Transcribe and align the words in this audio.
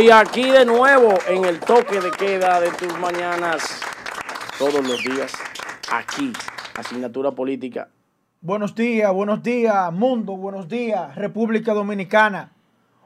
y 0.00 0.10
aquí 0.10 0.50
de 0.50 0.64
nuevo 0.64 1.18
en 1.28 1.44
el 1.44 1.60
toque 1.60 2.00
de 2.00 2.10
queda 2.10 2.60
de 2.60 2.70
tus 2.70 2.98
mañanas, 2.98 3.80
todos 4.58 4.86
los 4.86 5.02
días, 5.02 5.32
aquí, 5.90 6.32
asignatura 6.74 7.32
política. 7.32 7.88
Buenos 8.40 8.74
días, 8.74 9.12
buenos 9.12 9.42
días, 9.42 9.92
mundo, 9.92 10.36
buenos 10.36 10.68
días, 10.68 11.14
República 11.16 11.74
Dominicana. 11.74 12.52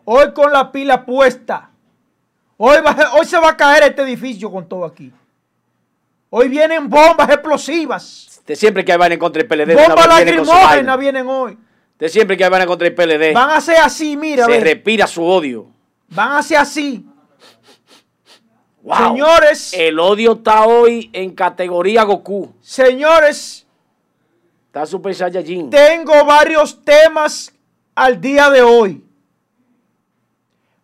Hoy 0.05 0.33
con 0.33 0.53
la 0.53 0.71
pila 0.71 1.05
puesta. 1.05 1.71
Hoy, 2.57 2.79
hoy 3.19 3.27
se 3.27 3.39
va 3.39 3.51
a 3.51 3.57
caer 3.57 3.85
este 3.85 4.03
edificio 4.03 4.51
con 4.51 4.69
todo 4.69 4.85
aquí. 4.85 5.13
Hoy 6.31 6.49
vienen 6.49 6.89
bombas 6.89 7.29
explosivas. 7.31 8.43
De 8.47 8.55
siempre 8.55 8.85
que 8.85 8.97
van 8.97 9.13
en 9.13 9.19
contra 9.19 9.43
del 9.43 9.49
PLD. 9.49 9.75
Bombas 9.75 10.07
lacrimógenas 10.07 10.99
vienen 10.99 11.27
hoy. 11.27 11.59
De 11.99 12.09
siempre 12.09 12.37
que 12.37 12.49
van 12.49 12.63
en 12.63 12.69
contra 12.69 12.89
del 12.89 12.95
PLD. 12.95 13.35
Van 13.35 13.51
a 13.51 13.61
ser 13.61 13.79
así, 13.79 14.17
mira. 14.17 14.47
Se 14.47 14.61
respira 14.61 15.07
su 15.07 15.25
odio. 15.25 15.76
Van 16.09 16.33
a 16.33 16.43
ser 16.43 16.59
así. 16.59 17.05
Señores. 18.95 19.73
El 19.73 19.99
odio 19.99 20.35
está 20.35 20.65
hoy 20.65 21.11
en 21.13 21.35
categoría 21.35 22.05
Goku. 22.05 22.55
Señores. 22.61 23.67
Está 24.67 24.87
Super 24.87 25.15
Saiyajin. 25.15 25.71
Tengo 25.71 26.25
varios 26.25 26.85
temas 26.85 27.53
al 27.95 28.21
día 28.21 28.51
de 28.51 28.63
hoy. 28.63 29.03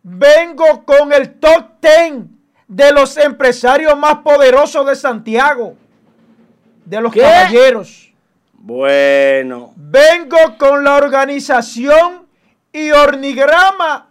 Vengo 0.01 0.83
con 0.83 1.13
el 1.13 1.39
top 1.39 1.79
10 1.81 2.25
de 2.67 2.91
los 2.91 3.15
empresarios 3.15 3.97
más 3.97 4.17
poderosos 4.17 4.85
de 4.85 4.95
Santiago. 4.95 5.75
De 6.83 6.99
los 6.99 7.13
caballeros. 7.13 8.11
Bueno. 8.51 9.73
Vengo 9.77 10.57
con 10.57 10.83
la 10.83 10.97
organización 10.97 12.27
y 12.73 12.91
organigrama 12.91 14.09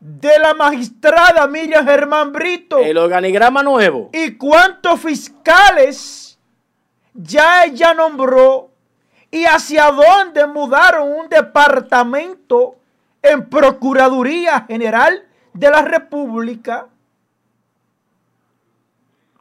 de 0.00 0.38
la 0.38 0.54
magistrada 0.54 1.46
Miriam 1.46 1.84
Germán 1.84 2.32
Brito. 2.32 2.78
El 2.78 2.96
organigrama 2.96 3.62
nuevo. 3.62 4.08
¿Y 4.12 4.36
cuántos 4.36 5.00
fiscales 5.00 6.38
ya 7.12 7.64
ella 7.64 7.92
nombró? 7.94 8.70
¿Y 9.30 9.44
hacia 9.44 9.90
dónde 9.90 10.46
mudaron 10.46 11.12
un 11.12 11.28
departamento 11.28 12.76
en 13.22 13.48
Procuraduría 13.48 14.64
General 14.66 15.22
de 15.52 15.70
la 15.70 15.82
República? 15.82 16.88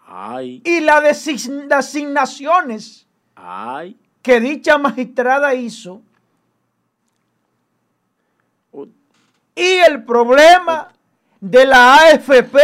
Ay. 0.06 0.62
Y 0.66 0.82
las 0.82 1.28
asignaciones 1.72 3.08
Ay. 3.36 3.98
que 4.22 4.40
dicha 4.40 4.78
magistrada 4.78 5.54
hizo 5.54 6.02
y 9.56 9.80
el 9.88 10.04
problema 10.04 10.90
de 11.40 11.66
la 11.66 11.96
AFP 11.96 12.58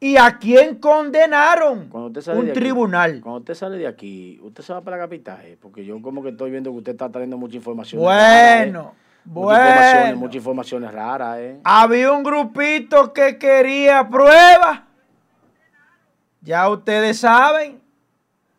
y 0.00 0.16
a 0.16 0.36
quién 0.38 0.76
condenaron 0.76 1.88
un 1.92 2.52
tribunal. 2.52 3.20
cuando 3.22 3.38
usted 3.38 3.54
sale 3.54 3.78
de 3.78 3.86
aquí, 3.86 4.38
usted 4.42 4.62
se 4.62 4.72
va 4.72 4.82
para 4.82 4.98
la 4.98 5.04
capital, 5.04 5.38
eh, 5.44 5.56
porque 5.60 5.84
yo 5.84 6.00
como 6.02 6.22
que 6.22 6.30
estoy 6.30 6.50
viendo 6.50 6.70
que 6.72 6.78
usted 6.78 6.92
está 6.92 7.10
trayendo 7.10 7.38
mucha 7.38 7.56
información. 7.56 8.02
Bueno, 8.02 8.94
bueno. 9.24 9.54
Muchas 9.54 9.68
informaciones, 9.70 10.16
muchas 10.16 10.36
informaciones 10.36 10.92
raras, 10.92 11.38
¿eh? 11.38 11.60
Había 11.64 12.12
un 12.12 12.22
grupito 12.22 13.12
que 13.14 13.38
quería 13.38 14.06
pruebas. 14.06 14.82
Ya 16.42 16.68
ustedes 16.68 17.20
saben. 17.20 17.83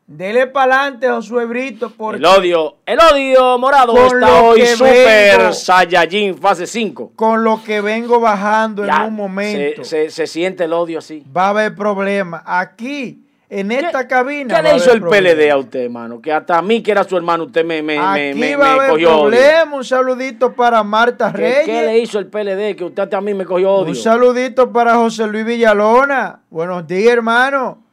Dele 0.08 0.46
para 0.46 0.82
adelante, 0.82 1.10
Josué 1.10 1.46
Brito. 1.46 1.90
Porque 1.90 2.20
el 2.20 2.26
odio, 2.26 2.76
el 2.86 3.00
odio 3.00 3.58
morado 3.58 3.98
está 4.06 4.44
hoy 4.44 4.64
Super 4.64 5.52
Saiyajin 5.52 6.38
fase 6.38 6.68
5. 6.68 7.14
Con 7.16 7.44
lo 7.44 7.64
que 7.64 7.82
vengo 7.82 8.20
bajando 8.20 8.86
en 8.86 8.94
un 8.94 9.16
momento. 9.16 9.84
Se, 9.84 10.10
siente 10.28 10.66
el 10.66 10.74
odio 10.74 11.00
así. 11.00 11.24
Va 11.36 11.48
a 11.48 11.50
haber 11.50 11.74
problemas. 11.74 12.44
Aquí, 12.46 13.24
en 13.50 13.72
esta 13.72 14.08
cabina. 14.08 14.56
¿Qué 14.56 14.62
le 14.62 14.76
hizo 14.76 14.94
el 14.94 15.02
PLD 15.02 15.50
a 15.50 15.58
usted, 15.58 15.86
hermano? 15.86 16.22
Que 16.22 16.32
hasta 16.32 16.60
a 16.60 16.62
mí, 16.62 16.84
que 16.84 16.92
era 16.92 17.04
su 17.04 17.18
hermano, 17.18 17.46
usted 17.46 17.66
me, 17.66 17.82
me, 17.82 17.98
Aquí 17.98 18.38
me, 18.38 18.56
va 18.56 18.74
a 18.74 18.74
haber 18.76 19.04
problema. 19.04 19.76
Un 19.76 19.84
saludito 19.84 20.54
para 20.54 20.84
Marta 20.84 21.32
Reyes. 21.32 21.66
¿Qué 21.66 21.82
le 21.82 21.98
hizo 21.98 22.20
el 22.20 22.28
PLD? 22.28 22.76
Que 22.76 22.84
usted 22.84 23.02
hasta 23.02 23.18
a 23.18 23.22
mí 23.22 23.34
me 23.34 23.44
cogió 23.44 23.74
odio. 23.74 23.90
Un 23.90 23.96
saludito 23.96 24.72
para 24.72 24.98
José 24.98 25.26
Luis 25.26 25.46
Villalona. 25.46 26.42
Buenos 26.52 26.86
días, 26.86 27.12
hermano. 27.12 27.85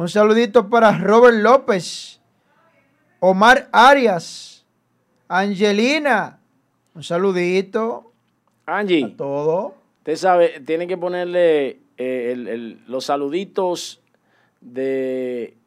Un 0.00 0.08
saludito 0.08 0.70
para 0.70 0.96
Robert 0.96 1.36
López, 1.36 2.22
Omar 3.18 3.68
Arias, 3.70 4.64
Angelina. 5.28 6.40
Un 6.94 7.02
saludito. 7.02 8.10
Angie. 8.64 9.04
A 9.04 9.14
todo. 9.14 9.74
Usted 9.98 10.16
sabe, 10.16 10.60
tiene 10.60 10.86
que 10.86 10.96
ponerle 10.96 11.82
eh, 11.98 12.78
los 12.86 13.04
saluditos 13.04 14.00
de 14.62 15.58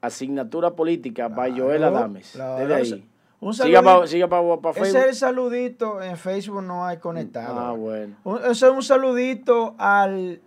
asignatura 0.00 0.76
política 0.76 1.28
para 1.28 1.52
Joel 1.52 1.82
Adames. 1.82 2.38
Desde 2.56 2.72
ahí. 2.72 3.08
Un 3.40 3.52
saludito. 3.52 4.06
Siga 4.06 4.28
para 4.28 4.42
Facebook. 4.74 4.86
Ese 4.86 4.98
es 5.00 5.06
el 5.06 5.14
saludito. 5.16 6.00
En 6.00 6.16
Facebook 6.16 6.62
no 6.62 6.86
hay 6.86 6.98
conectado. 6.98 7.58
Ah, 7.58 7.72
bueno. 7.72 8.14
ese 8.48 8.66
es 8.66 8.72
un 8.72 8.84
saludito 8.84 9.74
al, 9.76 10.40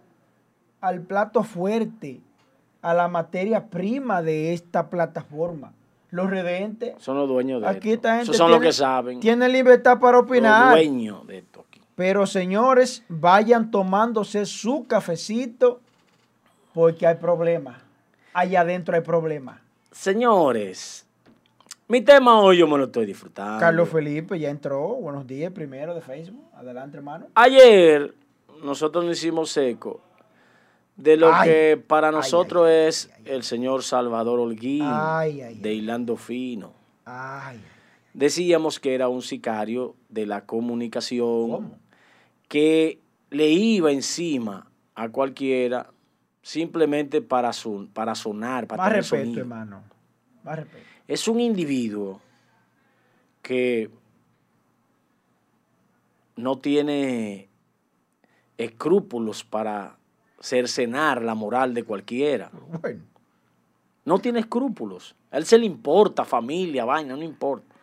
al 0.79 1.01
plato 1.01 1.43
fuerte 1.43 2.21
a 2.83 2.93
la 2.93 3.07
materia 3.07 3.67
prima 3.69 4.21
de 4.21 4.53
esta 4.53 4.89
plataforma. 4.89 5.73
Los 6.11 6.29
redentes. 6.29 6.93
Son 6.99 7.17
los 7.17 7.27
dueños 7.27 7.61
de 7.61 7.67
aquí 7.67 7.93
esto. 7.93 8.07
Esta 8.07 8.17
gente 8.17 8.33
son 8.37 8.51
los 8.51 8.61
que 8.61 8.71
saben. 8.71 9.19
Tienen 9.19 9.51
libertad 9.51 9.99
para 9.99 10.19
opinar. 10.19 10.75
Los 10.75 10.85
dueños 10.85 11.25
de 11.25 11.39
esto 11.39 11.65
aquí. 11.67 11.81
Pero 11.95 12.27
señores, 12.27 13.03
vayan 13.07 13.71
tomándose 13.71 14.45
su 14.45 14.85
cafecito 14.85 15.79
porque 16.73 17.07
hay 17.07 17.15
problemas. 17.15 17.81
Allá 18.33 18.61
adentro 18.61 18.95
hay 18.95 19.01
problemas. 19.01 19.59
Señores, 19.91 21.07
mi 21.87 22.01
tema 22.01 22.41
hoy 22.41 22.57
yo 22.57 22.67
me 22.67 22.77
lo 22.77 22.85
estoy 22.85 23.05
disfrutando. 23.05 23.59
Carlos 23.59 23.89
Felipe 23.89 24.37
ya 24.37 24.49
entró. 24.49 24.87
Buenos 24.95 25.25
días, 25.25 25.51
primero 25.53 25.95
de 25.95 26.01
Facebook. 26.01 26.45
Adelante, 26.53 26.97
hermano. 26.97 27.27
Ayer 27.33 28.13
nosotros 28.61 29.05
nos 29.05 29.17
hicimos 29.17 29.55
eco 29.57 30.01
de 30.95 31.17
lo 31.17 31.31
que 31.43 31.81
para 31.87 32.11
nosotros 32.11 32.69
es 32.69 33.11
el 33.25 33.43
señor 33.43 33.83
Salvador 33.83 34.39
Holguín 34.39 34.85
de 35.61 35.73
Hilando 35.73 36.17
Fino. 36.17 36.73
Decíamos 38.13 38.79
que 38.79 38.93
era 38.93 39.07
un 39.07 39.21
sicario 39.21 39.95
de 40.09 40.25
la 40.25 40.45
comunicación 40.45 41.75
que 42.47 42.99
le 43.31 43.49
iba 43.49 43.91
encima 43.91 44.67
a 44.93 45.09
cualquiera 45.09 45.89
simplemente 46.43 47.21
para, 47.21 47.51
para 47.93 48.13
sonar, 48.13 48.67
para 48.67 48.83
Más 48.83 48.93
respeto, 48.93 49.39
hermano. 49.39 49.83
Más 50.43 50.57
respeto. 50.57 50.85
Es 51.07 51.27
un 51.27 51.39
individuo 51.39 52.21
que 53.41 53.89
no 56.35 56.59
tiene 56.59 57.49
escrúpulos 58.57 59.43
para 59.43 59.97
cercenar 60.43 61.21
la 61.21 61.35
moral 61.35 61.73
de 61.73 61.85
cualquiera. 61.85 62.51
Bueno. 62.81 63.01
No 64.03 64.19
tiene 64.19 64.41
escrúpulos. 64.41 65.15
A 65.31 65.37
él 65.37 65.45
se 65.45 65.57
le 65.57 65.65
importa, 65.65 66.25
familia, 66.25 66.83
vaina, 66.83 67.15
no 67.15 67.23
importa. 67.23 67.73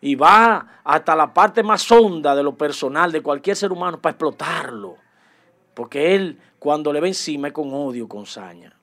Y 0.00 0.14
va 0.14 0.80
hasta 0.82 1.14
la 1.14 1.32
parte 1.32 1.62
más 1.62 1.92
honda 1.92 2.34
de 2.34 2.42
lo 2.42 2.56
personal 2.56 3.12
de 3.12 3.22
cualquier 3.22 3.54
ser 3.54 3.70
humano 3.70 4.00
para 4.00 4.12
explotarlo. 4.12 4.96
Porque 5.74 6.14
él, 6.14 6.40
cuando 6.58 6.90
le 6.90 7.00
ve 7.00 7.08
encima, 7.08 7.48
es 7.48 7.52
con 7.52 7.72
odio, 7.74 8.08
con 8.08 8.24
saña. 8.24 8.74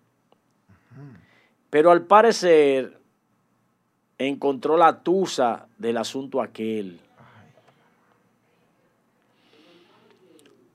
Pero 1.72 1.90
al 1.90 2.04
parecer, 2.04 3.00
encontró 4.20 4.78
la 4.78 5.02
tusa 5.02 5.68
del 5.80 5.98
asunto 5.98 6.40
aquel. 6.40 7.02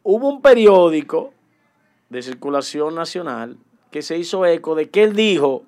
Hubo 0.02 0.28
un 0.28 0.42
periódico 0.42 1.33
de 2.14 2.22
circulación 2.22 2.94
nacional 2.94 3.56
que 3.90 4.00
se 4.00 4.16
hizo 4.16 4.46
eco 4.46 4.76
de 4.76 4.88
que 4.88 5.02
él 5.02 5.16
dijo 5.16 5.64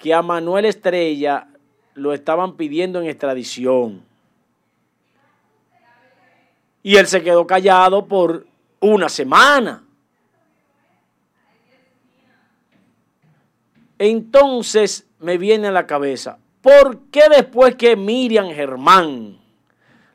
que 0.00 0.12
a 0.12 0.20
Manuel 0.20 0.64
Estrella 0.64 1.46
lo 1.94 2.12
estaban 2.12 2.56
pidiendo 2.56 3.00
en 3.00 3.06
extradición. 3.06 4.02
Y 6.82 6.96
él 6.96 7.06
se 7.06 7.22
quedó 7.22 7.46
callado 7.46 8.06
por 8.06 8.48
una 8.80 9.08
semana. 9.08 9.84
Entonces 13.96 15.06
me 15.20 15.38
viene 15.38 15.68
a 15.68 15.72
la 15.72 15.86
cabeza, 15.86 16.38
¿por 16.62 16.98
qué 17.12 17.28
después 17.30 17.76
que 17.76 17.94
Miriam 17.94 18.48
Germán, 18.48 19.38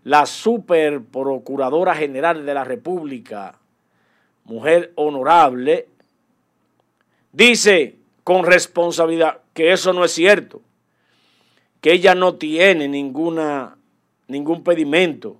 la 0.04 0.25
super 0.25 1.01
procuradora 1.01 1.96
general 1.96 2.46
de 2.46 2.54
la 2.54 2.66
República, 2.66 3.58
mujer 4.45 4.94
honorable, 4.95 5.88
dice 7.31 7.97
con 8.24 8.45
responsabilidad 8.45 9.42
que 9.53 9.71
eso 9.71 9.94
no 9.94 10.06
es 10.06 10.12
cierto, 10.12 10.62
que 11.81 11.94
ella 11.94 12.15
no 12.15 12.36
tiene 12.36 12.88
ninguna, 12.88 13.77
ningún 14.27 14.63
pedimento 14.63 15.38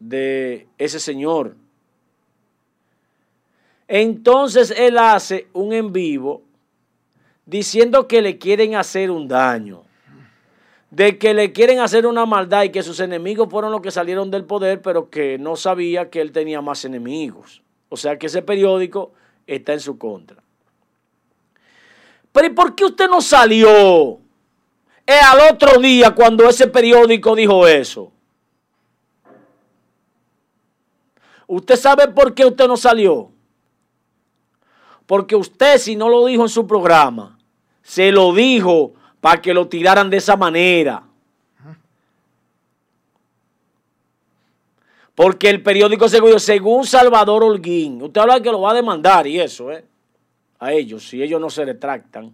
de 0.00 0.66
ese 0.78 0.98
señor. 0.98 1.56
Entonces 3.86 4.72
él 4.76 4.98
hace 4.98 5.48
un 5.52 5.72
en 5.72 5.92
vivo 5.92 6.42
diciendo 7.46 8.08
que 8.08 8.22
le 8.22 8.38
quieren 8.38 8.74
hacer 8.74 9.10
un 9.10 9.28
daño, 9.28 9.82
de 10.90 11.18
que 11.18 11.34
le 11.34 11.52
quieren 11.52 11.80
hacer 11.80 12.06
una 12.06 12.24
maldad 12.24 12.64
y 12.64 12.70
que 12.70 12.82
sus 12.82 13.00
enemigos 13.00 13.48
fueron 13.50 13.72
los 13.72 13.82
que 13.82 13.90
salieron 13.90 14.30
del 14.30 14.44
poder, 14.44 14.80
pero 14.80 15.10
que 15.10 15.38
no 15.38 15.56
sabía 15.56 16.08
que 16.08 16.20
él 16.20 16.32
tenía 16.32 16.60
más 16.62 16.84
enemigos. 16.84 17.63
O 17.94 17.96
sea 17.96 18.18
que 18.18 18.26
ese 18.26 18.42
periódico 18.42 19.12
está 19.46 19.72
en 19.72 19.78
su 19.78 19.96
contra. 19.96 20.42
Pero 22.32 22.46
¿y 22.48 22.50
por 22.50 22.74
qué 22.74 22.86
usted 22.86 23.08
no 23.08 23.20
salió 23.20 24.18
es 25.06 25.22
al 25.22 25.52
otro 25.52 25.78
día 25.78 26.12
cuando 26.12 26.48
ese 26.48 26.66
periódico 26.66 27.36
dijo 27.36 27.68
eso? 27.68 28.10
¿Usted 31.46 31.76
sabe 31.76 32.08
por 32.08 32.34
qué 32.34 32.44
usted 32.44 32.66
no 32.66 32.76
salió? 32.76 33.30
Porque 35.06 35.36
usted, 35.36 35.78
si 35.78 35.94
no 35.94 36.08
lo 36.08 36.26
dijo 36.26 36.42
en 36.42 36.48
su 36.48 36.66
programa, 36.66 37.38
se 37.80 38.10
lo 38.10 38.32
dijo 38.32 38.94
para 39.20 39.40
que 39.40 39.54
lo 39.54 39.68
tiraran 39.68 40.10
de 40.10 40.16
esa 40.16 40.36
manera. 40.36 41.04
Porque 45.14 45.48
el 45.48 45.62
periódico 45.62 46.08
según, 46.08 46.40
según 46.40 46.86
Salvador 46.86 47.44
Holguín, 47.44 48.02
usted 48.02 48.20
habla 48.20 48.40
que 48.40 48.50
lo 48.50 48.60
va 48.60 48.72
a 48.72 48.74
demandar 48.74 49.26
y 49.26 49.40
eso, 49.40 49.70
¿eh? 49.70 49.84
A 50.58 50.72
ellos, 50.72 51.08
si 51.08 51.22
ellos 51.22 51.40
no 51.40 51.50
se 51.50 51.64
retractan. 51.64 52.32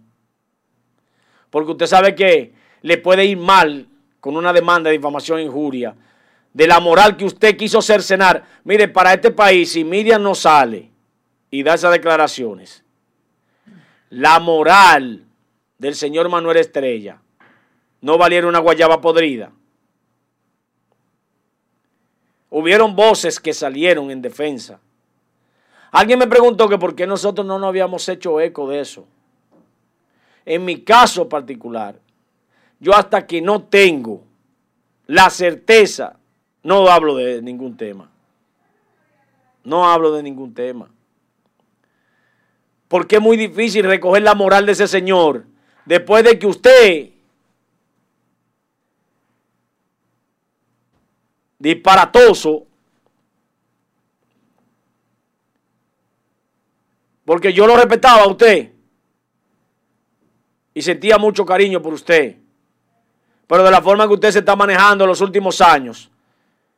Porque 1.49 1.71
usted 1.71 1.85
sabe 1.85 2.15
que 2.15 2.53
le 2.81 2.97
puede 2.97 3.25
ir 3.25 3.37
mal 3.37 3.87
con 4.19 4.37
una 4.37 4.53
demanda 4.53 4.89
de 4.89 4.97
difamación 4.97 5.39
e 5.39 5.43
injuria 5.43 5.95
de 6.53 6.67
la 6.67 6.79
moral 6.79 7.17
que 7.17 7.25
usted 7.25 7.55
quiso 7.55 7.81
cercenar. 7.81 8.45
Mire, 8.63 8.87
para 8.87 9.13
este 9.13 9.31
país, 9.31 9.71
si 9.71 9.83
Miriam 9.83 10.21
no 10.21 10.35
sale 10.35 10.91
y 11.49 11.63
da 11.63 11.75
esas 11.75 11.91
declaraciones, 11.91 12.83
la 14.09 14.39
moral 14.39 15.25
del 15.77 15.95
señor 15.95 16.29
Manuel 16.29 16.57
Estrella 16.57 17.21
no 18.01 18.17
valiera 18.17 18.47
una 18.47 18.59
guayaba 18.59 19.01
podrida. 19.01 19.51
Hubieron 22.51 22.95
voces 22.95 23.39
que 23.39 23.53
salieron 23.53 24.11
en 24.11 24.21
defensa. 24.21 24.79
Alguien 25.89 26.19
me 26.19 26.27
preguntó 26.27 26.67
que 26.69 26.77
por 26.77 26.95
qué 26.95 27.07
nosotros 27.07 27.47
no 27.47 27.57
nos 27.57 27.69
habíamos 27.69 28.07
hecho 28.09 28.39
eco 28.39 28.69
de 28.69 28.81
eso. 28.81 29.07
En 30.45 30.65
mi 30.65 30.81
caso 30.81 31.27
particular, 31.29 31.97
yo 32.79 32.93
hasta 32.93 33.25
que 33.25 33.41
no 33.41 33.63
tengo 33.63 34.23
la 35.07 35.29
certeza 35.29 36.17
no 36.63 36.87
hablo 36.87 37.15
de 37.15 37.41
ningún 37.41 37.77
tema. 37.77 38.11
No 39.63 39.89
hablo 39.89 40.11
de 40.11 40.21
ningún 40.21 40.53
tema. 40.53 40.89
Porque 42.89 43.15
es 43.15 43.21
muy 43.21 43.37
difícil 43.37 43.85
recoger 43.85 44.23
la 44.23 44.35
moral 44.35 44.65
de 44.65 44.73
ese 44.73 44.87
señor 44.87 45.45
después 45.85 46.25
de 46.25 46.37
que 46.37 46.47
usted 46.47 47.09
disparatoso 51.61 52.65
porque 57.23 57.53
yo 57.53 57.67
lo 57.67 57.77
respetaba 57.77 58.23
a 58.23 58.27
usted 58.27 58.71
y 60.73 60.81
sentía 60.81 61.17
mucho 61.17 61.45
cariño 61.45 61.81
por 61.81 61.93
usted. 61.93 62.37
Pero 63.45 63.63
de 63.63 63.71
la 63.71 63.81
forma 63.81 64.07
que 64.07 64.13
usted 64.13 64.31
se 64.31 64.39
está 64.39 64.55
manejando 64.55 65.03
en 65.03 65.09
los 65.09 65.21
últimos 65.21 65.61
años, 65.61 66.09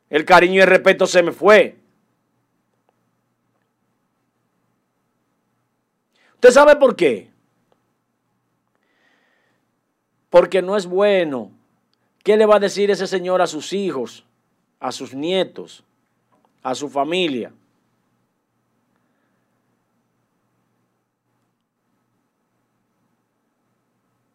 el 0.10 0.26
cariño 0.26 0.56
y 0.56 0.60
el 0.62 0.68
respeto 0.68 1.08
se 1.08 1.24
me 1.24 1.32
fue. 1.32 1.78
¿Usted 6.34 6.52
sabe 6.52 6.76
por 6.76 6.96
qué? 6.96 7.32
Porque 10.30 10.62
no 10.62 10.76
es 10.76 10.86
bueno. 10.86 11.52
¿Qué 12.24 12.36
le 12.36 12.46
va 12.46 12.58
a 12.58 12.60
decir 12.60 12.92
ese 12.92 13.08
señor 13.08 13.42
a 13.42 13.48
sus 13.48 13.72
hijos, 13.72 14.26
a 14.84 14.92
sus 14.92 15.14
nietos, 15.14 15.82
a 16.62 16.76
su 16.76 16.90
familia? 16.90 17.54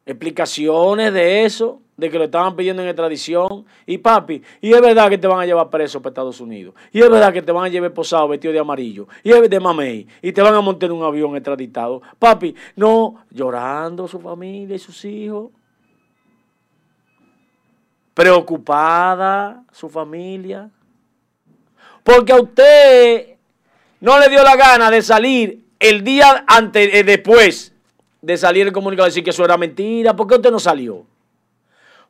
Explicaciones 0.06 1.12
de 1.12 1.44
eso 1.44 1.82
de 1.98 2.08
que 2.08 2.16
lo 2.16 2.24
estaban 2.24 2.56
pidiendo 2.56 2.82
en 2.82 2.88
extradición. 2.88 3.66
Y 3.84 3.98
papi, 3.98 4.40
y 4.62 4.72
es 4.72 4.80
verdad 4.80 5.10
que 5.10 5.18
te 5.18 5.26
van 5.26 5.40
a 5.40 5.44
llevar 5.44 5.68
preso 5.68 6.00
para 6.00 6.12
Estados 6.12 6.40
Unidos. 6.40 6.74
Y 6.92 7.02
es 7.02 7.10
verdad 7.10 7.30
que 7.30 7.42
te 7.42 7.52
van 7.52 7.66
a 7.66 7.68
llevar 7.68 7.92
posado 7.92 8.26
vestido 8.28 8.54
de 8.54 8.58
amarillo. 8.58 9.06
Y 9.22 9.32
es 9.32 9.50
de 9.50 9.60
mamey. 9.60 10.06
Y 10.22 10.32
te 10.32 10.40
van 10.40 10.54
a 10.54 10.62
montar 10.62 10.88
en 10.88 10.96
un 10.96 11.04
avión 11.04 11.36
extraditado. 11.36 12.00
Papi, 12.18 12.54
no, 12.74 13.16
llorando 13.30 14.08
su 14.08 14.18
familia 14.18 14.76
y 14.76 14.78
sus 14.78 15.04
hijos. 15.04 15.50
Preocupada 18.18 19.62
su 19.70 19.88
familia. 19.88 20.68
Porque 22.02 22.32
a 22.32 22.40
usted 22.40 23.36
no 24.00 24.18
le 24.18 24.28
dio 24.28 24.42
la 24.42 24.56
gana 24.56 24.90
de 24.90 25.02
salir 25.02 25.66
el 25.78 26.02
día 26.02 26.44
antes, 26.48 26.92
eh, 26.92 27.04
después 27.04 27.72
de 28.20 28.36
salir 28.36 28.66
el 28.66 28.72
comunicado 28.72 29.06
y 29.06 29.10
decir 29.10 29.22
que 29.22 29.30
eso 29.30 29.44
era 29.44 29.56
mentira. 29.56 30.16
¿Por 30.16 30.26
qué 30.26 30.34
usted 30.34 30.50
no 30.50 30.58
salió? 30.58 31.06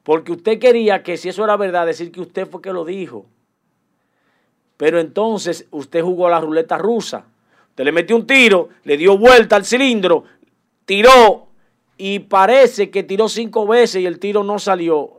Porque 0.02 0.32
usted 0.32 0.58
quería 0.58 1.02
que 1.02 1.18
si 1.18 1.28
eso 1.28 1.44
era 1.44 1.58
verdad, 1.58 1.84
decir 1.84 2.10
que 2.10 2.22
usted 2.22 2.48
fue 2.48 2.62
que 2.62 2.72
lo 2.72 2.86
dijo. 2.86 3.26
Pero 4.78 5.00
entonces 5.00 5.66
usted 5.70 6.02
jugó 6.02 6.28
a 6.28 6.30
la 6.30 6.40
ruleta 6.40 6.78
rusa. 6.78 7.26
Usted 7.68 7.84
le 7.84 7.92
metió 7.92 8.16
un 8.16 8.26
tiro, 8.26 8.70
le 8.84 8.96
dio 8.96 9.18
vuelta 9.18 9.56
al 9.56 9.66
cilindro, 9.66 10.24
tiró 10.86 11.48
y 11.98 12.20
parece 12.20 12.88
que 12.88 13.02
tiró 13.02 13.28
cinco 13.28 13.66
veces 13.66 14.00
y 14.00 14.06
el 14.06 14.18
tiro 14.18 14.42
no 14.42 14.58
salió. 14.58 15.17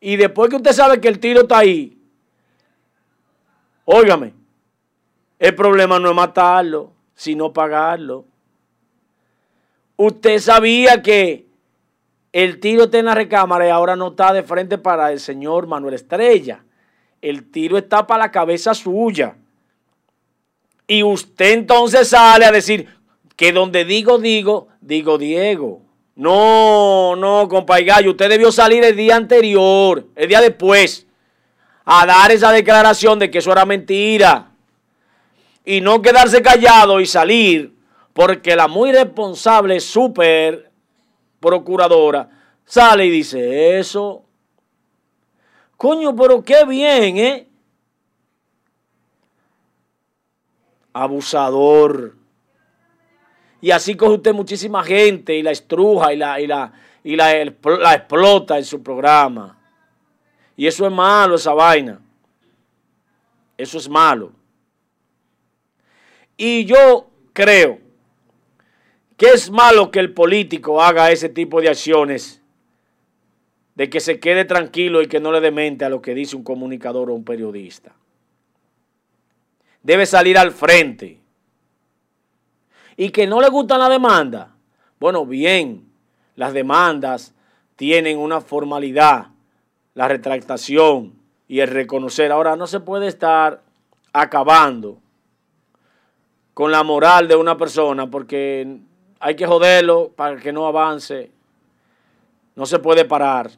Y 0.00 0.16
después 0.16 0.50
que 0.50 0.56
usted 0.56 0.72
sabe 0.72 1.00
que 1.00 1.08
el 1.08 1.18
tiro 1.18 1.42
está 1.42 1.58
ahí, 1.58 1.98
óigame, 3.84 4.34
el 5.38 5.54
problema 5.54 5.98
no 5.98 6.10
es 6.10 6.14
matarlo, 6.14 6.92
sino 7.14 7.52
pagarlo. 7.52 8.24
Usted 9.96 10.38
sabía 10.38 11.02
que 11.02 11.46
el 12.32 12.60
tiro 12.60 12.84
está 12.84 12.98
en 12.98 13.06
la 13.06 13.14
recámara 13.14 13.66
y 13.66 13.70
ahora 13.70 13.96
no 13.96 14.08
está 14.08 14.32
de 14.32 14.42
frente 14.42 14.76
para 14.76 15.10
el 15.10 15.20
señor 15.20 15.66
Manuel 15.66 15.94
Estrella. 15.94 16.62
El 17.22 17.50
tiro 17.50 17.78
está 17.78 18.06
para 18.06 18.24
la 18.24 18.30
cabeza 18.30 18.74
suya. 18.74 19.36
Y 20.86 21.02
usted 21.02 21.52
entonces 21.52 22.08
sale 22.08 22.44
a 22.44 22.52
decir 22.52 22.88
que 23.36 23.52
donde 23.52 23.84
digo, 23.84 24.18
digo, 24.18 24.68
digo 24.80 25.18
Diego. 25.18 25.85
No, 26.16 27.14
no, 27.14 27.46
compa 27.46 27.78
Gallo, 27.80 28.12
usted 28.12 28.30
debió 28.30 28.50
salir 28.50 28.82
el 28.82 28.96
día 28.96 29.16
anterior, 29.16 30.06
el 30.16 30.28
día 30.28 30.40
después, 30.40 31.06
a 31.84 32.06
dar 32.06 32.32
esa 32.32 32.50
declaración 32.52 33.18
de 33.18 33.30
que 33.30 33.38
eso 33.38 33.52
era 33.52 33.66
mentira. 33.66 34.50
Y 35.62 35.82
no 35.82 36.00
quedarse 36.00 36.40
callado 36.40 37.00
y 37.00 37.06
salir, 37.06 37.76
porque 38.14 38.56
la 38.56 38.66
muy 38.66 38.92
responsable 38.92 39.78
súper 39.78 40.70
procuradora, 41.38 42.30
sale 42.64 43.04
y 43.04 43.10
dice 43.10 43.78
eso. 43.78 44.24
Coño, 45.76 46.16
pero 46.16 46.42
qué 46.42 46.64
bien, 46.64 47.18
¿eh? 47.18 47.48
Abusador. 50.94 52.14
Y 53.60 53.70
así 53.70 53.96
coge 53.96 54.14
usted 54.14 54.34
muchísima 54.34 54.84
gente 54.84 55.34
y 55.34 55.42
la 55.42 55.50
estruja 55.50 56.12
y 56.12 56.16
la, 56.16 56.40
y 56.40 56.46
la, 56.46 56.72
y 57.02 57.16
la, 57.16 57.32
la 57.44 57.94
explota 57.94 58.58
en 58.58 58.64
su 58.64 58.82
programa. 58.82 59.58
Y 60.56 60.66
eso 60.66 60.86
es 60.86 60.92
malo, 60.92 61.36
esa 61.36 61.52
vaina. 61.54 62.00
Eso 63.56 63.78
es 63.78 63.88
malo. 63.88 64.32
Y 66.36 66.64
yo 66.64 67.08
creo 67.32 67.78
que 69.16 69.30
es 69.30 69.50
malo 69.50 69.90
que 69.90 69.98
el 69.98 70.12
político 70.12 70.82
haga 70.82 71.10
ese 71.10 71.28
tipo 71.28 71.60
de 71.60 71.68
acciones, 71.68 72.42
de 73.74 73.88
que 73.88 74.00
se 74.00 74.20
quede 74.20 74.44
tranquilo 74.44 75.02
y 75.02 75.06
que 75.06 75.20
no 75.20 75.32
le 75.32 75.40
demente 75.40 75.84
a 75.84 75.88
lo 75.88 76.02
que 76.02 76.14
dice 76.14 76.36
un 76.36 76.42
comunicador 76.42 77.10
o 77.10 77.14
un 77.14 77.24
periodista. 77.24 77.94
Debe 79.82 80.04
salir 80.04 80.36
al 80.36 80.52
frente. 80.52 81.20
Y 82.96 83.10
que 83.10 83.26
no 83.26 83.40
le 83.40 83.48
gusta 83.48 83.78
la 83.78 83.88
demanda. 83.88 84.54
Bueno, 84.98 85.26
bien, 85.26 85.90
las 86.34 86.52
demandas 86.52 87.34
tienen 87.76 88.18
una 88.18 88.40
formalidad, 88.40 89.28
la 89.94 90.08
retractación 90.08 91.14
y 91.48 91.60
el 91.60 91.68
reconocer. 91.68 92.32
Ahora 92.32 92.56
no 92.56 92.66
se 92.66 92.80
puede 92.80 93.08
estar 93.08 93.62
acabando 94.12 94.98
con 96.54 96.70
la 96.70 96.82
moral 96.82 97.28
de 97.28 97.36
una 97.36 97.56
persona 97.56 98.10
porque 98.10 98.78
hay 99.20 99.36
que 99.36 99.46
joderlo 99.46 100.12
para 100.16 100.36
que 100.36 100.52
no 100.52 100.66
avance. 100.66 101.30
No 102.54 102.64
se 102.64 102.78
puede 102.78 103.04
parar. 103.04 103.50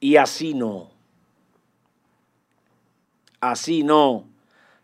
Y 0.00 0.16
así 0.16 0.54
no. 0.54 0.90
Así 3.40 3.82
no. 3.82 4.25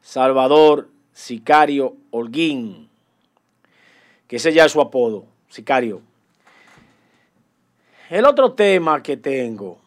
Salvador 0.03 0.91
Sicario 1.13 1.97
Holguín, 2.11 2.91
que 4.27 4.37
ese 4.37 4.53
ya 4.53 4.67
es 4.67 4.73
su 4.73 4.81
apodo, 4.81 5.25
Sicario. 5.49 6.03
El 8.11 8.27
otro 8.27 8.53
tema 8.53 9.03
que 9.03 9.17
tengo, 9.17 9.79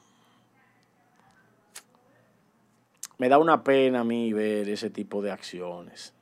me 3.18 3.30
da 3.30 3.38
una 3.38 3.64
pena 3.64 4.00
a 4.00 4.04
mí 4.04 4.34
ver 4.34 4.68
ese 4.70 4.90
tipo 4.90 5.22
de 5.22 5.32
acciones. 5.32 6.14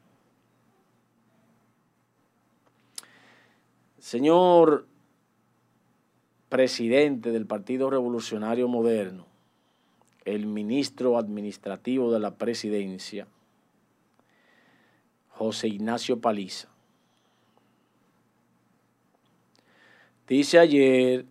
Señor 3.99 4.85
presidente 6.49 7.31
del 7.31 7.47
Partido 7.47 7.89
Revolucionario 7.89 8.67
Moderno, 8.67 9.25
el 10.25 10.45
ministro 10.45 11.17
administrativo 11.17 12.11
de 12.11 12.19
la 12.19 12.35
presidencia, 12.35 13.27
José 15.43 15.67
Ignacio 15.67 16.21
Paliza. 16.21 16.69
Dice 20.25 20.57
ayer 20.57 21.25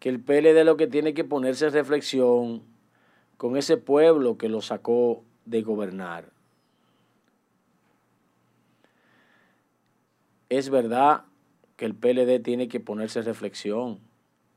que 0.00 0.08
el 0.08 0.18
PLD 0.20 0.64
lo 0.64 0.78
que 0.78 0.86
tiene 0.86 1.12
que 1.12 1.22
ponerse 1.22 1.66
en 1.66 1.74
reflexión 1.74 2.62
con 3.36 3.58
ese 3.58 3.76
pueblo 3.76 4.38
que 4.38 4.48
lo 4.48 4.62
sacó 4.62 5.22
de 5.44 5.60
gobernar. 5.60 6.32
Es 10.48 10.70
verdad 10.70 11.24
que 11.76 11.84
el 11.84 11.94
PLD 11.94 12.42
tiene 12.42 12.66
que 12.68 12.80
ponerse 12.80 13.18
en 13.18 13.26
reflexión 13.26 14.00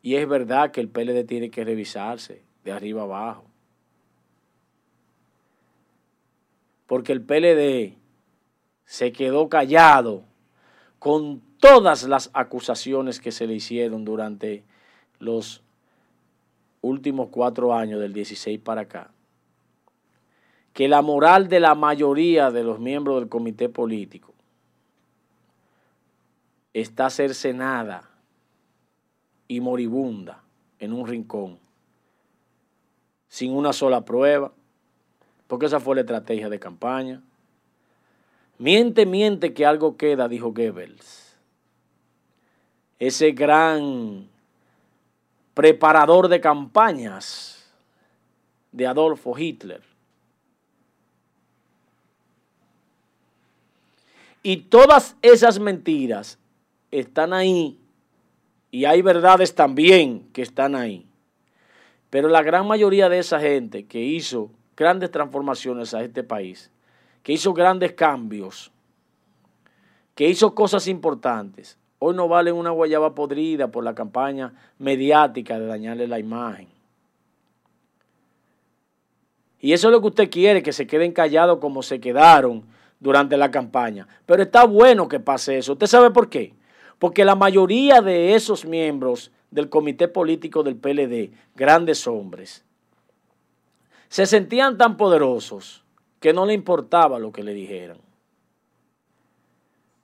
y 0.01 0.15
es 0.15 0.25
verdad 0.29 0.72
que 0.72 0.79
el 0.79 0.88
PLD 0.88 1.25
tiene 1.25 1.50
que 1.50 1.65
revisarse 1.65 2.41
de 2.63 2.72
arriba 2.72 3.01
abajo. 3.01 3.43
Porque 6.88 7.12
el 7.12 7.22
PLD 7.22 7.99
se 8.89 9.12
quedó 9.12 9.50
callado 9.50 10.24
con 10.98 11.43
todas 11.60 12.08
las 12.08 12.31
acusaciones 12.34 13.19
que 13.19 13.31
se 13.31 13.46
le 13.46 13.53
hicieron 13.53 14.03
durante 14.03 14.63
los 15.19 15.62
últimos 16.81 17.29
cuatro 17.29 17.75
años, 17.75 18.00
del 18.00 18.13
16 18.13 18.60
para 18.60 18.81
acá, 18.81 19.12
que 20.74 20.88
la 20.88 21.03
moral 21.03 21.50
de 21.50 21.60
la 21.60 21.75
mayoría 21.75 22.50
de 22.50 22.63
los 22.63 22.79
miembros 22.79 23.19
del 23.19 23.29
comité 23.29 23.69
político 23.69 24.34
está 26.74 27.12
cercenada 27.12 28.10
y 29.48 29.62
moribunda 29.62 30.41
en 30.79 30.93
un 30.93 31.05
rincón, 31.05 31.60
sin 33.27 33.53
una 33.53 33.72
sola 33.72 34.03
prueba, 34.03 34.51
porque 35.46 35.67
esa 35.67 35.79
fue 35.79 35.93
la 35.93 36.01
estrategia 36.01 36.50
de 36.50 36.60
campaña. 36.60 37.22
Miente, 38.59 39.05
miente 39.05 39.53
que 39.53 39.65
algo 39.65 39.95
queda, 39.95 40.27
dijo 40.27 40.51
Goebbels. 40.51 41.37
Ese 42.99 43.31
gran 43.31 44.27
preparador 45.53 46.27
de 46.27 46.41
campañas 46.41 47.71
de 48.73 48.85
Adolfo 48.85 49.37
Hitler. 49.37 49.81
Y 54.43 54.57
todas 54.57 55.15
esas 55.21 55.57
mentiras 55.57 56.37
están 56.91 57.31
ahí 57.31 57.79
y 58.71 58.83
hay 58.83 59.01
verdades 59.01 59.55
también 59.55 60.27
que 60.33 60.41
están 60.41 60.75
ahí. 60.75 61.07
Pero 62.09 62.27
la 62.27 62.43
gran 62.43 62.67
mayoría 62.67 63.07
de 63.07 63.19
esa 63.19 63.39
gente 63.39 63.85
que 63.85 64.01
hizo 64.01 64.51
grandes 64.75 65.11
transformaciones 65.11 65.93
a 65.93 66.03
este 66.03 66.23
país 66.23 66.69
que 67.29 67.33
hizo 67.33 67.53
grandes 67.53 67.93
cambios, 67.93 68.71
que 70.15 70.27
hizo 70.27 70.55
cosas 70.55 70.88
importantes, 70.88 71.77
hoy 72.00 72.15
no 72.15 72.27
valen 72.27 72.55
una 72.55 72.71
guayaba 72.71 73.13
podrida 73.13 73.67
por 73.67 73.83
la 73.83 73.93
campaña 73.93 74.51
mediática 74.79 75.59
de 75.59 75.67
dañarle 75.67 76.07
la 76.07 76.17
imagen. 76.17 76.67
Y 79.59 79.74
eso 79.74 79.89
es 79.89 79.91
lo 79.91 80.01
que 80.01 80.07
usted 80.07 80.29
quiere, 80.31 80.63
que 80.63 80.74
se 80.74 80.88
queden 80.88 81.12
callados 81.12 81.59
como 81.59 81.83
se 81.83 82.00
quedaron 82.00 82.63
durante 83.00 83.38
la 83.38 83.51
campaña. 83.51 84.07
Pero 84.25 84.41
está 84.41 84.65
bueno 84.65 85.07
que 85.07 85.19
pase 85.19 85.59
eso. 85.59 85.74
¿Usted 85.74 85.86
sabe 85.86 86.09
por 86.09 86.31
qué? 86.31 86.55
Porque 86.98 87.24
la 87.25 87.36
mayoría 87.36 88.01
de 88.01 88.33
esos 88.33 88.65
miembros 88.65 89.31
del 89.51 89.69
comité 89.69 90.07
político 90.07 90.63
del 90.63 90.77
PLD, 90.77 91.31
grandes 91.55 92.07
hombres, 92.07 92.65
se 94.07 94.25
sentían 94.25 94.79
tan 94.79 94.98
poderosos 94.98 95.86
que 96.19 96.33
no 96.33 96.45
le 96.45 96.53
importaba 96.53 97.19
lo 97.19 97.31
que 97.31 97.43
le 97.43 97.53
dijeran, 97.53 97.97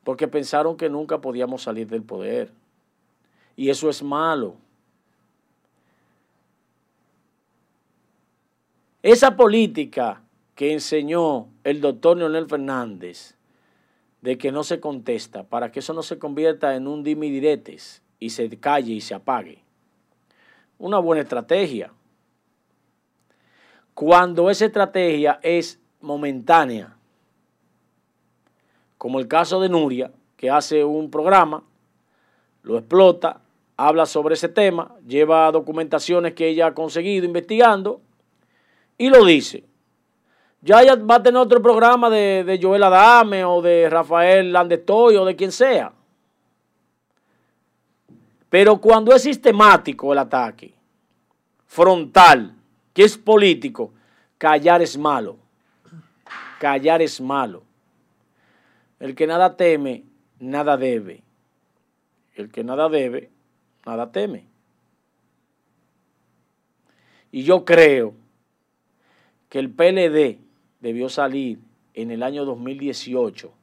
porque 0.03 0.27
pensaron 0.27 0.77
que 0.77 0.89
nunca 0.89 1.19
podíamos 1.19 1.63
salir 1.63 1.88
del 1.88 2.03
poder. 2.03 2.51
Y 3.55 3.69
eso 3.69 3.89
es 3.89 4.03
malo. 4.03 4.55
Esa 9.01 9.36
política 9.36 10.22
que 10.55 10.74
enseñó 10.74 11.48
el 11.63 11.81
doctor 11.81 12.17
Leonel 12.17 12.48
Fernández 12.48 13.36
de 14.22 14.38
que 14.38 14.51
no 14.51 14.63
se 14.63 14.79
contesta, 14.79 15.43
para 15.43 15.72
que 15.72 15.79
eso 15.79 15.93
no 15.93 16.01
se 16.01 16.17
convierta 16.17 16.75
en 16.75 16.88
un 16.88 17.03
dimidiretes 17.03 18.01
y 18.19 18.31
se 18.31 18.50
calle 18.57 18.93
y 18.93 19.01
se 19.01 19.13
apague. 19.13 19.63
Una 20.79 20.98
buena 20.98 21.22
estrategia. 21.22 21.93
Cuando 23.93 24.50
esa 24.50 24.65
estrategia 24.65 25.39
es 25.43 25.79
momentánea, 26.05 26.95
como 28.97 29.19
el 29.19 29.27
caso 29.27 29.59
de 29.59 29.69
Nuria, 29.69 30.12
que 30.38 30.50
hace 30.50 30.83
un 30.83 31.09
programa, 31.09 31.63
lo 32.62 32.77
explota, 32.77 33.41
habla 33.75 34.05
sobre 34.05 34.35
ese 34.35 34.50
tema, 34.50 34.95
lleva 35.05 35.51
documentaciones 35.51 36.33
que 36.33 36.47
ella 36.47 36.67
ha 36.67 36.74
conseguido 36.74 37.25
investigando 37.25 38.01
y 38.97 39.09
lo 39.09 39.25
dice. 39.25 39.63
Ya 40.62 40.95
va 40.95 41.15
a 41.15 41.24
tener 41.24 41.39
otro 41.39 41.62
programa 41.62 42.09
de, 42.09 42.43
de 42.43 42.59
Joel 42.62 42.83
Adame 42.83 43.43
o 43.43 43.62
de 43.62 43.89
Rafael 43.89 44.51
Landestoy 44.51 45.15
o 45.17 45.25
de 45.25 45.35
quien 45.35 45.51
sea. 45.51 45.91
Pero 48.50 48.77
cuando 48.79 49.13
es 49.13 49.24
sistemático 49.24 50.13
el 50.13 50.19
ataque, 50.19 50.74
frontal, 51.65 52.55
que 52.93 53.03
es 53.03 53.17
político, 53.17 53.91
callar 54.38 54.81
es 54.81 54.97
malo 54.97 55.45
callar 56.65 57.03
es 57.03 57.22
malo. 57.22 57.62
El 59.00 59.13
que 59.13 59.27
nada 59.27 59.55
teme, 59.55 60.03
nada 60.39 60.77
debe. 60.77 61.22
El 62.34 62.51
que 62.51 62.63
nada 62.63 62.89
debe, 62.89 63.29
nada 63.86 64.12
teme. 64.12 64.48
Y 67.31 67.43
yo 67.43 67.65
creo 67.65 68.15
que 69.48 69.60
el 69.60 69.69
PLD 69.69 70.39
debió 70.79 71.07
salir 71.07 71.60
en 71.93 72.10
el 72.10 72.24
año 72.24 72.45
2018, 72.45 73.53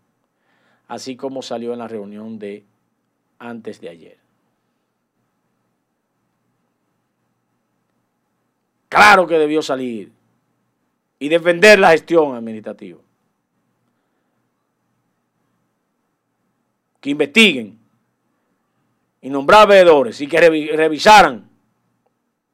así 0.86 1.16
como 1.16 1.42
salió 1.42 1.72
en 1.72 1.80
la 1.80 1.88
reunión 1.88 2.38
de 2.38 2.64
antes 3.40 3.80
de 3.80 3.88
ayer. 3.88 4.18
Claro 8.88 9.26
que 9.26 9.38
debió 9.38 9.60
salir 9.60 10.12
y 11.22 11.28
defender 11.28 11.78
la 11.78 11.92
gestión 11.92 12.34
administrativa. 12.34 12.98
Que 17.00 17.10
investiguen 17.10 17.78
y 19.20 19.30
nombrar 19.30 19.68
veedores 19.68 20.20
y 20.20 20.26
que 20.26 20.40
revisaran 20.40 21.48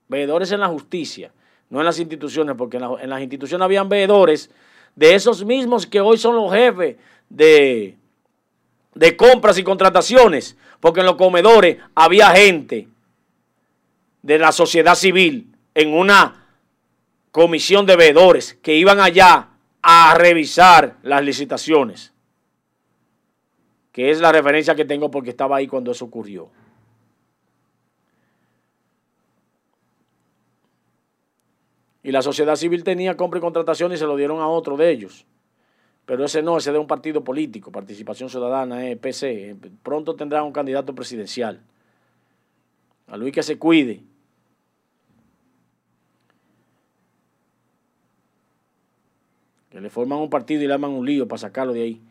veedores 0.06 0.52
en 0.52 0.60
la 0.60 0.68
justicia, 0.68 1.32
no 1.70 1.78
en 1.78 1.86
las 1.86 1.98
instituciones, 1.98 2.56
porque 2.58 2.76
en, 2.76 3.08
las 3.08 3.22
instituciones 3.22 3.64
habían 3.64 3.88
veedores 3.88 4.50
de 4.94 5.14
esos 5.14 5.46
mismos 5.46 5.86
que 5.86 6.02
hoy 6.02 6.18
son 6.18 6.36
los 6.36 6.52
jefes 6.52 6.96
de, 7.30 7.96
de 8.94 9.16
compras 9.16 9.56
y 9.56 9.62
contrataciones, 9.62 10.58
porque 10.78 11.00
en 11.00 11.06
los 11.06 11.16
comedores 11.16 11.78
había 11.94 12.32
gente 12.32 12.86
de 14.20 14.38
la 14.38 14.52
sociedad 14.52 14.94
civil 14.94 15.54
en 15.74 15.94
una 15.94 16.47
comisión 17.38 17.86
de 17.86 17.94
veedores 17.94 18.58
que 18.62 18.74
iban 18.74 18.98
allá 18.98 19.50
a 19.80 20.12
revisar 20.18 20.96
las 21.04 21.22
licitaciones, 21.22 22.12
que 23.92 24.10
es 24.10 24.20
la 24.20 24.32
referencia 24.32 24.74
que 24.74 24.84
tengo 24.84 25.08
porque 25.08 25.30
estaba 25.30 25.56
ahí 25.56 25.68
cuando 25.68 25.92
eso 25.92 26.04
ocurrió. 26.04 26.50
Y 32.02 32.10
la 32.10 32.22
sociedad 32.22 32.56
civil 32.56 32.82
tenía 32.82 33.16
compra 33.16 33.38
y 33.38 33.40
contratación 33.40 33.92
y 33.92 33.96
se 33.96 34.06
lo 34.06 34.16
dieron 34.16 34.40
a 34.40 34.48
otro 34.48 34.76
de 34.76 34.90
ellos. 34.90 35.24
Pero 36.06 36.24
ese 36.24 36.42
no, 36.42 36.56
ese 36.58 36.72
de 36.72 36.78
un 36.78 36.88
partido 36.88 37.22
político, 37.22 37.70
Participación 37.70 38.28
Ciudadana, 38.28 38.84
eh, 38.84 38.96
PC. 38.96 39.54
Pronto 39.84 40.16
tendrá 40.16 40.42
un 40.42 40.52
candidato 40.52 40.92
presidencial. 40.92 41.62
A 43.06 43.16
Luis 43.16 43.32
que 43.32 43.44
se 43.44 43.58
cuide. 43.58 44.02
Le 49.80 49.90
forman 49.90 50.18
un 50.18 50.30
partido 50.30 50.62
y 50.62 50.66
le 50.66 50.74
arman 50.74 50.90
un 50.90 51.06
lío 51.06 51.28
para 51.28 51.38
sacarlo 51.38 51.72
de 51.72 51.82
ahí 51.82 52.02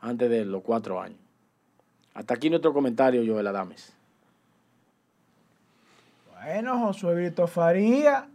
antes 0.00 0.30
de 0.30 0.44
los 0.44 0.62
cuatro 0.62 1.00
años. 1.00 1.18
Hasta 2.14 2.34
aquí 2.34 2.50
nuestro 2.50 2.72
comentario, 2.72 3.22
Joel 3.26 3.46
Adames. 3.46 3.92
Bueno, 6.32 6.78
Josué 6.78 7.14
Brito 7.14 7.46
Faría, 7.46 8.28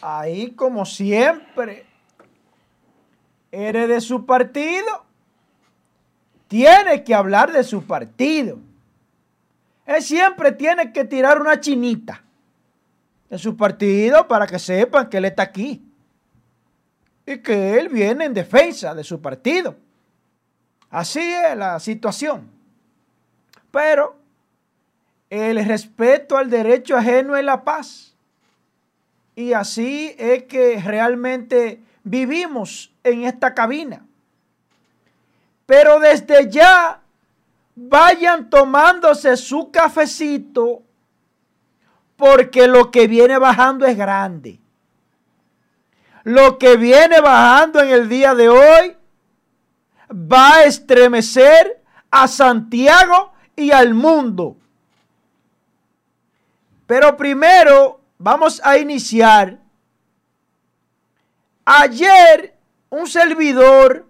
ahí 0.00 0.52
como 0.52 0.86
siempre, 0.86 1.84
eres 3.50 3.88
de 3.88 4.00
su 4.00 4.24
partido, 4.24 5.04
tiene 6.48 7.04
que 7.04 7.14
hablar 7.14 7.52
de 7.52 7.64
su 7.64 7.84
partido. 7.84 8.58
Él 9.86 10.02
siempre 10.02 10.52
tiene 10.52 10.92
que 10.92 11.04
tirar 11.04 11.40
una 11.40 11.60
chinita 11.60 12.22
de 13.28 13.38
su 13.38 13.56
partido 13.56 14.28
para 14.28 14.46
que 14.46 14.58
sepan 14.58 15.08
que 15.08 15.18
él 15.18 15.24
está 15.24 15.42
aquí 15.42 15.91
que 17.40 17.78
él 17.78 17.88
viene 17.88 18.24
en 18.24 18.34
defensa 18.34 18.94
de 18.94 19.04
su 19.04 19.20
partido. 19.22 19.76
Así 20.90 21.20
es 21.20 21.56
la 21.56 21.80
situación. 21.80 22.50
Pero 23.70 24.16
el 25.30 25.64
respeto 25.64 26.36
al 26.36 26.50
derecho 26.50 26.96
ajeno 26.96 27.36
es 27.36 27.44
la 27.44 27.64
paz. 27.64 28.14
Y 29.34 29.54
así 29.54 30.14
es 30.18 30.42
que 30.42 30.78
realmente 30.84 31.80
vivimos 32.04 32.92
en 33.02 33.24
esta 33.24 33.54
cabina. 33.54 34.04
Pero 35.64 35.98
desde 36.00 36.50
ya 36.50 37.00
vayan 37.74 38.50
tomándose 38.50 39.36
su 39.38 39.70
cafecito 39.70 40.82
porque 42.16 42.68
lo 42.68 42.90
que 42.90 43.06
viene 43.06 43.38
bajando 43.38 43.86
es 43.86 43.96
grande. 43.96 44.60
Lo 46.24 46.58
que 46.58 46.76
viene 46.76 47.20
bajando 47.20 47.80
en 47.80 47.90
el 47.90 48.08
día 48.08 48.34
de 48.34 48.48
hoy 48.48 48.96
va 50.10 50.56
a 50.56 50.64
estremecer 50.64 51.82
a 52.10 52.28
Santiago 52.28 53.32
y 53.56 53.72
al 53.72 53.94
mundo. 53.94 54.56
Pero 56.86 57.16
primero 57.16 58.00
vamos 58.18 58.60
a 58.64 58.76
iniciar. 58.76 59.58
Ayer 61.64 62.56
un 62.90 63.06
servidor 63.06 64.06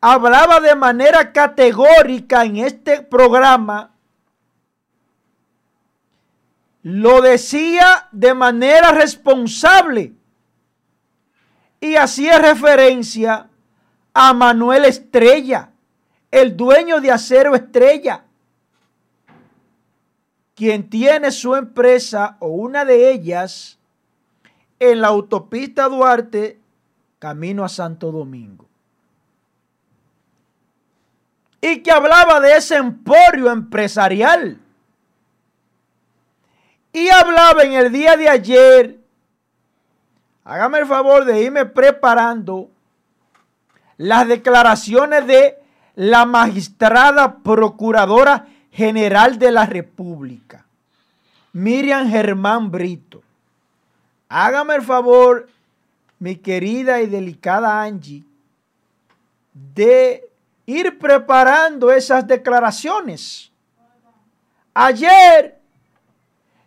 hablaba 0.00 0.60
de 0.60 0.74
manera 0.74 1.32
categórica 1.32 2.44
en 2.44 2.58
este 2.58 3.02
programa, 3.02 3.94
lo 6.82 7.20
decía 7.20 8.08
de 8.12 8.34
manera 8.34 8.92
responsable 8.92 10.17
y 11.80 11.94
hacía 11.96 12.38
referencia 12.38 13.48
a 14.12 14.32
Manuel 14.32 14.84
Estrella, 14.84 15.70
el 16.30 16.56
dueño 16.56 17.00
de 17.00 17.12
Acero 17.12 17.54
Estrella, 17.54 18.24
quien 20.54 20.90
tiene 20.90 21.30
su 21.30 21.54
empresa 21.54 22.36
o 22.40 22.48
una 22.48 22.84
de 22.84 23.12
ellas 23.12 23.78
en 24.80 25.00
la 25.00 25.08
autopista 25.08 25.88
Duarte, 25.88 26.58
camino 27.18 27.64
a 27.64 27.68
Santo 27.68 28.10
Domingo. 28.10 28.66
Y 31.60 31.82
que 31.82 31.90
hablaba 31.90 32.40
de 32.40 32.56
ese 32.56 32.76
emporio 32.76 33.50
empresarial. 33.50 34.58
Y 36.92 37.08
hablaba 37.08 37.62
en 37.62 37.72
el 37.72 37.92
día 37.92 38.16
de 38.16 38.28
ayer, 38.28 38.97
hágame 40.48 40.78
el 40.78 40.86
favor 40.86 41.26
de 41.26 41.42
irme 41.42 41.66
preparando 41.66 42.70
las 43.98 44.26
declaraciones 44.26 45.26
de 45.26 45.58
la 45.94 46.24
magistrada 46.24 47.36
procuradora 47.40 48.46
general 48.72 49.38
de 49.38 49.52
la 49.52 49.66
República, 49.66 50.64
Miriam 51.52 52.08
Germán 52.08 52.70
Brito. 52.70 53.22
Hágame 54.30 54.76
el 54.76 54.82
favor, 54.82 55.50
mi 56.18 56.36
querida 56.36 57.02
y 57.02 57.06
delicada 57.08 57.82
Angie, 57.82 58.24
de 59.52 60.30
ir 60.64 60.98
preparando 60.98 61.92
esas 61.92 62.26
declaraciones. 62.26 63.52
Ayer 64.72 65.58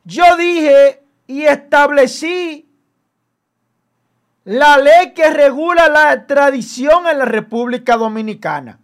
yo 0.03 0.37
dije 0.37 1.01
y 1.25 1.43
establecí 1.43 2.67
la 4.43 4.77
ley 4.77 5.13
que 5.13 5.29
regula 5.29 5.87
la 5.89 6.13
extradición 6.13 7.07
en 7.07 7.19
la 7.19 7.25
República 7.25 7.97
Dominicana. 7.97 8.79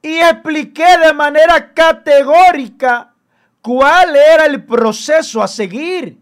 Y 0.00 0.18
expliqué 0.18 0.98
de 0.98 1.12
manera 1.12 1.72
categórica 1.72 3.12
cuál 3.60 4.16
era 4.16 4.46
el 4.46 4.64
proceso 4.64 5.42
a 5.42 5.46
seguir 5.46 6.18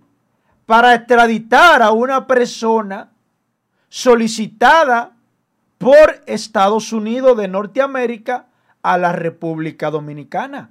para 0.67 0.95
extraditar 0.95 1.83
a 1.83 1.91
una 1.91 2.27
persona 2.27 3.11
solicitada 3.89 5.13
por 5.79 6.23
Estados 6.27 6.93
Unidos 6.93 7.39
de 7.39 7.49
Norteamérica 7.49 8.47
a 8.83 8.99
la 8.99 9.13
República 9.13 9.91
Dominicana. 9.91 10.71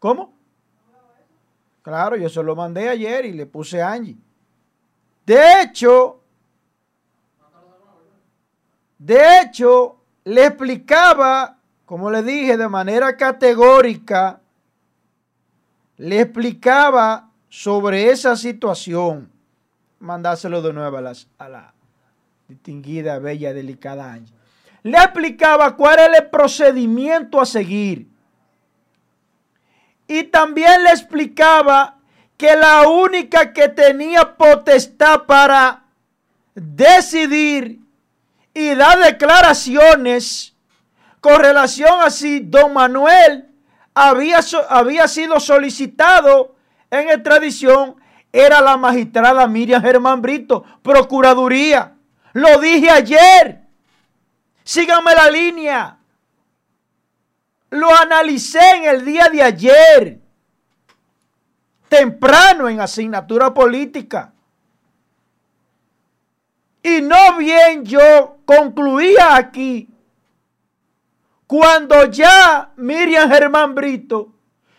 ¿Cómo? 0.00 0.34
Claro, 1.82 2.16
yo 2.16 2.28
se 2.28 2.42
lo 2.42 2.56
mandé 2.56 2.88
ayer 2.88 3.26
y 3.26 3.32
le 3.32 3.46
puse 3.46 3.80
a 3.80 3.92
Angie. 3.92 4.16
De 5.26 5.60
hecho, 5.60 6.20
de 8.98 9.40
hecho, 9.40 10.00
le 10.24 10.46
explicaba, 10.46 11.58
como 11.84 12.10
le 12.10 12.22
dije, 12.22 12.56
de 12.56 12.68
manera 12.68 13.16
categórica, 13.16 14.40
le 15.96 16.20
explicaba 16.20 17.30
sobre 17.48 18.10
esa 18.10 18.36
situación. 18.36 19.30
Mandárselo 19.98 20.62
de 20.62 20.72
nuevo 20.72 20.96
a, 20.96 21.48
la 21.48 21.74
distinguida, 22.48 23.18
bella, 23.18 23.52
delicada 23.52 24.12
Angie. 24.12 24.34
Le 24.82 24.98
explicaba 24.98 25.76
cuál 25.76 25.98
era 25.98 26.18
el 26.18 26.30
procedimiento 26.30 27.40
a 27.40 27.46
seguir. 27.46 28.08
Y 30.06 30.24
también 30.24 30.84
le 30.84 30.90
explicaba 30.90 31.95
que 32.36 32.54
la 32.54 32.88
única 32.88 33.52
que 33.52 33.68
tenía 33.68 34.36
potestad 34.36 35.22
para 35.22 35.84
decidir 36.54 37.80
y 38.52 38.74
dar 38.74 38.98
declaraciones 38.98 40.54
con 41.20 41.40
relación 41.40 42.00
a 42.00 42.10
si 42.10 42.40
don 42.40 42.72
Manuel 42.74 43.48
había, 43.94 44.40
había 44.68 45.08
sido 45.08 45.40
solicitado 45.40 46.54
en 46.90 47.08
extradición 47.10 47.96
era 48.32 48.60
la 48.60 48.76
magistrada 48.76 49.46
Miriam 49.46 49.82
Germán 49.82 50.20
Brito, 50.20 50.62
Procuraduría. 50.82 51.94
Lo 52.34 52.58
dije 52.60 52.90
ayer. 52.90 53.62
Síganme 54.62 55.14
la 55.14 55.30
línea. 55.30 55.98
Lo 57.70 57.96
analicé 57.96 58.60
en 58.76 58.84
el 58.84 59.04
día 59.04 59.28
de 59.30 59.42
ayer 59.42 60.20
temprano 61.88 62.68
en 62.68 62.80
asignatura 62.80 63.52
política. 63.52 64.32
Y 66.82 67.00
no 67.02 67.36
bien 67.36 67.84
yo 67.84 68.38
concluía 68.44 69.36
aquí, 69.36 69.88
cuando 71.46 72.04
ya 72.06 72.72
Miriam 72.76 73.28
Germán 73.30 73.74
Brito 73.74 74.32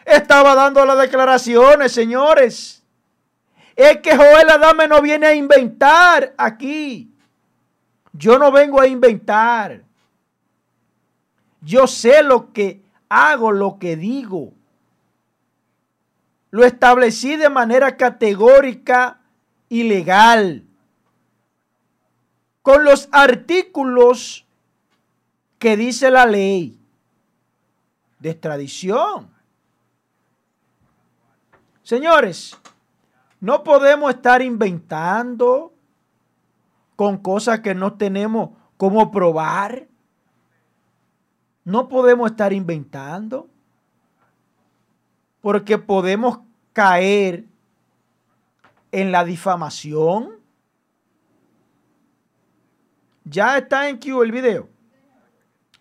estaba 0.05 0.55
dando 0.55 0.85
las 0.85 0.97
declaraciones, 0.97 1.91
señores. 1.91 2.83
Es 3.75 3.97
que 3.97 4.15
Joel 4.15 4.49
Adame 4.49 4.87
no 4.87 5.01
viene 5.01 5.27
a 5.27 5.35
inventar 5.35 6.33
aquí. 6.37 7.13
Yo 8.11 8.39
no 8.39 8.51
vengo 8.51 8.81
a 8.81 8.87
inventar. 8.87 9.83
Yo 11.61 11.85
sé 11.87 12.23
lo 12.23 12.51
que 12.51 12.81
hago, 13.09 13.51
lo 13.51 13.77
que 13.77 13.95
digo. 13.95 14.53
Lo 16.57 16.65
establecí 16.65 17.35
de 17.35 17.51
manera 17.51 17.97
categórica 17.97 19.21
y 19.69 19.83
legal. 19.83 20.65
Con 22.63 22.83
los 22.83 23.09
artículos 23.11 24.47
que 25.59 25.77
dice 25.77 26.09
la 26.09 26.25
ley 26.25 26.81
de 28.17 28.31
extradición. 28.31 29.29
Señores, 31.83 32.57
no 33.39 33.63
podemos 33.63 34.09
estar 34.15 34.41
inventando 34.41 35.75
con 36.95 37.19
cosas 37.19 37.59
que 37.59 37.75
no 37.75 37.93
tenemos 37.93 38.49
cómo 38.77 39.11
probar. 39.11 39.87
No 41.63 41.87
podemos 41.87 42.31
estar 42.31 42.51
inventando 42.51 43.47
porque 45.41 45.77
podemos 45.77 46.46
caer 46.77 47.43
en 48.91 49.11
la 49.11 49.25
difamación. 49.25 50.35
Ya 53.23 53.57
está 53.57 53.89
en 53.89 53.97
Q 53.97 54.21
el 54.21 54.31
video. 54.31 54.69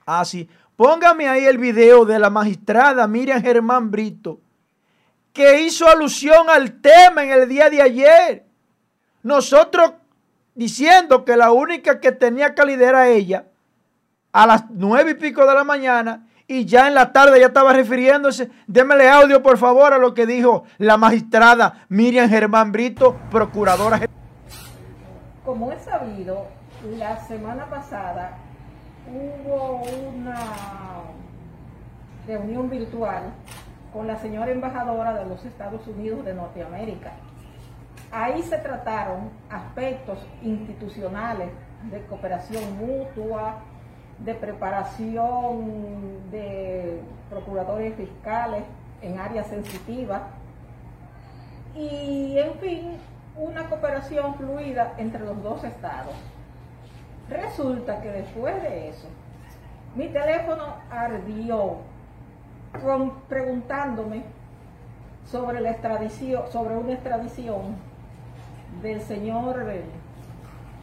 Así. 0.06 0.48
Ah, 0.50 0.68
Póngame 0.74 1.28
ahí 1.28 1.44
el 1.44 1.58
video 1.58 2.06
de 2.06 2.18
la 2.18 2.30
magistrada 2.30 3.06
Miriam 3.06 3.42
Germán 3.42 3.90
Brito, 3.90 4.40
que 5.34 5.60
hizo 5.60 5.86
alusión 5.86 6.48
al 6.48 6.80
tema 6.80 7.24
en 7.24 7.30
el 7.30 7.46
día 7.46 7.68
de 7.68 7.82
ayer. 7.82 8.46
Nosotros 9.22 9.92
diciendo 10.54 11.26
que 11.26 11.36
la 11.36 11.52
única 11.52 12.00
que 12.00 12.12
tenía 12.12 12.54
calidad 12.54 12.88
era 12.88 13.08
ella, 13.08 13.44
a 14.32 14.46
las 14.46 14.64
nueve 14.70 15.10
y 15.10 15.14
pico 15.14 15.46
de 15.46 15.54
la 15.54 15.64
mañana, 15.64 16.25
y 16.48 16.64
ya 16.64 16.88
en 16.88 16.94
la 16.94 17.12
tarde 17.12 17.40
ya 17.40 17.46
estaba 17.46 17.72
refiriéndose. 17.72 18.50
Démele 18.66 19.08
audio, 19.08 19.42
por 19.42 19.58
favor, 19.58 19.92
a 19.92 19.98
lo 19.98 20.14
que 20.14 20.26
dijo 20.26 20.64
la 20.78 20.96
magistrada 20.96 21.84
Miriam 21.88 22.28
Germán 22.28 22.72
Brito, 22.72 23.16
procuradora. 23.30 24.00
Como 25.44 25.72
es 25.72 25.82
sabido, 25.82 26.46
la 26.98 27.16
semana 27.26 27.66
pasada 27.66 28.38
hubo 29.08 29.82
una 30.14 30.36
reunión 32.26 32.68
virtual 32.68 33.32
con 33.92 34.06
la 34.06 34.16
señora 34.18 34.50
embajadora 34.50 35.14
de 35.14 35.26
los 35.26 35.44
Estados 35.44 35.86
Unidos 35.86 36.24
de 36.24 36.34
Norteamérica. 36.34 37.12
Ahí 38.12 38.42
se 38.42 38.58
trataron 38.58 39.30
aspectos 39.50 40.18
institucionales 40.42 41.50
de 41.90 42.04
cooperación 42.06 42.76
mutua, 42.78 43.62
de 44.18 44.34
preparación 44.34 46.30
de 46.30 47.00
procuradores 47.30 47.94
fiscales 47.96 48.64
en 49.02 49.18
áreas 49.18 49.46
sensitivas 49.48 50.22
y, 51.74 52.38
en 52.38 52.54
fin, 52.54 52.98
una 53.36 53.68
cooperación 53.68 54.34
fluida 54.36 54.94
entre 54.96 55.20
los 55.20 55.42
dos 55.42 55.62
estados. 55.64 56.14
Resulta 57.28 58.00
que 58.00 58.10
después 58.10 58.62
de 58.62 58.88
eso, 58.88 59.08
mi 59.94 60.08
teléfono 60.08 60.76
ardió 60.90 61.78
preguntándome 63.28 64.22
sobre 65.30 65.60
la 65.60 65.70
extradición, 65.70 66.42
sobre 66.52 66.76
una 66.76 66.92
extradición 66.92 67.76
del 68.82 69.00
señor 69.02 69.66
eh, 69.68 69.82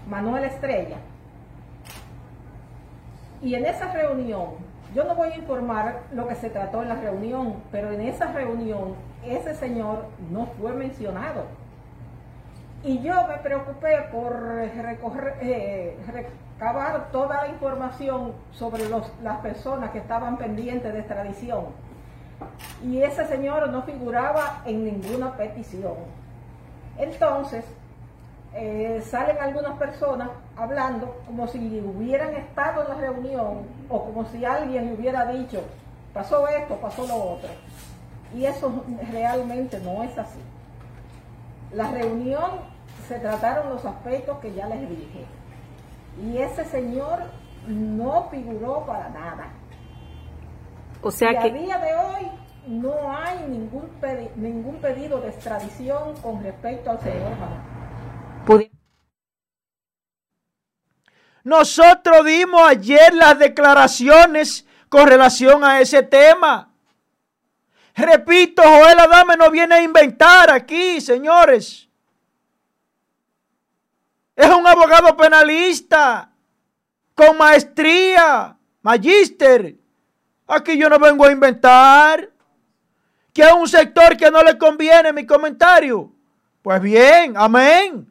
Manuel 0.09 0.43
Estrella. 0.45 0.97
Y 3.43 3.55
en 3.55 3.65
esa 3.65 3.91
reunión, 3.91 4.51
yo 4.95 5.03
no 5.03 5.15
voy 5.15 5.27
a 5.27 5.35
informar 5.35 6.03
lo 6.13 6.29
que 6.29 6.35
se 6.35 6.49
trató 6.49 6.81
en 6.81 6.87
la 6.87 6.95
reunión, 6.95 7.55
pero 7.73 7.91
en 7.91 7.99
esa 7.99 8.31
reunión 8.31 8.95
ese 9.25 9.53
señor 9.53 10.05
no 10.31 10.45
fue 10.59 10.71
mencionado. 10.71 11.43
Y 12.85 13.01
yo 13.01 13.27
me 13.27 13.37
preocupé 13.37 14.07
por 14.13 14.41
recorrer, 14.41 15.37
eh, 15.41 15.97
recabar 16.07 17.11
toda 17.11 17.43
la 17.43 17.47
información 17.49 18.31
sobre 18.53 18.83
las 19.21 19.37
personas 19.39 19.91
que 19.91 19.97
estaban 19.99 20.37
pendientes 20.37 20.93
de 20.93 20.99
extradición. 20.99 21.65
Y 22.81 23.01
ese 23.01 23.27
señor 23.27 23.69
no 23.69 23.83
figuraba 23.83 24.61
en 24.65 24.85
ninguna 24.85 25.35
petición. 25.35 25.95
Entonces, 26.97 27.65
eh, 28.53 29.01
salen 29.05 29.37
algunas 29.41 29.77
personas 29.77 30.29
hablando 30.55 31.21
como 31.25 31.47
si 31.47 31.59
hubieran 31.79 32.33
estado 32.35 32.83
en 32.83 32.89
la 32.89 32.95
reunión 32.95 33.65
o 33.89 34.03
como 34.05 34.25
si 34.25 34.45
alguien 34.45 34.93
hubiera 34.93 35.25
dicho, 35.25 35.61
pasó 36.13 36.47
esto, 36.47 36.75
pasó 36.77 37.07
lo 37.07 37.15
otro. 37.15 37.49
Y 38.35 38.45
eso 38.45 38.83
realmente 39.11 39.79
no 39.79 40.03
es 40.03 40.17
así. 40.17 40.39
La 41.71 41.91
reunión 41.91 42.51
se 43.07 43.19
trataron 43.19 43.69
los 43.69 43.85
aspectos 43.85 44.37
que 44.39 44.53
ya 44.53 44.67
les 44.67 44.89
dije. 44.89 45.25
Y 46.23 46.37
ese 46.37 46.65
señor 46.65 47.19
no 47.67 48.29
figuró 48.29 48.85
para 48.85 49.09
nada. 49.09 49.51
O 51.01 51.11
sea 51.11 51.31
que... 51.39 51.49
A 51.49 51.53
día 51.53 51.77
de 51.77 51.95
hoy 51.95 52.31
no 52.67 52.93
hay 53.11 53.45
ningún, 53.49 53.89
ningún 54.35 54.75
pedido 54.75 55.19
de 55.21 55.29
extradición 55.29 56.15
con 56.21 56.43
respecto 56.43 56.91
al 56.91 56.99
señor 57.01 57.31
Manuel. 57.31 57.72
Nosotros 61.43 62.25
dimos 62.25 62.61
ayer 62.61 63.13
las 63.13 63.37
declaraciones 63.37 64.65
con 64.87 65.07
relación 65.07 65.63
a 65.63 65.81
ese 65.81 66.03
tema. 66.03 66.69
Repito, 67.95 68.63
Joel 68.63 68.99
Adame 68.99 69.35
no 69.35 69.51
viene 69.51 69.75
a 69.75 69.81
inventar 69.81 70.49
aquí, 70.49 71.01
señores. 71.01 71.87
Es 74.35 74.49
un 74.49 74.65
abogado 74.65 75.15
penalista 75.15 76.31
con 77.13 77.37
maestría, 77.37 78.57
magíster. 78.81 79.75
Aquí 80.47 80.77
yo 80.77 80.89
no 80.89 80.97
vengo 80.97 81.25
a 81.25 81.31
inventar 81.31 82.29
que 83.33 83.41
es 83.41 83.53
un 83.53 83.67
sector 83.67 84.15
que 84.15 84.29
no 84.31 84.41
le 84.43 84.57
conviene 84.57 85.11
mi 85.11 85.25
comentario. 85.25 86.11
Pues 86.61 86.81
bien, 86.81 87.33
amén. 87.35 88.07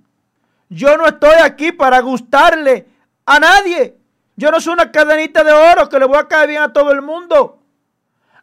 Yo 0.68 0.96
no 0.96 1.06
estoy 1.06 1.36
aquí 1.42 1.72
para 1.72 2.00
gustarle 2.00 2.86
a 3.26 3.38
nadie. 3.38 3.96
Yo 4.36 4.50
no 4.50 4.60
soy 4.60 4.74
una 4.74 4.90
cadenita 4.90 5.44
de 5.44 5.52
oro 5.52 5.88
que 5.88 5.98
le 5.98 6.06
voy 6.06 6.18
a 6.18 6.28
caer 6.28 6.48
bien 6.48 6.62
a 6.62 6.72
todo 6.72 6.90
el 6.90 7.02
mundo. 7.02 7.62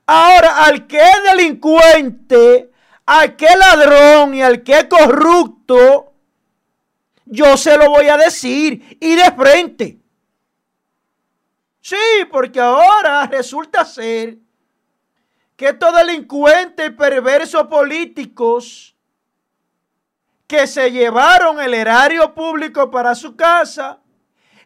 Ahora, 0.06 0.66
al 0.66 0.88
que 0.88 0.98
es 0.98 1.24
delincuente, 1.24 2.72
al 3.06 3.36
que 3.36 3.46
es 3.46 3.58
ladrón 3.58 4.34
y 4.34 4.42
al 4.42 4.64
que 4.64 4.74
es 4.74 4.84
corrupto, 4.86 6.14
yo 7.26 7.58
se 7.58 7.78
lo 7.78 7.90
voy 7.90 8.08
a 8.08 8.18
decir 8.18 8.98
y 9.00 9.16
de 9.16 9.32
frente. 9.32 10.00
Sí, 11.82 11.96
porque 12.32 12.60
ahora 12.60 13.26
resulta 13.28 13.86
ser 13.86 14.38
que 15.56 15.70
estos 15.70 15.94
delincuentes 15.96 16.88
y 16.88 16.92
perversos 16.92 17.68
políticos 17.68 18.96
que 20.48 20.66
se 20.66 20.92
llevaron 20.92 21.60
el 21.60 21.74
erario 21.74 22.34
público 22.34 22.90
para 22.90 23.14
su 23.14 23.36
casa, 23.36 24.00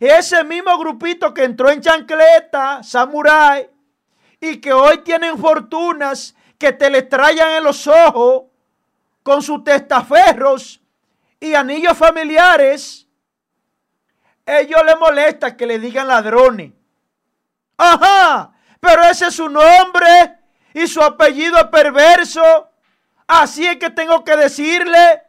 ese 0.07 0.43
mismo 0.43 0.77
grupito 0.77 1.33
que 1.33 1.43
entró 1.43 1.69
en 1.69 1.81
chancleta, 1.81 2.83
samurái, 2.83 3.69
y 4.39 4.57
que 4.57 4.73
hoy 4.73 4.99
tienen 4.99 5.37
fortunas 5.37 6.35
que 6.57 6.71
te 6.73 6.89
les 6.89 7.07
trayan 7.07 7.51
en 7.51 7.63
los 7.63 7.87
ojos 7.87 8.43
con 9.21 9.41
sus 9.41 9.63
testaferros 9.63 10.81
y 11.39 11.53
anillos 11.55 11.97
familiares, 11.97 13.07
ellos 14.45 14.81
les 14.85 14.99
molesta 14.99 15.55
que 15.55 15.65
le 15.65 15.79
digan 15.79 16.07
ladrones. 16.07 16.73
Ajá, 17.77 18.53
pero 18.79 19.03
ese 19.03 19.27
es 19.27 19.35
su 19.35 19.47
nombre 19.47 20.37
y 20.73 20.87
su 20.87 21.01
apellido 21.01 21.57
es 21.57 21.65
perverso. 21.65 22.69
Así 23.27 23.65
es 23.65 23.77
que 23.77 23.89
tengo 23.89 24.23
que 24.23 24.35
decirle. 24.35 25.21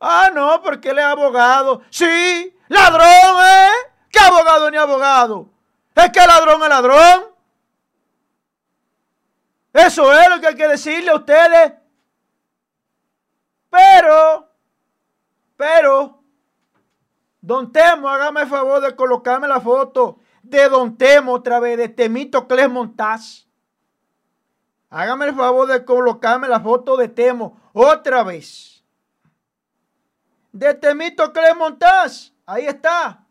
Ah, 0.00 0.30
no, 0.34 0.62
porque 0.62 0.90
él 0.90 0.98
es 0.98 1.04
abogado. 1.04 1.82
Sí, 1.90 2.55
ladrón, 2.68 3.46
¿eh? 3.46 3.70
¿Qué 4.10 4.18
abogado 4.18 4.70
ni 4.70 4.76
abogado? 4.76 5.48
Es 5.94 6.10
que 6.10 6.26
ladrón 6.26 6.62
es 6.62 6.68
ladrón. 6.68 7.34
Eso 9.72 10.12
es 10.12 10.28
lo 10.30 10.40
que 10.40 10.46
hay 10.48 10.54
que 10.56 10.68
decirle 10.68 11.10
a 11.10 11.16
ustedes. 11.16 11.72
Pero 13.70 14.46
pero, 15.56 16.22
Don 17.40 17.72
Temo, 17.72 18.08
hágame 18.08 18.42
el 18.42 18.48
favor 18.48 18.80
de 18.80 18.94
colocarme 18.94 19.48
la 19.48 19.60
foto 19.60 20.18
de 20.42 20.68
Don 20.68 20.96
Temo 20.96 21.32
otra 21.32 21.60
vez, 21.60 21.78
de 21.78 21.88
Temito 21.88 22.46
Cles 22.46 22.68
Montaz. 22.68 23.46
Hágame 24.90 25.26
el 25.26 25.34
favor 25.34 25.66
de 25.66 25.84
colocarme 25.84 26.48
la 26.48 26.60
foto 26.60 26.96
de 26.96 27.08
Temo 27.08 27.58
otra 27.72 28.22
vez. 28.22 28.84
De 30.52 30.74
Temito 30.74 31.32
Cles 31.32 31.56
Montaz. 31.56 32.32
Ahí 32.46 32.66
está. 32.66 33.24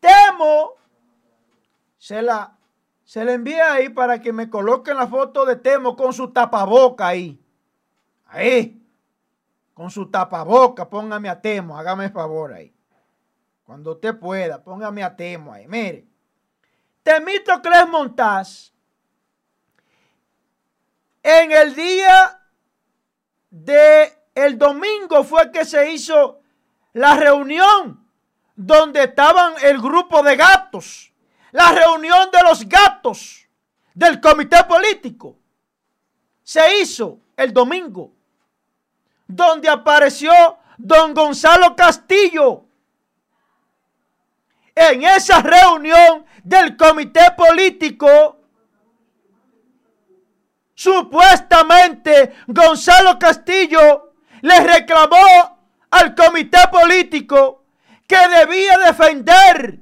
Temo 0.00 0.74
se 1.98 2.22
la, 2.22 2.56
se 3.04 3.20
envía 3.20 3.74
ahí 3.74 3.88
para 3.88 4.20
que 4.20 4.32
me 4.32 4.48
coloquen 4.48 4.96
la 4.96 5.06
foto 5.06 5.44
de 5.44 5.56
Temo 5.56 5.96
con 5.96 6.12
su 6.12 6.32
tapaboca 6.32 7.08
ahí. 7.08 7.40
Ahí 8.26 8.78
con 9.78 9.92
su 9.92 10.10
tapaboca, 10.10 10.90
póngame 10.90 11.28
a 11.28 11.40
Temo, 11.40 11.78
hágame 11.78 12.06
el 12.06 12.10
favor 12.10 12.52
ahí. 12.52 12.74
Cuando 13.62 13.92
usted 13.92 14.18
pueda, 14.18 14.60
póngame 14.60 15.04
a 15.04 15.14
Temo 15.14 15.52
ahí. 15.52 15.68
Mire, 15.68 16.04
Temito 17.04 17.62
Cles 17.62 17.88
Montaz, 17.88 18.72
en 21.22 21.52
el 21.52 21.76
día 21.76 22.40
de 23.50 24.12
el 24.34 24.58
domingo 24.58 25.22
fue 25.22 25.52
que 25.52 25.64
se 25.64 25.92
hizo 25.92 26.37
la 26.98 27.14
reunión 27.14 28.04
donde 28.56 29.04
estaban 29.04 29.54
el 29.62 29.80
grupo 29.80 30.20
de 30.24 30.34
gatos, 30.34 31.12
la 31.52 31.70
reunión 31.70 32.28
de 32.32 32.42
los 32.42 32.68
gatos 32.68 33.46
del 33.94 34.20
comité 34.20 34.64
político. 34.64 35.38
Se 36.42 36.80
hizo 36.80 37.20
el 37.36 37.52
domingo 37.52 38.12
donde 39.28 39.68
apareció 39.68 40.32
don 40.76 41.14
Gonzalo 41.14 41.76
Castillo. 41.76 42.64
en 44.74 45.02
esa 45.02 45.40
reunión 45.40 46.24
del 46.42 46.76
comité 46.76 47.32
político, 47.36 48.40
supuestamente 50.74 52.34
Gonzalo 52.46 53.18
Castillo 53.18 54.14
le 54.42 54.60
reclamó 54.60 55.57
al 55.90 56.14
comité 56.14 56.58
político 56.70 57.64
que 58.06 58.16
debía 58.28 58.78
defender 58.78 59.80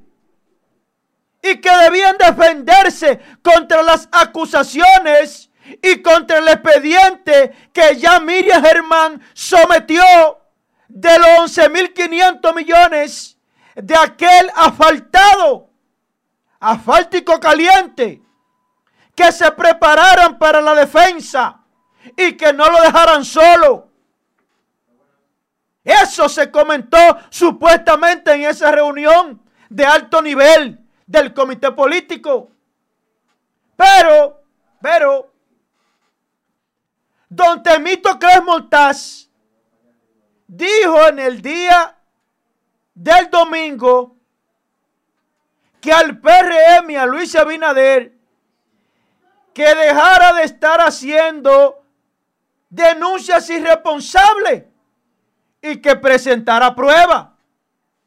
y 1.41 1.61
que 1.61 1.69
debían 1.69 2.17
defenderse 2.17 3.19
contra 3.41 3.81
las 3.83 4.09
acusaciones 4.11 5.49
y 5.81 6.01
contra 6.01 6.37
el 6.37 6.47
expediente 6.47 7.69
que 7.73 7.97
ya 7.97 8.19
Miriam 8.19 8.63
Germán 8.63 9.21
sometió 9.33 10.03
de 10.87 11.19
los 11.19 11.57
11.500 11.57 12.55
millones 12.55 13.37
de 13.75 13.95
aquel 13.95 14.51
asfaltado, 14.55 15.69
asfáltico 16.59 17.39
caliente, 17.39 18.21
que 19.13 19.31
se 19.31 19.51
prepararan 19.51 20.37
para 20.37 20.61
la 20.61 20.75
defensa 20.75 21.61
y 22.15 22.33
que 22.33 22.53
no 22.53 22.69
lo 22.69 22.81
dejaran 22.81 23.25
solo. 23.25 23.86
Eso 25.87 26.27
se 26.27 26.51
comentó 26.51 26.97
supuestamente 27.29 28.33
en 28.33 28.41
esa 28.41 28.69
reunión 28.73 29.41
de 29.69 29.85
alto 29.85 30.21
nivel 30.21 30.85
del 31.05 31.33
comité 31.33 31.71
político. 31.71 32.51
Pero, 33.77 34.43
pero, 34.81 35.31
don 37.29 37.63
Temito 37.63 38.19
Cres 38.19 38.43
Montaz 38.43 39.29
dijo 40.45 41.07
en 41.07 41.19
el 41.19 41.41
día 41.41 41.95
del 42.93 43.29
domingo 43.29 44.17
que 45.79 45.93
al 45.93 46.19
PRM 46.19 46.89
y 46.89 46.95
a 46.97 47.05
Luis 47.05 47.33
Abinader 47.33 48.13
que 49.53 49.73
dejara 49.73 50.33
de 50.33 50.43
estar 50.43 50.81
haciendo 50.81 51.81
denuncias 52.69 53.49
irresponsables 53.49 54.65
y 55.71 55.81
que 55.81 55.95
presentara 55.95 56.73
prueba. 56.73 57.35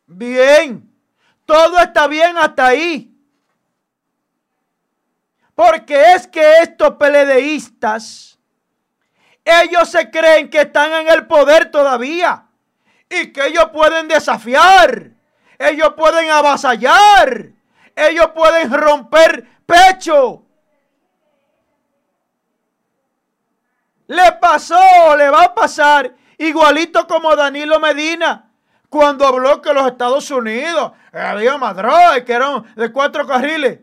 Bien, 0.07 0.91
todo 1.45 1.79
está 1.79 2.07
bien 2.07 2.37
hasta 2.37 2.67
ahí. 2.67 3.15
Porque 5.55 6.15
es 6.15 6.27
que 6.27 6.59
estos 6.63 6.97
peledeístas, 6.97 8.39
ellos 9.45 9.89
se 9.91 10.11
creen 10.11 10.49
que 10.49 10.63
están 10.63 10.93
en 10.93 11.09
el 11.09 11.27
poder 11.27 11.71
todavía 11.71 12.47
y 13.09 13.33
que 13.33 13.47
ellos 13.47 13.67
pueden 13.73 14.09
desafiar, 14.09 15.11
ellos 15.59 15.95
pueden 15.97 16.31
avasallar, 16.31 17.53
ellos 17.95 18.31
pueden 18.35 18.73
romper 18.73 19.47
pecho. 19.67 20.47
Le 24.07 24.33
pasó, 24.41 25.17
le 25.17 25.29
va 25.29 25.45
a 25.45 25.55
pasar 25.55 26.15
igualito 26.41 27.07
como 27.07 27.37
Danilo 27.37 27.79
Medina 27.79 28.51
cuando 28.89 29.27
habló 29.27 29.63
que 29.63 29.73
los 29.73 29.87
Estados 29.87 30.31
Unidos 30.31 30.93
había 31.13 31.57
madrones 31.59 32.25
que 32.25 32.33
eran 32.33 32.65
de 32.75 32.91
cuatro 32.91 33.27
carriles 33.27 33.81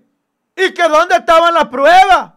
y 0.56 0.74
que 0.74 0.84
dónde 0.84 1.16
estaban 1.16 1.54
las 1.54 1.68
pruebas. 1.68 2.34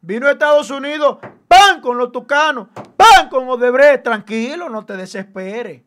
Vino 0.00 0.28
Estados 0.28 0.70
Unidos, 0.70 1.18
pan 1.46 1.80
con 1.80 1.96
los 1.96 2.10
tucanos, 2.10 2.68
pan 2.96 3.28
con 3.28 3.48
Odebrecht. 3.48 4.02
Tranquilo, 4.02 4.68
no 4.68 4.84
te 4.84 4.96
desesperes. 4.96 5.82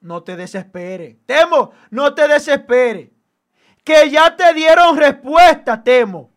No 0.00 0.22
te 0.22 0.36
desesperes. 0.36 1.16
Temo, 1.24 1.72
no 1.90 2.14
te 2.14 2.28
desesperes. 2.28 3.10
Que 3.82 4.10
ya 4.10 4.34
te 4.36 4.52
dieron 4.52 4.96
respuesta, 4.96 5.82
Temo. 5.82 6.30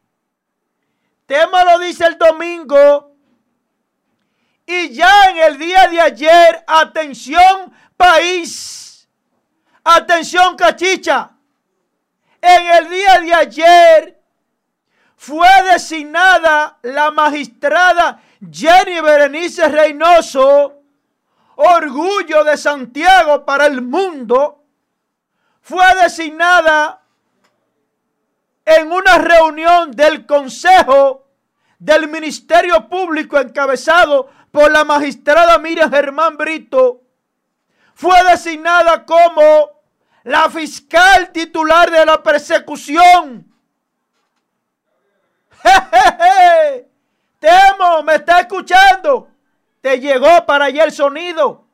Temo 1.26 1.58
lo 1.66 1.80
dice 1.80 2.06
el 2.06 2.18
domingo. 2.18 3.07
Y 4.70 4.90
ya 4.90 5.30
en 5.30 5.38
el 5.38 5.58
día 5.58 5.88
de 5.88 6.02
ayer, 6.02 6.64
atención 6.68 7.74
país, 7.96 9.08
atención 9.82 10.58
cachicha. 10.58 11.32
En 12.42 12.68
el 12.68 12.90
día 12.90 13.20
de 13.22 13.34
ayer 13.34 14.22
fue 15.16 15.48
designada 15.72 16.80
la 16.82 17.12
magistrada 17.12 18.22
Jenny 18.52 19.00
Berenice 19.00 19.70
Reynoso, 19.70 20.82
orgullo 21.56 22.44
de 22.44 22.58
Santiago 22.58 23.46
para 23.46 23.68
el 23.68 23.82
mundo, 23.82 24.66
fue 25.62 25.86
designada 26.04 27.02
en 28.66 28.92
una 28.92 29.18
reunión 29.18 29.92
del 29.92 30.26
Consejo 30.26 31.27
del 31.80 32.08
Ministerio 32.08 32.88
Público 32.90 33.40
encabezado 33.40 34.30
por 34.52 34.72
la 34.72 34.84
magistrada 34.84 35.58
Miriam 35.60 35.92
Germán 35.92 36.38
Brito, 36.38 37.02
fue 37.94 38.24
designada 38.26 39.06
como 39.06 39.42
la 40.24 40.50
fiscal 40.50 41.32
titular 41.32 41.90
de 41.90 42.06
la 42.06 42.22
persecución. 42.22 43.52
Temo, 47.40 48.04
me 48.04 48.16
está 48.16 48.42
escuchando. 48.42 49.30
Te 49.82 50.00
llegó 50.00 50.46
para 50.46 50.66
allá 50.66 50.84
el 50.84 50.92
sonido. 50.92 51.66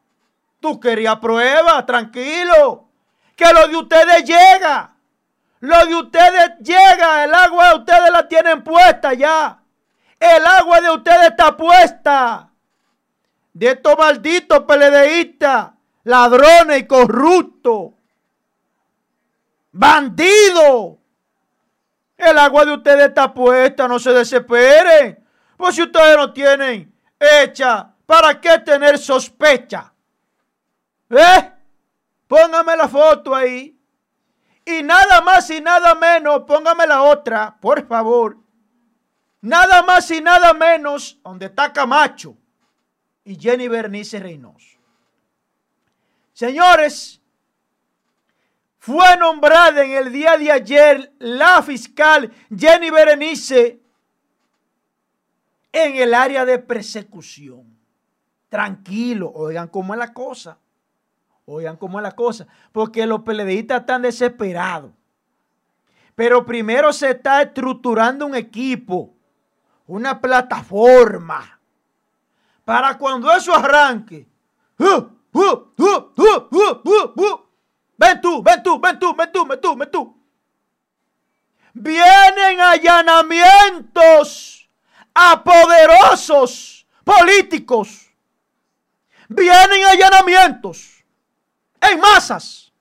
Tú 0.60 0.80
querías 0.80 1.18
prueba, 1.18 1.86
tranquilo. 1.86 2.90
Que 3.36 3.52
lo 3.52 3.68
de 3.68 3.76
ustedes 3.76 4.24
llega. 4.24 4.96
Lo 5.60 5.86
de 5.86 5.96
ustedes 5.96 6.60
llega. 6.60 7.24
El 7.24 7.34
agua 7.34 7.70
de 7.70 7.76
ustedes 7.76 8.12
la 8.12 8.28
tienen 8.28 8.64
puesta 8.64 9.14
ya. 9.14 9.63
El 10.24 10.46
agua 10.46 10.80
de 10.80 10.90
ustedes 10.90 11.32
está 11.32 11.58
puesta. 11.58 12.50
De 13.52 13.72
estos 13.72 13.98
malditos 13.98 14.62
peledeístas, 14.62 15.72
ladrones 16.06 16.80
y 16.80 16.88
corruptos. 16.88 17.92
Bandidos. 19.74 20.96
El 22.16 22.38
agua 22.40 22.64
de 22.64 22.74
ustedes 22.74 23.08
está 23.10 23.34
puesta, 23.34 23.88
no 23.88 24.00
se 24.00 24.12
desesperen. 24.12 25.28
Pues 25.58 25.76
si 25.76 25.82
ustedes 25.82 26.16
no 26.16 26.32
tienen 26.32 26.94
hecha 27.20 27.94
¿Para 28.06 28.40
qué 28.40 28.60
tener 28.60 28.98
sospecha? 28.98 29.94
¿Eh? 31.10 31.52
Póngame 32.28 32.76
la 32.76 32.88
foto 32.88 33.34
ahí. 33.34 33.76
Y 34.66 34.84
nada 34.84 35.22
más 35.22 35.50
y 35.50 35.60
nada 35.62 35.96
menos, 35.96 36.44
póngame 36.44 36.88
la 36.88 37.04
otra, 37.04 37.58
por 37.60 37.86
favor. 37.88 38.43
Nada 39.44 39.84
más 39.84 40.10
y 40.10 40.22
nada 40.22 40.54
menos, 40.54 41.20
donde 41.22 41.48
está 41.48 41.74
Camacho 41.74 42.38
y 43.26 43.36
Jenny 43.36 43.68
Bernice 43.68 44.18
Reynoso. 44.18 44.80
Señores, 46.32 47.22
fue 48.80 49.18
nombrada 49.18 49.84
en 49.84 49.92
el 49.92 50.14
día 50.14 50.38
de 50.38 50.50
ayer 50.50 51.14
la 51.20 51.62
fiscal 51.62 52.32
Jenny 52.56 52.90
Berenice 52.90 53.82
en 55.74 55.96
el 55.98 56.14
área 56.14 56.46
de 56.46 56.60
persecución 56.60 57.78
tranquilo. 58.48 59.30
Oigan 59.36 59.68
cómo 59.68 59.94
es 59.94 60.00
la 60.00 60.14
cosa. 60.14 60.58
Oigan 61.46 61.76
cómo 61.76 62.00
es 62.00 62.04
la 62.04 62.14
cosa. 62.14 62.48
Porque 62.72 63.06
los 63.06 63.24
peledeístas 63.24 63.82
están 63.82 64.04
desesperados. 64.04 64.94
Pero 66.16 66.46
primero 66.46 66.94
se 66.94 67.12
está 67.12 67.42
estructurando 67.42 68.26
un 68.26 68.36
equipo, 68.36 69.13
una 69.88 70.20
plataforma, 70.20 71.60
para 72.66 72.98
cuando 72.98 73.32
eso 73.32 73.54
arranque. 73.54 74.28
ven 74.78 75.12
tú, 75.32 75.74
ven 77.98 78.22
tú, 78.22 78.44
ven 78.44 78.62
tú, 78.62 78.82
ven 78.82 79.00
tú, 79.00 79.16
ven 79.16 79.32
tú, 79.62 79.76
ven 79.76 79.92
tú. 79.92 80.18
Vienen 81.74 82.62
allanamientos 82.62 84.70
a 85.14 85.44
poderosos 85.44 86.88
políticos 87.04 88.04
vienen 89.36 89.86
allanamientos 89.86 91.04
en 91.82 92.00
masas. 92.00 92.72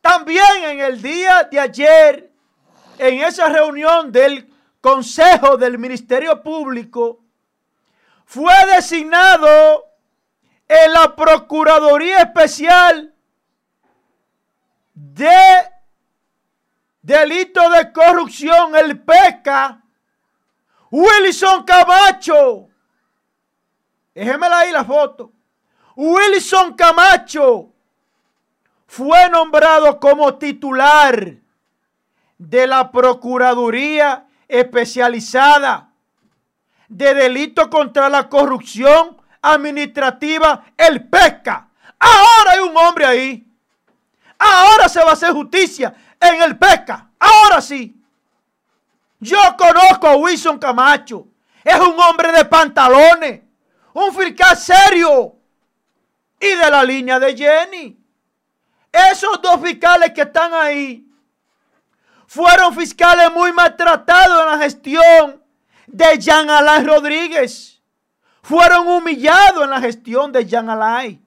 También 0.00 0.64
en 0.64 0.80
el 0.80 1.00
día 1.00 1.48
de 1.50 1.58
ayer, 1.58 2.32
en 2.98 3.22
esa 3.22 3.48
reunión 3.48 4.12
del 4.12 4.50
Consejo 4.80 5.56
del 5.56 5.78
Ministerio 5.78 6.42
Público, 6.42 7.20
fue 8.24 8.52
designado 8.74 9.84
en 10.68 10.92
la 10.92 11.14
Procuraduría 11.14 12.18
Especial 12.18 13.14
de 14.94 15.36
Delito 17.02 17.68
de 17.70 17.92
Corrupción, 17.92 18.76
el 18.76 19.00
PECA, 19.00 19.82
Wilson 20.90 21.64
Camacho 21.64 22.68
Déjemela 24.14 24.60
ahí 24.60 24.70
la 24.70 24.84
foto. 24.84 25.32
Wilson 25.96 26.74
Camacho 26.74 27.72
fue 28.86 29.28
nombrado 29.28 29.98
como 29.98 30.38
titular 30.38 31.36
de 32.48 32.66
la 32.66 32.90
Procuraduría 32.90 34.26
Especializada 34.46 35.90
de 36.88 37.14
Delito 37.14 37.70
contra 37.70 38.08
la 38.08 38.28
Corrupción 38.28 39.16
Administrativa, 39.40 40.64
el 40.76 41.08
PESCA. 41.08 41.68
Ahora 41.98 42.52
hay 42.52 42.60
un 42.60 42.76
hombre 42.76 43.04
ahí. 43.04 43.46
Ahora 44.38 44.88
se 44.88 45.02
va 45.02 45.10
a 45.10 45.12
hacer 45.14 45.32
justicia 45.32 45.94
en 46.20 46.42
el 46.42 46.58
PESCA. 46.58 47.10
Ahora 47.18 47.60
sí. 47.60 47.96
Yo 49.20 49.38
conozco 49.56 50.06
a 50.06 50.16
Wilson 50.16 50.58
Camacho. 50.58 51.26
Es 51.62 51.78
un 51.80 51.98
hombre 51.98 52.30
de 52.32 52.44
pantalones. 52.44 53.42
Un 53.94 54.14
fiscal 54.14 54.56
serio. 54.56 55.36
Y 56.38 56.48
de 56.48 56.70
la 56.70 56.84
línea 56.84 57.18
de 57.18 57.36
Jenny. 57.36 57.98
Esos 58.92 59.40
dos 59.42 59.60
fiscales 59.62 60.12
que 60.12 60.22
están 60.22 60.52
ahí 60.54 61.03
fueron 62.26 62.74
fiscales 62.74 63.32
muy 63.32 63.52
maltratados 63.52 64.42
en 64.42 64.50
la 64.50 64.58
gestión 64.58 65.42
de 65.86 66.18
Jean 66.18 66.50
Alain 66.50 66.86
Rodríguez. 66.86 67.82
Fueron 68.42 68.88
humillados 68.88 69.64
en 69.64 69.70
la 69.70 69.80
gestión 69.80 70.32
de 70.32 70.44
Jean 70.44 70.68
Alain. 70.68 71.26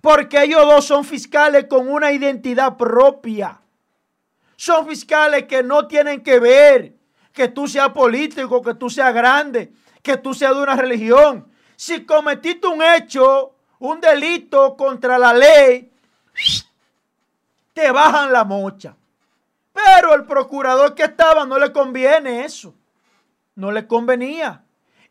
Porque 0.00 0.42
ellos 0.42 0.64
dos 0.64 0.84
son 0.84 1.04
fiscales 1.04 1.66
con 1.68 1.88
una 1.88 2.12
identidad 2.12 2.76
propia. 2.76 3.60
Son 4.56 4.86
fiscales 4.86 5.44
que 5.44 5.62
no 5.62 5.86
tienen 5.86 6.22
que 6.22 6.38
ver 6.38 6.96
que 7.32 7.48
tú 7.48 7.68
seas 7.68 7.90
político, 7.90 8.62
que 8.62 8.74
tú 8.74 8.90
seas 8.90 9.14
grande, 9.14 9.72
que 10.02 10.16
tú 10.16 10.34
seas 10.34 10.54
de 10.54 10.62
una 10.62 10.74
religión. 10.74 11.48
Si 11.76 12.04
cometiste 12.04 12.66
un 12.66 12.82
hecho, 12.82 13.54
un 13.78 14.00
delito 14.00 14.76
contra 14.76 15.18
la 15.18 15.32
ley, 15.32 15.92
te 17.72 17.92
bajan 17.92 18.32
la 18.32 18.42
mocha. 18.42 18.96
Pero 19.84 20.14
el 20.14 20.24
procurador 20.24 20.94
que 20.94 21.04
estaba 21.04 21.44
no 21.44 21.58
le 21.58 21.72
conviene 21.72 22.44
eso. 22.44 22.74
No 23.54 23.70
le 23.70 23.86
convenía. 23.86 24.64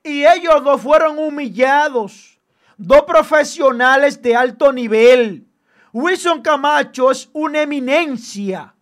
Y 0.04 0.26
ellos 0.26 0.64
dos 0.64 0.82
fueron 0.82 1.18
humillados. 1.18 2.38
Dos 2.78 3.04
profesionales 3.04 4.22
de 4.22 4.36
alto 4.36 4.74
nivel. 4.74 5.48
Wilson 5.94 6.42
Camacho 6.42 7.12
es 7.12 7.30
una 7.34 7.62
eminencia 7.62 8.76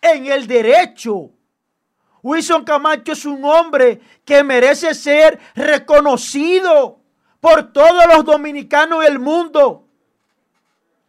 en 0.00 0.26
el 0.26 0.46
derecho. 0.46 1.30
Wilson 2.22 2.64
Camacho 2.64 3.12
es 3.12 3.24
un 3.24 3.44
hombre 3.44 4.00
que 4.24 4.42
merece 4.42 4.94
ser 4.94 5.38
reconocido 5.54 7.00
por 7.38 7.72
todos 7.72 8.04
los 8.12 8.24
dominicanos 8.24 9.04
del 9.04 9.18
mundo. 9.18 9.86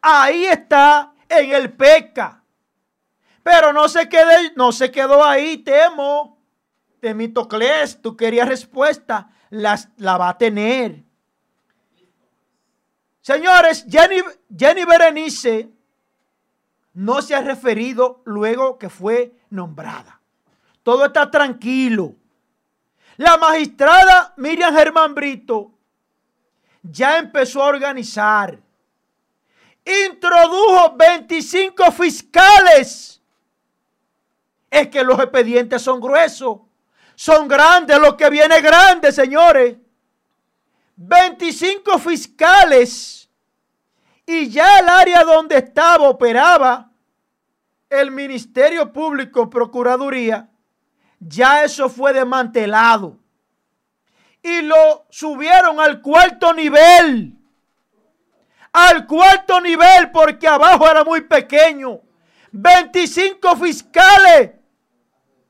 Ahí 0.02 0.46
está 0.46 1.14
en 1.28 1.52
el 1.54 1.74
PECA. 1.74 2.41
Pero 3.44 3.74
no 3.74 3.88
se, 3.90 4.08
quedó 4.92 5.24
ahí, 5.24 5.58
temo. 5.58 6.38
Temitocles, 7.00 8.02
tú 8.02 8.16
querías 8.16 8.48
respuesta, 8.48 9.32
la 9.50 10.18
va 10.18 10.30
a 10.30 10.38
tener. 10.38 11.04
Señores, 13.22 13.86
Jenny, 13.90 14.22
Jenny 14.56 14.86
Berenice 14.86 15.70
no 16.94 17.22
se 17.22 17.36
ha 17.36 17.42
referido 17.42 18.22
luego 18.26 18.78
que 18.78 18.90
fue 18.90 19.34
nombrada. 19.50 20.20
Todo 20.84 21.06
está 21.06 21.30
tranquilo. 21.30 22.16
La 23.18 23.38
magistrada 23.38 24.34
Miriam 24.38 24.74
Germán 24.74 25.14
Brito 25.14 25.72
ya 26.82 27.20
empezó 27.20 27.62
a 27.62 27.68
organizar. 27.68 28.60
Introdujo 29.86 30.96
25 30.98 31.92
fiscales. 31.92 33.21
Es 34.72 34.88
que 34.88 35.04
los 35.04 35.20
expedientes 35.20 35.82
son 35.82 36.00
gruesos. 36.00 36.60
Son 37.14 37.48
grandes, 37.48 38.00
lo 38.00 38.16
que 38.16 38.30
viene 38.30 38.62
grande, 38.62 39.12
señores. 39.12 39.76
25 40.96 42.00
fiscales. 42.00 43.30
Y 44.26 44.50
ya 44.50 44.80
el 44.80 44.88
área 44.88 45.24
donde 45.24 45.58
estaba, 45.58 46.10
operaba 46.10 46.90
el 47.90 48.12
Ministerio 48.12 48.94
Público, 48.94 49.50
Procuraduría, 49.50 50.50
ya 51.20 51.64
eso 51.66 51.90
fue 51.90 52.14
desmantelado. 52.14 53.18
Y 54.42 54.62
lo 54.62 55.06
subieron 55.10 55.80
al 55.82 56.02
cuarto 56.02 56.54
nivel. 56.54 57.36
Al 58.72 59.06
cuarto 59.06 59.60
nivel 59.60 60.12
porque 60.12 60.48
abajo 60.48 60.90
era 60.90 61.04
muy 61.04 61.22
pequeño. 61.22 62.00
25 62.54 63.58
fiscales 63.58 64.61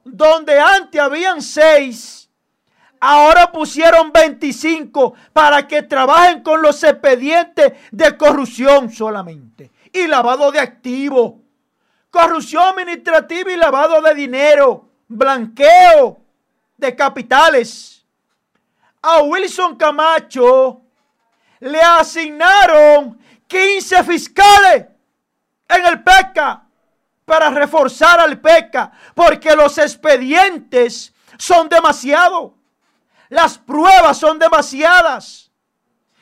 donde 0.03 0.59
antes 0.59 0.99
habían 0.99 1.41
seis, 1.41 2.29
ahora 2.99 3.51
pusieron 3.51 4.11
25 4.11 5.13
para 5.33 5.67
que 5.67 5.83
trabajen 5.83 6.41
con 6.41 6.61
los 6.61 6.83
expedientes 6.83 7.73
de 7.91 8.17
corrupción 8.17 8.91
solamente. 8.91 9.71
Y 9.91 10.07
lavado 10.07 10.51
de 10.51 10.59
activos, 10.59 11.33
corrupción 12.09 12.63
administrativa 12.63 13.51
y 13.51 13.57
lavado 13.57 14.01
de 14.01 14.15
dinero, 14.15 14.89
blanqueo 15.07 16.21
de 16.77 16.95
capitales. 16.95 18.05
A 19.01 19.23
Wilson 19.23 19.75
Camacho 19.75 20.81
le 21.59 21.81
asignaron 21.81 23.19
15 23.47 24.03
fiscales 24.03 24.85
en 25.67 25.85
el 25.85 26.03
PECA 26.03 26.67
para 27.25 27.49
reforzar 27.49 28.19
al 28.19 28.39
PECA, 28.39 28.91
porque 29.15 29.55
los 29.55 29.77
expedientes 29.77 31.13
son 31.37 31.69
demasiados, 31.69 32.51
las 33.29 33.57
pruebas 33.57 34.17
son 34.17 34.37
demasiadas 34.37 35.51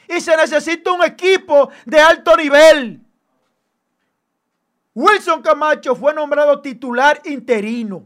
y 0.07 0.21
se 0.21 0.35
necesita 0.38 0.91
un 0.91 1.03
equipo 1.03 1.69
de 1.85 1.99
alto 1.99 2.35
nivel. 2.35 3.01
Wilson 4.93 5.41
Camacho 5.41 5.95
fue 5.95 6.13
nombrado 6.13 6.62
titular 6.62 7.21
interino 7.25 8.05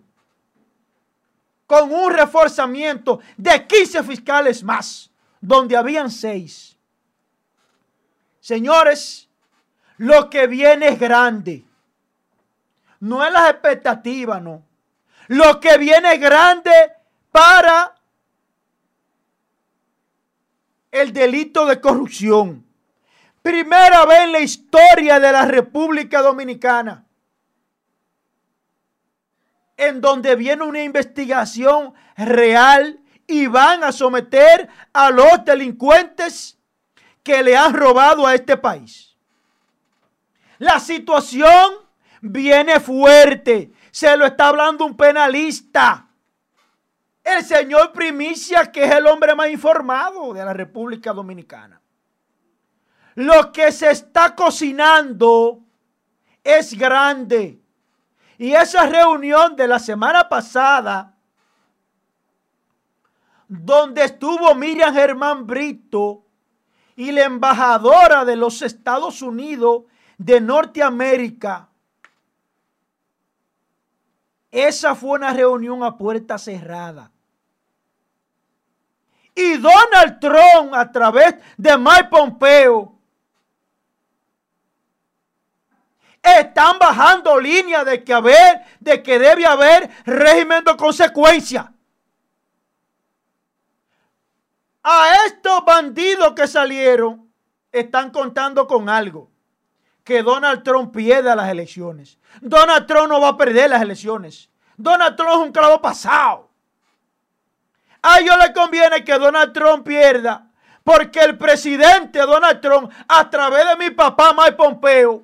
con 1.65 1.91
un 1.91 2.11
reforzamiento 2.11 3.19
de 3.37 3.65
15 3.65 4.03
fiscales 4.03 4.63
más, 4.63 5.09
donde 5.41 5.75
habían 5.75 6.11
6. 6.11 6.77
Señores, 8.39 9.29
lo 9.97 10.29
que 10.29 10.47
viene 10.47 10.89
es 10.89 10.99
grande. 10.99 11.63
No 13.03 13.21
es 13.21 13.33
las 13.33 13.49
expectativas, 13.49 14.41
no. 14.41 14.65
Lo 15.27 15.59
que 15.59 15.77
viene 15.77 16.17
grande 16.19 16.71
para 17.33 17.93
el 20.89 21.11
delito 21.11 21.65
de 21.65 21.81
corrupción. 21.81 22.65
Primera 23.41 24.05
vez 24.05 24.21
en 24.21 24.31
la 24.31 24.39
historia 24.39 25.19
de 25.19 25.33
la 25.33 25.43
República 25.43 26.21
Dominicana 26.21 27.05
en 29.75 29.99
donde 29.99 30.37
viene 30.37 30.63
una 30.63 30.81
investigación 30.81 31.93
real 32.15 33.01
y 33.27 33.47
van 33.47 33.83
a 33.83 33.91
someter 33.91 34.69
a 34.93 35.09
los 35.09 35.43
delincuentes 35.43 36.57
que 37.21 37.43
le 37.43 37.57
han 37.57 37.73
robado 37.73 38.25
a 38.25 38.33
este 38.33 38.55
país. 38.55 39.17
La 40.57 40.79
situación 40.79 41.82
viene 42.23 42.79
fuerte. 42.79 43.71
Se 43.91 44.15
lo 44.15 44.25
está 44.25 44.47
hablando 44.47 44.85
un 44.85 44.95
penalista. 44.95 46.07
El 47.23 47.43
señor 47.43 47.91
Primicia, 47.91 48.71
que 48.71 48.83
es 48.85 48.91
el 48.91 49.07
hombre 49.07 49.35
más 49.35 49.49
informado 49.49 50.33
de 50.33 50.43
la 50.43 50.53
República 50.53 51.13
Dominicana. 51.13 51.79
Lo 53.15 53.51
que 53.51 53.71
se 53.71 53.91
está 53.91 54.35
cocinando 54.35 55.59
es 56.43 56.77
grande. 56.77 57.61
Y 58.37 58.53
esa 58.53 58.87
reunión 58.87 59.55
de 59.55 59.67
la 59.67 59.79
semana 59.79 60.27
pasada, 60.27 61.15
donde 63.47 64.03
estuvo 64.03 64.55
Miriam 64.55 64.93
Germán 64.93 65.45
Brito 65.45 66.25
y 66.95 67.11
la 67.11 67.25
embajadora 67.25 68.25
de 68.25 68.35
los 68.35 68.61
Estados 68.61 69.21
Unidos 69.21 69.83
de 70.17 70.41
Norteamérica, 70.41 71.69
esa 74.53 74.93
fue 74.93 75.17
una 75.17 75.33
reunión 75.33 75.83
a 75.83 75.97
puerta 75.97 76.37
cerrada. 76.37 77.11
Y 79.33 79.57
Donald 79.57 80.19
Trump, 80.19 80.75
a 80.75 80.91
través 80.91 81.35
de 81.57 81.75
Mike 81.75 82.09
Pompeo, 82.11 82.95
están 86.21 86.77
bajando 86.77 87.39
línea 87.39 87.83
de 87.83 88.03
que 88.03 88.13
haber, 88.13 88.63
de 88.79 89.01
que 89.01 89.17
debe 89.17 89.43
haber 89.43 89.89
régimen 90.05 90.63
de 90.63 90.77
consecuencia. 90.77 91.73
A 94.83 95.25
estos 95.25 95.65
bandidos 95.65 96.33
que 96.33 96.45
salieron, 96.45 97.27
están 97.71 98.11
contando 98.11 98.67
con 98.67 98.87
algo. 98.87 99.32
Que 100.03 100.21
Donald 100.21 100.63
Trump 100.63 100.93
pierda 100.93 101.35
las 101.35 101.49
elecciones. 101.49 102.19
Donald 102.41 102.85
Trump 102.87 103.09
no 103.09 103.21
va 103.21 103.29
a 103.29 103.37
perder 103.37 103.69
las 103.69 103.81
elecciones. 103.81 104.49
Donald 104.75 105.15
Trump 105.15 105.31
es 105.31 105.37
un 105.37 105.51
clavo 105.51 105.81
pasado. 105.81 106.49
A 108.01 108.19
ellos 108.19 108.35
les 108.37 108.51
conviene 108.51 109.03
que 109.03 109.17
Donald 109.17 109.53
Trump 109.53 109.87
pierda, 109.87 110.49
porque 110.83 111.21
el 111.21 111.37
presidente 111.37 112.19
Donald 112.19 112.59
Trump, 112.59 112.91
a 113.07 113.29
través 113.29 113.65
de 113.69 113.77
mi 113.77 113.91
papá 113.91 114.33
Mike 114.37 114.53
Pompeo, 114.53 115.23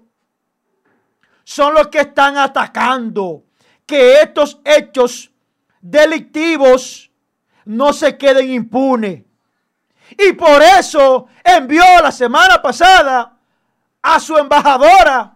son 1.44 1.74
los 1.74 1.88
que 1.88 2.00
están 2.00 2.38
atacando 2.38 3.44
que 3.86 4.22
estos 4.22 4.60
hechos 4.64 5.32
delictivos 5.82 7.12
no 7.66 7.92
se 7.92 8.18
queden 8.18 8.50
impunes. 8.52 9.24
Y 10.18 10.34
por 10.34 10.62
eso 10.62 11.28
envió 11.44 11.84
la 12.02 12.12
semana 12.12 12.62
pasada 12.62 13.39
a 14.02 14.20
su 14.20 14.38
embajadora 14.38 15.34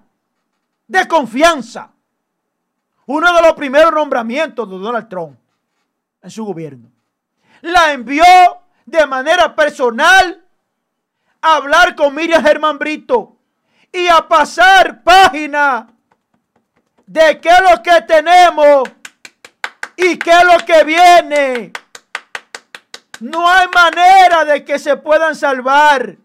de 0.88 1.08
confianza. 1.08 1.92
Uno 3.06 3.34
de 3.34 3.42
los 3.42 3.54
primeros 3.54 3.92
nombramientos 3.94 4.70
de 4.70 4.78
Donald 4.78 5.10
Trump 5.10 5.38
en 6.22 6.32
su 6.32 6.46
gobierno. 6.46 6.90
La 7.62 7.92
envió 7.92 8.24
de 8.86 9.06
manera 9.06 9.56
personal 9.56 10.44
a 11.42 11.56
hablar 11.56 11.96
con 11.96 12.16
Miriam 12.16 12.44
Germán 12.44 12.78
Brito 12.78 13.38
y 13.92 14.08
a 14.08 14.28
pasar 14.28 15.04
página 15.04 15.88
de 17.06 17.40
qué 17.40 17.50
es 17.50 17.62
lo 17.62 17.84
que 17.84 18.02
tenemos 18.02 18.90
y 19.98 20.18
qué 20.18 20.32
es 20.32 20.44
lo 20.46 20.66
que 20.66 20.84
viene. 20.84 21.72
No 23.20 23.48
hay 23.48 23.68
manera 23.74 24.46
de 24.46 24.66
que 24.66 24.80
se 24.80 24.98
puedan 24.98 25.36
salvar 25.36 26.18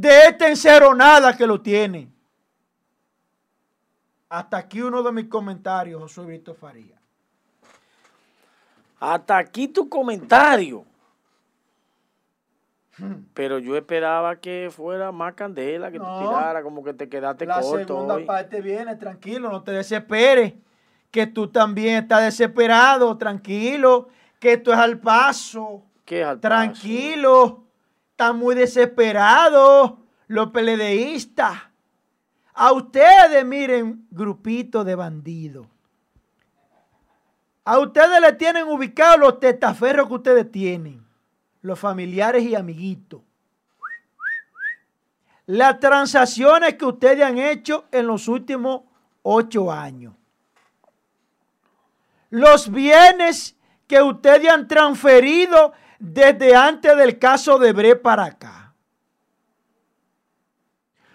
de 0.00 0.24
esta 0.28 0.48
enceronada 0.48 1.36
que 1.36 1.46
lo 1.46 1.60
tiene. 1.60 2.08
Hasta 4.28 4.58
aquí 4.58 4.80
uno 4.82 5.02
de 5.02 5.10
mis 5.12 5.26
comentarios, 5.26 6.00
José 6.00 6.22
Víctor 6.24 6.54
Faría. 6.56 6.96
Hasta 9.00 9.38
aquí 9.38 9.68
tu 9.68 9.88
comentario. 9.88 10.84
Pero 13.32 13.58
yo 13.60 13.76
esperaba 13.76 14.36
que 14.36 14.70
fuera 14.74 15.12
más 15.12 15.34
candela, 15.34 15.90
que 15.90 15.98
No. 15.98 16.04
tú 16.20 16.26
tirara, 16.28 16.62
como 16.62 16.82
que 16.82 16.92
te 16.94 17.08
quedaste 17.08 17.46
La 17.46 17.60
corto. 17.60 17.86
segunda 17.86 18.14
hoy. 18.14 18.24
parte 18.24 18.60
viene, 18.60 18.96
tranquilo, 18.96 19.50
no 19.50 19.62
te 19.62 19.70
desesperes. 19.72 20.54
Que 21.10 21.26
tú 21.26 21.48
también 21.48 22.02
estás 22.02 22.22
desesperado, 22.22 23.16
tranquilo. 23.16 24.08
Que 24.40 24.54
esto 24.54 24.72
es 24.72 24.78
al 24.78 24.98
paso. 24.98 25.82
¿Qué 26.04 26.20
es 26.20 26.26
al 26.26 26.38
paso? 26.38 26.48
Tranquilo. 26.48 27.64
Están 28.18 28.36
muy 28.36 28.56
desesperados 28.56 29.92
los 30.26 30.50
peledeístas. 30.50 31.56
A 32.52 32.72
ustedes, 32.72 33.46
miren, 33.46 34.08
grupito 34.10 34.82
de 34.82 34.96
bandidos. 34.96 35.68
A 37.64 37.78
ustedes 37.78 38.20
le 38.20 38.32
tienen 38.32 38.66
ubicados 38.66 39.20
los 39.20 39.38
testaferros 39.38 40.08
que 40.08 40.14
ustedes 40.14 40.50
tienen. 40.50 41.06
Los 41.62 41.78
familiares 41.78 42.42
y 42.42 42.56
amiguitos. 42.56 43.20
Las 45.46 45.78
transacciones 45.78 46.74
que 46.74 46.86
ustedes 46.86 47.24
han 47.24 47.38
hecho 47.38 47.84
en 47.92 48.08
los 48.08 48.26
últimos 48.26 48.80
ocho 49.22 49.70
años. 49.70 50.12
Los 52.30 52.68
bienes 52.68 53.56
que 53.86 54.02
ustedes 54.02 54.50
han 54.50 54.66
transferido 54.66 55.72
desde 55.98 56.54
antes 56.54 56.96
del 56.96 57.18
caso 57.18 57.58
de 57.58 57.72
Bre 57.72 57.96
para 57.96 58.24
acá. 58.24 58.74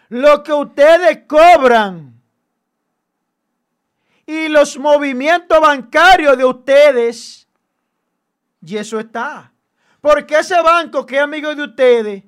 Lo 0.10 0.44
que 0.44 0.54
ustedes 0.54 1.24
cobran 1.28 2.22
y 4.26 4.48
los 4.48 4.78
movimientos 4.78 5.60
bancarios 5.60 6.38
de 6.38 6.46
ustedes. 6.46 7.48
Y 8.66 8.78
eso 8.78 9.00
está. 9.00 9.52
Porque 10.02 10.38
ese 10.38 10.62
banco 10.62 11.06
que 11.06 11.16
es 11.16 11.22
amigo 11.22 11.54
de 11.56 11.64
ustedes 11.64 12.24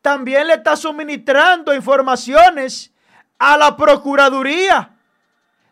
también 0.00 0.46
le 0.46 0.54
está 0.54 0.76
suministrando 0.76 1.74
informaciones 1.74 2.92
a 3.38 3.56
la 3.56 3.76
Procuraduría 3.76 4.96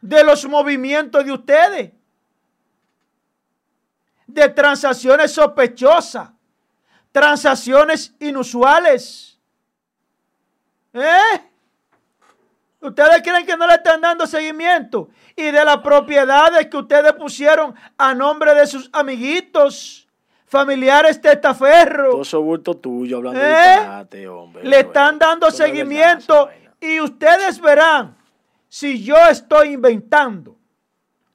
de 0.01 0.25
los 0.25 0.45
movimientos 0.47 1.25
de 1.25 1.33
ustedes. 1.33 1.93
De 4.35 4.49
transacciones 4.49 5.31
sospechosas, 5.31 6.29
transacciones 7.13 8.13
inusuales. 8.19 9.39
¿Eh? 10.93 11.41
¿Ustedes 12.81 13.23
creen 13.23 13.47
que 13.47 13.57
no 13.57 13.67
le 13.67 13.75
están 13.75 14.01
dando 14.01 14.27
seguimiento? 14.27 15.09
Y 15.37 15.45
de 15.45 15.65
las 15.65 15.79
propiedades 15.79 16.67
que 16.67 16.77
ustedes 16.77 17.13
pusieron 17.13 17.75
a 17.97 18.13
nombre 18.13 18.55
de 18.55 18.67
sus 18.67 18.91
amiguitos, 18.93 20.09
familiares 20.47 21.21
Todo 21.21 21.31
testaferros. 21.31 22.27
eso 22.27 22.43
bulto 22.43 22.75
tuyo 22.75 23.19
hablando 23.19 23.41
¿Eh? 23.41 23.45
de 23.45 23.73
disparate, 23.73 24.29
hombre. 24.29 24.65
Le 24.65 24.81
están 24.81 25.19
dando 25.19 25.47
verdad, 25.47 25.65
seguimiento 25.65 26.51
y 26.81 27.01
ustedes 27.01 27.61
verán 27.61 28.17
si 28.69 29.03
yo 29.03 29.17
estoy 29.31 29.75
inventando 29.75 30.57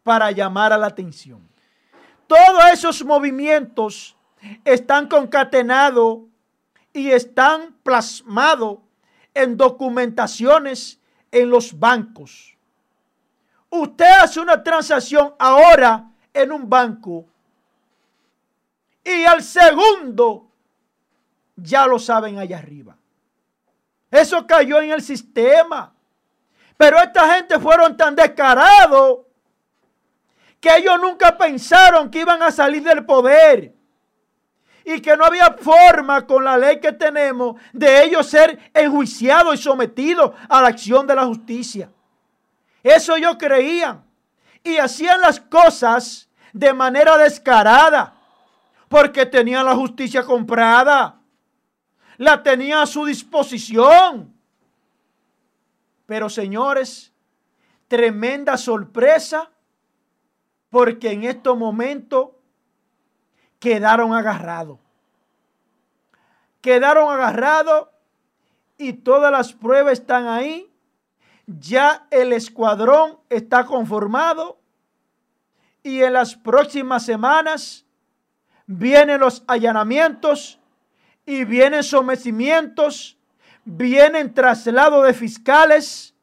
para 0.04 0.32
llamar 0.32 0.74
a 0.74 0.78
la 0.78 0.88
atención. 0.88 1.49
Todos 2.30 2.64
esos 2.72 3.04
movimientos 3.04 4.16
están 4.64 5.08
concatenados 5.08 6.20
y 6.94 7.10
están 7.10 7.76
plasmados 7.82 8.78
en 9.34 9.58
documentaciones 9.58 11.02
en 11.32 11.50
los 11.50 11.78
bancos. 11.80 12.56
Usted 13.72 14.12
hace 14.22 14.40
una 14.40 14.62
transacción 14.62 15.34
ahora 15.40 16.08
en 16.32 16.52
un 16.52 16.70
banco 16.70 17.26
y 19.04 19.26
al 19.26 19.42
segundo 19.42 20.52
ya 21.56 21.88
lo 21.88 21.98
saben 21.98 22.38
allá 22.38 22.60
arriba. 22.60 22.96
Eso 24.12 24.46
cayó 24.46 24.80
en 24.80 24.92
el 24.92 25.02
sistema. 25.02 25.96
Pero 26.78 27.00
esta 27.00 27.34
gente 27.34 27.58
fueron 27.58 27.98
tan 27.98 28.16
descarados 28.16 29.22
que 30.60 30.76
ellos 30.76 31.00
nunca 31.02 31.38
pensaron 31.38 32.10
que 32.10 32.20
iban 32.20 32.42
a 32.44 32.52
salir 32.52 32.84
del 32.84 33.06
poder 33.06 33.74
y 34.84 35.02
que 35.02 35.16
no 35.16 35.26
había 35.26 35.56
forma 35.60 36.26
con 36.26 36.44
la 36.44 36.58
ley 36.58 36.80
que 36.80 36.92
tenemos 36.92 37.62
de 37.72 38.04
ellos 38.04 38.28
ser 38.28 38.72
enjuiciados 38.74 39.60
y 39.60 39.64
sometidos 39.64 40.32
a 40.50 40.62
la 40.62 40.70
acción 40.70 41.06
de 41.06 41.16
la 41.16 41.26
justicia. 41.26 41.90
Eso 42.84 43.16
ellos 43.16 43.36
creían 43.38 44.04
y 44.64 44.78
hacían 44.78 45.22
las 45.22 45.40
cosas 45.40 46.30
de 46.54 46.74
manera 46.74 47.18
descarada 47.18 48.16
porque 48.88 49.26
tenían 49.26 49.66
la 49.66 49.76
justicia 49.76 50.24
comprada, 50.24 51.20
la 52.18 52.42
tenían 52.42 52.80
a 52.80 52.88
su 52.88 53.06
disposición. 53.06 54.34
Pero 56.08 56.28
señores, 56.28 57.14
tremenda 57.88 58.58
sorpresa 58.58 59.52
porque 60.70 61.12
en 61.12 61.24
estos 61.24 61.58
momentos 61.58 62.30
quedaron 63.60 64.14
agarrados. 64.14 64.80
Quedaron 66.62 67.12
agarrados 67.12 67.88
y 68.78 68.94
todas 68.94 69.32
las 69.32 69.54
pruebas 69.54 69.94
están 69.94 70.28
ahí. 70.28 70.72
Ya 71.48 72.06
el 72.12 72.34
escuadrón 72.34 73.20
está 73.30 73.66
conformado 73.66 74.60
y 75.82 76.04
en 76.04 76.14
las 76.14 76.36
próximas 76.36 77.04
semanas 77.04 77.86
vienen 78.68 79.20
los 79.20 79.44
allanamientos 79.48 80.60
y 81.26 81.44
vienen 81.46 81.84
sometimientos, 81.84 83.18
vienen 83.66 84.34
traslado 84.34 85.02
de 85.02 85.14
fiscales, 85.14 86.14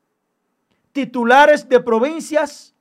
titulares 0.93 1.69
de 1.69 1.81
provincias 1.81 2.76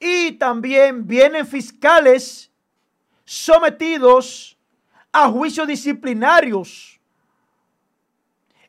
y 0.00 0.32
también 0.32 1.06
vienen 1.06 1.46
fiscales 1.46 2.50
sometidos 3.24 4.56
a 5.12 5.28
juicios 5.28 5.68
disciplinarios 5.68 6.98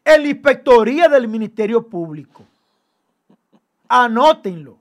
en 0.04 0.24
la 0.24 0.28
inspectoría 0.28 1.08
del 1.08 1.28
Ministerio 1.28 1.88
Público. 1.88 2.46
Anótenlo, 3.88 4.78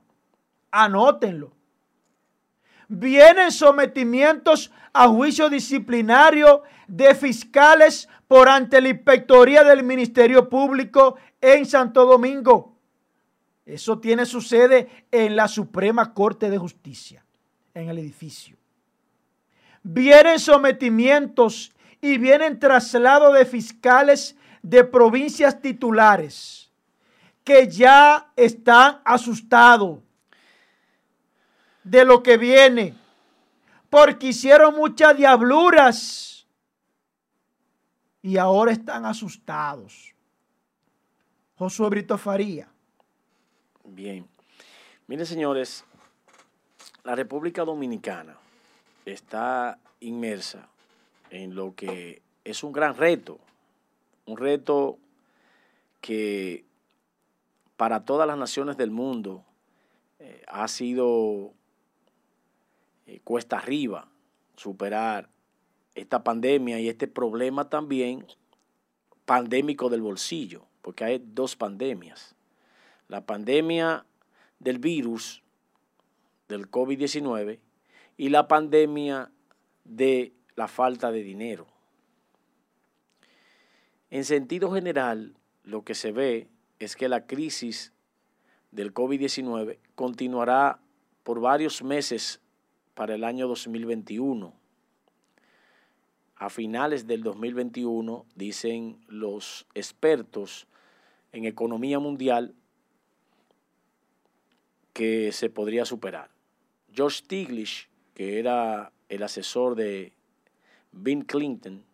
anótenlo. 0.70 1.52
Vienen 2.88 3.52
sometimientos 3.52 4.72
a 4.92 5.06
juicio 5.06 5.48
disciplinario 5.48 6.62
de 6.88 7.14
fiscales 7.14 8.08
por 8.26 8.48
ante 8.48 8.80
la 8.80 8.88
inspectoría 8.88 9.62
del 9.62 9.84
Ministerio 9.84 10.48
Público 10.48 11.16
en 11.40 11.64
Santo 11.66 12.04
Domingo. 12.04 12.69
Eso 13.70 14.00
tiene 14.00 14.26
su 14.26 14.40
sede 14.40 15.06
en 15.12 15.36
la 15.36 15.46
Suprema 15.46 16.12
Corte 16.12 16.50
de 16.50 16.58
Justicia, 16.58 17.24
en 17.72 17.88
el 17.88 17.98
edificio. 17.98 18.56
Vienen 19.82 20.40
sometimientos 20.40 21.72
y 22.00 22.18
vienen 22.18 22.58
traslado 22.58 23.32
de 23.32 23.46
fiscales 23.46 24.36
de 24.62 24.82
provincias 24.82 25.60
titulares 25.60 26.72
que 27.44 27.68
ya 27.68 28.32
están 28.34 29.00
asustados 29.04 30.00
de 31.84 32.04
lo 32.04 32.22
que 32.22 32.36
viene, 32.36 32.94
porque 33.88 34.28
hicieron 34.28 34.74
muchas 34.74 35.16
diabluras 35.16 36.46
y 38.20 38.36
ahora 38.36 38.72
están 38.72 39.06
asustados. 39.06 40.12
Josué 41.54 41.88
Brito 41.88 42.18
Faría. 42.18 42.68
Bien. 43.84 44.26
Miren, 45.06 45.26
señores, 45.26 45.84
la 47.04 47.14
República 47.14 47.64
Dominicana 47.64 48.36
está 49.04 49.78
inmersa 50.00 50.68
en 51.30 51.54
lo 51.54 51.74
que 51.74 52.22
es 52.44 52.62
un 52.62 52.72
gran 52.72 52.96
reto, 52.96 53.38
un 54.26 54.36
reto 54.36 54.98
que 56.00 56.64
para 57.76 58.04
todas 58.04 58.26
las 58.26 58.36
naciones 58.36 58.76
del 58.76 58.90
mundo 58.90 59.44
eh, 60.18 60.42
ha 60.48 60.68
sido 60.68 61.52
eh, 63.06 63.20
cuesta 63.24 63.58
arriba 63.58 64.08
superar 64.56 65.30
esta 65.94 66.22
pandemia 66.22 66.78
y 66.78 66.88
este 66.88 67.08
problema 67.08 67.68
también 67.68 68.26
pandémico 69.24 69.88
del 69.88 70.02
bolsillo, 70.02 70.66
porque 70.82 71.04
hay 71.04 71.22
dos 71.24 71.56
pandemias. 71.56 72.34
La 73.10 73.26
pandemia 73.26 74.06
del 74.60 74.78
virus, 74.78 75.42
del 76.46 76.70
COVID-19, 76.70 77.58
y 78.16 78.28
la 78.28 78.46
pandemia 78.46 79.32
de 79.82 80.32
la 80.54 80.68
falta 80.68 81.10
de 81.10 81.24
dinero. 81.24 81.66
En 84.10 84.24
sentido 84.24 84.70
general, 84.70 85.34
lo 85.64 85.82
que 85.82 85.96
se 85.96 86.12
ve 86.12 86.46
es 86.78 86.94
que 86.94 87.08
la 87.08 87.26
crisis 87.26 87.92
del 88.70 88.94
COVID-19 88.94 89.78
continuará 89.96 90.78
por 91.24 91.40
varios 91.40 91.82
meses 91.82 92.40
para 92.94 93.16
el 93.16 93.24
año 93.24 93.48
2021. 93.48 94.54
A 96.36 96.48
finales 96.48 97.08
del 97.08 97.24
2021, 97.24 98.24
dicen 98.36 99.04
los 99.08 99.66
expertos 99.74 100.68
en 101.32 101.44
economía 101.44 101.98
mundial, 101.98 102.54
que 105.00 105.32
se 105.32 105.48
podría 105.48 105.86
superar. 105.86 106.28
George 106.92 107.20
Stiglitz, 107.20 107.88
que 108.12 108.38
era 108.38 108.92
el 109.08 109.22
asesor 109.22 109.74
de 109.74 110.12
Bill 110.92 111.24
Clinton 111.24 111.86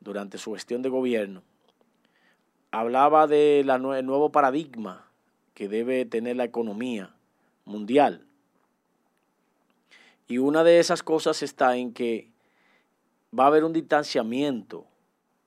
durante 0.00 0.36
su 0.36 0.52
gestión 0.52 0.82
de 0.82 0.90
gobierno, 0.90 1.42
hablaba 2.70 3.26
del 3.26 3.66
nuevo 3.80 4.30
paradigma 4.30 5.10
que 5.54 5.70
debe 5.70 6.04
tener 6.04 6.36
la 6.36 6.44
economía 6.44 7.14
mundial. 7.64 8.26
Y 10.28 10.36
una 10.36 10.64
de 10.64 10.80
esas 10.80 11.02
cosas 11.02 11.42
está 11.42 11.78
en 11.78 11.94
que 11.94 12.28
va 13.32 13.44
a 13.44 13.46
haber 13.46 13.64
un 13.64 13.72
distanciamiento 13.72 14.84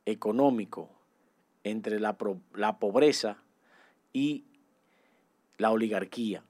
económico 0.08 0.90
entre 1.64 2.00
la, 2.00 2.18
la 2.56 2.80
pobreza 2.80 3.38
y 4.14 4.46
la 5.60 5.70
oligarquía, 5.70 6.44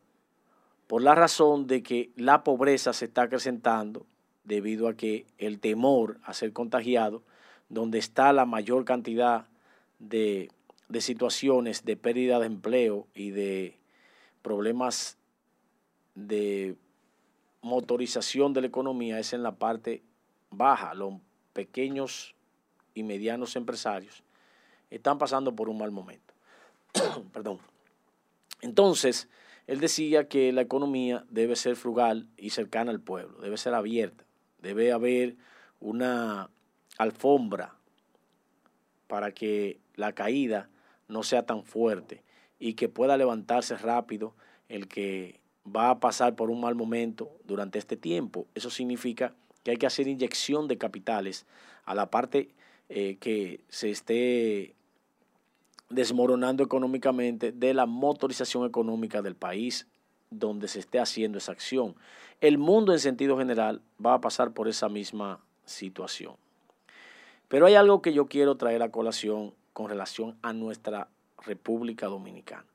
por 0.88 1.02
la 1.02 1.16
razón 1.16 1.68
de 1.68 1.84
que 1.84 2.12
la 2.16 2.44
pobreza 2.44 2.94
se 2.94 3.06
está 3.06 3.24
acrecentando 3.24 4.06
debido 4.44 4.88
a 4.88 4.96
que 4.96 5.26
el 5.38 5.60
temor 5.60 6.20
a 6.24 6.34
ser 6.34 6.54
contagiado, 6.54 7.22
donde 7.70 8.00
está 8.00 8.32
la 8.32 8.46
mayor 8.46 8.86
cantidad 8.86 9.48
de, 10.00 10.50
de 10.88 11.02
situaciones 11.02 11.84
de 11.84 11.98
pérdida 11.98 12.40
de 12.40 12.46
empleo 12.46 13.08
y 13.14 13.32
de 13.32 13.78
problemas 14.42 15.18
de 16.16 16.78
motorización 17.62 18.54
de 18.54 18.62
la 18.62 18.68
economía 18.68 19.20
es 19.20 19.34
en 19.34 19.44
la 19.44 19.56
parte 19.56 20.02
baja. 20.50 20.94
Los 20.94 21.16
pequeños 21.52 22.36
y 22.94 23.04
medianos 23.04 23.56
empresarios 23.56 24.24
están 24.90 25.18
pasando 25.18 25.54
por 25.54 25.68
un 25.68 25.78
mal 25.78 25.92
momento. 25.92 26.34
Perdón. 27.34 27.60
Entonces, 28.62 29.28
él 29.68 29.82
decía 29.82 30.28
que 30.30 30.52
la 30.54 30.62
economía 30.62 31.26
debe 31.30 31.56
ser 31.56 31.76
frugal 31.76 32.28
y 32.38 32.52
cercana 32.52 32.92
al 32.92 33.02
pueblo, 33.02 33.40
debe 33.42 33.58
ser 33.58 33.74
abierta, 33.74 34.24
debe 34.62 34.94
haber 34.94 35.36
una 35.80 36.50
alfombra 36.98 37.76
para 39.08 39.34
que 39.34 39.80
la 39.96 40.14
caída 40.14 40.70
no 41.10 41.24
sea 41.24 41.46
tan 41.46 41.64
fuerte 41.64 42.24
y 42.60 42.74
que 42.74 42.90
pueda 42.90 43.18
levantarse 43.18 43.78
rápido 43.78 44.34
el 44.70 44.88
que 44.88 45.42
va 45.66 45.90
a 45.90 46.00
pasar 46.00 46.36
por 46.36 46.50
un 46.50 46.62
mal 46.62 46.76
momento 46.76 47.30
durante 47.44 47.78
este 47.78 47.98
tiempo. 47.98 48.48
Eso 48.56 48.70
significa 48.70 49.36
que 49.64 49.72
hay 49.72 49.78
que 49.78 49.86
hacer 49.86 50.08
inyección 50.08 50.68
de 50.70 50.78
capitales 50.78 51.46
a 51.84 51.94
la 51.94 52.10
parte 52.10 52.50
eh, 52.88 53.18
que 53.20 53.62
se 53.68 53.90
esté 53.90 54.76
desmoronando 55.90 56.64
económicamente 56.64 57.52
de 57.52 57.74
la 57.74 57.86
motorización 57.86 58.66
económica 58.66 59.22
del 59.22 59.36
país 59.36 59.88
donde 60.30 60.68
se 60.68 60.80
esté 60.80 61.00
haciendo 61.00 61.38
esa 61.38 61.54
acción. 61.54 61.96
El 62.42 62.58
mundo 62.58 62.92
en 62.94 63.00
sentido 63.00 63.38
general 63.38 63.82
va 64.04 64.16
a 64.16 64.22
pasar 64.22 64.52
por 64.52 64.68
esa 64.68 64.90
misma 64.90 65.40
situación. 65.66 66.36
Pero 67.48 67.66
hay 67.66 67.76
algo 67.76 68.02
que 68.02 68.14
yo 68.14 68.28
quiero 68.28 68.58
traer 68.58 68.84
a 68.84 68.92
colación 68.92 69.54
con 69.74 69.90
relación 69.90 70.38
a 70.42 70.54
nuestra 70.54 71.08
República 71.46 72.08
Dominicana. 72.08 72.66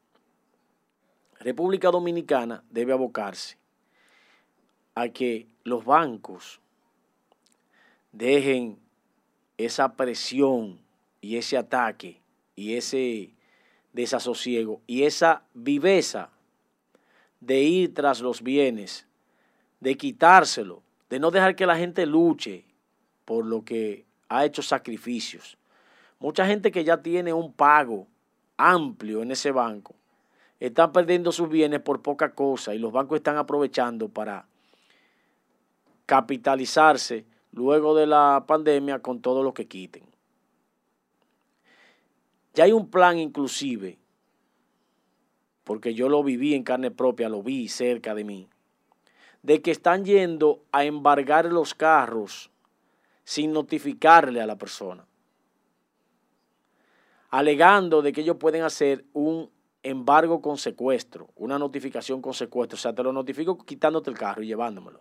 República 1.40 1.90
Dominicana 1.90 2.62
debe 2.70 2.92
abocarse 2.92 3.58
a 4.94 5.08
que 5.08 5.46
los 5.64 5.84
bancos 5.84 6.60
dejen 8.12 8.78
esa 9.58 9.94
presión 9.94 10.78
y 11.20 11.36
ese 11.36 11.58
ataque 11.58 12.21
y 12.54 12.74
ese 12.74 13.34
desasosiego 13.92 14.80
y 14.86 15.04
esa 15.04 15.42
viveza 15.54 16.30
de 17.40 17.60
ir 17.62 17.94
tras 17.94 18.20
los 18.20 18.42
bienes, 18.42 19.06
de 19.80 19.96
quitárselo, 19.96 20.82
de 21.10 21.18
no 21.18 21.30
dejar 21.30 21.56
que 21.56 21.66
la 21.66 21.76
gente 21.76 22.06
luche 22.06 22.64
por 23.24 23.44
lo 23.44 23.64
que 23.64 24.04
ha 24.28 24.44
hecho 24.44 24.62
sacrificios. 24.62 25.58
Mucha 26.18 26.46
gente 26.46 26.70
que 26.70 26.84
ya 26.84 27.02
tiene 27.02 27.32
un 27.32 27.52
pago 27.52 28.06
amplio 28.56 29.22
en 29.22 29.32
ese 29.32 29.50
banco 29.50 29.94
están 30.60 30.92
perdiendo 30.92 31.32
sus 31.32 31.48
bienes 31.48 31.80
por 31.80 32.02
poca 32.02 32.34
cosa 32.34 32.74
y 32.74 32.78
los 32.78 32.92
bancos 32.92 33.16
están 33.16 33.36
aprovechando 33.36 34.08
para 34.08 34.46
capitalizarse 36.06 37.24
luego 37.50 37.96
de 37.96 38.06
la 38.06 38.44
pandemia 38.46 39.00
con 39.00 39.20
todo 39.20 39.42
lo 39.42 39.52
que 39.54 39.66
quiten. 39.66 40.11
Ya 42.54 42.64
hay 42.64 42.72
un 42.72 42.90
plan 42.90 43.18
inclusive, 43.18 43.98
porque 45.64 45.94
yo 45.94 46.08
lo 46.08 46.22
viví 46.22 46.54
en 46.54 46.64
carne 46.64 46.90
propia, 46.90 47.28
lo 47.28 47.42
vi 47.42 47.68
cerca 47.68 48.14
de 48.14 48.24
mí, 48.24 48.48
de 49.42 49.62
que 49.62 49.70
están 49.70 50.04
yendo 50.04 50.62
a 50.70 50.84
embargar 50.84 51.46
los 51.46 51.74
carros 51.74 52.50
sin 53.24 53.52
notificarle 53.52 54.40
a 54.40 54.46
la 54.46 54.56
persona, 54.56 55.06
alegando 57.30 58.02
de 58.02 58.12
que 58.12 58.20
ellos 58.20 58.36
pueden 58.36 58.62
hacer 58.62 59.04
un 59.14 59.50
embargo 59.82 60.42
con 60.42 60.58
secuestro, 60.58 61.30
una 61.36 61.58
notificación 61.58 62.20
con 62.20 62.34
secuestro, 62.34 62.76
o 62.76 62.80
sea, 62.80 62.94
te 62.94 63.02
lo 63.02 63.12
notifico 63.12 63.56
quitándote 63.58 64.10
el 64.10 64.18
carro 64.18 64.42
y 64.42 64.46
llevándomelo, 64.46 65.00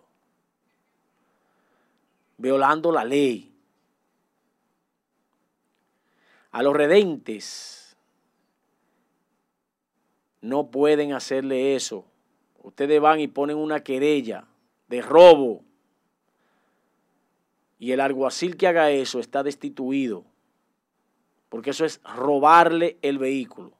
violando 2.38 2.90
la 2.90 3.04
ley 3.04 3.51
a 6.52 6.62
los 6.62 6.74
redentes. 6.74 7.96
No 10.40 10.70
pueden 10.70 11.12
hacerle 11.12 11.74
eso. 11.74 12.04
Ustedes 12.62 13.00
van 13.00 13.20
y 13.20 13.26
ponen 13.26 13.56
una 13.56 13.82
querella 13.82 14.46
de 14.88 15.02
robo. 15.02 15.64
Y 17.78 17.92
el 17.92 18.00
alguacil 18.00 18.56
que 18.56 18.68
haga 18.68 18.90
eso 18.90 19.18
está 19.18 19.42
destituido. 19.42 20.24
Porque 21.48 21.70
eso 21.70 21.84
es 21.84 22.00
robarle 22.04 22.98
el 23.02 23.18
vehículo. 23.18 23.72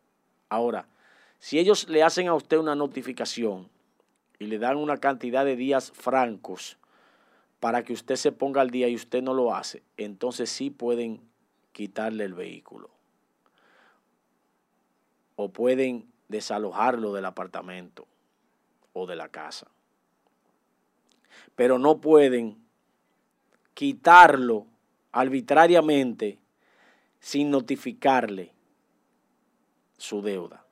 Ahora, 0.48 0.88
si 1.38 1.58
ellos 1.58 1.88
le 1.88 2.02
hacen 2.02 2.28
a 2.28 2.34
usted 2.34 2.58
una 2.58 2.74
notificación 2.74 3.68
y 4.38 4.46
le 4.46 4.58
dan 4.58 4.76
una 4.76 4.98
cantidad 4.98 5.44
de 5.44 5.56
días 5.56 5.92
francos 5.92 6.78
para 7.60 7.84
que 7.84 7.92
usted 7.92 8.16
se 8.16 8.32
ponga 8.32 8.60
al 8.60 8.70
día 8.70 8.88
y 8.88 8.94
usted 8.94 9.22
no 9.22 9.34
lo 9.34 9.54
hace, 9.54 9.82
entonces 9.96 10.50
sí 10.50 10.70
pueden 10.70 11.20
quitarle 11.72 12.24
el 12.24 12.34
vehículo. 12.34 12.90
O 15.36 15.50
pueden 15.50 16.10
desalojarlo 16.28 17.12
del 17.12 17.24
apartamento 17.24 18.06
o 18.92 19.06
de 19.06 19.16
la 19.16 19.28
casa. 19.28 19.68
Pero 21.56 21.78
no 21.78 22.00
pueden 22.00 22.58
quitarlo 23.74 24.66
arbitrariamente 25.12 26.38
sin 27.20 27.50
notificarle 27.50 28.52
su 29.96 30.22
deuda. 30.22 30.64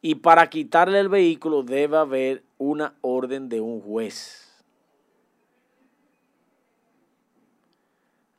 Y 0.00 0.16
para 0.16 0.48
quitarle 0.50 0.98
el 1.00 1.08
vehículo 1.08 1.62
debe 1.62 1.96
haber 1.96 2.42
una 2.58 2.94
orden 3.02 3.48
de 3.48 3.60
un 3.60 3.80
juez. 3.80 4.51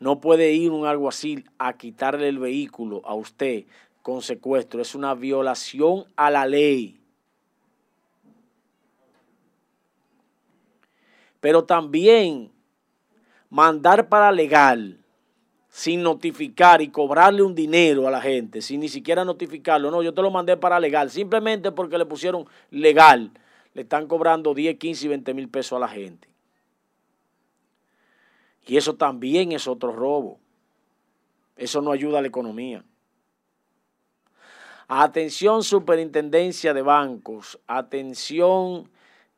No 0.04 0.20
puede 0.20 0.52
ir 0.52 0.72
un 0.72 0.86
alguacil 0.86 1.50
a 1.58 1.78
quitarle 1.78 2.28
el 2.28 2.38
vehículo 2.38 3.02
a 3.06 3.14
usted 3.14 3.64
con 4.02 4.22
secuestro. 4.22 4.82
Es 4.82 4.96
una 4.96 5.14
violación 5.14 6.04
a 6.18 6.30
la 6.30 6.46
ley. 6.46 7.00
Pero 11.40 11.64
también 11.64 12.52
mandar 13.50 14.10
para 14.10 14.30
legal 14.34 15.00
sin 15.70 16.04
notificar 16.04 16.82
y 16.82 16.90
cobrarle 16.90 17.42
un 17.42 17.56
dinero 17.56 18.06
a 18.06 18.12
la 18.12 18.20
gente, 18.20 18.62
sin 18.62 18.82
ni 18.82 18.90
siquiera 18.90 19.24
notificarlo. 19.24 19.90
No, 19.90 20.04
yo 20.04 20.14
te 20.14 20.22
lo 20.22 20.30
mandé 20.30 20.58
para 20.58 20.82
legal, 20.82 21.12
simplemente 21.12 21.72
porque 21.72 21.98
le 21.98 22.06
pusieron 22.06 22.46
legal. 22.72 23.32
Le 23.74 23.84
están 23.84 24.08
cobrando 24.08 24.54
10, 24.54 24.78
15 24.78 25.06
y 25.06 25.08
20 25.08 25.34
mil 25.34 25.48
pesos 25.48 25.78
a 25.78 25.80
la 25.80 25.88
gente. 25.88 26.33
Y 28.66 28.78
eso 28.78 28.96
también 28.96 29.52
es 29.52 29.68
otro 29.68 29.92
robo. 29.92 30.40
Eso 31.56 31.82
no 31.82 31.92
ayuda 31.92 32.20
a 32.20 32.22
la 32.22 32.28
economía. 32.28 32.84
Atención 34.88 35.64
Superintendencia 35.64 36.74
de 36.74 36.82
Bancos, 36.82 37.60
atención 37.68 38.90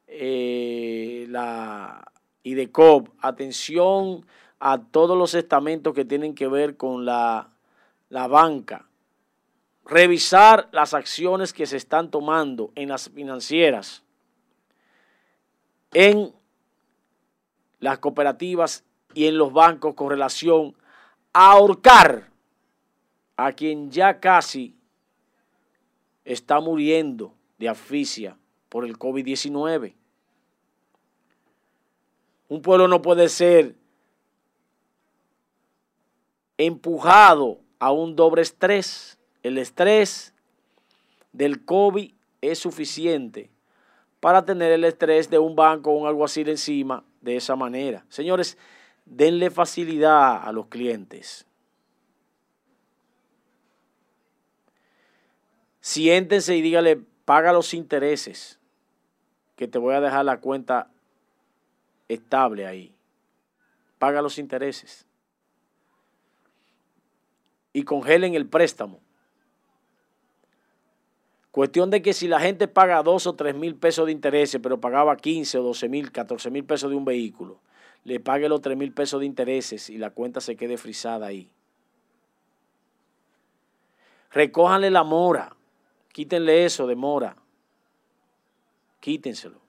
eh, 0.07 1.25
la 1.29 2.11
IDECOP, 2.43 3.09
atención 3.19 4.25
a 4.59 4.79
todos 4.79 5.17
los 5.17 5.33
estamentos 5.33 5.93
que 5.93 6.05
tienen 6.05 6.35
que 6.35 6.47
ver 6.47 6.77
con 6.77 7.05
la, 7.05 7.49
la 8.09 8.27
banca. 8.27 8.87
Revisar 9.85 10.67
las 10.71 10.93
acciones 10.93 11.53
que 11.53 11.67
se 11.67 11.77
están 11.77 12.09
tomando 12.09 12.71
en 12.75 12.89
las 12.89 13.09
financieras, 13.09 14.03
en 15.93 16.33
las 17.79 17.99
cooperativas 17.99 18.83
y 19.15 19.25
en 19.27 19.37
los 19.39 19.51
bancos 19.51 19.95
con 19.95 20.09
relación 20.09 20.75
a 21.33 21.53
ahorcar 21.53 22.29
a 23.37 23.51
quien 23.53 23.89
ya 23.89 24.19
casi 24.19 24.75
está 26.25 26.59
muriendo 26.59 27.33
de 27.57 27.69
asfixia 27.69 28.37
por 28.69 28.85
el 28.85 28.99
COVID-19. 28.99 29.93
Un 32.49 32.61
pueblo 32.61 32.87
no 32.87 33.01
puede 33.01 33.29
ser 33.29 33.75
empujado 36.57 37.59
a 37.79 37.91
un 37.91 38.15
doble 38.15 38.41
estrés. 38.41 39.17
El 39.43 39.57
estrés 39.57 40.33
del 41.31 41.63
COVID 41.63 42.11
es 42.41 42.59
suficiente 42.59 43.49
para 44.19 44.43
tener 44.43 44.73
el 44.73 44.83
estrés 44.83 45.29
de 45.29 45.39
un 45.39 45.55
banco 45.55 45.91
o 45.91 45.97
un 45.97 46.07
alguacil 46.07 46.49
encima 46.49 47.03
de 47.21 47.37
esa 47.37 47.55
manera. 47.55 48.05
Señores, 48.09 48.57
denle 49.05 49.49
facilidad 49.49 50.43
a 50.43 50.51
los 50.51 50.67
clientes. 50.67 51.45
Siéntense 55.79 56.55
y 56.55 56.61
dígale, 56.61 56.99
paga 57.25 57.53
los 57.53 57.73
intereses, 57.73 58.59
que 59.55 59.67
te 59.67 59.77
voy 59.77 59.93
a 59.93 60.01
dejar 60.01 60.25
la 60.25 60.39
cuenta 60.39 60.89
estable 62.07 62.65
ahí. 62.65 62.93
Paga 63.99 64.21
los 64.21 64.37
intereses. 64.37 65.05
Y 67.71 67.83
congelen 67.83 68.35
el 68.35 68.47
préstamo. 68.47 68.99
Cuestión 71.51 71.89
de 71.89 72.01
que 72.01 72.13
si 72.13 72.27
la 72.27 72.39
gente 72.39 72.67
paga 72.67 73.01
dos 73.01 73.27
o 73.27 73.35
tres 73.35 73.55
mil 73.55 73.75
pesos 73.75 74.07
de 74.07 74.11
intereses, 74.11 74.59
pero 74.61 74.81
pagaba 74.81 75.15
15 75.15 75.59
o 75.59 75.63
12 75.63 75.87
mil, 75.87 76.11
14 76.11 76.51
mil 76.51 76.65
pesos 76.65 76.89
de 76.89 76.97
un 76.97 77.05
vehículo, 77.05 77.61
le 78.05 78.19
pague 78.19 78.47
los 78.47 78.61
3 78.61 78.77
mil 78.77 78.93
pesos 78.93 79.19
de 79.19 79.25
intereses 79.25 79.89
y 79.89 79.97
la 79.97 80.11
cuenta 80.11 80.39
se 80.39 80.55
quede 80.55 80.77
frisada 80.77 81.25
ahí. 81.25 81.49
Recójanle 84.31 84.91
la 84.91 85.03
mora, 85.03 85.55
quítenle 86.13 86.65
eso 86.65 86.85
de 86.85 86.95
mora, 86.95 87.35
quítenselo. 88.99 89.59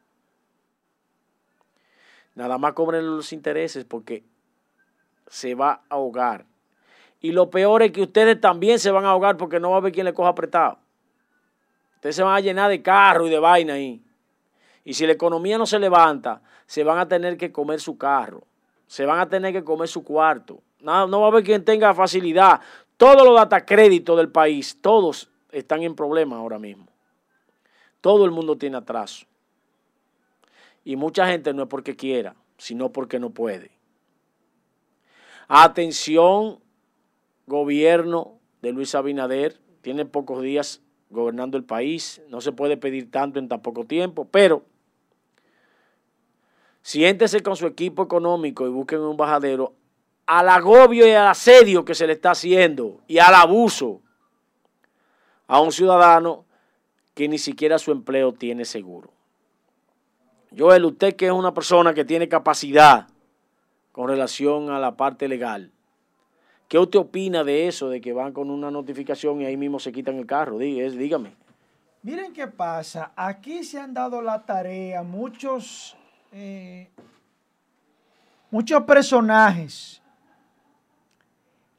Nada 2.34 2.58
más 2.58 2.74
cobren 2.74 3.06
los 3.06 3.32
intereses 3.32 3.86
porque 3.86 4.22
se 5.28 5.54
va 5.54 5.70
a 5.70 5.82
ahogar. 5.88 6.44
Y 7.22 7.32
lo 7.32 7.48
peor 7.48 7.82
es 7.82 7.92
que 7.92 8.02
ustedes 8.02 8.38
también 8.38 8.78
se 8.78 8.90
van 8.90 9.06
a 9.06 9.10
ahogar 9.10 9.38
porque 9.38 9.58
no 9.58 9.70
va 9.70 9.76
a 9.76 9.78
haber 9.78 9.92
quien 9.92 10.04
le 10.04 10.12
coja 10.12 10.28
apretado. 10.28 10.78
Ustedes 11.94 12.16
se 12.16 12.22
van 12.22 12.36
a 12.36 12.40
llenar 12.40 12.68
de 12.68 12.82
carro 12.82 13.26
y 13.26 13.30
de 13.30 13.38
vaina 13.38 13.74
ahí. 13.74 14.05
Y 14.86 14.94
si 14.94 15.04
la 15.04 15.14
economía 15.14 15.58
no 15.58 15.66
se 15.66 15.80
levanta, 15.80 16.40
se 16.64 16.84
van 16.84 16.98
a 16.98 17.08
tener 17.08 17.36
que 17.36 17.50
comer 17.50 17.80
su 17.80 17.98
carro, 17.98 18.44
se 18.86 19.04
van 19.04 19.18
a 19.18 19.28
tener 19.28 19.52
que 19.52 19.64
comer 19.64 19.88
su 19.88 20.04
cuarto. 20.04 20.62
No, 20.78 21.08
no 21.08 21.18
va 21.18 21.26
a 21.26 21.30
haber 21.30 21.42
quien 21.42 21.64
tenga 21.64 21.92
facilidad. 21.92 22.60
Todos 22.96 23.26
los 23.26 23.34
data 23.34 23.66
créditos 23.66 24.16
del 24.16 24.28
país, 24.28 24.78
todos 24.80 25.28
están 25.50 25.82
en 25.82 25.96
problemas 25.96 26.38
ahora 26.38 26.60
mismo. 26.60 26.86
Todo 28.00 28.24
el 28.24 28.30
mundo 28.30 28.56
tiene 28.56 28.76
atraso. 28.76 29.26
Y 30.84 30.94
mucha 30.94 31.26
gente 31.26 31.52
no 31.52 31.64
es 31.64 31.68
porque 31.68 31.96
quiera, 31.96 32.36
sino 32.56 32.92
porque 32.92 33.18
no 33.18 33.30
puede. 33.30 33.72
Atención, 35.48 36.60
gobierno 37.48 38.38
de 38.62 38.70
Luis 38.70 38.94
Abinader, 38.94 39.58
tiene 39.82 40.04
pocos 40.04 40.42
días 40.42 40.80
gobernando 41.10 41.56
el 41.56 41.64
país, 41.64 42.22
no 42.28 42.40
se 42.40 42.52
puede 42.52 42.76
pedir 42.76 43.10
tanto 43.10 43.40
en 43.40 43.48
tan 43.48 43.62
poco 43.62 43.84
tiempo, 43.84 44.28
pero 44.30 44.62
Siéntese 46.86 47.42
con 47.42 47.56
su 47.56 47.66
equipo 47.66 48.04
económico 48.04 48.64
y 48.64 48.70
busquen 48.70 49.00
un 49.00 49.16
bajadero 49.16 49.74
al 50.24 50.48
agobio 50.48 51.04
y 51.04 51.10
al 51.10 51.26
asedio 51.26 51.84
que 51.84 51.96
se 51.96 52.06
le 52.06 52.12
está 52.12 52.30
haciendo 52.30 53.00
y 53.08 53.18
al 53.18 53.34
abuso 53.34 54.02
a 55.48 55.60
un 55.60 55.72
ciudadano 55.72 56.44
que 57.12 57.26
ni 57.26 57.38
siquiera 57.38 57.80
su 57.80 57.90
empleo 57.90 58.34
tiene 58.34 58.64
seguro. 58.64 59.10
Joel, 60.56 60.84
usted 60.84 61.16
que 61.16 61.26
es 61.26 61.32
una 61.32 61.52
persona 61.52 61.92
que 61.92 62.04
tiene 62.04 62.28
capacidad 62.28 63.08
con 63.90 64.06
relación 64.06 64.70
a 64.70 64.78
la 64.78 64.96
parte 64.96 65.26
legal, 65.26 65.72
¿qué 66.68 66.78
usted 66.78 67.00
opina 67.00 67.42
de 67.42 67.66
eso, 67.66 67.88
de 67.88 68.00
que 68.00 68.12
van 68.12 68.32
con 68.32 68.48
una 68.48 68.70
notificación 68.70 69.40
y 69.40 69.46
ahí 69.46 69.56
mismo 69.56 69.80
se 69.80 69.90
quitan 69.90 70.18
el 70.18 70.26
carro? 70.26 70.56
Dígame. 70.56 71.34
Miren 72.04 72.32
qué 72.32 72.46
pasa, 72.46 73.10
aquí 73.16 73.64
se 73.64 73.80
han 73.80 73.92
dado 73.92 74.22
la 74.22 74.46
tarea 74.46 75.02
muchos 75.02 75.96
eh, 76.32 76.88
muchos 78.50 78.82
personajes 78.84 80.02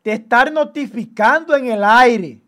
de 0.03 0.13
estar 0.13 0.51
notificando 0.51 1.55
en 1.55 1.67
el 1.67 1.83
aire. 1.83 2.41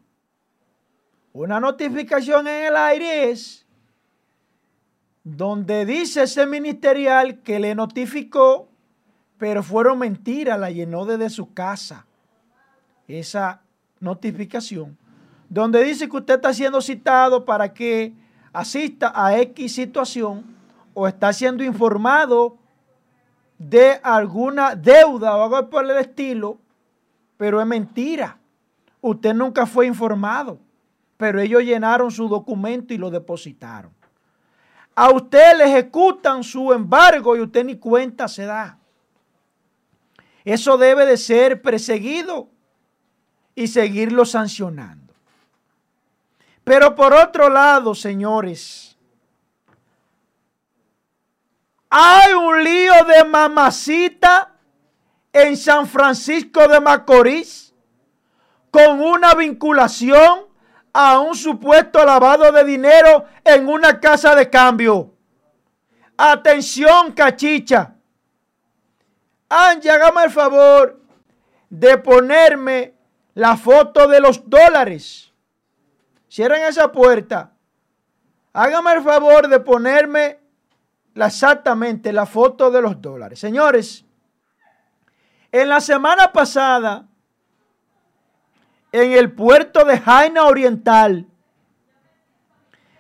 Una 1.34 1.60
notificación 1.60 2.48
en 2.48 2.68
el 2.68 2.76
aire 2.76 3.32
es 3.32 3.66
donde 5.24 5.86
dice 5.86 6.24
ese 6.24 6.46
ministerial 6.46 7.40
que 7.42 7.60
le 7.60 7.76
notificó, 7.76 8.70
pero 9.38 9.62
fueron 9.62 10.00
mentiras, 10.00 10.60
la 10.60 10.72
llenó 10.72 11.06
desde 11.06 11.30
su 11.30 11.54
casa. 11.54 12.06
Esa 13.08 13.62
notificación. 14.00 14.98
Donde 15.50 15.84
dice 15.84 16.08
que 16.08 16.18
usted 16.18 16.36
está 16.36 16.54
siendo 16.54 16.82
citado 16.82 17.44
para 17.44 17.74
que 17.74 18.14
asista 18.54 19.12
a 19.14 19.38
X 19.40 19.74
situación 19.74 20.59
o 21.00 21.08
está 21.08 21.32
siendo 21.32 21.64
informado 21.64 22.58
de 23.58 24.02
alguna 24.04 24.76
deuda 24.76 25.38
o 25.38 25.44
algo 25.44 25.70
por 25.70 25.86
el 25.86 25.98
estilo, 25.98 26.60
pero 27.38 27.62
es 27.62 27.66
mentira. 27.66 28.38
Usted 29.00 29.34
nunca 29.34 29.66
fue 29.66 29.88
informado, 29.88 30.60
pero 31.16 31.40
ellos 31.40 31.64
llenaron 31.64 32.12
su 32.12 32.28
documento 32.28 32.94
y 32.94 32.98
lo 32.98 33.10
depositaron. 33.10 33.94
A 34.94 35.10
usted 35.12 35.58
le 35.58 35.70
ejecutan 35.70 36.44
su 36.44 36.74
embargo 36.74 37.38
y 37.38 37.40
usted 37.40 37.64
ni 37.64 37.78
cuenta 37.78 38.28
se 38.28 38.44
da. 38.44 38.78
Eso 40.44 40.78
debe 40.78 41.06
de 41.06 41.16
ser 41.16 41.62
perseguido 41.62 42.50
y 43.56 43.68
seguirlo 43.68 44.26
sancionando. 44.26 45.14
Pero 46.66 46.94
por 46.94 47.14
otro 47.14 47.48
lado, 47.48 47.96
señores, 47.96 48.89
hay 51.90 52.34
un 52.34 52.64
lío 52.64 52.94
de 53.06 53.24
mamacita 53.26 54.56
en 55.34 55.58
San 55.58 55.88
Francisco 55.88 56.68
de 56.68 56.80
Macorís 56.80 57.74
con 58.72 59.02
una 59.02 59.34
vinculación 59.34 60.48
a 60.94 61.20
un 61.20 61.36
supuesto 61.36 62.04
lavado 62.06 62.52
de 62.52 62.64
dinero 62.64 63.26
en 63.44 63.68
una 63.68 64.00
casa 64.00 64.36
de 64.36 64.50
cambio. 64.50 65.14
Atención, 66.18 67.12
cachicha. 67.14 67.96
Angie, 69.48 69.90
hágame 69.90 70.26
el 70.26 70.32
favor 70.32 71.02
de 71.70 71.98
ponerme 71.98 72.94
la 73.34 73.58
foto 73.58 74.08
de 74.08 74.20
los 74.20 74.48
dólares. 74.48 75.34
Cierren 76.30 76.64
esa 76.64 76.92
puerta. 76.92 77.54
Hágame 78.54 78.94
el 78.94 79.02
favor 79.02 79.48
de 79.48 79.60
ponerme 79.60 80.40
exactamente 81.28 82.14
la 82.14 82.26
foto 82.26 82.72
de 82.72 82.82
los 82.82 83.02
dólares. 83.02 83.40
Señores, 83.40 84.06
en 85.52 85.70
la 85.70 85.82
semana 85.82 86.32
pasada, 86.32 87.08
en 88.92 89.12
el 89.12 89.32
puerto 89.32 89.86
de 89.86 90.00
Jaina 90.00 90.46
Oriental, 90.46 91.28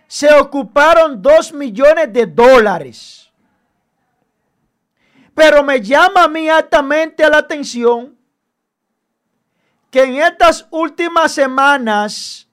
se 0.07 0.33
ocuparon 0.33 1.21
dos 1.21 1.53
millones 1.53 2.11
de 2.11 2.25
dólares. 2.25 3.31
Pero 5.35 5.63
me 5.63 5.79
llama 5.79 6.23
a 6.23 6.27
mí 6.27 6.49
altamente 6.49 7.29
la 7.29 7.37
atención 7.37 8.17
que 9.89 10.03
en 10.03 10.15
estas 10.15 10.67
últimas 10.71 11.31
semanas, 11.31 12.47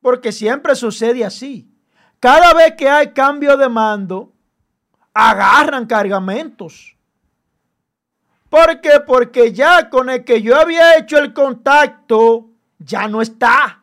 porque 0.00 0.32
siempre 0.32 0.74
sucede 0.74 1.24
así, 1.24 1.71
cada 2.22 2.54
vez 2.54 2.74
que 2.76 2.88
hay 2.88 3.08
cambio 3.08 3.56
de 3.56 3.68
mando, 3.68 4.32
agarran 5.12 5.86
cargamentos. 5.86 6.96
¿Por 8.48 8.80
qué? 8.80 9.00
Porque 9.04 9.52
ya 9.52 9.90
con 9.90 10.08
el 10.08 10.22
que 10.22 10.40
yo 10.40 10.56
había 10.56 10.96
hecho 10.96 11.18
el 11.18 11.34
contacto, 11.34 12.48
ya 12.78 13.08
no 13.08 13.22
está. 13.22 13.82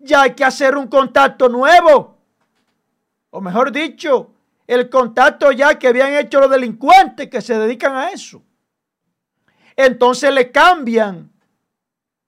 Ya 0.00 0.22
hay 0.22 0.34
que 0.34 0.44
hacer 0.44 0.76
un 0.76 0.88
contacto 0.88 1.48
nuevo. 1.48 2.18
O 3.30 3.40
mejor 3.40 3.70
dicho, 3.70 4.32
el 4.66 4.90
contacto 4.90 5.52
ya 5.52 5.78
que 5.78 5.86
habían 5.86 6.14
hecho 6.14 6.40
los 6.40 6.50
delincuentes 6.50 7.30
que 7.30 7.40
se 7.40 7.56
dedican 7.56 7.94
a 7.94 8.10
eso. 8.10 8.42
Entonces 9.76 10.34
le 10.34 10.50
cambian 10.50 11.30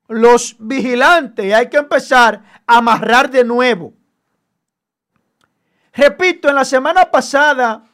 los 0.07 0.55
vigilantes 0.61 1.47
y 1.47 1.53
hay 1.53 1.69
que 1.69 1.79
empezar 1.79 2.45
a 2.65 2.77
amarrar 2.77 3.29
de 3.29 3.43
nuevo. 3.43 3.93
Repito, 5.93 6.49
en 6.49 6.55
la 6.55 6.65
semana 6.65 7.11
pasada 7.11 7.85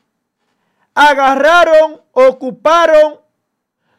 agarraron, 0.95 2.01
ocuparon 2.13 3.21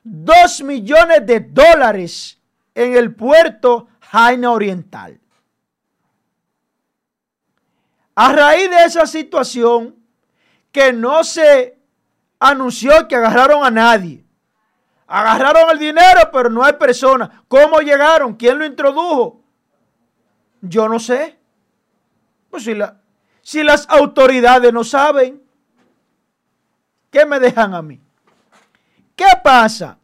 dos 0.03 0.61
millones 0.61 1.25
de 1.25 1.39
dólares 1.39 2.39
en 2.73 2.95
el 2.95 3.13
puerto 3.13 3.87
Jaina 4.01 4.51
Oriental. 4.51 5.19
A 8.15 8.33
raíz 8.33 8.69
de 8.69 8.83
esa 8.83 9.07
situación, 9.07 9.95
que 10.71 10.93
no 10.93 11.23
se 11.23 11.77
anunció 12.39 13.07
que 13.07 13.15
agarraron 13.15 13.65
a 13.65 13.71
nadie. 13.71 14.23
Agarraron 15.07 15.71
el 15.71 15.79
dinero, 15.79 16.29
pero 16.31 16.49
no 16.49 16.63
hay 16.63 16.73
persona. 16.73 17.43
¿Cómo 17.47 17.79
llegaron? 17.79 18.35
¿Quién 18.35 18.59
lo 18.59 18.65
introdujo? 18.65 19.43
Yo 20.61 20.87
no 20.87 20.99
sé. 20.99 21.39
Pues 22.49 22.63
si 22.63 22.75
la, 22.75 23.01
si 23.41 23.63
las 23.63 23.87
autoridades 23.89 24.71
no 24.73 24.83
saben, 24.83 25.41
¿qué 27.11 27.25
me 27.25 27.39
dejan 27.39 27.73
a 27.73 27.81
mí? 27.81 27.99
¿Qué 29.15 29.25
pasa? 29.43 29.97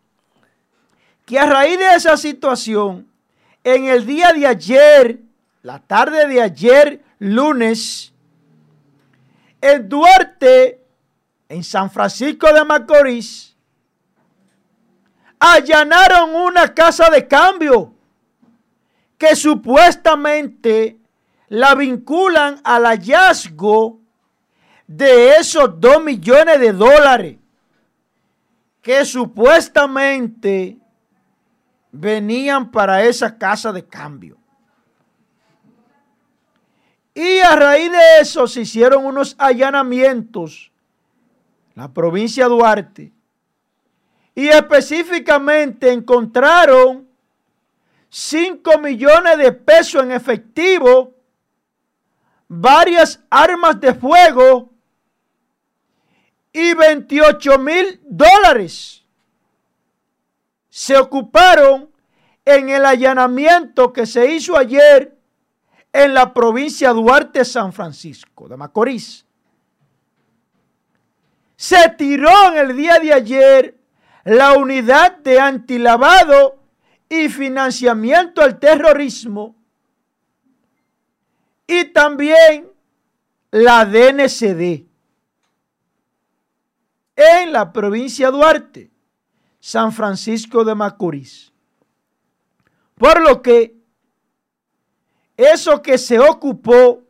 Que 1.26 1.40
a 1.40 1.46
raíz 1.46 1.78
de 1.80 1.96
esa 1.96 2.18
situación, 2.18 3.08
en 3.64 3.86
el 3.86 4.06
día 4.06 4.34
de 4.34 4.46
ayer, 4.46 5.20
la 5.64 5.80
tarde 5.80 6.28
de 6.28 6.42
ayer, 6.42 7.04
lunes, 7.20 8.14
en 9.62 9.90
Duarte, 9.90 10.84
en 11.50 11.64
San 11.64 11.90
Francisco 11.90 12.52
de 12.54 12.64
Macorís, 12.64 13.56
allanaron 15.40 16.36
una 16.36 16.74
casa 16.74 17.10
de 17.10 17.28
cambio 17.28 17.94
que 19.18 19.36
supuestamente 19.36 21.00
la 21.48 21.76
vinculan 21.76 22.60
al 22.64 22.86
hallazgo 22.86 24.00
de 24.88 25.36
esos 25.38 25.80
dos 25.80 26.04
millones 26.04 26.60
de 26.60 26.74
dólares 26.74 27.38
que 28.82 29.04
supuestamente 29.04 30.78
venían 31.92 32.70
para 32.70 33.04
esa 33.04 33.38
casa 33.38 33.72
de 33.72 33.86
cambio. 33.86 34.38
Y 37.14 37.40
a 37.40 37.56
raíz 37.56 37.92
de 37.92 38.20
eso 38.20 38.46
se 38.46 38.62
hicieron 38.62 39.06
unos 39.06 39.36
allanamientos 39.38 40.72
en 41.76 41.82
la 41.82 41.94
provincia 41.94 42.44
de 42.44 42.50
Duarte. 42.50 43.12
Y 44.36 44.50
específicamente 44.50 45.92
encontraron 45.92 47.08
5 48.10 48.80
millones 48.80 49.38
de 49.38 49.52
pesos 49.54 50.04
en 50.04 50.12
efectivo 50.12 51.15
varias 52.60 53.20
armas 53.30 53.80
de 53.80 53.94
fuego 53.94 54.72
y 56.52 56.74
28 56.74 57.60
mil 57.60 58.00
dólares. 58.06 59.04
Se 60.70 60.98
ocuparon 60.98 61.90
en 62.46 62.70
el 62.70 62.86
allanamiento 62.86 63.92
que 63.92 64.06
se 64.06 64.32
hizo 64.32 64.58
ayer 64.58 65.18
en 65.92 66.14
la 66.14 66.34
provincia 66.34 66.92
Duarte 66.92 67.44
San 67.46 67.74
Francisco 67.74 68.48
de 68.48 68.58
Macorís. 68.58 69.26
Se 71.56 71.90
tiró 71.98 72.52
en 72.52 72.58
el 72.58 72.76
día 72.76 73.00
de 73.00 73.14
ayer 73.14 73.78
la 74.26 74.54
unidad 74.54 75.18
de 75.18 75.40
antilavado 75.40 76.60
y 77.08 77.30
financiamiento 77.30 78.42
al 78.42 78.60
terrorismo 78.60 79.56
y 81.68 81.86
también 81.86 82.72
la 83.52 83.86
DNCD 83.86 84.86
en 87.16 87.52
la 87.52 87.72
provincia 87.72 88.28
de 88.28 88.38
Duarte, 88.38 88.92
San 89.60 89.92
Francisco 89.92 90.64
de 90.64 90.76
Macorís. 90.76 91.54
Por 92.96 93.22
lo 93.22 93.42
que 93.42 93.76
eso 95.38 95.82
que 95.82 95.98
se 95.98 96.20
ocupó 96.20 97.04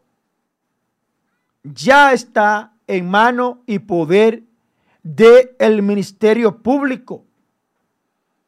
ya 1.64 2.14
está 2.14 2.74
en 2.88 3.10
mano 3.10 3.64
y 3.66 3.80
poder 3.80 4.44
del 5.04 5.82
Ministerio 5.82 6.62
Público 6.62 7.26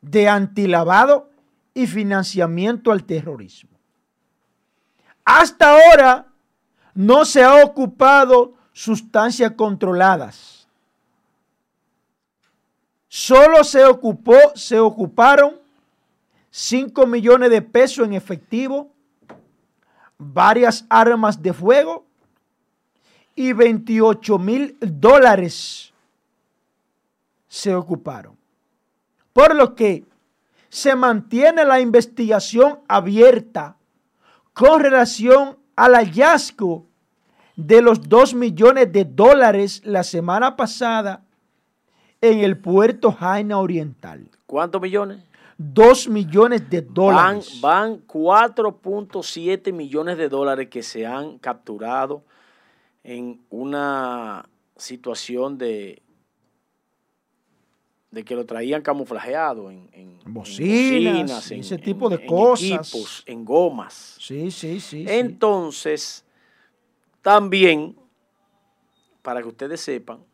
de 0.01 0.27
Antilavado 0.27 1.29
y 1.73 1.85
Financiamiento 1.85 2.91
al 2.91 3.03
Terrorismo. 3.03 3.76
Hasta 5.29 5.71
ahora 5.71 6.25
no 6.93 7.25
se 7.25 7.43
ha 7.43 7.61
ocupado 7.61 8.53
sustancias 8.71 9.51
controladas. 9.57 10.69
Solo 13.09 13.65
se 13.65 13.83
ocupó, 13.83 14.37
se 14.55 14.79
ocuparon 14.79 15.59
5 16.49 17.05
millones 17.07 17.49
de 17.49 17.61
pesos 17.61 18.07
en 18.07 18.13
efectivo, 18.13 18.89
varias 20.17 20.85
armas 20.87 21.41
de 21.41 21.51
fuego 21.51 22.05
y 23.35 23.51
28 23.51 24.39
mil 24.39 24.77
dólares 24.79 25.91
se 27.49 27.75
ocuparon. 27.75 28.37
Por 29.33 29.53
lo 29.53 29.75
que 29.75 30.05
se 30.69 30.95
mantiene 30.95 31.65
la 31.65 31.81
investigación 31.81 32.79
abierta 32.87 33.76
con 34.57 34.81
relación 34.81 35.55
al 35.75 35.93
hallazgo 35.93 36.87
de 37.55 37.79
los 37.79 38.09
2 38.09 38.33
millones 38.33 38.91
de 38.91 39.05
dólares 39.05 39.83
la 39.85 40.03
semana 40.03 40.55
pasada 40.55 41.23
en 42.21 42.39
el 42.39 42.57
puerto 42.57 43.11
Jaina 43.11 43.59
Oriental. 43.59 44.27
¿Cuántos 44.47 44.81
millones? 44.81 45.19
2 45.59 46.09
millones 46.09 46.67
de 46.71 46.81
dólares. 46.81 47.59
Van, 47.61 47.91
van 47.91 48.07
4.7 48.07 49.71
millones 49.73 50.17
de 50.17 50.27
dólares 50.27 50.69
que 50.69 50.81
se 50.81 51.05
han 51.05 51.37
capturado 51.37 52.23
en 53.03 53.39
una 53.51 54.49
situación 54.75 55.59
de 55.59 56.01
de 58.17 58.25
que 58.25 58.35
lo 58.35 58.47
traían 58.47 58.81
camuflajeado 58.81 59.69
en, 59.69 59.87
en 59.93 60.19
bocinas, 60.25 61.51
en, 61.51 61.59
ese 61.59 61.77
tipo 61.77 62.09
de 62.09 62.25
cosas. 62.25 62.91
Equipos, 62.91 63.23
en 63.27 63.45
gomas. 63.45 64.17
Sí, 64.19 64.49
sí, 64.49 64.79
sí. 64.79 65.05
Entonces, 65.07 66.25
también, 67.21 67.95
para 69.21 69.43
que 69.43 69.47
ustedes 69.49 69.81
sepan, 69.81 70.25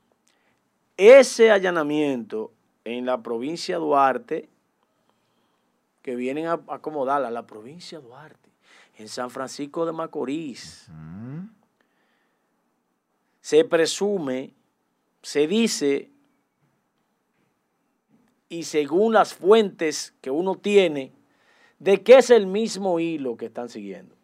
ese 0.96 1.52
allanamiento 1.52 2.54
en 2.86 3.06
la 3.06 3.22
provincia 3.22 3.76
de 3.76 3.82
Duarte, 3.82 4.50
que 6.02 6.16
vienen 6.16 6.46
a 6.48 6.62
acomodarla, 6.70 7.32
la 7.32 7.46
provincia 7.46 8.00
de 8.00 8.06
Duarte, 8.06 8.50
en 8.96 9.10
San 9.10 9.30
Francisco 9.30 9.86
de 9.86 9.92
Macorís, 9.92 10.90
se 13.42 13.66
presume, 13.66 14.54
se 15.22 15.48
dice 15.48 16.13
y 18.54 18.66
según 18.66 19.14
las 19.14 19.34
fuentes 19.34 20.14
que 20.22 20.30
uno 20.30 20.54
tiene, 20.54 21.12
de 21.80 22.04
que 22.04 22.18
es 22.18 22.30
el 22.30 22.46
mismo 22.46 23.00
hilo 23.00 23.36
que 23.36 23.48
están 23.48 23.68
siguiendo. 23.68 24.16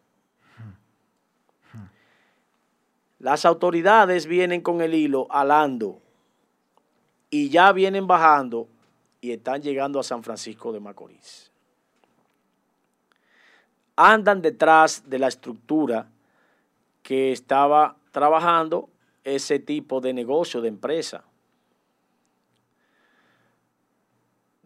Las 3.18 3.44
autoridades 3.44 4.26
vienen 4.26 4.60
con 4.60 4.82
el 4.82 4.94
hilo 4.94 5.26
alando 5.30 6.00
y 7.28 7.48
ya 7.48 7.72
vienen 7.72 8.06
bajando 8.06 8.68
y 9.20 9.32
están 9.32 9.62
llegando 9.62 9.98
a 9.98 10.04
San 10.04 10.22
Francisco 10.22 10.72
de 10.72 10.78
Macorís. 10.78 11.50
Andan 13.96 14.42
detrás 14.42 15.10
de 15.10 15.18
la 15.18 15.26
estructura 15.26 16.08
que 17.02 17.32
estaba 17.32 17.96
trabajando 18.12 18.88
ese 19.24 19.58
tipo 19.58 20.00
de 20.00 20.14
negocio, 20.14 20.60
de 20.60 20.68
empresa, 20.68 21.24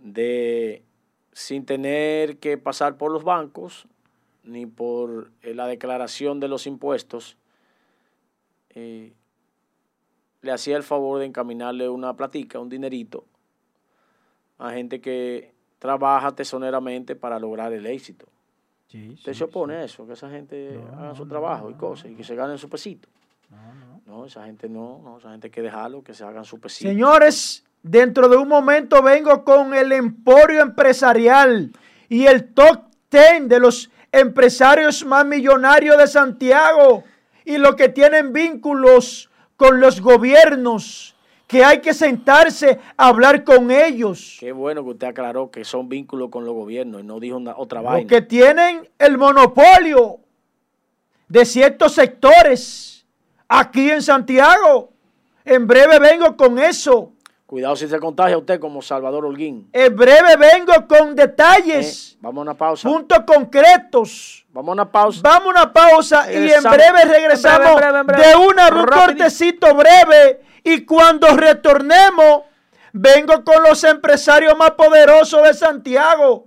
de 0.04 0.84
sin 1.32 1.64
tener 1.64 2.38
que 2.38 2.58
pasar 2.58 2.96
por 2.96 3.10
los 3.10 3.24
bancos 3.24 3.88
ni 4.44 4.66
por 4.66 5.32
eh, 5.42 5.54
la 5.54 5.66
declaración 5.66 6.38
de 6.38 6.48
los 6.48 6.66
impuestos, 6.66 7.38
eh, 8.70 9.14
le 10.42 10.52
hacía 10.52 10.76
el 10.76 10.82
favor 10.82 11.18
de 11.18 11.24
encaminarle 11.24 11.88
una 11.88 12.14
platica, 12.14 12.60
un 12.60 12.68
dinerito, 12.68 13.24
a 14.58 14.70
gente 14.72 15.00
que 15.00 15.54
trabaja 15.78 16.32
tesoneramente 16.32 17.16
para 17.16 17.38
lograr 17.38 17.72
el 17.72 17.86
éxito. 17.86 18.26
Usted 19.12 19.32
se 19.32 19.42
opone 19.42 19.74
a 19.74 19.84
eso, 19.84 20.06
que 20.06 20.12
esa 20.12 20.30
gente 20.30 20.78
haga 20.92 21.16
su 21.16 21.26
trabajo 21.26 21.68
y 21.68 21.74
cosas, 21.74 22.12
y 22.12 22.14
que 22.14 22.22
se 22.22 22.36
ganen 22.36 22.58
su 22.58 22.68
pesito. 22.68 23.08
No, 23.50 24.00
no. 24.06 24.26
esa 24.26 24.44
gente 24.44 24.68
no, 24.68 25.00
no, 25.02 25.18
esa 25.18 25.32
gente 25.32 25.48
hay 25.48 25.50
que 25.50 25.62
dejarlo, 25.62 26.04
que 26.04 26.14
se 26.14 26.22
hagan 26.22 26.44
su 26.44 26.60
pesito. 26.60 26.90
Señores, 26.90 27.64
dentro 27.84 28.28
de 28.28 28.36
un 28.36 28.48
momento 28.48 29.02
vengo 29.02 29.44
con 29.44 29.74
el 29.74 29.92
emporio 29.92 30.62
empresarial 30.62 31.70
y 32.08 32.26
el 32.26 32.52
top 32.52 32.86
ten 33.08 33.46
de 33.46 33.60
los 33.60 33.90
empresarios 34.10 35.04
más 35.04 35.24
millonarios 35.24 35.98
de 35.98 36.06
Santiago 36.08 37.04
y 37.44 37.58
los 37.58 37.76
que 37.76 37.90
tienen 37.90 38.32
vínculos 38.32 39.30
con 39.56 39.80
los 39.80 40.00
gobiernos 40.00 41.14
que 41.46 41.62
hay 41.62 41.80
que 41.80 41.92
sentarse 41.92 42.80
a 42.96 43.08
hablar 43.08 43.44
con 43.44 43.70
ellos. 43.70 44.38
Qué 44.40 44.50
bueno 44.50 44.82
que 44.82 44.90
usted 44.90 45.08
aclaró 45.08 45.50
que 45.50 45.62
son 45.64 45.88
vínculos 45.88 46.30
con 46.30 46.46
los 46.46 46.54
gobiernos 46.54 47.02
y 47.02 47.04
no 47.04 47.20
dijo 47.20 47.36
una, 47.36 47.54
otra 47.56 47.82
vaina. 47.82 48.00
Los 48.00 48.08
que 48.08 48.22
tienen 48.22 48.88
el 48.98 49.18
monopolio 49.18 50.20
de 51.28 51.44
ciertos 51.44 51.92
sectores 51.92 53.06
aquí 53.46 53.90
en 53.90 54.00
Santiago. 54.00 54.90
En 55.44 55.66
breve 55.66 55.98
vengo 55.98 56.34
con 56.36 56.58
eso. 56.58 57.13
Cuidado 57.46 57.76
si 57.76 57.86
se 57.86 58.00
contagia 58.00 58.38
usted 58.38 58.58
como 58.58 58.80
Salvador 58.80 59.26
Holguín. 59.26 59.68
En 59.72 59.94
breve 59.94 60.36
vengo 60.36 60.72
con 60.88 61.14
detalles. 61.14 62.12
Eh, 62.12 62.18
vamos 62.20 62.38
a 62.38 62.42
una 62.42 62.54
pausa. 62.54 62.88
Puntos 62.88 63.18
concretos. 63.26 64.46
Vamos 64.48 64.70
a 64.70 64.72
una 64.72 64.90
pausa. 64.90 65.20
Vamos 65.22 65.48
a 65.48 65.50
una 65.50 65.72
pausa 65.72 66.32
y 66.32 66.50
en 66.50 66.62
breve 66.62 67.04
regresamos 67.04 67.80
de 67.80 68.34
una, 68.36 68.68
un 68.68 68.86
cortecito 68.86 69.74
breve. 69.74 70.40
Y 70.62 70.86
cuando 70.86 71.28
retornemos, 71.36 72.44
vengo 72.92 73.44
con 73.44 73.62
los 73.62 73.84
empresarios 73.84 74.56
más 74.56 74.70
poderosos 74.70 75.42
de 75.42 75.52
Santiago. 75.52 76.46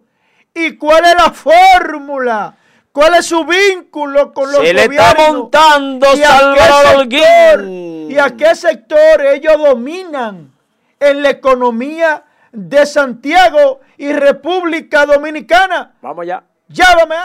¿Y 0.52 0.78
cuál 0.78 1.06
es 1.06 1.14
la 1.14 1.32
fórmula? 1.32 2.58
¿Cuál 2.92 3.14
es 3.14 3.28
su 3.28 3.46
vínculo 3.46 4.34
con 4.34 4.52
los 4.52 4.62
Se 4.62 4.74
le 4.74 4.86
está 4.86 5.14
montando 5.14 6.08
Salvador 6.16 6.96
Holguín. 6.96 8.10
¿Y 8.10 8.18
a 8.18 8.36
qué 8.36 8.56
sector 8.56 9.22
ellos 9.22 9.56
dominan? 9.60 10.57
En 11.00 11.24
la 11.24 11.30
economía 11.30 12.24
de 12.52 12.86
Santiago 12.86 13.82
y 13.98 14.12
República 14.14 15.06
Dominicana. 15.06 15.94
Vamos 16.02 16.26
ya. 16.26 16.44
Llámame. 16.70 17.16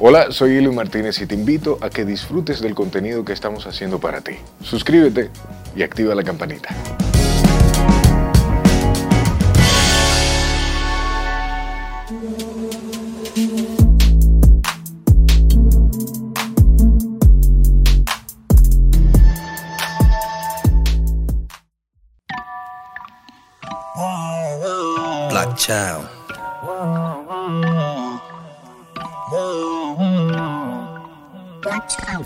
Hola, 0.00 0.30
soy 0.30 0.56
Eli 0.56 0.68
Martínez 0.68 1.20
y 1.20 1.26
te 1.26 1.34
invito 1.34 1.78
a 1.80 1.90
que 1.90 2.04
disfrutes 2.04 2.60
del 2.60 2.74
contenido 2.74 3.24
que 3.24 3.32
estamos 3.32 3.66
haciendo 3.66 3.98
para 3.98 4.20
ti. 4.20 4.36
Suscríbete 4.62 5.30
y 5.74 5.82
activa 5.82 6.14
la 6.14 6.22
campanita. 6.22 6.68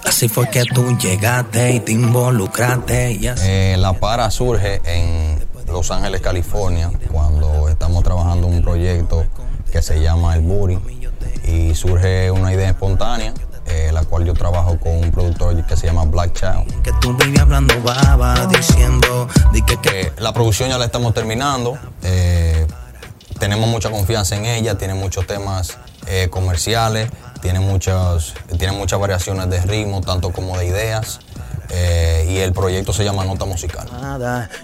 Así 0.04 0.28
fue 0.28 0.48
que 0.50 0.64
tú 0.64 0.96
llegaste 0.98 1.72
y 1.72 1.80
te 1.80 1.92
involucraste. 1.92 3.18
Eh, 3.42 3.76
la 3.78 3.94
para 3.94 4.30
surge 4.30 4.80
en 4.84 5.44
Los 5.66 5.90
Ángeles, 5.90 6.20
California, 6.20 6.90
cuando 7.10 7.68
estamos 7.68 8.04
trabajando 8.04 8.46
un 8.46 8.62
proyecto 8.62 9.24
que 9.70 9.82
se 9.82 10.00
llama 10.00 10.36
El 10.36 10.42
Buri 10.42 10.78
y 11.44 11.74
surge 11.74 12.30
una 12.30 12.52
idea 12.52 12.68
espontánea 12.68 13.32
eh, 13.66 13.90
la 13.92 14.04
cual 14.04 14.24
yo 14.24 14.34
trabajo 14.34 14.78
con 14.78 14.92
un 14.92 15.10
productor 15.10 15.64
que 15.64 15.76
se 15.76 15.86
llama 15.86 16.04
Black 16.04 16.32
Child. 16.34 16.82
Que 16.82 16.92
tú 17.00 17.16
vivías 17.16 17.42
hablando 17.42 17.80
baba, 17.82 18.46
diciendo 18.46 19.28
que, 19.66 19.76
que, 19.78 20.12
la 20.18 20.32
producción 20.32 20.68
ya 20.68 20.78
la 20.78 20.86
estamos 20.86 21.14
terminando. 21.14 21.78
Eh, 22.02 22.66
tenemos 23.42 23.68
mucha 23.68 23.90
confianza 23.90 24.36
en 24.36 24.46
ella, 24.46 24.78
tiene 24.78 24.94
muchos 24.94 25.26
temas 25.26 25.76
eh, 26.06 26.28
comerciales, 26.30 27.10
tiene 27.40 27.58
muchas, 27.58 28.34
tiene 28.56 28.72
muchas 28.72 29.00
variaciones 29.00 29.50
de 29.50 29.60
ritmo, 29.62 30.00
tanto 30.00 30.30
como 30.30 30.56
de 30.56 30.66
ideas. 30.66 31.18
Eh, 31.70 32.28
y 32.30 32.36
el 32.36 32.52
proyecto 32.52 32.92
se 32.92 33.02
llama 33.02 33.24
Nota 33.24 33.44
Musical. 33.44 33.88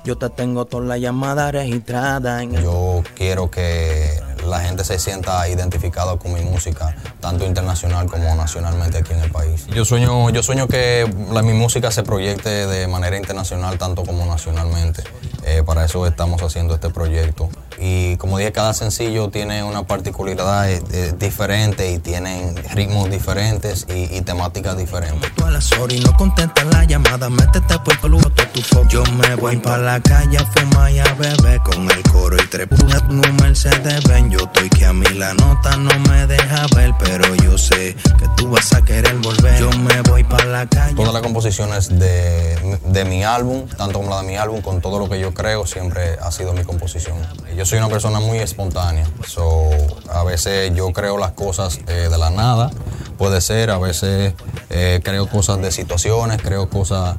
Yo 0.05 0.16
te 0.16 0.31
tengo 0.31 0.64
toda 0.66 0.85
la 0.85 0.97
llamada 0.97 1.51
registrada. 1.51 2.45
Yo 2.45 3.03
quiero 3.16 3.51
que 3.51 4.22
la 4.47 4.61
gente 4.61 4.85
se 4.85 5.01
sienta 5.01 5.49
identificada 5.49 6.16
con 6.16 6.35
mi 6.35 6.43
música, 6.43 6.95
tanto 7.18 7.45
internacional 7.45 8.07
como 8.07 8.33
nacionalmente 8.37 8.99
aquí 8.99 9.12
en 9.12 9.20
el 9.24 9.33
país. 9.33 9.66
Yo 9.74 9.85
sueño, 9.85 10.31
yo 10.31 10.45
sueño 10.45 10.68
que 10.68 11.12
mi 11.43 11.53
música 11.53 11.91
se 11.91 12.05
proyecte 12.05 12.68
de 12.68 12.87
manera 12.87 13.16
internacional, 13.16 13.76
tanto 13.76 14.05
como 14.05 14.24
nacionalmente. 14.24 15.03
Eh, 15.45 15.64
para 15.66 15.85
eso 15.85 16.07
estamos 16.07 16.41
haciendo 16.43 16.74
este 16.74 16.91
proyecto. 16.91 17.49
Y 17.81 18.16
como 18.16 18.39
dije, 18.39 18.53
cada 18.53 18.74
sencillo 18.74 19.29
tiene 19.29 19.62
una 19.62 19.85
particularidad 19.85 20.70
eh, 20.70 20.83
eh, 20.93 21.14
diferente 21.18 21.93
y 21.93 21.99
tienen 21.99 22.57
ritmos 22.74 23.11
diferentes 23.11 23.87
y, 23.89 24.20
temáticas 24.22 24.76
diferentes. 24.76 25.33
Tú 25.35 25.45
a 25.45 25.51
las 25.51 25.72
horas 25.72 26.01
no 26.05 26.12
contestas 26.16 26.66
la 26.66 26.85
llamada, 26.85 27.31
métete 27.31 27.79
por 27.79 27.95
el 27.95 28.22
tu 28.53 28.89
Yo 28.89 29.03
me 29.05 29.35
voy 29.37 29.57
para 29.57 29.79
la 29.79 30.01
calle 30.01 30.39
a 30.39 30.45
fumar 30.45 30.91
y 30.91 30.99
a 30.99 31.14
beber 31.14 31.61
con 31.61 31.91
el 31.91 32.03
coro 32.03 32.37
y 32.37 32.47
tres 32.49 32.66
pujas 32.66 33.03
un 33.09 33.20
Mercedes 33.37 34.05
ven. 34.05 34.31
Yo 34.31 34.39
estoy 34.39 34.68
que 34.70 34.85
a 34.85 34.93
mí 34.93 35.07
la 35.14 35.35
nota 35.35 35.76
no 35.76 35.91
me 36.11 36.26
deja 36.26 36.66
ver, 36.74 36.93
pero 36.99 37.35
yo 37.37 37.57
sé 37.57 37.97
que 38.18 38.26
tú 38.37 38.51
vas 38.51 38.72
a 38.72 38.83
querer 38.83 39.14
volver. 39.16 39.59
Yo 39.59 39.70
me 39.79 40.03
voy 40.03 40.24
para 40.24 40.45
la 40.45 40.66
calle. 40.66 40.95
Todas 40.95 41.12
las 41.12 41.22
composiciones 41.22 41.89
de, 41.99 42.79
de 42.85 43.05
mi 43.05 43.24
álbum, 43.24 43.66
tanto 43.68 43.99
como 43.99 44.11
la 44.11 44.22
de 44.22 44.26
mi 44.26 44.37
álbum, 44.37 44.61
con 44.61 44.81
todo 44.81 44.99
lo 44.99 45.09
que 45.09 45.20
yo 45.20 45.33
creo, 45.33 45.66
siempre 45.66 46.16
ha 46.20 46.31
sido 46.31 46.53
mi 46.53 46.64
composición. 46.64 47.16
Yo 47.57 47.64
soy 47.69 47.79
una 47.79 47.91
persona 47.91 48.19
muy 48.19 48.39
espontánea, 48.39 49.07
so, 49.27 49.69
a 50.11 50.25
veces 50.25 50.73
yo 50.75 50.91
creo 50.95 51.19
las 51.19 51.33
cosas 51.33 51.81
eh, 51.87 52.09
de 52.11 52.16
la 52.16 52.31
nada, 52.31 52.71
puede 53.19 53.43
ser, 53.43 53.69
a 53.69 53.77
veces 53.77 54.33
eh, 54.71 55.01
creo 55.05 55.29
cosas 55.29 55.61
de 55.61 55.71
situaciones, 55.71 56.41
creo 56.41 56.71
cosas 56.71 57.16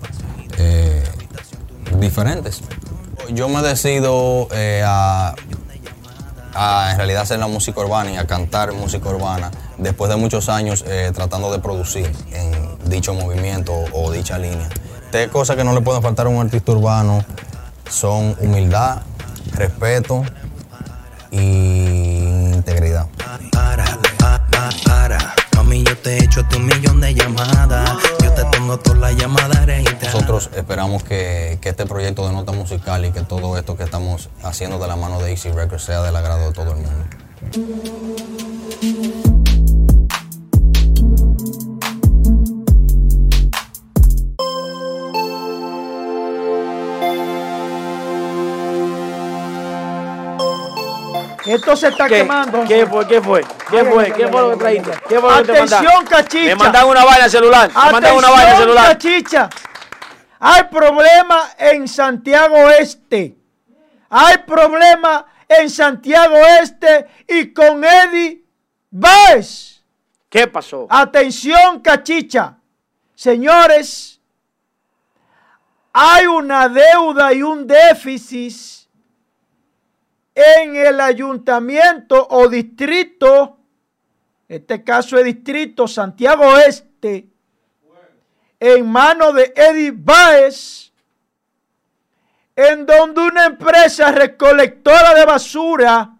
eh, 0.57 1.03
diferentes. 1.99 2.61
Yo 3.31 3.47
me 3.47 3.61
decido 3.61 4.47
a, 4.83 5.35
a, 6.55 6.91
en 6.91 6.97
realidad 6.97 7.21
hacer 7.21 7.37
la 7.37 7.47
música 7.47 7.81
urbana 7.81 8.11
y 8.11 8.17
a 8.17 8.25
cantar 8.25 8.73
música 8.73 9.07
urbana 9.07 9.51
después 9.77 10.09
de 10.09 10.15
muchos 10.15 10.49
años 10.49 10.83
tratando 11.13 11.51
de 11.51 11.59
producir 11.59 12.11
en 12.33 12.89
dicho 12.89 13.13
movimiento 13.13 13.71
o 13.93 14.09
dicha 14.09 14.39
línea. 14.39 14.67
Tres 15.11 15.29
cosas 15.29 15.55
que 15.55 15.63
no 15.63 15.75
le 15.75 15.81
pueden 15.81 16.01
faltar 16.01 16.25
a 16.25 16.29
un 16.29 16.41
artista 16.41 16.71
urbano 16.71 17.23
son 17.87 18.35
humildad, 18.39 19.03
respeto 19.53 20.23
y 21.31 22.51
integridad. 22.53 23.07
Mami, 25.55 25.83
yo 25.83 25.97
te 25.97 26.27
tu 26.49 26.59
millón 26.59 27.01
de 27.01 27.13
llamadas. 27.13 27.97
Yo 28.23 28.33
te 28.33 28.43
tengo 28.45 28.79
todas 28.79 28.99
las 28.99 29.15
llamadas 29.15 29.67
Nosotros 30.03 30.49
esperamos 30.55 31.03
que, 31.03 31.59
que, 31.61 31.69
este 31.69 31.85
proyecto 31.85 32.25
de 32.27 32.33
nota 32.33 32.51
musical 32.51 33.05
y 33.05 33.11
que 33.11 33.21
todo 33.21 33.57
esto 33.57 33.75
que 33.77 33.83
estamos 33.83 34.29
haciendo 34.43 34.79
de 34.79 34.87
la 34.87 34.95
mano 34.95 35.19
de 35.19 35.31
Easy 35.31 35.51
Records 35.51 35.83
sea 35.83 36.01
del 36.01 36.15
agrado 36.15 36.47
de 36.47 36.53
todo 36.53 36.71
el 36.71 36.77
mundo. 36.77 37.05
Esto 51.49 51.75
se 51.75 51.87
está 51.87 52.07
¿Qué, 52.07 52.17
quemando. 52.17 52.63
¿Qué 52.67 52.85
fue? 52.85 53.07
¿Qué 53.07 53.21
fue? 53.21 53.41
¿Qué 53.69 53.83
fue? 53.83 54.13
¿Qué 54.13 54.27
fue 54.27 54.41
lo 54.41 54.51
que 54.51 54.57
trajiste? 54.57 54.91
¿Qué 55.07 55.19
fue 55.19 55.31
lo 55.31 55.37
que 55.37 55.51
te 55.51 55.59
Atención, 55.59 56.05
cachicha. 56.05 56.45
Me 56.45 56.55
mandaron 56.55 56.91
una 56.91 57.05
vaina 57.05 57.23
al 57.23 57.31
celular. 57.31 57.69
Me 57.69 57.91
mandaron 57.91 58.17
una 58.19 58.29
vaina 58.29 58.55
celular. 58.55 58.85
cachicha. 58.85 59.49
Hay 60.39 60.63
problema 60.65 61.49
en 61.57 61.87
Santiago 61.87 62.55
Este. 62.69 63.35
Hay 64.11 64.37
problema 64.39 65.25
en 65.47 65.69
Santiago 65.69 66.35
Este 66.61 67.07
y 67.27 67.51
con 67.51 67.83
Eddie 67.83 68.43
Baez. 68.91 69.83
¿Qué 70.29 70.45
pasó? 70.45 70.85
Atención, 70.87 71.79
cachicha. 71.79 72.57
Señores, 73.15 74.21
hay 75.91 76.27
una 76.27 76.69
deuda 76.69 77.33
y 77.33 77.41
un 77.41 77.65
déficit 77.65 78.78
en 80.39 80.75
el 80.75 81.01
ayuntamiento 81.01 82.27
o 82.29 82.47
distrito, 82.47 83.57
este 84.47 84.83
caso 84.83 85.17
es 85.17 85.25
distrito 85.25 85.87
Santiago 85.87 86.57
Este, 86.57 87.27
en 88.59 88.89
manos 88.89 89.35
de 89.35 89.53
Eddie 89.55 89.91
Baez, 89.93 90.91
en 92.55 92.85
donde 92.85 93.21
una 93.21 93.45
empresa 93.45 94.11
recolectora 94.11 95.13
de 95.13 95.25
basura 95.25 96.15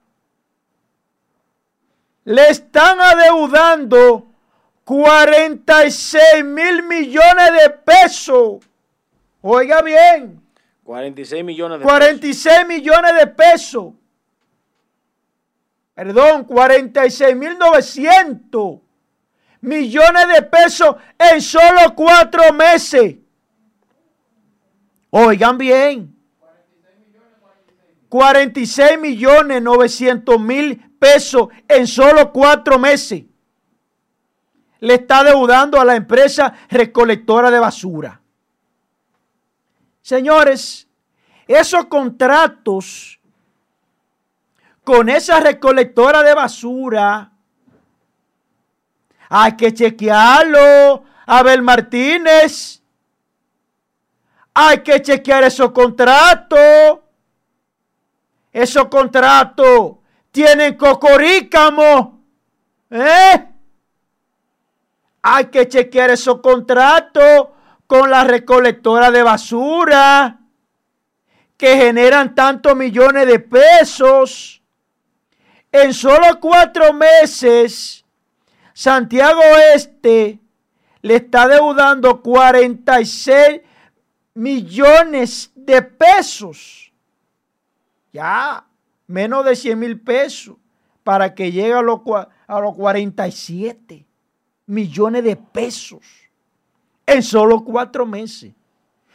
le 2.25 2.49
están 2.49 2.99
adeudando 2.99 4.27
46 4.83 6.43
mil 6.43 6.83
millones 6.83 7.51
de 7.61 7.69
pesos. 7.69 8.57
Oiga 9.41 9.81
bien, 9.81 10.41
46 10.83 11.43
millones 11.43 11.79
de 11.79 11.85
46 11.85 12.67
millones 12.67 13.15
de 13.15 13.27
pesos. 13.27 13.93
Perdón, 15.99 16.45
46 16.45 17.35
mil 17.35 17.57
900 17.57 18.79
millones 19.59 20.27
de 20.33 20.41
pesos 20.43 20.95
en 21.17 21.41
solo 21.41 21.93
cuatro 21.93 22.53
meses. 22.53 23.17
Oigan 25.09 25.57
bien. 25.57 26.15
46 28.07 28.97
millones 28.97 29.61
900 29.61 30.39
mil 30.39 30.77
pesos 30.97 31.49
en 31.67 31.85
solo 31.85 32.31
cuatro 32.31 32.79
meses. 32.79 33.25
Le 34.79 34.93
está 34.93 35.21
deudando 35.25 35.81
a 35.81 35.83
la 35.83 35.97
empresa 35.97 36.53
recolectora 36.69 37.51
de 37.51 37.59
basura. 37.59 38.21
Señores, 40.01 40.87
esos 41.45 41.87
contratos 41.87 43.18
con 44.89 45.07
esa 45.07 45.39
recolectora 45.39 46.23
de 46.23 46.33
basura 46.33 47.31
hay 49.29 49.55
que 49.55 49.71
chequearlo. 49.71 51.03
Abel 51.27 51.61
Martínez. 51.61 52.81
Hay 54.51 54.79
que 54.79 54.99
chequear 54.99 55.43
esos 55.43 55.73
contratos. 55.73 57.01
Esos 58.51 58.85
contratos 58.85 59.97
tienen 60.31 60.75
cocorícamo. 60.75 62.23
¿Eh? 62.89 63.47
Hay 65.21 65.45
que 65.51 65.67
chequear 65.67 66.09
esos 66.09 66.41
contratos 66.41 67.49
con 67.85 68.09
la 68.09 68.23
recolectora 68.23 69.11
de 69.11 69.21
basura 69.21 70.39
que 71.55 71.77
generan 71.77 72.33
tantos 72.33 72.75
millones 72.75 73.27
de 73.27 73.37
pesos. 73.37 74.58
En 75.71 75.93
solo 75.93 76.39
cuatro 76.39 76.93
meses, 76.93 78.03
Santiago 78.73 79.41
Este 79.73 80.39
le 81.01 81.15
está 81.15 81.47
deudando 81.47 82.21
46 82.21 83.61
millones 84.33 85.51
de 85.55 85.81
pesos. 85.81 86.91
Ya, 88.11 88.65
menos 89.05 89.45
de 89.45 89.55
100 89.55 89.79
mil 89.79 89.99
pesos 89.99 90.55
para 91.03 91.35
que 91.35 91.51
llegue 91.51 91.73
a 91.73 91.81
los, 91.81 92.01
a 92.47 92.59
los 92.59 92.75
47 92.75 94.05
millones 94.65 95.23
de 95.23 95.35
pesos 95.35 95.99
en 97.05 97.23
solo 97.23 97.63
cuatro 97.63 98.05
meses. 98.05 98.53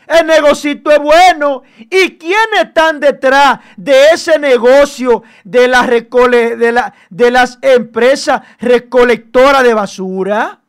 El 0.06 0.26
negocito 0.26 0.90
es 0.90 0.98
bueno. 0.98 1.62
¿Y 1.78 2.18
quiénes 2.18 2.60
están 2.64 3.00
detrás 3.00 3.60
de 3.76 4.10
ese 4.12 4.38
negocio 4.38 5.22
de, 5.44 5.68
la 5.68 5.82
recole- 5.84 6.56
de, 6.56 6.72
la- 6.72 6.94
de 7.10 7.30
las 7.30 7.58
empresas 7.62 8.42
recolectoras 8.60 9.62
de 9.62 9.74
basura? 9.74 10.60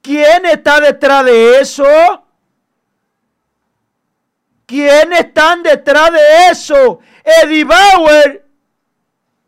¿Quién 0.00 0.46
está 0.46 0.80
detrás 0.80 1.24
de 1.24 1.60
eso? 1.60 1.84
¿Quiénes 4.66 5.20
están 5.20 5.62
detrás 5.62 6.10
de 6.12 6.48
eso? 6.50 7.00
Eddie 7.24 7.64
Bauer, 7.64 8.44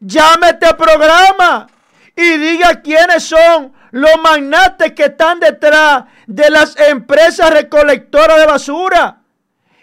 llame 0.01 0.49
este 0.51 0.75
programa 0.75 1.67
y 2.15 2.37
diga 2.37 2.81
quiénes 2.83 3.25
son 3.25 3.73
los 3.91 4.17
magnates 4.23 4.93
que 4.93 5.05
están 5.05 5.41
detrás 5.41 6.05
de 6.27 6.51
las 6.51 6.79
empresas 6.79 7.51
recolectoras 7.51 8.39
de 8.39 8.47
basura 8.47 9.23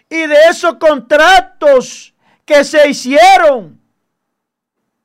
y 0.10 0.28
de 0.28 0.38
esos 0.50 0.76
contratos 0.76 2.14
que 2.46 2.64
se 2.64 2.90
hicieron. 2.90 3.80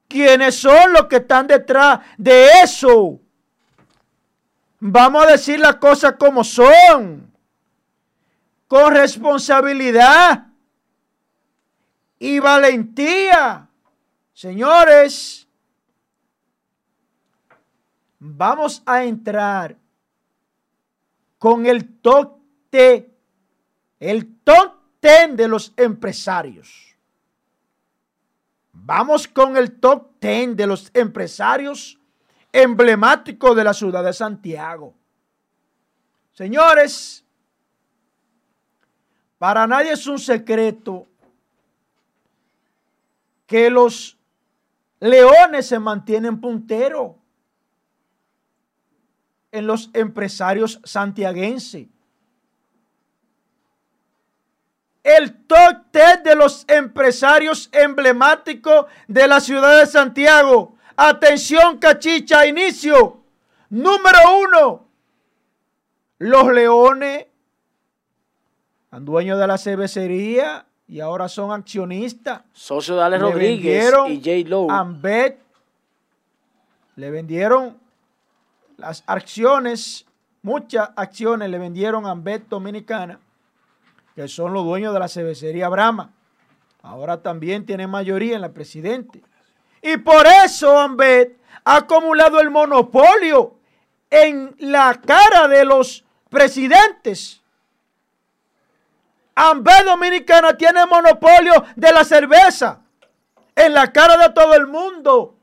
¿Quiénes 0.09 0.57
son 0.57 0.93
los 0.93 1.07
que 1.07 1.17
están 1.17 1.47
detrás 1.47 2.01
de 2.17 2.49
eso? 2.63 3.21
Vamos 4.79 5.25
a 5.25 5.31
decir 5.31 5.59
las 5.59 5.77
cosas 5.77 6.15
como 6.19 6.45
son, 6.45 7.33
con 8.69 8.95
responsabilidad 8.95 10.47
y 12.19 12.39
valentía. 12.39 13.69
Señores, 14.33 15.49
vamos 18.19 18.83
a 18.87 19.05
entrar 19.05 19.77
con 21.47 21.65
el 21.65 22.01
10, 22.73 23.05
el 24.01 24.37
10 24.45 25.37
de 25.37 25.47
los 25.47 25.73
empresarios. 25.77 26.97
Vamos 28.73 29.29
con 29.29 29.57
el 29.57 29.79
top 29.79 30.11
10 30.21 30.57
de 30.57 30.67
los 30.67 30.91
empresarios 30.93 32.01
emblemáticos 32.51 33.55
de 33.55 33.63
la 33.63 33.73
ciudad 33.73 34.03
de 34.03 34.13
Santiago. 34.13 34.93
Señores, 36.33 37.25
para 39.39 39.69
nadie 39.69 39.93
es 39.93 40.05
un 40.09 40.19
secreto 40.19 41.07
que 43.47 43.71
los 43.71 44.19
leones 44.99 45.69
se 45.69 45.79
mantienen 45.79 46.41
punteros 46.41 47.13
en 49.53 49.67
los 49.67 49.91
empresarios 49.93 50.81
santiaguenses. 50.85 51.87
El 55.03 55.45
top 55.47 55.85
10 55.93 56.25
de 56.25 56.35
los 56.35 56.65
empresarios 56.69 57.69
emblemáticos 57.73 58.87
de 59.07 59.29
la 59.29 59.41
ciudad 59.41 59.79
de 59.79 59.87
Santiago. 59.87 60.75
Atención, 60.97 61.79
cachicha, 61.79 62.47
inicio. 62.47 63.21
Número 63.71 64.19
uno. 64.43 64.87
Los 66.19 66.53
leones, 66.53 67.27
dueños 68.91 69.39
de 69.39 69.47
la 69.47 69.59
cervecería 69.59 70.67
y 70.89 71.01
ahora 71.01 71.29
son 71.29 71.53
accionistas. 71.53 72.43
Socio 72.53 72.97
de 72.97 73.03
Ale 73.03 73.19
Le 73.19 73.23
Rodríguez 73.23 73.93
y 74.09 74.17
J. 74.17 74.49
Lowe. 74.49 74.71
Ambet 74.71 75.39
le 76.97 77.11
vendieron 77.11 77.79
las 78.77 79.03
acciones, 79.07 80.07
muchas 80.43 80.91
acciones 80.97 81.51
le 81.51 81.59
vendieron 81.59 82.07
a 82.07 82.11
Ambet 82.11 82.49
Dominicana, 82.49 83.19
que 84.15 84.29
son 84.29 84.53
los 84.53 84.65
dueños 84.65 84.93
de 84.93 85.01
la 85.01 85.09
cervecería 85.09 85.69
Brahma. 85.69 86.13
Ahora 86.83 87.21
también 87.21 87.67
tiene 87.67 87.87
mayoría 87.87 88.37
en 88.37 88.43
la 88.43 88.53
presidente. 88.53 89.23
Y 89.83 89.97
por 89.99 90.27
eso 90.27 90.79
Ambet 90.79 91.39
ha 91.65 91.77
acumulado 91.77 92.41
el 92.41 92.51
monopolio 92.51 93.55
en 94.11 94.55
la 94.59 95.01
cara 95.01 95.49
de 95.49 95.65
los 95.65 96.05
presidentes. 96.29 97.43
Ambet 99.35 99.85
Dominicana 99.85 100.57
tiene 100.57 100.87
monopolio 100.87 101.65
de 101.75 101.93
la 101.93 102.05
cerveza 102.05 102.81
en 103.55 103.75
la 103.75 103.91
cara 103.91 104.17
de 104.17 104.33
todo 104.33 104.55
el 104.55 104.67
mundo, 104.67 105.35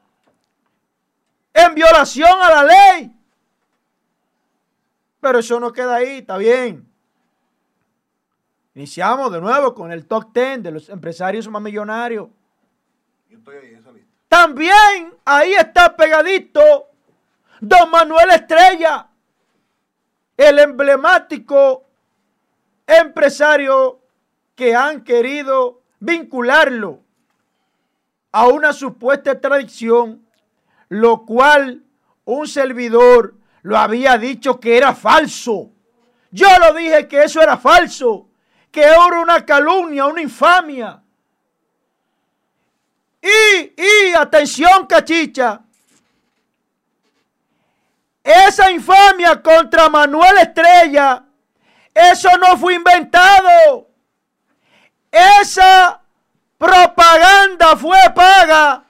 en 1.54 1.76
violación 1.76 2.42
a 2.42 2.50
la 2.50 2.64
ley. 2.64 3.12
Pero 5.24 5.40
eso 5.40 5.58
no 5.58 5.72
queda 5.72 5.96
ahí, 5.96 6.18
está 6.18 6.36
bien. 6.36 6.86
Iniciamos 8.76 9.32
de 9.32 9.40
nuevo 9.40 9.74
con 9.74 9.90
el 9.90 10.06
top 10.06 10.34
10 10.34 10.62
de 10.62 10.72
los 10.72 10.90
empresarios 10.90 11.48
más 11.48 11.62
millonarios. 11.62 12.28
Yo 13.30 13.38
estoy 13.38 13.56
ahí 13.56 13.70
en 13.70 13.78
esa 13.78 13.92
lista. 13.94 14.10
También 14.28 15.14
ahí 15.24 15.54
está 15.54 15.96
pegadito 15.96 16.90
don 17.62 17.90
Manuel 17.90 18.32
Estrella, 18.32 19.08
el 20.36 20.60
emblemático 20.60 21.86
empresario 22.86 24.02
que 24.56 24.76
han 24.76 25.06
querido 25.06 25.84
vincularlo 26.02 27.00
a 28.34 28.48
una 28.48 28.74
supuesta 28.74 29.40
tradición, 29.40 30.28
lo 30.90 31.26
cual 31.26 31.82
un 32.26 32.46
servidor 32.46 33.36
lo 33.64 33.78
había 33.78 34.18
dicho 34.18 34.60
que 34.60 34.78
era 34.78 34.94
falso. 34.94 35.72
Yo 36.32 36.48
lo 36.60 36.74
dije 36.74 37.08
que 37.08 37.24
eso 37.24 37.42
era 37.42 37.58
falso, 37.58 38.30
que 38.72 38.82
era 38.82 39.06
una 39.06 39.46
calumnia, 39.46 40.06
una 40.06 40.22
infamia. 40.22 41.02
Y, 43.22 43.74
y 43.82 44.14
atención, 44.16 44.86
cachicha, 44.86 45.62
esa 48.24 48.72
infamia 48.72 49.42
contra 49.42 49.90
Manuel 49.90 50.38
Estrella, 50.40 51.24
eso 51.94 52.30
no 52.38 52.58
fue 52.58 52.76
inventado. 52.76 53.90
Esa 55.12 56.02
propaganda 56.58 57.78
fue 57.78 57.98
paga 58.16 58.84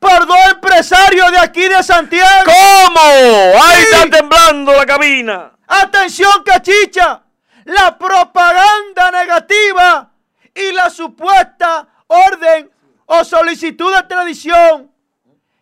por 0.00 0.26
dos 0.26 0.38
empresarios 0.50 1.30
de 1.30 1.38
aquí 1.38 1.68
de 1.68 1.82
Santiago. 1.82 2.44
¿Cómo? 2.44 3.00
Ahí 3.00 3.82
está 3.82 4.10
temblando 4.10 4.72
la 4.72 4.86
cabina. 4.86 5.52
Atención, 5.68 6.42
cachicha. 6.44 7.22
La 7.66 7.96
propaganda 7.96 9.10
negativa 9.12 10.10
y 10.52 10.72
la 10.72 10.90
supuesta 10.90 11.86
orden 12.08 12.72
o 13.06 13.24
solicitud 13.24 13.94
de 13.94 14.02
tradición 14.04 14.90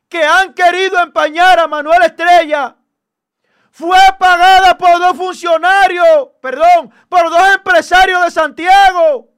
que 0.08 0.24
han 0.24 0.54
querido 0.54 0.98
empañar 1.00 1.58
a 1.58 1.66
Manuel 1.66 2.02
Estrella 2.02 2.76
fue 3.70 3.98
pagada 4.18 4.78
por 4.78 4.98
dos 4.98 5.16
funcionarios, 5.16 6.28
perdón, 6.40 6.92
por 7.08 7.28
dos 7.28 7.54
empresarios 7.54 8.24
de 8.24 8.30
Santiago 8.30 9.28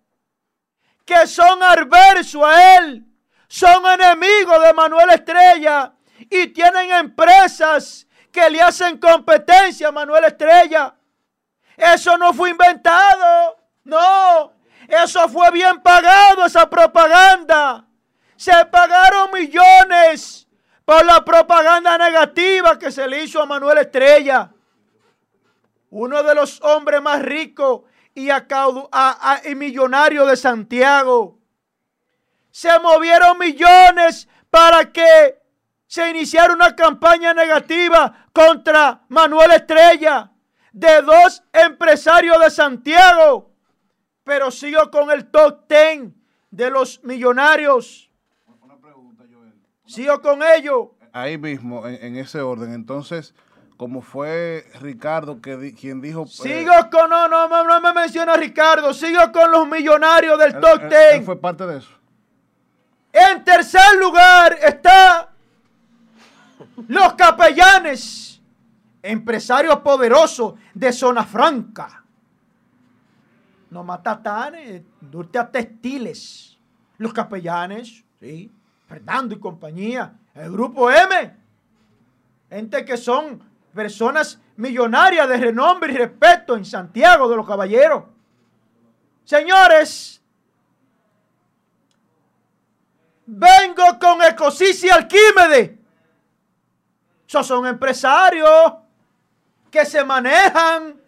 que 1.04 1.26
son 1.26 1.60
adversos 1.62 2.44
a 2.44 2.76
él, 2.76 3.04
son 3.50 3.84
enemigos 3.84 4.62
de 4.62 4.72
Manuel 4.72 5.10
Estrella 5.10 5.92
y 6.20 6.46
tienen 6.46 6.92
empresas 6.92 8.06
que 8.30 8.48
le 8.48 8.62
hacen 8.62 8.96
competencia 8.98 9.88
a 9.88 9.92
Manuel 9.92 10.22
Estrella. 10.22 10.94
Eso 11.76 12.16
no 12.16 12.32
fue 12.32 12.50
inventado, 12.50 13.58
no, 13.82 14.52
eso 14.86 15.28
fue 15.28 15.50
bien 15.50 15.80
pagado, 15.82 16.46
esa 16.46 16.70
propaganda. 16.70 17.84
Se 18.36 18.52
pagaron 18.66 19.32
millones 19.32 20.46
por 20.84 21.04
la 21.04 21.24
propaganda 21.24 21.98
negativa 21.98 22.78
que 22.78 22.92
se 22.92 23.08
le 23.08 23.24
hizo 23.24 23.42
a 23.42 23.46
Manuel 23.46 23.78
Estrella, 23.78 24.48
uno 25.90 26.22
de 26.22 26.36
los 26.36 26.62
hombres 26.62 27.02
más 27.02 27.20
ricos 27.20 27.80
y, 28.14 28.28
y 28.30 29.54
millonarios 29.56 30.28
de 30.28 30.36
Santiago. 30.36 31.39
Se 32.50 32.78
movieron 32.80 33.38
millones 33.38 34.28
para 34.50 34.92
que 34.92 35.40
se 35.86 36.08
iniciara 36.08 36.52
una 36.52 36.74
campaña 36.76 37.34
negativa 37.34 38.26
contra 38.32 39.02
Manuel 39.08 39.50
Estrella 39.52 40.30
de 40.72 41.02
dos 41.02 41.42
empresarios 41.52 42.38
de 42.40 42.50
Santiago. 42.50 43.50
Pero 44.24 44.50
sigo 44.50 44.90
con 44.90 45.10
el 45.10 45.30
top 45.30 45.66
ten 45.66 46.14
de 46.50 46.70
los 46.70 47.02
millonarios. 47.02 48.10
Sigo 49.86 50.20
con 50.20 50.40
ello. 50.42 50.94
Ahí 51.12 51.36
mismo, 51.36 51.86
en, 51.86 52.16
ese 52.16 52.40
orden. 52.40 52.72
Entonces, 52.72 53.34
como 53.76 54.00
fue 54.00 54.64
Ricardo 54.80 55.40
que 55.40 55.74
quien 55.74 56.00
dijo... 56.00 56.22
Eh, 56.22 56.28
sigo 56.28 56.72
con... 56.92 57.10
No, 57.10 57.26
no, 57.26 57.48
no, 57.48 57.80
me 57.80 57.92
menciona 57.92 58.34
Ricardo. 58.36 58.94
Sigo 58.94 59.32
con 59.32 59.50
los 59.50 59.66
millonarios 59.66 60.38
del 60.38 60.60
top 60.60 60.88
ten. 60.88 61.24
fue 61.24 61.40
parte 61.40 61.66
de 61.66 61.78
eso. 61.78 61.99
En 63.12 63.44
tercer 63.44 63.96
lugar 63.98 64.58
está 64.62 65.30
los 66.88 67.14
capellanes, 67.14 68.40
empresarios 69.02 69.76
poderosos 69.78 70.54
de 70.74 70.92
zona 70.92 71.24
franca. 71.24 72.04
No 73.70 73.84
matatanes, 73.84 74.82
a 75.38 75.50
textiles. 75.50 76.58
Los 76.98 77.12
capellanes, 77.12 78.04
sí. 78.20 78.50
Fernando 78.86 79.34
y 79.34 79.38
compañía, 79.38 80.12
el 80.34 80.50
grupo 80.50 80.90
M, 80.90 81.36
gente 82.48 82.84
que 82.84 82.96
son 82.96 83.40
personas 83.72 84.40
millonarias 84.56 85.28
de 85.28 85.36
renombre 85.36 85.92
y 85.92 85.96
respeto 85.96 86.56
en 86.56 86.64
Santiago 86.64 87.28
de 87.28 87.36
los 87.36 87.46
Caballeros. 87.46 88.04
Señores, 89.24 90.19
vengo 93.38 93.98
con 93.98 94.22
Ecosis 94.22 94.84
y 94.84 94.90
Alquímedes. 94.90 95.72
Esos 97.28 97.46
son 97.46 97.66
empresarios 97.66 98.74
que 99.70 99.84
se 99.84 100.02
manejan, 100.04 101.00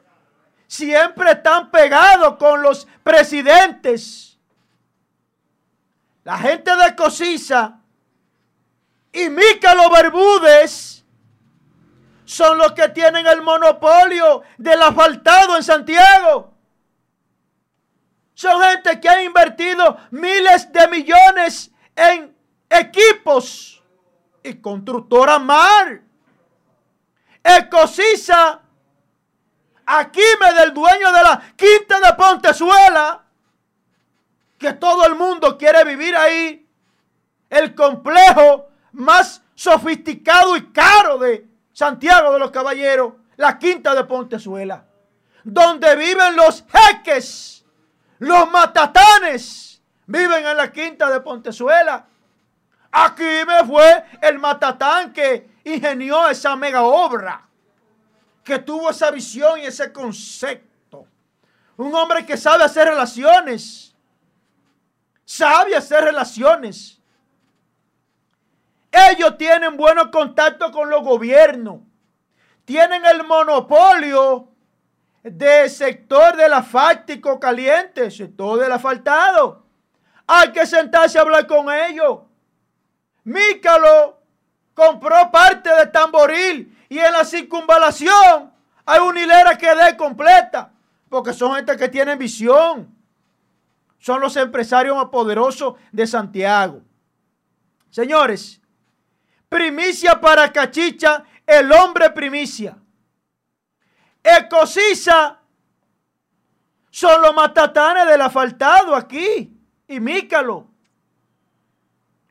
siempre 0.66 1.32
están 1.32 1.70
pegados 1.70 2.36
con 2.36 2.62
los 2.62 2.86
presidentes 3.02 4.32
la 6.24 6.38
gente 6.38 6.74
de 6.76 6.94
Cosisa 6.94 7.80
y 9.12 9.28
Mícalo 9.28 9.90
Bermúdez 9.90 11.04
son 12.24 12.58
los 12.58 12.72
que 12.72 12.88
tienen 12.90 13.26
el 13.26 13.42
monopolio 13.42 14.42
del 14.56 14.80
asfaltado 14.82 15.56
en 15.56 15.62
Santiago. 15.62 16.55
Son 18.34 18.62
gente 18.62 19.01
que 19.01 19.09
ha 19.09 19.22
invertido 19.22 19.98
miles 20.10 20.72
de 20.72 20.88
millones 20.88 21.72
en 21.94 22.35
equipos 22.69 23.82
y 24.43 24.55
constructora 24.55 25.39
Mar. 25.39 26.02
Ecosisa, 27.44 28.60
aquí 29.86 30.23
me 30.40 30.52
del 30.55 30.73
dueño 30.73 31.12
de 31.12 31.23
la 31.23 31.43
quinta 31.56 32.01
de 32.01 32.12
Pontezuela 32.14 33.23
que 34.62 34.73
todo 34.74 35.05
el 35.06 35.16
mundo 35.16 35.59
quiere 35.59 35.85
vivir 35.85 36.16
ahí. 36.16 36.66
El 37.51 37.74
complejo 37.74 38.69
más 38.93 39.43
sofisticado 39.55 40.56
y 40.56 40.73
caro 40.73 41.19
de 41.19 41.47
Santiago 41.73 42.32
de 42.32 42.39
los 42.39 42.51
Caballeros, 42.51 43.14
la 43.36 43.59
Quinta 43.59 43.94
de 43.94 44.05
Pontezuela, 44.05 44.86
donde 45.44 45.97
viven 45.97 46.36
los 46.36 46.64
jeques, 46.64 47.64
los 48.19 48.51
matatanes, 48.51 49.72
viven 50.06 50.46
en 50.46 50.56
la 50.56 50.72
Quinta 50.72 51.10
de 51.10 51.20
Pontezuela. 51.20 52.06
Aquí 52.90 53.24
me 53.46 53.64
fue 53.66 54.04
el 54.20 54.38
matatán 54.38 55.12
que 55.12 55.48
ingenió 55.64 56.28
esa 56.28 56.56
mega 56.56 56.82
obra, 56.82 57.46
que 58.44 58.58
tuvo 58.58 58.90
esa 58.90 59.10
visión 59.10 59.58
y 59.60 59.64
ese 59.64 59.92
concepto. 59.92 61.06
Un 61.76 61.94
hombre 61.94 62.26
que 62.26 62.36
sabe 62.36 62.64
hacer 62.64 62.88
relaciones 62.88 63.92
sabe 65.32 65.74
hacer 65.74 66.04
relaciones. 66.04 67.00
Ellos 68.90 69.38
tienen 69.38 69.78
buenos 69.78 70.08
contactos 70.08 70.70
con 70.70 70.90
los 70.90 71.02
gobiernos. 71.02 71.80
Tienen 72.66 73.04
el 73.06 73.24
monopolio 73.24 74.48
del 75.22 75.70
sector 75.70 76.36
del 76.36 76.52
asfáltico 76.52 77.40
caliente, 77.40 78.10
sector 78.10 78.60
del 78.60 78.72
asfaltado. 78.72 79.61
Hay 80.27 80.53
que 80.53 80.66
sentarse 80.66 81.19
a 81.19 81.23
hablar 81.23 81.47
con 81.47 81.73
ellos. 81.73 82.20
Mícalo 83.24 84.20
compró 84.74 85.31
parte 85.31 85.73
de 85.74 85.86
Tamboril 85.86 86.85
y 86.89 86.99
en 86.99 87.12
la 87.12 87.24
circunvalación 87.24 88.53
hay 88.85 89.01
una 89.01 89.20
hilera 89.20 89.57
que 89.57 89.74
dé 89.74 89.97
completa, 89.97 90.73
porque 91.09 91.32
son 91.32 91.55
gente 91.55 91.77
que 91.77 91.89
tienen 91.89 92.19
visión 92.19 92.93
son 94.03 94.20
los 94.20 94.36
empresarios 94.36 94.97
más 94.97 95.11
poderosos 95.11 95.74
de 95.93 96.09
Santiago. 96.09 96.82
Señores, 97.89 98.61
primicia 99.49 100.20
para 100.20 100.53
Cachicha, 100.53 101.23
el 101.47 101.70
hombre 101.70 102.11
primicia. 102.11 102.77
Ecosisa 104.24 105.39
son 106.90 107.23
los 107.23 107.32
matatanes 107.32 108.09
del 108.09 108.23
asfaltado 108.23 108.97
aquí 108.97 109.57
y 109.88 110.00
Mícalo. 110.00 110.66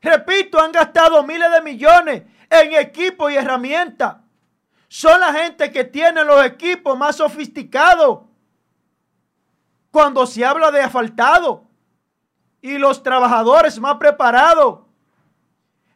Repito, 0.01 0.59
han 0.59 0.71
gastado 0.71 1.23
miles 1.23 1.51
de 1.51 1.61
millones 1.61 2.23
en 2.49 2.73
equipo 2.73 3.29
y 3.29 3.35
herramientas. 3.35 4.17
Son 4.87 5.19
la 5.19 5.31
gente 5.31 5.71
que 5.71 5.83
tiene 5.83 6.23
los 6.25 6.43
equipos 6.43 6.97
más 6.97 7.15
sofisticados 7.15 8.21
cuando 9.91 10.25
se 10.25 10.43
habla 10.43 10.71
de 10.71 10.81
asfaltado 10.81 11.67
y 12.61 12.77
los 12.77 13.03
trabajadores 13.03 13.79
más 13.79 13.95
preparados. 13.95 14.79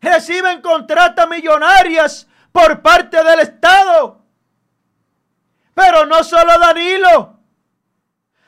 reciben 0.01 0.61
contratas 0.61 1.27
millonarias 1.27 2.27
por 2.51 2.81
parte 2.81 3.23
del 3.23 3.39
Estado. 3.39 4.23
Pero 5.73 6.05
no 6.05 6.23
solo 6.23 6.57
Danilo. 6.59 7.39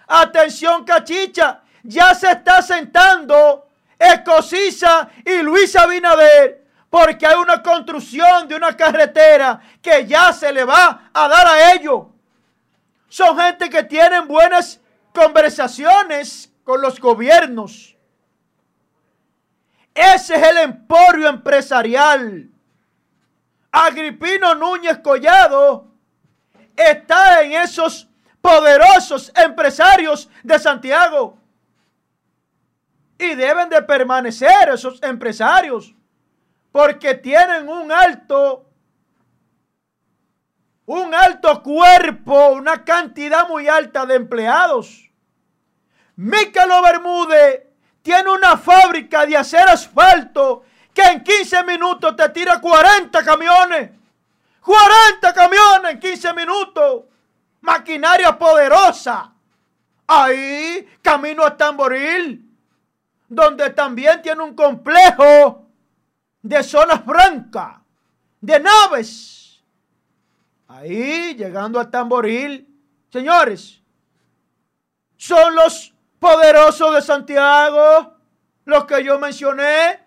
Atención, 0.08 0.86
cachicha. 0.86 1.64
Ya 1.84 2.14
se 2.16 2.32
está 2.32 2.62
sentando 2.62 3.68
Escocisa 3.98 5.10
y 5.26 5.42
Luis 5.42 5.76
Abinader 5.76 6.66
porque 6.90 7.28
hay 7.28 7.36
una 7.36 7.62
construcción 7.62 8.48
de 8.48 8.56
una 8.56 8.76
carretera 8.76 9.60
que 9.82 10.06
ya 10.06 10.32
se 10.34 10.52
le 10.52 10.64
va 10.64 11.10
a 11.14 11.28
dar 11.28 11.48
a 11.48 11.74
ellos. 11.74 12.08
Son 13.10 13.38
gente 13.38 13.70
que 13.70 13.84
tienen 13.84 14.28
buenas 14.28 14.80
conversaciones 15.14 16.52
con 16.64 16.82
los 16.82 17.00
gobiernos. 17.00 17.96
Ese 19.94 20.36
es 20.36 20.44
el 20.44 20.58
emporio 20.58 21.28
empresarial. 21.28 22.50
Agripino 23.72 24.56
Núñez 24.56 25.00
Collado 25.00 25.88
está 26.76 27.42
en 27.42 27.54
esos 27.54 28.08
poderosos 28.42 29.32
empresarios 29.36 30.30
de 30.44 30.60
Santiago. 30.60 31.37
Y 33.20 33.36
deben 33.36 33.70
de 33.70 33.82
permanecer 33.82 34.70
esos 34.70 35.02
empresarios 35.02 35.94
porque 36.72 37.16
tienen 37.16 37.68
un 37.70 37.92
alto 37.92 38.68
un 40.86 41.14
alto 41.14 41.62
cuerpo, 41.62 42.50
una 42.50 42.86
cantidad 42.86 43.48
muy 43.48 43.68
alta 43.68 44.06
de 44.06 44.16
empleados. 44.16 45.12
Mícalo 46.16 46.82
Bermúdez 46.82 47.64
tiene 48.02 48.32
una 48.32 48.56
fábrica 48.56 49.26
de 49.26 49.36
hacer 49.36 49.68
asfalto 49.68 50.64
que 50.94 51.02
en 51.02 51.24
15 51.24 51.64
minutos 51.66 52.16
te 52.16 52.30
tira 52.30 52.62
40 52.62 53.24
camiones. 53.24 53.92
40 54.62 55.34
camiones 55.34 55.92
en 55.92 56.00
15 56.00 56.34
minutos. 56.34 57.04
Maquinaria 57.62 58.38
poderosa. 58.38 59.34
Ahí, 60.08 60.88
camino 61.02 61.44
a 61.44 61.58
Tamboril, 61.58 62.47
donde 63.28 63.70
también 63.72 64.22
tiene 64.22 64.44
un 64.44 64.56
complejo 64.56 65.68
de 66.42 66.64
zonas 66.64 67.04
francas, 67.04 67.78
de 68.40 68.60
naves. 68.60 69.64
Ahí, 70.68 71.36
llegando 71.36 71.80
a 71.80 71.90
Tamboril, 71.90 72.68
señores, 73.10 73.82
son 75.18 75.56
los 75.56 75.94
poderosos 76.20 76.96
de 76.96 77.02
Santiago, 77.02 78.16
los 78.66 78.86
que 78.86 79.04
yo 79.04 79.20
mencioné, 79.20 80.00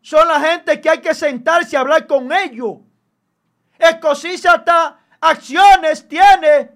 son 0.00 0.28
la 0.28 0.40
gente 0.40 0.80
que 0.80 0.90
hay 0.90 1.00
que 1.00 1.14
sentarse 1.14 1.76
a 1.76 1.80
hablar 1.80 2.06
con 2.06 2.32
ellos. 2.32 2.78
Escocisa 3.78 4.52
hasta 4.52 5.00
acciones 5.20 6.06
tiene 6.08 6.70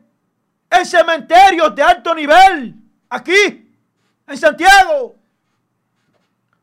en 0.70 0.86
cementerios 0.86 1.74
de 1.74 1.82
alto 1.82 2.14
nivel, 2.14 2.74
aquí, 3.08 3.63
en 4.26 4.38
Santiago. 4.38 5.16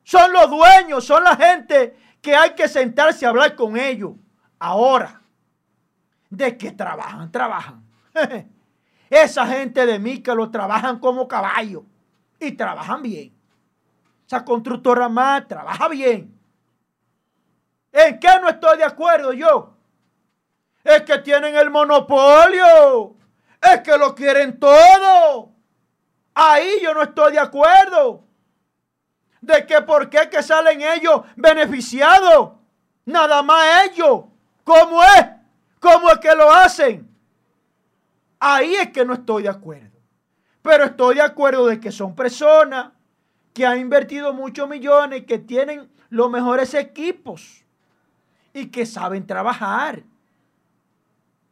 Son 0.03 0.31
los 0.33 0.49
dueños, 0.49 1.05
son 1.05 1.23
la 1.23 1.35
gente 1.35 1.97
que 2.21 2.35
hay 2.35 2.51
que 2.51 2.67
sentarse 2.67 3.25
a 3.25 3.29
hablar 3.29 3.55
con 3.55 3.77
ellos. 3.77 4.11
Ahora, 4.59 5.21
de 6.29 6.57
que 6.57 6.71
trabajan, 6.71 7.31
trabajan. 7.31 7.83
Esa 9.09 9.45
gente 9.45 9.85
de 9.85 9.99
mí 9.99 10.19
que 10.19 10.33
lo 10.33 10.49
trabajan 10.49 10.99
como 10.99 11.27
caballo 11.27 11.83
y 12.39 12.53
trabajan 12.53 13.01
bien. 13.01 13.33
Esa 14.25 14.45
constructora 14.45 15.09
más 15.09 15.47
trabaja 15.47 15.89
bien. 15.89 16.39
¿En 17.91 18.19
qué 18.19 18.29
no 18.41 18.47
estoy 18.47 18.77
de 18.77 18.85
acuerdo 18.85 19.33
yo? 19.33 19.75
Es 20.83 21.01
que 21.01 21.17
tienen 21.19 21.55
el 21.55 21.69
monopolio. 21.69 23.15
Es 23.61 23.81
que 23.81 23.97
lo 23.97 24.15
quieren 24.15 24.59
todo. 24.59 25.50
Ahí 26.33 26.79
yo 26.81 26.93
no 26.93 27.03
estoy 27.03 27.33
de 27.33 27.39
acuerdo. 27.39 28.23
De 29.41 29.65
que 29.65 29.81
por 29.81 30.09
qué 30.09 30.29
que 30.29 30.43
salen 30.43 30.81
ellos 30.81 31.21
beneficiados. 31.35 32.51
Nada 33.05 33.41
más 33.41 33.85
ellos. 33.85 34.25
¿Cómo 34.63 35.03
es? 35.03 35.25
¿Cómo 35.79 36.11
es 36.11 36.19
que 36.19 36.35
lo 36.35 36.51
hacen? 36.51 37.09
Ahí 38.39 38.75
es 38.75 38.91
que 38.91 39.03
no 39.03 39.13
estoy 39.13 39.43
de 39.43 39.49
acuerdo. 39.49 39.99
Pero 40.61 40.85
estoy 40.85 41.15
de 41.15 41.21
acuerdo 41.21 41.67
de 41.67 41.79
que 41.79 41.91
son 41.91 42.15
personas 42.15 42.91
que 43.53 43.65
han 43.65 43.79
invertido 43.79 44.33
muchos 44.33 44.69
millones, 44.69 45.25
que 45.25 45.39
tienen 45.39 45.91
los 46.09 46.29
mejores 46.29 46.73
equipos 46.73 47.65
y 48.53 48.67
que 48.67 48.85
saben 48.85 49.25
trabajar. 49.25 50.03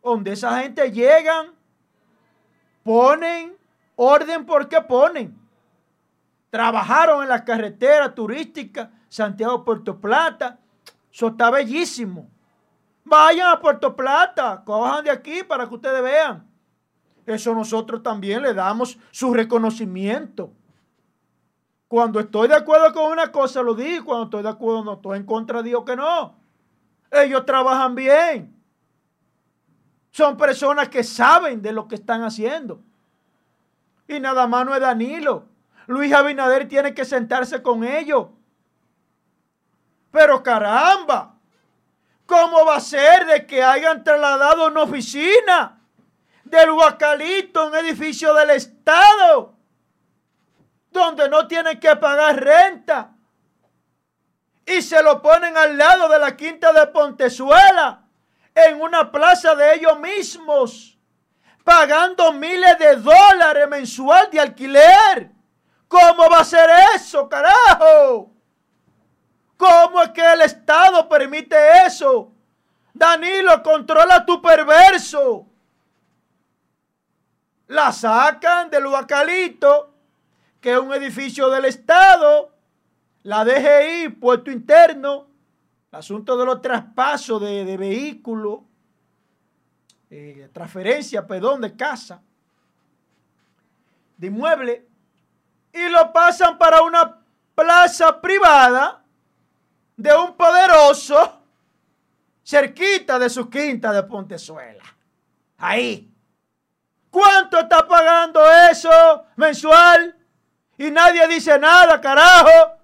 Donde 0.03 0.33
esa 0.33 0.61
gente 0.61 0.91
llegan, 0.91 1.53
ponen 2.83 3.58
orden 4.01 4.45
porque 4.45 4.81
ponen. 4.81 5.37
Trabajaron 6.49 7.21
en 7.21 7.29
la 7.29 7.43
carretera 7.43 8.15
turística 8.15 8.89
Santiago-Puerto 9.09 9.99
Plata. 9.99 10.57
Eso 11.11 11.27
está 11.27 11.49
bellísimo. 11.49 12.29
Vayan 13.03 13.47
a 13.51 13.59
Puerto 13.59 13.95
Plata, 13.95 14.63
cojan 14.63 15.03
de 15.03 15.11
aquí 15.11 15.43
para 15.43 15.67
que 15.67 15.75
ustedes 15.75 16.01
vean. 16.01 16.47
Eso 17.25 17.53
nosotros 17.53 18.01
también 18.01 18.41
le 18.41 18.53
damos 18.53 18.97
su 19.11 19.33
reconocimiento. 19.33 20.53
Cuando 21.89 22.21
estoy 22.21 22.47
de 22.47 22.55
acuerdo 22.55 22.93
con 22.93 23.11
una 23.11 23.31
cosa, 23.31 23.61
lo 23.61 23.73
digo. 23.73 24.05
Cuando 24.05 24.23
estoy 24.25 24.43
de 24.43 24.49
acuerdo, 24.49 24.83
no 24.83 24.93
estoy 24.93 25.17
en 25.17 25.25
contra, 25.25 25.61
digo 25.61 25.83
que 25.83 25.95
no. 25.95 26.35
Ellos 27.11 27.45
trabajan 27.45 27.95
bien. 27.95 28.55
Son 30.11 30.37
personas 30.37 30.87
que 30.87 31.03
saben 31.03 31.61
de 31.61 31.73
lo 31.73 31.87
que 31.87 31.95
están 31.95 32.23
haciendo. 32.23 32.81
Y 34.09 34.19
nada 34.19 34.45
más 34.45 34.65
no 34.65 34.75
es 34.75 34.81
Danilo. 34.81 35.45
Luis 35.87 36.11
Abinader 36.11 36.67
tiene 36.67 36.93
que 36.93 37.05
sentarse 37.05 37.63
con 37.63 37.85
ellos. 37.85 38.27
Pero 40.11 40.43
caramba, 40.43 41.35
¿cómo 42.25 42.65
va 42.65 42.75
a 42.75 42.81
ser 42.81 43.25
de 43.25 43.45
que 43.45 43.63
hayan 43.63 44.03
trasladado 44.03 44.67
una 44.67 44.83
oficina? 44.83 45.79
del 46.49 46.71
Huacalito, 46.71 47.67
un 47.67 47.75
edificio 47.75 48.33
del 48.33 48.51
Estado, 48.51 49.53
donde 50.91 51.29
no 51.29 51.47
tienen 51.47 51.79
que 51.79 51.95
pagar 51.95 52.43
renta. 52.43 53.11
Y 54.65 54.81
se 54.81 55.01
lo 55.01 55.21
ponen 55.21 55.55
al 55.57 55.77
lado 55.77 56.09
de 56.09 56.19
la 56.19 56.35
quinta 56.35 56.73
de 56.73 56.87
Pontezuela, 56.87 58.03
en 58.53 58.81
una 58.81 59.11
plaza 59.11 59.55
de 59.55 59.75
ellos 59.75 59.99
mismos, 59.99 60.98
pagando 61.69 62.33
miles 62.33 62.79
de 62.79 62.95
dólares 62.95 63.69
mensual 63.69 64.29
de 64.31 64.39
alquiler. 64.39 65.31
¿Cómo 65.87 66.27
va 66.29 66.39
a 66.39 66.43
ser 66.43 66.67
eso, 66.95 67.29
carajo? 67.29 68.31
¿Cómo 69.55 70.01
es 70.01 70.09
que 70.09 70.33
el 70.33 70.41
Estado 70.41 71.07
permite 71.07 71.55
eso? 71.85 72.31
Danilo, 72.93 73.61
controla 73.61 74.25
tu 74.25 74.41
perverso 74.41 75.49
la 77.69 77.91
sacan 77.91 78.69
del 78.69 78.87
Huacalito, 78.87 79.93
que 80.59 80.73
es 80.73 80.79
un 80.79 80.91
edificio 80.93 81.49
del 81.49 81.65
Estado, 81.65 82.51
la 83.23 83.45
DGI, 83.45 84.09
puesto 84.19 84.49
interno, 84.49 85.27
el 85.91 85.99
asunto 85.99 86.35
de 86.35 86.45
los 86.45 86.61
traspasos 86.61 87.39
de, 87.41 87.77
vehículos, 87.77 88.61
eh, 90.09 90.49
transferencia, 90.51 91.25
perdón, 91.25 91.61
de 91.61 91.75
casa, 91.75 92.21
de 94.17 94.27
inmueble, 94.27 94.87
y 95.71 95.89
lo 95.89 96.11
pasan 96.11 96.57
para 96.57 96.81
una 96.81 97.19
plaza 97.53 98.19
privada 98.19 99.03
de 99.95 100.15
un 100.15 100.35
poderoso 100.35 101.41
cerquita 102.43 103.19
de 103.19 103.29
su 103.29 103.49
quinta 103.49 103.91
de 103.91 104.03
Pontezuela. 104.03 104.83
Ahí. 105.57 106.11
¿Cuánto 107.11 107.59
está 107.59 107.87
pagando 107.87 108.41
eso 108.71 109.25
mensual? 109.35 110.15
Y 110.77 110.89
nadie 110.89 111.27
dice 111.27 111.59
nada, 111.59 111.99
carajo. 111.99 112.77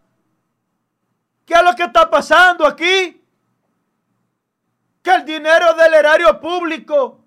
¿Qué 1.45 1.53
es 1.53 1.63
lo 1.63 1.73
que 1.75 1.83
está 1.83 2.09
pasando 2.09 2.65
aquí? 2.67 3.24
Que 5.05 5.11
el 5.11 5.23
dinero 5.23 5.75
del 5.75 5.93
erario 5.93 6.41
público 6.41 7.23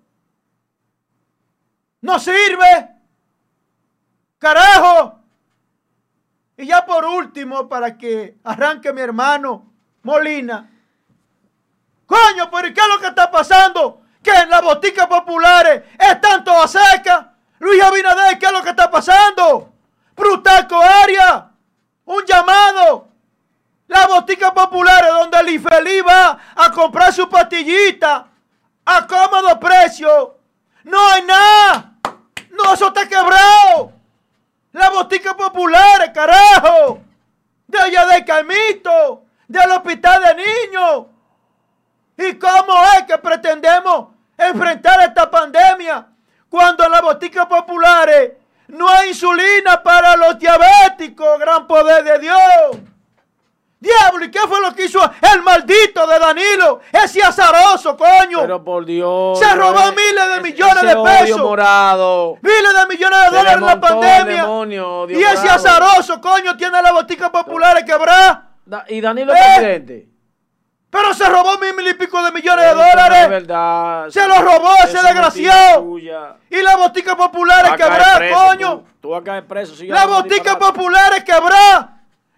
no 2.01 2.19
sirve. 2.19 2.89
Carajo. 4.37 5.21
Y 6.57 6.65
ya 6.65 6.85
por 6.85 7.05
último, 7.05 7.69
para 7.69 7.97
que 7.97 8.37
arranque 8.43 8.91
mi 8.91 8.99
hermano 8.99 9.71
Molina. 10.03 10.69
Coño, 12.05 12.51
pero 12.51 12.73
¿qué 12.73 12.81
es 12.81 12.87
lo 12.89 12.99
que 12.99 13.07
está 13.07 13.31
pasando? 13.31 14.03
que 14.21 14.31
en 14.31 14.49
las 14.49 14.61
boticas 14.61 15.07
populares 15.07 15.83
están 15.97 16.43
todas 16.43 16.71
secas. 16.71 17.27
Luis 17.59 17.81
Abinader, 17.81 18.37
¿qué 18.37 18.45
es 18.45 18.51
lo 18.51 18.61
que 18.61 18.69
está 18.69 18.91
pasando? 18.91 19.73
Brutaco 20.15 20.81
Aria, 20.81 21.49
un 22.05 22.25
llamado. 22.25 23.08
Las 23.89 24.07
boticas 24.07 24.51
populares 24.51 25.09
donde 25.09 25.39
el 25.39 25.49
infeliz 25.49 26.03
va 26.07 26.37
a 26.55 26.71
comprar 26.71 27.11
su 27.11 27.27
pastillita 27.27 28.27
a 28.85 29.07
cómodo 29.07 29.59
precio. 29.59 30.37
No 30.83 31.09
hay 31.09 31.23
nada. 31.23 31.93
No, 32.51 32.75
eso 32.75 32.89
está 32.89 33.07
quebrado. 33.09 33.91
Las 34.73 34.91
boticas 34.91 35.33
populares, 35.33 36.11
carajo. 36.13 37.01
De 37.65 37.79
allá 37.79 38.05
del 38.05 38.23
Carmito, 38.25 39.23
del 39.47 39.71
hospital 39.71 40.21
de 40.21 40.35
niños. 40.35 41.07
¿Y 42.15 42.37
cómo 42.37 42.83
es 42.95 43.05
que 43.07 43.17
pretendemos 43.17 44.09
enfrentar 44.37 45.01
esta 45.01 45.31
pandemia 45.31 46.05
cuando 46.47 46.83
en 46.83 46.91
las 46.91 47.01
boticas 47.01 47.47
populares 47.47 48.33
no 48.67 48.87
hay 48.87 49.09
insulina 49.09 49.81
para 49.81 50.15
los 50.15 50.37
diabéticos? 50.37 51.39
Gran 51.39 51.65
poder 51.65 52.03
de 52.03 52.19
Dios. 52.19 52.89
Diablo, 53.81 54.25
¿y 54.25 54.29
qué 54.31 54.39
fue 54.41 54.59
lo 54.59 54.73
que 54.75 54.85
hizo 54.85 54.99
el 55.33 55.41
maldito 55.41 56.05
de 56.05 56.19
Danilo? 56.19 56.81
Ese 56.91 57.23
azaroso, 57.23 57.95
coño. 57.95 58.41
Pero 58.41 58.61
por 58.61 58.85
Dios. 58.85 59.39
Se 59.39 59.55
robó 59.55 59.79
eh, 59.87 59.91
miles 59.95 60.35
de 60.35 60.41
millones 60.41 60.81
de 60.83 60.95
pesos. 61.01 61.39
morado. 61.39 62.35
Miles 62.41 62.73
de 62.77 62.85
millones 62.87 63.19
de 63.19 63.25
Se 63.25 63.35
dólares 63.35 63.53
en 63.53 63.65
la 63.65 63.79
pandemia. 63.79 64.41
demonio, 64.41 65.09
y 65.09 65.23
ese 65.23 65.47
azaroso, 65.49 66.19
coño, 66.19 66.57
tiene 66.57 66.81
las 66.81 66.91
boticas 66.91 67.29
populares 67.29 67.85
quebradas. 67.85 68.39
Da- 68.65 68.83
Y 68.89 68.99
Danilo 68.99 69.33
Eh. 69.33 69.37
presidente. 69.37 70.05
Pero 70.91 71.13
se 71.13 71.29
robó 71.29 71.57
mil, 71.59 71.73
mil 71.75 71.87
y 71.87 71.93
pico 71.93 72.21
de 72.23 72.31
millones 72.31 72.65
de 72.65 72.75
no 72.75 72.81
es 72.83 72.89
dólares. 72.91 73.29
verdad. 73.29 74.09
Se 74.09 74.27
lo 74.27 74.41
robó 74.41 74.71
ese 74.83 75.01
desgraciado. 75.01 75.97
Y 76.49 76.61
las 76.63 76.77
boticas 76.77 77.15
populares 77.15 77.71
vas 77.71 77.73
a 77.73 77.77
caer 77.77 77.91
quebradas, 77.91 78.17
preso, 78.17 78.35
coño. 78.35 78.69
Tú, 78.79 78.85
tú 79.01 79.09
vas 79.11 79.21
a 79.21 79.23
caer 79.23 79.45
preso. 79.47 79.75
sigue 79.75 79.93
Las 79.93 80.07
boticas 80.07 80.55
populares. 80.57 81.23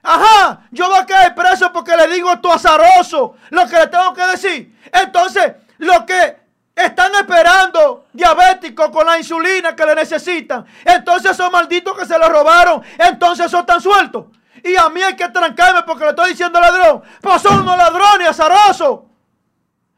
Ajá, 0.04 0.62
yo 0.72 0.90
voy 0.90 0.98
a 0.98 1.06
caer 1.06 1.36
preso 1.36 1.72
porque 1.72 1.96
le 1.96 2.08
digo 2.08 2.40
tu 2.40 2.52
azaroso 2.52 3.36
lo 3.50 3.68
que 3.68 3.76
le 3.76 3.88
tengo 3.88 4.14
que 4.14 4.26
decir. 4.26 4.76
Entonces, 4.92 5.54
lo 5.78 6.06
que 6.06 6.38
están 6.76 7.14
esperando 7.16 8.06
diabéticos 8.12 8.90
con 8.90 9.06
la 9.06 9.18
insulina 9.18 9.76
que 9.76 9.86
le 9.86 9.96
necesitan, 9.96 10.66
entonces 10.84 11.32
esos 11.32 11.52
malditos 11.52 11.98
que 11.98 12.06
se 12.06 12.18
lo 12.18 12.30
robaron, 12.30 12.82
entonces 12.98 13.46
esos 13.46 13.60
están 13.60 13.82
sueltos. 13.82 14.26
Y 14.64 14.76
a 14.76 14.90
mí 14.90 15.02
hay 15.02 15.16
que 15.16 15.30
trancarme 15.30 15.84
porque 15.84 16.04
le 16.04 16.10
estoy 16.12 16.32
diciendo 16.32 16.60
ladrón. 16.60 17.02
Pues 17.22 17.42
son 17.42 17.62
unos 17.62 17.78
ladrones 17.78 18.30
azarosos. 18.30 19.02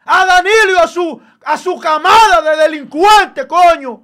A 0.06 0.26
Danilo 0.26 0.74
y 0.74 0.78
a 0.78 0.88
su, 0.88 1.22
a 1.46 1.58
su 1.58 1.80
camada 1.80 2.42
de 2.42 2.58
delincuentes, 2.58 3.46
coño. 3.46 4.02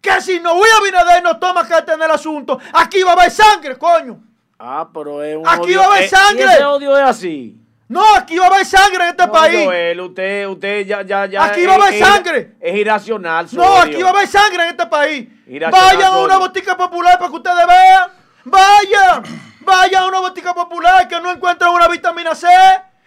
Que 0.00 0.20
si 0.20 0.40
no 0.40 0.54
voy 0.54 0.68
a 0.78 0.82
Binader 0.82 1.22
no 1.22 1.38
toma 1.38 1.66
carta 1.68 1.94
en 1.94 2.02
el 2.02 2.10
asunto. 2.10 2.58
Aquí 2.72 3.02
va 3.02 3.10
a 3.10 3.14
haber 3.14 3.30
sangre, 3.30 3.76
coño. 3.76 4.18
Ah, 4.58 4.88
pero 4.92 5.22
es 5.22 5.36
un 5.36 5.46
Aquí 5.48 5.74
odio- 5.74 5.78
va 5.80 5.84
a 5.84 5.96
haber 5.96 6.08
sangre. 6.08 6.44
Y 6.44 6.48
ese 6.48 6.64
odio 6.64 6.96
es 6.98 7.04
así. 7.04 7.56
No, 7.88 8.14
aquí 8.14 8.38
va 8.38 8.46
a 8.46 8.48
haber 8.50 8.64
sangre 8.64 9.02
en 9.04 9.10
este 9.10 9.26
No, 9.26 9.32
país. 9.32 9.64
Joel, 9.64 10.00
usted, 10.00 10.46
usted 10.46 10.86
ya, 10.86 11.02
ya, 11.02 11.26
ya. 11.26 11.44
Aquí 11.44 11.66
va 11.66 11.72
a 11.72 11.76
haber 11.76 11.98
sangre. 11.98 12.52
Es 12.60 12.76
irracional. 12.76 13.48
su 13.48 13.56
No, 13.56 13.64
odio. 13.64 13.82
aquí 13.82 14.02
va 14.02 14.08
a 14.08 14.12
haber 14.12 14.28
sangre 14.28 14.62
en 14.62 14.68
este 14.70 14.86
país. 14.86 15.28
Irracional, 15.48 15.96
Vayan 15.96 16.12
a 16.12 16.18
una 16.18 16.36
botica 16.38 16.76
popular 16.76 17.18
para 17.18 17.30
que 17.30 17.36
ustedes 17.36 17.66
vean. 17.66 18.10
Vayan. 18.44 19.22
Vayan 19.62 20.02
a 20.04 20.06
una 20.06 20.20
botica 20.20 20.54
popular 20.54 21.06
que 21.08 21.20
no 21.20 21.30
encuentran 21.32 21.72
una 21.72 21.88
vitamina 21.88 22.34
C 22.34 22.46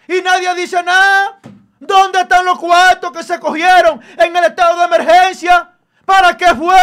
y 0.08 0.20
nadie 0.22 0.54
dice 0.54 0.82
nada. 0.82 1.38
¿Dónde 1.80 2.20
están 2.20 2.44
los 2.44 2.58
cuartos 2.58 3.10
que 3.12 3.22
se 3.22 3.38
cogieron 3.40 4.00
en 4.18 4.36
el 4.36 4.44
estado 4.44 4.78
de 4.78 4.84
emergencia? 4.84 5.70
¿Para 6.04 6.36
qué 6.36 6.46
fue? 6.54 6.76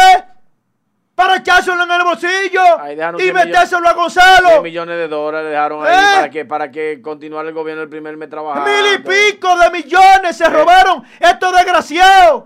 Para 1.14 1.36
echárselo 1.36 1.82
en 1.84 1.90
el 1.90 2.02
bolsillo 2.04 2.80
Ahí 2.80 2.94
y 2.94 3.22
100 3.22 3.34
metérselo 3.34 3.86
a 3.86 3.92
10 3.92 3.96
Gonzalo. 3.96 4.62
millones 4.62 4.96
de 4.96 5.08
dólares 5.08 5.50
dejaron 5.50 5.86
ahí 5.86 5.92
¿Eh? 5.94 6.14
para 6.16 6.30
que 6.30 6.44
para 6.46 6.70
que 6.70 7.02
continuara 7.02 7.48
el 7.48 7.54
gobierno 7.54 7.82
el 7.82 7.88
primer 7.90 8.16
mes 8.16 8.30
trabajando. 8.30 8.68
Mil 8.68 8.94
y 8.94 8.98
pico 8.98 9.54
de 9.58 9.70
millones 9.70 10.36
se 10.36 10.48
robaron 10.48 11.04
estos 11.20 11.54
desgraciados. 11.54 12.44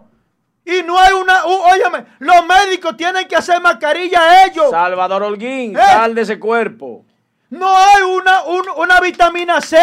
Y 0.65 0.82
no 0.82 0.98
hay 0.98 1.12
una. 1.12 1.47
u- 1.47 1.62
óyeme, 1.73 2.07
los 2.19 2.44
médicos 2.44 2.97
tienen 2.97 3.28
que 3.28 3.36
hacer 3.36 3.61
mascarilla 3.62 4.44
ellos. 4.47 4.69
Salvador 4.70 5.23
Holguín, 5.23 5.77
¿Eh? 5.77 5.81
sal 5.81 6.12
de 6.15 6.23
ese 6.23 6.40
cuerpo. 6.40 7.05
No 7.51 7.69
hay 7.78 8.03
una, 8.03 8.43
un- 8.43 8.69
una 8.77 9.01
vitamina 9.01 9.61
C 9.61 9.78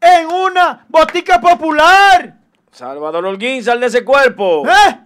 en 0.00 0.26
una 0.28 0.86
botica 0.88 1.40
popular. 1.40 2.32
Salvador 2.70 3.26
Holguín, 3.26 3.64
sal 3.64 3.80
de 3.80 3.86
ese 3.86 4.04
cuerpo. 4.04 4.62
¿Eh? 4.68 5.00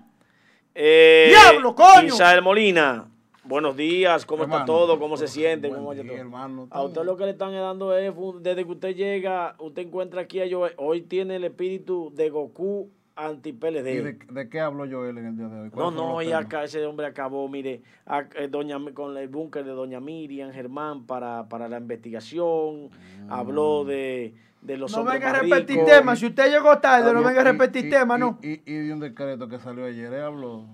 Eh, 0.81 1.27
¡Diablo, 1.31 1.75
coño! 1.75 2.07
Isael 2.07 2.41
Molina, 2.41 3.09
buenos 3.43 3.77
días, 3.77 4.25
¿cómo 4.25 4.45
está 4.45 4.65
todo? 4.65 5.01
¿Cómo 5.01 5.17
se 5.17 5.27
siente? 5.27 5.69
¿Cómo 5.71 5.93
día, 5.93 6.05
todo? 6.05 6.17
hermano, 6.17 6.69
A 6.71 6.83
usted 6.83 7.03
lo 7.03 7.17
que 7.17 7.25
le 7.25 7.33
están 7.33 7.53
dando 7.53 7.97
es, 7.99 8.15
desde 8.41 8.65
que 8.65 8.71
usted 8.71 8.95
llega, 8.95 9.57
usted 9.59 9.83
encuentra 9.83 10.21
aquí 10.21 10.41
a 10.41 10.47
Joel, 10.49 10.75
hoy 10.77 11.03
tiene 11.03 11.35
el 11.35 11.43
espíritu 11.43 12.13
de 12.15 12.31
Goku 12.31 12.91
anti-PLD. 13.17 13.89
¿Y 13.89 13.97
de, 13.97 14.19
de 14.31 14.49
qué 14.49 14.61
habló 14.61 14.85
Joel 14.89 15.19
en 15.19 15.27
el 15.27 15.37
día 15.37 15.49
de 15.49 15.59
hoy? 15.63 15.65
No, 15.65 15.71
¿Cuáles 15.73 15.95
fueron 15.95 16.13
no, 16.15 16.23
y 16.23 16.31
acá 16.31 16.63
ese 16.63 16.87
hombre 16.87 17.07
acabó, 17.07 17.49
mire, 17.49 17.83
a- 18.07 18.29
eh, 18.37 18.47
doña, 18.47 18.79
con 18.95 19.17
el 19.17 19.27
búnker 19.27 19.65
de 19.65 19.73
doña 19.73 19.99
Miriam 19.99 20.53
Germán 20.53 21.07
para, 21.07 21.49
para 21.49 21.69
la 21.69 21.79
investigación, 21.79 22.91
habló 23.29 23.85
de, 23.85 24.33
de 24.61 24.77
los 24.77 24.91
No 24.93 24.99
hombres 24.99 25.21
venga 25.21 25.31
a 25.31 25.41
repetir 25.41 25.77
ricos. 25.77 25.87
temas. 25.87 26.19
Si 26.19 26.27
usted 26.27 26.51
llegó 26.51 26.79
tarde, 26.79 27.13
no 27.13 27.23
venga 27.23 27.41
a 27.41 27.45
repetir 27.45 27.87
y- 27.87 28.19
¿no? 28.19 28.39
Y, 28.43 28.63
y 28.71 28.75
de 28.87 28.93
un 28.93 29.01
decreto 29.01 29.49
que 29.49 29.59
salió 29.59 29.87
ayer, 29.87 30.13
¿eh? 30.13 30.23
habló. 30.23 30.65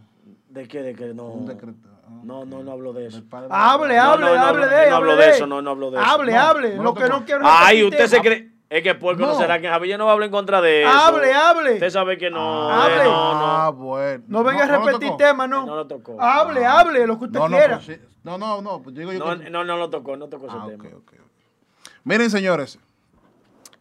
¿De 0.49 0.67
qué? 0.69 0.83
¿De 0.83 0.95
qué? 0.95 1.13
No, 1.15 1.25
Un 1.27 1.47
decreto. 1.47 1.89
ah, 2.07 2.21
no, 2.23 2.45
no, 2.45 2.63
no 2.63 2.73
hablo 2.73 2.93
de 2.93 3.07
eso. 3.09 3.23
Hable, 3.31 3.49
No, 3.49 3.55
hable, 3.55 3.97
no, 3.97 4.37
no, 4.37 4.43
hable 4.47 4.61
no, 4.63 4.67
de 4.69 4.91
no 4.91 4.97
hable 4.97 5.13
hablo 5.13 5.17
de 5.17 5.31
eso, 5.31 5.47
no, 5.47 5.61
no 5.63 5.71
hablo 5.71 5.91
de 5.91 5.99
eso. 6.01 6.07
Hable, 6.07 6.33
No, 6.33 6.39
hable. 6.41 6.77
no 6.77 6.83
lo 6.83 6.95
que 6.95 7.09
no 7.09 7.25
quiero 7.25 7.41
Ay, 7.45 7.85
usted 7.85 8.07
se 8.07 8.21
cree... 8.21 8.51
Es 8.71 8.83
que 8.83 8.95
puerco 8.95 9.21
no, 9.23 9.29
No. 9.29 9.39
será 9.39 9.61
que 9.61 9.69
Javier 9.69 9.99
no 9.99 10.07
va 10.07 10.13
a 10.13 10.15
hablar 10.15 10.27
en 10.29 10.33
contra 10.33 10.61
de 10.61 10.83
eso. 10.83 10.91
Hable, 10.91 11.33
hable. 11.33 11.75
Usted 11.75 11.91
sabe 11.91 12.17
que 12.19 12.31
no. 12.31 12.71
Hable. 12.73 13.03
eh, 13.03 13.05
No, 13.05 13.35
no. 13.35 13.47
Ah, 13.47 13.71
bueno. 13.71 14.25
No 14.27 14.43
venga 14.43 14.65
a 14.65 14.67
lo 14.67 14.85
repetir 14.85 15.13
temas, 15.17 15.49
no. 15.49 15.67
No 15.67 15.77
lo 15.77 15.87
tocó. 15.87 16.21
Hable, 16.21 16.65
hable, 16.65 17.07
lo 17.07 17.17
que 17.19 17.27
usted 17.27 17.39
No, 17.39 17.49
no, 17.49 17.57
quiera. 17.57 17.81
sí- 17.81 17.99
no, 18.25 18.37
no, 18.39 18.63
no, 18.63 18.83
pues 18.83 18.97
digo 18.97 19.13
yo 19.13 19.19
No, 19.21 19.39
que- 19.39 19.51
no, 19.51 19.63
no 19.65 19.77
lo 19.77 19.91
tocó, 19.91 20.17
no 20.17 20.29
tocó 20.29 20.47
ese 20.47 20.57
Ah, 20.59 20.65
tema. 20.67 20.83
ok, 20.83 20.95
ok, 20.97 21.13
ok. 21.21 21.91
Miren, 22.05 22.31
señores, 22.31 22.79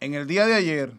en 0.03 0.15
el 0.15 0.27
día 0.27 0.45
de 0.45 0.53
ayer, 0.53 0.91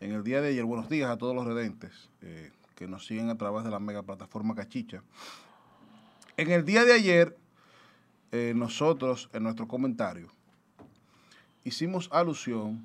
en 0.00 0.10
el 0.10 0.24
día 0.24 0.40
de 0.40 0.48
ayer, 0.48 0.64
buenos 0.64 0.88
días 0.88 1.08
a 1.08 1.16
todos 1.16 1.32
los 1.32 1.44
redentes 1.44 2.10
eh, 2.22 2.50
que 2.74 2.88
nos 2.88 3.06
siguen 3.06 3.30
a 3.30 3.38
través 3.38 3.62
de 3.62 3.70
la 3.70 3.78
mega 3.78 4.02
plataforma 4.02 4.56
Cachicha. 4.56 5.04
En 6.36 6.50
el 6.50 6.64
día 6.64 6.84
de 6.84 6.92
ayer, 6.92 7.38
eh, 8.32 8.52
nosotros, 8.56 9.30
en 9.32 9.44
nuestro 9.44 9.68
comentario, 9.68 10.26
hicimos 11.62 12.08
alusión 12.10 12.84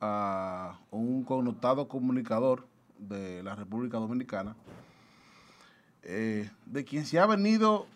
a 0.00 0.80
un 0.90 1.22
connotado 1.24 1.86
comunicador 1.86 2.66
de 2.96 3.42
la 3.42 3.56
República 3.56 3.98
Dominicana, 3.98 4.56
eh, 6.02 6.50
de 6.64 6.84
quien 6.86 7.04
se 7.04 7.18
ha 7.18 7.26
venido 7.26 7.86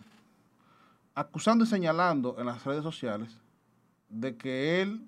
acusando 1.15 1.63
y 1.63 1.67
señalando 1.67 2.35
en 2.37 2.45
las 2.45 2.63
redes 2.63 2.83
sociales 2.83 3.35
de 4.09 4.37
que 4.37 4.83
él, 4.83 5.07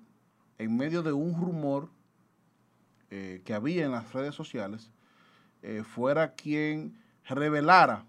en 0.58 0.76
medio 0.76 1.02
de 1.02 1.12
un 1.12 1.34
rumor 1.40 1.88
eh, 3.10 3.42
que 3.44 3.54
había 3.54 3.84
en 3.84 3.92
las 3.92 4.12
redes 4.12 4.34
sociales, 4.34 4.90
eh, 5.62 5.82
fuera 5.84 6.32
quien 6.34 6.98
revelara 7.28 8.04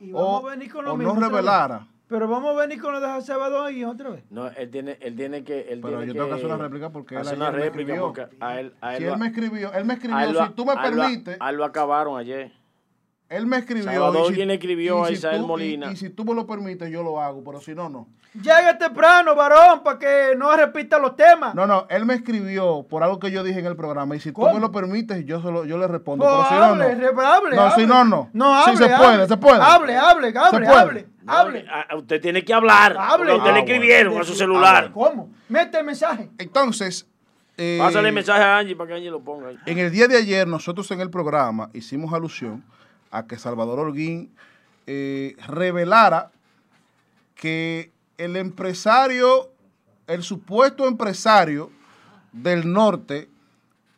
Y 0.00 0.12
o, 0.12 0.16
vamos 0.16 0.44
a 0.44 0.50
venir 0.56 0.72
con 0.72 0.84
lo 0.84 0.92
o 0.92 0.96
mismo 0.96 1.14
no 1.14 1.20
vez. 1.20 1.28
revelara. 1.30 1.86
Pero 2.08 2.26
vamos 2.26 2.56
a 2.56 2.60
venir 2.60 2.80
con 2.80 2.92
lo 2.92 3.00
de 3.00 3.06
José 3.06 3.34
Badón 3.34 3.74
y 3.76 3.84
otra 3.84 4.08
vez. 4.08 4.24
No, 4.30 4.48
él 4.48 4.70
tiene, 4.70 4.96
él 5.02 5.14
tiene 5.14 5.44
que. 5.44 5.60
Él 5.70 5.80
Pero 5.82 5.98
tiene 5.98 6.06
yo 6.06 6.12
tengo 6.14 6.28
que 6.28 6.34
hacer 6.34 6.46
una 6.46 6.56
réplica 6.56 6.90
porque 6.90 7.16
él 7.16 7.20
una 7.36 7.50
me 7.50 7.66
escribió. 7.66 8.00
porque 8.06 8.28
a 8.40 8.60
él, 8.60 8.74
a 8.80 8.92
él 8.96 9.02
Si 9.02 9.04
él 9.04 9.18
me 9.18 9.26
escribió, 9.26 9.72
él 9.74 9.84
me 9.84 9.92
a 9.92 9.96
él 9.96 10.02
escribió, 10.02 10.46
si 10.46 10.52
tú 10.54 10.64
me 10.64 10.74
permites, 10.76 11.36
A 11.38 11.50
él 11.50 11.56
lo 11.56 11.64
acabaron 11.66 12.18
ayer. 12.18 12.50
Él 13.28 13.46
me 13.46 13.58
escribió. 13.58 13.84
Salvador 13.84 14.32
y 14.32 14.34
si- 14.36 14.42
escribió 14.42 15.00
y 15.00 15.02
a 15.02 15.06
si 15.08 15.12
Isael 15.14 15.40
tú- 15.42 15.46
Molina. 15.46 15.92
Y, 15.92 15.96
si 15.96 16.10
tú 16.10 16.24
me 16.24 16.34
lo 16.34 16.46
permites, 16.46 16.90
yo 16.90 17.02
lo 17.02 17.20
hago, 17.20 17.42
pero 17.44 17.60
si 17.60 17.74
no, 17.74 17.88
no. 17.88 18.08
Llegue 18.34 18.74
temprano, 18.78 19.34
varón, 19.34 19.82
para 19.82 19.98
que 19.98 20.34
no 20.36 20.54
repita 20.54 20.98
los 20.98 21.16
temas. 21.16 21.54
No, 21.54 21.66
no, 21.66 21.86
él 21.88 22.04
me 22.04 22.14
escribió 22.14 22.86
por 22.88 23.02
algo 23.02 23.18
que 23.18 23.30
yo 23.30 23.42
dije 23.42 23.58
en 23.58 23.66
el 23.66 23.74
programa 23.76 24.14
y 24.16 24.20
si 24.20 24.32
¿Cómo? 24.32 24.48
tú 24.48 24.54
me 24.54 24.60
lo 24.60 24.70
permites, 24.70 25.24
yo, 25.24 25.40
solo, 25.40 25.64
yo 25.64 25.78
le 25.78 25.88
respondo, 25.88 26.24
No, 26.24 26.30
pero 26.30 26.48
si 26.48 26.54
no, 26.54 26.62
hable, 26.64 26.84
no. 26.96 27.20
hable, 27.22 27.56
No, 27.56 27.62
hable. 27.62 27.74
si 27.82 27.86
no, 27.88 28.04
no. 28.04 28.30
No, 28.32 28.64
Sí, 28.64 28.70
hable, 28.70 28.76
se 28.76 28.96
puede, 28.96 29.14
hable. 29.14 29.28
se 29.28 29.36
puede. 29.38 29.60
Hable, 29.62 29.96
hable, 29.96 30.28
hable, 30.38 30.66
puede. 30.66 30.78
hable. 30.78 31.06
Hable. 31.26 31.66
usted 31.96 32.20
tiene 32.20 32.44
que 32.44 32.54
hablar. 32.54 32.96
Hable. 32.98 33.32
usted 33.34 33.40
Ah, 33.50 33.52
le 33.52 33.52
bueno. 33.52 33.58
escribieron 33.58 34.20
a 34.20 34.24
su 34.24 34.34
celular. 34.34 34.90
¿Cómo? 34.92 35.30
Mete 35.48 35.78
el 35.78 35.84
mensaje. 35.84 36.30
Entonces, 36.38 37.06
eh, 37.56 37.78
Pásale 37.80 38.08
el 38.08 38.14
mensaje 38.14 38.42
a 38.42 38.58
Angie 38.58 38.76
para 38.76 38.88
que 38.88 38.94
Angie 38.94 39.10
lo 39.10 39.20
ponga 39.20 39.48
ahí. 39.48 39.58
en 39.66 39.78
el 39.78 39.90
día 39.90 40.06
de 40.06 40.16
ayer 40.16 40.46
nosotros 40.46 40.88
en 40.92 41.00
el 41.00 41.10
programa 41.10 41.70
hicimos 41.74 42.12
alusión 42.12 42.62
a 43.10 43.26
que 43.26 43.38
Salvador 43.38 43.78
Holguín 43.78 44.32
eh, 44.86 45.36
revelara 45.46 46.30
que 47.34 47.92
el 48.16 48.36
empresario, 48.36 49.50
el 50.06 50.22
supuesto 50.22 50.86
empresario 50.86 51.70
del 52.32 52.72
norte 52.72 53.28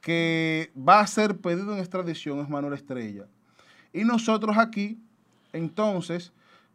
que 0.01 0.71
va 0.77 1.01
a 1.01 1.07
ser 1.07 1.37
pedido 1.37 1.73
en 1.73 1.79
extradición 1.79 2.41
es 2.41 2.49
Manuel 2.49 2.75
Estrella. 2.75 3.27
Y 3.93 4.05
nosotros 4.05 4.57
aquí, 4.57 4.99
entonces, 5.53 6.33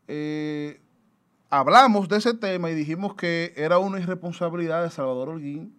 eh, 0.07 0.79
hablamos 1.49 2.07
de 2.09 2.17
ese 2.17 2.33
tema 2.33 2.69
y 2.69 2.75
dijimos 2.75 3.15
que 3.15 3.53
era 3.55 3.79
una 3.79 3.99
irresponsabilidad 3.99 4.83
de 4.83 4.89
Salvador 4.89 5.29
Holguín 5.29 5.75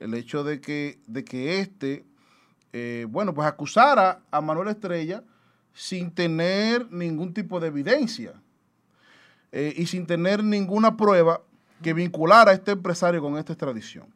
el 0.00 0.14
hecho 0.14 0.42
de 0.44 0.60
que, 0.60 0.98
de 1.06 1.24
que 1.24 1.60
este, 1.60 2.04
eh, 2.72 3.06
bueno, 3.08 3.32
pues 3.34 3.46
acusara 3.46 4.20
a 4.30 4.40
Manuel 4.40 4.68
Estrella 4.68 5.22
sin 5.74 6.10
tener 6.10 6.90
ningún 6.90 7.32
tipo 7.32 7.60
de 7.60 7.68
evidencia 7.68 8.34
eh, 9.50 9.74
y 9.76 9.86
sin 9.86 10.06
tener 10.06 10.42
ninguna 10.42 10.96
prueba 10.96 11.40
que 11.82 11.92
vinculara 11.92 12.52
a 12.52 12.54
este 12.54 12.72
empresario 12.72 13.20
con 13.20 13.36
esta 13.36 13.52
extradición. 13.52 14.06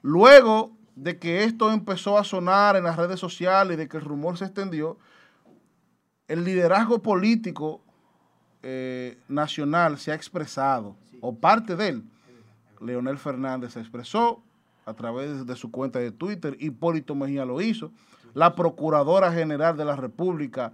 Luego 0.00 0.72
de 0.96 1.18
que 1.18 1.44
esto 1.44 1.72
empezó 1.72 2.18
a 2.18 2.24
sonar 2.24 2.76
en 2.76 2.84
las 2.84 2.96
redes 2.96 3.20
sociales 3.20 3.74
y 3.74 3.78
de 3.78 3.88
que 3.88 3.96
el 3.96 4.04
rumor 4.04 4.36
se 4.38 4.44
extendió, 4.44 4.98
el 6.28 6.44
liderazgo 6.44 7.02
político 7.02 7.82
eh, 8.62 9.18
nacional 9.28 9.98
se 9.98 10.12
ha 10.12 10.14
expresado, 10.14 10.96
o 11.20 11.34
parte 11.34 11.76
de 11.76 11.88
él, 11.88 12.04
Leonel 12.80 13.18
Fernández 13.18 13.74
se 13.74 13.80
expresó 13.80 14.42
a 14.84 14.94
través 14.94 15.46
de 15.46 15.56
su 15.56 15.70
cuenta 15.70 15.98
de 15.98 16.10
Twitter, 16.10 16.56
Hipólito 16.58 17.14
Mejía 17.14 17.44
lo 17.44 17.60
hizo, 17.60 17.92
la 18.34 18.54
Procuradora 18.54 19.32
General 19.32 19.76
de 19.76 19.84
la 19.84 19.96
República 19.96 20.72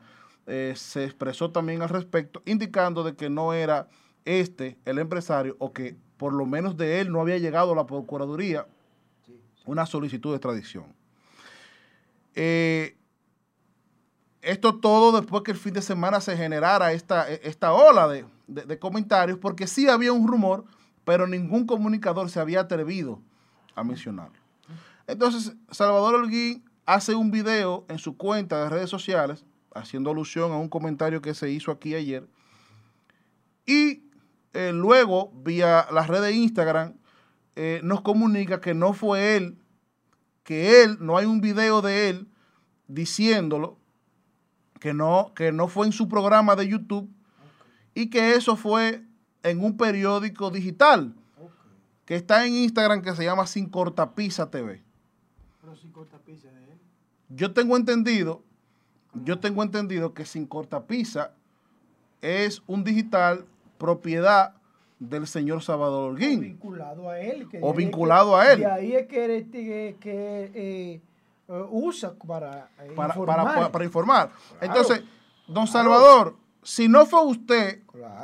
eh, 0.49 0.73
se 0.77 1.05
expresó 1.05 1.51
también 1.51 1.83
al 1.83 1.91
respecto, 1.91 2.43
indicando 2.47 3.05
de 3.05 3.15
que 3.15 3.29
no 3.29 3.53
era 3.53 3.89
este 4.25 4.79
el 4.85 4.99
empresario 4.99 5.57
o 5.59 5.73
que 5.73 5.97
por 6.17 6.33
lo 6.33 6.47
menos 6.47 6.77
de 6.77 7.01
él 7.01 7.13
no 7.13 7.21
había 7.21 7.39
llegado 7.39 7.73
a 7.73 7.77
la 7.77 7.87
Procuraduría 7.87 8.67
una 9.67 9.85
solicitud 9.85 10.31
de 10.31 10.37
extradición. 10.37 10.87
Eh, 12.35 12.97
esto 14.41 14.77
todo 14.77 15.21
después 15.21 15.43
que 15.43 15.51
el 15.51 15.59
fin 15.59 15.75
de 15.75 15.83
semana 15.83 16.21
se 16.21 16.37
generara 16.37 16.93
esta, 16.93 17.29
esta 17.29 17.73
ola 17.73 18.09
de, 18.09 18.25
de, 18.47 18.79
comentarios, 18.79 19.39
porque 19.39 19.67
sí 19.67 19.89
había 19.89 20.13
un 20.13 20.27
rumor, 20.27 20.65
pero 21.05 21.27
ningún 21.27 21.67
comunicador 21.67 22.31
se 22.31 22.41
había 22.41 22.61
atrevido 22.61 23.21
a 23.75 23.85
mencionarlo. 23.85 24.39
Entonces, 25.07 25.55
Salvador 25.71 26.15
Holguín 26.15 26.65
hace 26.87 27.15
un 27.15 27.31
video 27.31 27.85
en 27.89 27.99
su 27.99 28.17
cuenta 28.17 28.63
de 28.63 28.71
redes 28.71 28.89
sociales, 28.89 29.45
haciendo 29.75 30.11
alusión 30.11 30.53
a 30.53 30.57
un 30.57 30.69
comentario 30.69 31.21
que 31.21 31.35
se 31.35 31.51
hizo 31.51 31.71
aquí 31.71 31.95
ayer, 31.95 32.27
y 33.67 34.09
eh, 34.55 34.73
luego, 34.73 35.31
vía 35.45 35.87
las 35.93 36.09
redes 36.09 36.31
de 36.31 36.33
Instagram, 36.33 36.95
eh, 37.55 37.81
nos 37.85 38.01
comunica 38.01 38.61
que 38.61 38.73
no 38.73 38.93
fue 38.93 39.37
él, 39.37 39.59
que 40.43 40.83
él, 40.83 40.97
no 41.01 41.19
hay 41.19 41.27
un 41.27 41.41
video 41.41 41.83
de 41.83 42.09
él 42.09 42.29
diciéndolo, 42.87 43.79
que 44.81 44.95
no, 44.95 45.33
que 45.35 45.53
no 45.53 45.69
fue 45.69 45.87
en 45.87 45.93
su 45.93 46.09
programa 46.09 46.57
de 46.57 46.69
YouTube 46.69 47.11
y 47.95 48.11
que 48.11 48.35
eso 48.35 48.57
fue 48.57 49.05
en 49.43 49.63
un 49.63 49.77
periódico 49.77 50.51
digital 50.51 51.15
que 52.05 52.15
está 52.15 52.47
en 52.47 52.55
Instagram 52.55 53.03
que 53.03 53.15
se 53.15 53.25
llama 53.25 53.47
Sin 53.47 53.69
Cortapisa 53.69 54.51
TV. 54.51 54.83
Pero 55.61 55.77
Sin 55.77 55.93
Cortapisa 55.93 56.51
de 56.51 56.73
él. 56.73 56.79
Yo 57.29 57.53
tengo 57.53 57.77
entendido, 57.77 58.45
yo 59.15 59.39
tengo 59.39 59.63
entendido 59.63 60.15
que 60.15 60.25
Sin 60.25 60.47
Cortapisa 60.47 61.33
es 62.21 62.63
un 62.67 62.85
digital 62.85 63.45
propiedad 63.79 64.55
del 64.99 65.27
señor 65.27 65.63
Salvador 65.63 66.11
Holguín. 66.11 66.39
O 66.39 66.43
vinculado 66.43 67.11
a 67.11 67.21
él. 67.21 67.49
o 67.61 67.75
vinculado 67.75 68.37
a 68.37 68.53
él. 68.53 68.61
Y 68.61 68.65
ahí 68.65 68.93
es 68.95 69.07
que, 69.07 69.97
que, 70.01 70.51
eh, 70.55 71.01
usa 71.71 72.15
para, 72.27 72.71
eh, 72.81 72.93
para, 72.95 73.15
informar. 73.15 73.71
Para, 73.71 73.85
informar. 73.85 74.31
Entonces, 74.61 75.03
don 75.47 75.67
Salvador, 75.67 76.37
si 76.63 76.89
no 76.89 77.07
fue 77.07 77.25
usted 77.25 77.83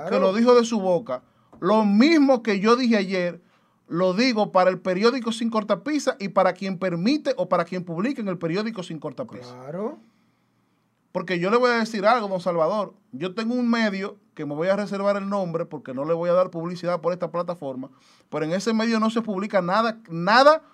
que 0.09 0.19
lo 0.19 0.35
dijo 0.35 0.55
de 0.55 0.65
su 0.65 0.81
boca, 0.81 1.23
lo 1.61 1.85
mismo 1.85 2.43
que 2.43 2.61
yo 2.61 2.77
dije 2.77 2.97
ayer, 2.97 3.40
lo 3.86 4.15
digo 4.15 4.51
para 4.51 4.70
el 4.70 4.81
periódico 4.81 5.31
Sin 5.31 5.51
Cortapisa 5.51 6.16
y 6.19 6.28
para 6.28 6.52
quien 6.55 6.78
permite 6.78 7.35
o 7.36 7.48
para 7.48 7.65
quien 7.65 7.85
publique 7.85 8.20
en 8.20 8.28
el 8.28 8.39
periódico 8.39 8.82
Sin 8.82 8.98
Cortapisa. 8.98 9.55
Claro. 9.55 9.98
Porque 11.15 11.39
yo 11.39 11.49
le 11.49 11.59
voy 11.59 11.70
a 11.70 11.78
decir 11.78 12.05
algo, 12.07 12.27
don 12.27 12.41
Salvador. 12.41 12.93
Yo 13.12 13.36
tengo 13.36 13.55
un 13.55 13.70
medio 13.70 14.19
que 14.35 14.45
me 14.45 14.53
voy 14.57 14.66
a 14.66 14.74
reservar 14.74 15.16
el 15.16 15.28
nombre 15.28 15.65
porque 15.65 15.95
no 15.95 16.05
le 16.05 16.12
voy 16.12 16.28
a 16.28 16.32
dar 16.32 16.51
publicidad 16.51 17.01
por 17.01 17.12
esta 17.12 17.31
plataforma, 17.31 17.89
pero 18.28 18.45
en 18.45 18.53
ese 18.53 18.74
medio 18.74 18.99
no 18.99 19.09
se 19.11 19.23
publica 19.23 19.62
nada, 19.62 20.01
nada 20.11 20.65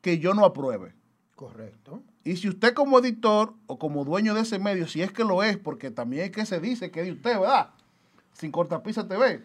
que 0.00 0.18
yo 0.18 0.32
no 0.32 0.46
apruebe. 0.46 0.94
Correcto. 1.34 2.02
Y 2.24 2.38
si 2.38 2.48
usted 2.48 2.72
como 2.72 2.98
editor 3.00 3.52
o 3.66 3.78
como 3.78 4.06
dueño 4.06 4.32
de 4.32 4.40
ese 4.40 4.58
medio, 4.58 4.88
si 4.88 5.02
es 5.02 5.12
que 5.12 5.24
lo 5.24 5.42
es, 5.42 5.58
porque 5.58 5.90
también 5.90 6.24
es 6.24 6.30
que 6.30 6.46
se 6.46 6.58
dice 6.58 6.90
que 6.90 7.00
es 7.00 7.06
de 7.08 7.12
usted, 7.12 7.38
¿verdad? 7.38 7.68
Sin 8.32 8.50
cortapisa 8.52 9.06
TV. 9.06 9.42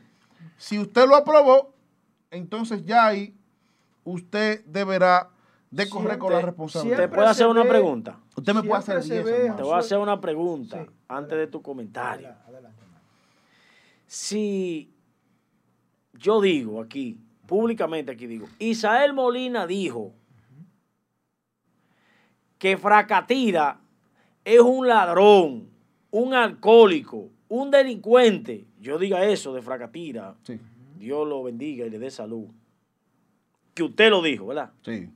Si 0.56 0.80
usted 0.80 1.10
lo 1.10 1.18
aprobó, 1.18 1.74
entonces 2.32 2.86
ya 2.86 3.06
ahí 3.06 3.36
usted 4.06 4.64
deberá 4.64 5.30
de 5.72 5.90
correr 5.90 6.18
con 6.18 6.34
la 6.34 6.42
responsabilidad. 6.42 6.98
¿Te 6.98 7.08
puede 7.08 7.28
hacer 7.30 7.48
una 7.48 7.64
pregunta? 7.64 8.20
Usted 8.36 8.54
me 8.54 8.62
puede 8.62 8.80
hacer 8.80 9.02
10. 9.02 9.56
Te 9.56 9.64
voy 9.64 9.74
a 9.74 9.78
hacer 9.78 9.98
una 9.98 10.20
pregunta 10.20 10.86
antes 11.08 11.38
de 11.38 11.48
tu 11.48 11.62
comentario. 11.62 12.28
Adelante, 12.46 12.82
si 14.06 14.94
yo 16.14 16.42
digo 16.42 16.82
aquí, 16.82 17.18
públicamente 17.48 18.12
aquí 18.12 18.28
digo, 18.28 18.48
Isael 18.60 19.14
Molina 19.14 19.66
dijo 19.66 20.14
que 22.58 22.78
Fracatira 22.78 23.80
es 24.44 24.60
un 24.60 24.88
ladrón, 24.88 25.70
un 26.12 26.34
alcohólico, 26.34 27.30
un 27.48 27.72
delincuente. 27.72 28.68
Yo 28.82 29.00
diga 29.00 29.24
eso 29.24 29.54
de 29.54 29.62
Fracatira. 29.62 30.36
Dios 30.98 31.28
lo 31.28 31.44
bendiga 31.44 31.86
y 31.86 31.90
le 31.90 31.98
dé 31.98 32.12
salud. 32.12 32.48
Que 33.74 33.84
usted 33.84 34.10
lo 34.10 34.22
dijo, 34.22 34.48
¿verdad? 34.48 34.72
Sí. 34.84 35.10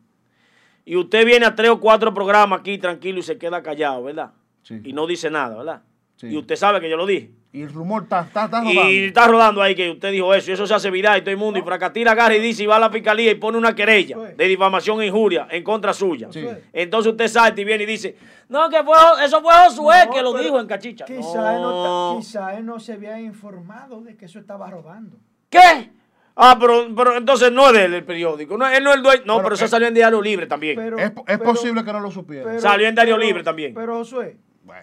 Y 0.85 0.95
usted 0.95 1.25
viene 1.25 1.45
a 1.45 1.55
tres 1.55 1.71
o 1.71 1.79
cuatro 1.79 2.13
programas 2.13 2.59
aquí 2.59 2.77
tranquilo 2.77 3.19
y 3.19 3.23
se 3.23 3.37
queda 3.37 3.61
callado, 3.63 4.03
¿verdad? 4.03 4.31
Sí. 4.61 4.81
Y 4.83 4.93
no 4.93 5.07
dice 5.07 5.29
nada, 5.29 5.57
¿verdad? 5.57 5.81
Sí. 6.15 6.27
Y 6.27 6.37
usted 6.37 6.55
sabe 6.55 6.79
que 6.79 6.89
yo 6.89 6.95
lo 6.95 7.05
dije. 7.05 7.31
Y 7.55 7.61
el 7.61 7.71
rumor 7.71 8.03
está, 8.03 8.19
está, 8.19 8.47
rodando. 8.47 8.69
Y 8.69 8.97
está 9.05 9.27
rodando 9.29 9.61
ahí 9.61 9.75
que 9.75 9.89
usted 9.89 10.11
dijo 10.11 10.33
eso. 10.33 10.51
Y 10.51 10.55
eso 10.55 10.67
se 10.67 10.73
hace 10.73 10.91
viral 10.91 11.19
y 11.19 11.21
todo 11.21 11.31
el 11.31 11.37
mundo. 11.37 11.57
Y 11.57 11.61
Fracatira 11.61 12.11
agarra 12.11 12.35
y 12.35 12.41
dice 12.41 12.63
y 12.63 12.65
va 12.65 12.75
a 12.75 12.79
la 12.79 12.89
fiscalía 12.89 13.31
y 13.31 13.35
pone 13.35 13.57
una 13.57 13.73
querella 13.73 14.17
de 14.35 14.45
difamación 14.45 15.01
e 15.01 15.07
injuria 15.07 15.47
en 15.49 15.63
contra 15.63 15.93
suya. 15.93 16.27
Entonces 16.73 17.11
usted 17.11 17.29
salta 17.29 17.61
y 17.61 17.63
viene 17.63 17.83
y 17.83 17.87
dice, 17.87 18.17
no, 18.49 18.69
que 18.69 18.83
fue, 18.83 18.97
eso 19.23 19.41
fue 19.41 19.53
Josué 19.53 20.09
que 20.13 20.21
lo 20.21 20.37
dijo 20.37 20.59
en 20.59 20.67
Cachicha. 20.67 21.05
Quizá, 21.05 21.53
no. 21.59 22.19
él 22.57 22.65
no 22.65 22.77
se 22.77 22.91
había 22.91 23.21
informado 23.21 24.01
de 24.01 24.17
que 24.17 24.25
eso 24.25 24.37
estaba 24.37 24.69
robando. 24.69 25.17
¿Qué? 25.49 25.91
Ah, 26.35 26.57
pero, 26.59 26.93
pero 26.93 27.15
entonces 27.15 27.51
no 27.51 27.67
es 27.67 27.73
de 27.73 27.85
él 27.85 27.93
el 27.93 28.03
periódico. 28.03 28.57
No, 28.57 28.67
él 28.67 28.83
no 28.83 28.89
es 28.91 28.97
el 28.97 29.03
dueño. 29.03 29.23
No, 29.25 29.41
pero, 29.41 29.55
eso 29.55 29.67
salió 29.67 29.87
en 29.87 29.93
Diario 29.93 30.21
Libre 30.21 30.47
también. 30.47 30.79
es, 31.27 31.39
posible 31.39 31.83
que 31.83 31.93
no 31.93 31.99
lo 32.01 32.11
supiera. 32.11 32.59
salió 32.59 32.87
en 32.87 32.95
Diario 32.95 33.17
Libre 33.17 33.43
también. 33.43 33.73
Pero, 33.73 33.95
Josué, 33.95 34.37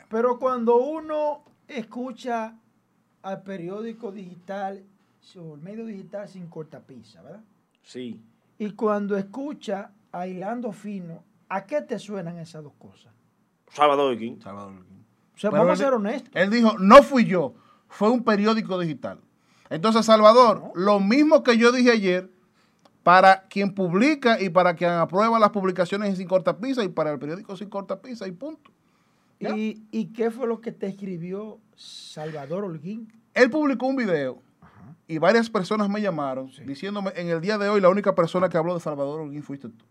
pero 0.08 0.38
cuando 0.38 0.76
uno 0.76 1.44
escucha 1.68 2.54
al 3.22 3.42
periódico 3.42 4.10
digital, 4.12 4.82
o 5.36 5.54
el 5.54 5.60
medio 5.60 5.84
digital 5.84 6.28
sin 6.28 6.48
cortapisa, 6.48 7.22
¿verdad? 7.22 7.42
Sí. 7.82 8.20
Y 8.58 8.70
cuando 8.72 9.16
escucha 9.16 9.90
a 10.10 10.26
Hilando 10.26 10.72
Fino, 10.72 11.22
¿a 11.48 11.64
qué 11.64 11.82
te 11.82 11.98
suenan 11.98 12.38
esas 12.38 12.62
dos 12.62 12.74
cosas? 12.78 13.12
Salvador 13.68 14.16
King. 14.18 14.38
Salvador 14.40 14.74
O 15.34 15.38
sea, 15.38 15.50
vamos 15.50 15.80
a 15.80 15.84
ser 15.84 15.94
honestos. 15.94 16.30
Él 16.34 16.50
dijo, 16.50 16.78
no 16.78 17.02
fui 17.02 17.24
yo, 17.24 17.54
fue 17.88 18.10
un 18.10 18.22
periódico 18.22 18.78
digital. 18.78 19.20
Entonces, 19.72 20.04
Salvador, 20.04 20.70
lo 20.74 21.00
mismo 21.00 21.42
que 21.42 21.56
yo 21.56 21.72
dije 21.72 21.90
ayer, 21.90 22.30
para 23.02 23.48
quien 23.48 23.74
publica 23.74 24.38
y 24.38 24.50
para 24.50 24.74
quien 24.74 24.90
aprueba 24.90 25.38
las 25.38 25.48
publicaciones 25.48 26.18
Sin 26.18 26.28
Cortapisa 26.28 26.84
y 26.84 26.88
para 26.88 27.10
el 27.10 27.18
periódico 27.18 27.56
Sin 27.56 27.70
Cortapisa 27.70 28.28
y 28.28 28.32
punto. 28.32 28.70
¿Y, 29.40 30.12
qué 30.14 30.30
fue 30.30 30.46
lo 30.46 30.60
que 30.60 30.72
te 30.72 30.86
escribió 30.86 31.58
Salvador 31.74 32.64
Holguín? 32.64 33.10
Él 33.32 33.50
publicó 33.50 33.86
un 33.86 33.96
video 33.96 34.42
y 35.08 35.16
varias 35.16 35.48
personas 35.48 35.88
me 35.88 36.02
llamaron 36.02 36.50
diciéndome, 36.66 37.10
en 37.16 37.28
el 37.28 37.40
día 37.40 37.56
de 37.56 37.70
hoy 37.70 37.80
la 37.80 37.88
única 37.88 38.14
persona 38.14 38.50
que 38.50 38.58
habló 38.58 38.74
de 38.74 38.80
Salvador 38.80 39.22
Holguín 39.22 39.42
fuiste 39.42 39.70
tú. 39.70 39.84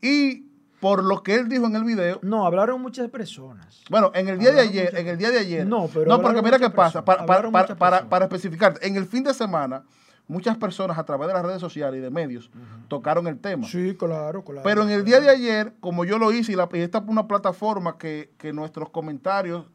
Y 0.00 0.46
por 0.82 1.04
lo 1.04 1.22
que 1.22 1.36
él 1.36 1.48
dijo 1.48 1.66
en 1.66 1.76
el 1.76 1.84
video. 1.84 2.18
No, 2.22 2.44
hablaron 2.44 2.82
muchas 2.82 3.08
personas. 3.08 3.84
Bueno, 3.88 4.10
en 4.16 4.28
el 4.28 4.40
día 4.40 4.50
de 4.50 4.62
ayer, 4.62 4.92
en 4.98 5.06
el 5.06 5.16
día 5.16 5.30
de 5.30 5.38
ayer. 5.38 5.64
No, 5.64 5.86
pero. 5.86 6.06
No, 6.06 6.20
porque 6.20 6.42
mira 6.42 6.58
qué 6.58 6.70
pasa. 6.70 7.04
Para, 7.04 7.24
para, 7.24 8.08
para, 8.08 8.24
especificar, 8.24 8.74
en 8.82 8.96
el 8.96 9.06
fin 9.06 9.22
de 9.22 9.32
semana, 9.32 9.84
muchas 10.26 10.56
personas 10.56 10.98
a 10.98 11.04
través 11.04 11.28
de 11.28 11.34
las 11.34 11.44
redes 11.44 11.60
sociales 11.60 12.00
y 12.00 12.02
de 12.02 12.10
medios 12.10 12.50
tocaron 12.88 13.28
el 13.28 13.38
tema. 13.38 13.64
Sí, 13.68 13.94
claro, 13.96 14.42
claro. 14.42 14.62
Pero 14.64 14.82
en 14.82 14.90
el 14.90 15.04
día 15.04 15.20
de 15.20 15.30
ayer, 15.30 15.72
como 15.78 16.04
yo 16.04 16.18
lo 16.18 16.32
hice, 16.32 16.50
y, 16.50 16.56
la, 16.56 16.68
esta 16.72 16.98
es 16.98 17.04
una 17.06 17.28
plataforma 17.28 17.96
que, 17.96 18.32
nuestros 18.52 18.90
comentarios 18.90 19.66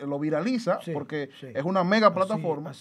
lo 0.00 0.18
viraliza, 0.18 0.80
porque 0.92 1.30
es 1.40 1.62
una 1.62 1.84
mega 1.84 2.12
plataforma. 2.12 2.72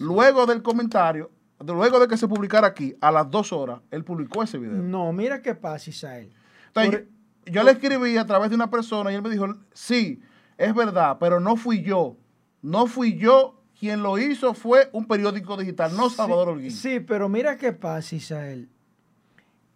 luego 0.00 0.44
del 0.44 0.60
comentario, 0.60 1.30
luego 1.64 2.00
de 2.00 2.08
que 2.08 2.16
se 2.16 2.26
publicara 2.26 2.66
aquí, 2.66 2.96
a 3.00 3.12
las 3.12 3.30
dos 3.30 3.52
horas, 3.52 3.78
él 3.92 4.02
publicó 4.02 4.42
ese 4.42 4.58
video. 4.58 4.82
No, 4.82 5.12
mira 5.12 5.40
qué 5.40 5.54
pasa, 5.54 5.88
Isael. 5.88 6.32
Entonces, 6.74 7.04
yo 7.50 7.62
le 7.62 7.72
escribí 7.72 8.16
a 8.16 8.26
través 8.26 8.50
de 8.50 8.56
una 8.56 8.70
persona 8.70 9.12
y 9.12 9.14
él 9.14 9.22
me 9.22 9.30
dijo, 9.30 9.46
sí, 9.72 10.20
es 10.56 10.74
verdad, 10.74 11.16
pero 11.18 11.40
no 11.40 11.56
fui 11.56 11.82
yo. 11.82 12.16
No 12.62 12.86
fui 12.86 13.16
yo 13.16 13.58
quien 13.78 14.02
lo 14.02 14.18
hizo 14.18 14.54
fue 14.54 14.88
un 14.92 15.06
periódico 15.06 15.56
digital, 15.56 15.96
no 15.96 16.10
Salvador 16.10 16.48
Holguín. 16.48 16.72
Sí, 16.72 17.00
pero 17.00 17.28
mira 17.28 17.56
qué 17.56 17.72
pasa, 17.72 18.16
Isael. 18.16 18.68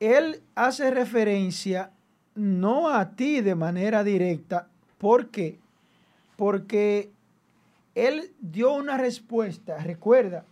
Él 0.01 0.43
hace 0.57 0.91
referencia 0.91 1.93
no 2.35 2.89
a 2.89 3.11
ti 3.11 3.41
de 3.41 3.55
manera 3.55 4.03
directa. 4.03 4.67
¿Por 4.99 5.29
qué? 5.29 5.59
Porque 6.37 7.13
él 7.95 8.33
dio 8.41 8.73
una 8.73 8.97
respuesta. 8.97 9.79
Recuerda 9.79 10.45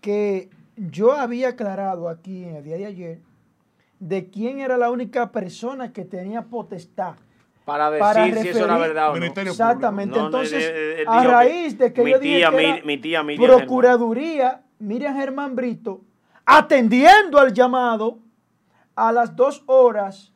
que 0.00 0.48
yo 0.76 1.12
había 1.12 1.50
aclarado 1.50 2.08
aquí 2.08 2.44
en 2.44 2.56
el 2.56 2.64
día 2.64 2.76
de 2.76 2.86
ayer 2.86 3.27
de 4.00 4.30
quién 4.30 4.60
era 4.60 4.76
la 4.76 4.90
única 4.90 5.30
persona 5.32 5.92
que 5.92 6.04
tenía 6.04 6.42
potestad 6.42 7.14
Para 7.64 7.90
decir 7.90 8.00
para 8.00 8.24
si 8.42 8.48
eso 8.48 8.58
era 8.64 8.74
referir- 8.76 8.80
verdad 8.80 9.08
o 9.10 9.14
no. 9.14 9.20
Ministerio 9.20 9.52
Exactamente. 9.52 10.14
No, 10.16 10.20
no, 10.22 10.26
Entonces, 10.26 10.64
él- 10.64 10.74
él- 10.74 10.98
él 11.00 11.06
a 11.08 11.24
raíz 11.24 11.76
de 11.78 11.92
que 11.92 12.02
mi 12.04 12.10
yo 12.12 12.18
dije 12.18 12.36
tía 12.38 12.50
que 12.50 12.64
era 12.68 12.84
mi 12.84 12.96
tía 12.98 13.22
Miriam. 13.22 13.56
Procuraduría 13.58 14.62
Miriam 14.78 15.14
Germán 15.16 15.54
Brito, 15.56 16.02
atendiendo 16.46 17.38
al 17.38 17.52
llamado, 17.52 18.18
a 18.94 19.12
las 19.12 19.36
dos 19.36 19.62
horas, 19.66 20.32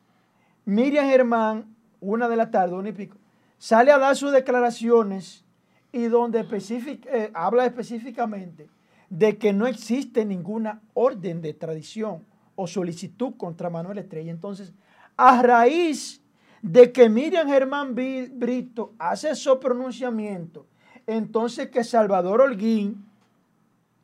Miriam 0.65 1.05
Germán, 1.07 1.75
una 1.99 2.29
de 2.29 2.35
la 2.35 2.51
tarde, 2.51 2.75
una 2.75 2.89
y 2.89 2.93
pico, 2.93 3.17
sale 3.57 3.91
a 3.91 3.97
dar 3.97 4.15
sus 4.15 4.31
declaraciones 4.31 5.43
y 5.91 6.03
donde 6.05 6.45
específic- 6.47 7.07
eh, 7.09 7.31
habla 7.33 7.65
específicamente 7.65 8.69
de 9.09 9.37
que 9.37 9.53
no 9.53 9.67
existe 9.67 10.23
ninguna 10.25 10.81
orden 10.93 11.41
de 11.41 11.49
extradición 11.49 12.25
o 12.55 12.67
solicitud 12.67 13.33
contra 13.37 13.69
Manuel 13.69 13.97
Estrella. 13.99 14.31
Entonces, 14.31 14.73
a 15.17 15.41
raíz 15.41 16.21
de 16.61 16.91
que 16.91 17.09
Miriam 17.09 17.47
Germán 17.47 17.93
Brito 17.95 18.93
hace 18.99 19.31
esos 19.31 19.57
pronunciamientos, 19.57 20.65
entonces 21.07 21.69
que 21.69 21.83
Salvador 21.83 22.41
Holguín, 22.41 23.05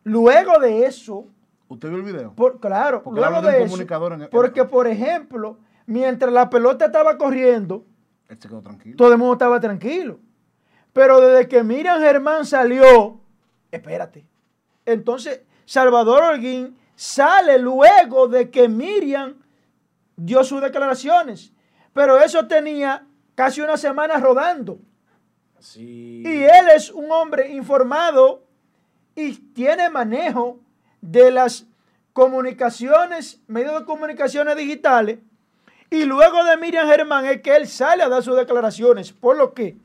luego 0.04 0.60
de 0.60 0.86
eso, 0.86 1.26
¿Usted 1.68 1.90
vio 1.90 1.98
el 2.00 2.04
video? 2.04 2.34
por, 2.34 2.60
claro, 2.60 3.04
Porque 3.04 3.20
luego 3.20 3.42
de 3.42 3.64
eso, 3.64 3.82
en- 3.82 4.30
porque 4.32 4.66
por 4.66 4.88
ejemplo, 4.88 5.58
mientras 5.86 6.34
la 6.34 6.50
pelota 6.50 6.86
estaba 6.86 7.18
corriendo, 7.18 7.86
quedó 8.40 8.62
tranquilo. 8.62 8.96
todo 8.98 9.12
el 9.12 9.18
mundo 9.18 9.34
estaba 9.34 9.60
tranquilo. 9.60 10.20
Pero 10.92 11.22
desde 11.22 11.48
que 11.48 11.64
Miriam 11.64 12.00
Germán 12.02 12.46
salió, 12.46 13.20
espérate. 13.72 14.26
Entonces, 14.86 15.42
Salvador 15.66 16.24
Holguín 16.24 16.76
sale 17.00 17.58
luego 17.60 18.28
de 18.28 18.52
que 18.52 18.68
Miriam 18.68 19.36
dio 20.18 20.44
sus 20.44 20.62
declaraciones. 20.62 21.54
Pero 21.94 22.20
eso 22.20 22.46
tenía 22.46 23.06
casi 23.36 23.62
una 23.62 23.78
semana 23.78 24.18
rodando. 24.18 24.80
Sí. 25.60 26.24
Y 26.26 26.44
él 26.44 26.68
es 26.76 26.92
un 26.92 27.10
hombre 27.10 27.54
informado 27.54 28.44
y 29.16 29.32
tiene 29.54 29.90
manejo 29.90 30.60
de 31.00 31.32
las 31.32 31.68
comunicaciones, 32.12 33.40
medios 33.48 33.80
de 33.80 33.86
comunicaciones 33.86 34.58
digitales. 34.58 35.20
Y 35.90 36.04
luego 36.04 36.44
de 36.44 36.58
Miriam 36.58 36.86
Germán 36.86 37.26
es 37.28 37.42
que 37.42 37.56
él 37.56 37.70
sale 37.70 38.04
a 38.04 38.10
dar 38.10 38.24
sus 38.24 38.36
declaraciones. 38.36 39.14
Por 39.14 39.38
lo 39.38 39.54
que 39.54 39.78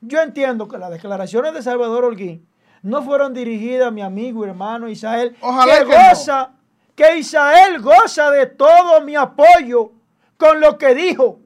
yo 0.00 0.20
entiendo 0.20 0.66
que 0.66 0.78
las 0.78 0.90
declaraciones 0.90 1.54
de 1.54 1.62
Salvador 1.62 2.04
Holguín 2.04 2.47
no 2.82 3.02
fueron 3.02 3.34
dirigidas 3.34 3.88
a 3.88 3.90
mi 3.90 4.02
amigo 4.02 4.44
y 4.44 4.48
hermano 4.48 4.88
Isael, 4.88 5.36
Ojalá 5.40 5.78
que 5.80 5.84
que 5.86 5.96
no. 5.96 6.08
goza, 6.10 6.50
que 6.94 7.18
Isael 7.18 7.80
goza 7.80 8.30
de 8.30 8.46
todo 8.46 9.00
mi 9.02 9.16
apoyo 9.16 9.92
con 10.36 10.60
lo 10.60 10.78
que 10.78 10.94
dijo. 10.94 11.40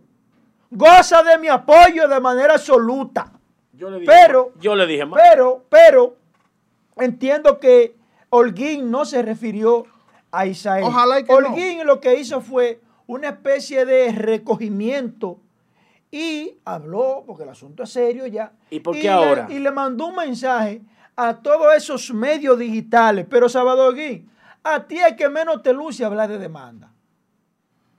Goza 0.70 1.22
de 1.22 1.38
mi 1.38 1.48
apoyo 1.48 2.08
de 2.08 2.20
manera 2.20 2.54
absoluta. 2.54 3.32
Yo 3.72 3.90
le 3.90 4.00
dije 4.00 4.10
Pero- 4.12 4.50
más. 4.54 4.62
yo 4.62 4.74
le 4.76 4.86
dije 4.86 5.04
más. 5.04 5.20
Pero, 5.30 5.64
pero, 5.68 6.16
entiendo 6.96 7.58
que 7.58 7.96
Holguín 8.30 8.90
no 8.90 9.04
se 9.04 9.22
refirió 9.22 9.84
a 10.30 10.46
Isael. 10.46 10.84
Ojalá 10.84 11.22
que 11.22 11.30
no. 11.32 11.38
Holguín 11.38 11.84
lo 11.86 12.00
que 12.00 12.14
hizo 12.18 12.40
fue 12.40 12.80
una 13.06 13.28
especie 13.30 13.84
de 13.84 14.12
recogimiento 14.12 15.38
y 16.10 16.58
habló, 16.64 17.24
porque 17.26 17.42
el 17.42 17.48
asunto 17.50 17.82
es 17.82 17.90
serio 17.90 18.26
ya. 18.26 18.52
¿Y 18.70 18.80
por 18.80 18.94
qué 18.98 19.08
ahora? 19.10 19.46
y 19.50 19.58
le 19.58 19.70
mandó 19.70 20.06
un 20.06 20.16
mensaje 20.16 20.82
a 21.16 21.34
todos 21.34 21.74
esos 21.74 22.12
medios 22.12 22.58
digitales. 22.58 23.26
Pero, 23.28 23.48
Salvador 23.48 23.90
Holguín, 23.90 24.30
a 24.62 24.84
ti 24.84 24.98
es 24.98 25.14
que 25.16 25.28
menos 25.28 25.62
te 25.62 25.72
luce 25.72 26.04
hablar 26.04 26.28
de 26.28 26.38
demanda. 26.38 26.92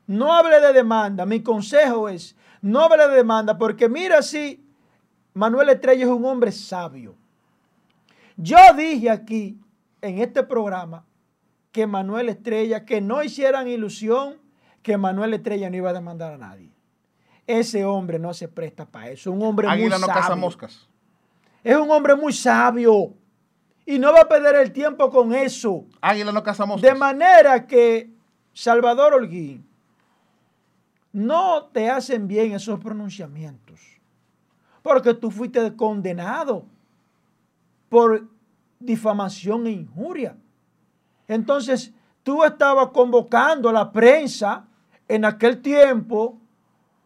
No 0.07 0.34
hable 0.34 0.60
de 0.60 0.73
demanda. 0.73 1.26
Mi 1.26 1.41
consejo 1.41 2.10
es, 2.10 2.35
no 2.61 2.81
hable 2.81 3.07
de 3.07 3.15
demanda, 3.15 3.57
porque 3.57 3.90
mira 3.90 4.22
si 4.22 4.65
Manuel 5.34 5.69
Estrella 5.69 6.06
es 6.06 6.11
un 6.11 6.26
hombre 6.26 6.52
sabio. 6.52 7.15
Yo 8.35 8.57
dije 8.76 9.10
aquí, 9.10 9.60
en 10.02 10.19
este 10.19 10.44
programa, 10.44 11.06
que 11.72 11.88
Manuel 11.88 12.30
Estrella, 12.30 12.85
que 12.85 13.02
no 13.02 13.23
hicieran 13.23 13.68
ilusión 13.68 14.38
que 14.81 14.98
Manuel 14.98 15.34
Estrella 15.34 15.69
no 15.69 15.77
iba 15.77 15.90
a 15.90 15.94
demandar 15.94 16.34
a 16.34 16.38
nadie. 16.38 16.69
Ese 17.48 17.84
hombre 17.84 18.19
no 18.19 18.34
se 18.34 18.48
presta 18.48 18.85
para 18.85 19.10
eso. 19.10 19.31
Un 19.31 19.41
hombre 19.41 19.68
Águila 19.68 19.98
muy 19.98 20.02
no 20.02 20.07
sabio. 20.07 20.22
caza 20.22 20.35
moscas. 20.35 20.90
Es 21.64 21.77
un 21.77 21.90
hombre 21.90 22.15
muy 22.15 22.34
sabio. 22.34 23.14
Y 23.85 23.99
no 23.99 24.14
va 24.14 24.22
a 24.22 24.27
perder 24.27 24.56
el 24.56 24.72
tiempo 24.72 25.10
con 25.10 25.34
eso. 25.34 25.85
Águila 26.02 26.31
no 26.31 26.44
caza 26.44 26.65
moscas. 26.65 26.90
De 26.90 26.98
manera 26.98 27.68
que, 27.68 28.10
Salvador 28.53 29.14
Holguín, 29.14 29.65
no 31.11 31.65
te 31.65 31.90
hacen 31.90 32.27
bien 32.27 32.53
esos 32.53 32.80
pronunciamientos. 32.80 33.80
Porque 34.81 35.14
tú 35.14 35.31
fuiste 35.31 35.76
condenado 35.76 36.65
por 37.90 38.27
difamación 38.80 39.68
e 39.68 39.72
injuria. 39.72 40.35
Entonces, 41.27 41.94
tú 42.23 42.44
estabas 42.44 42.90
convocando 42.90 43.69
a 43.69 43.73
la 43.73 43.91
prensa 43.91 44.65
en 45.07 45.26
aquel 45.26 45.61
tiempo 45.61 46.38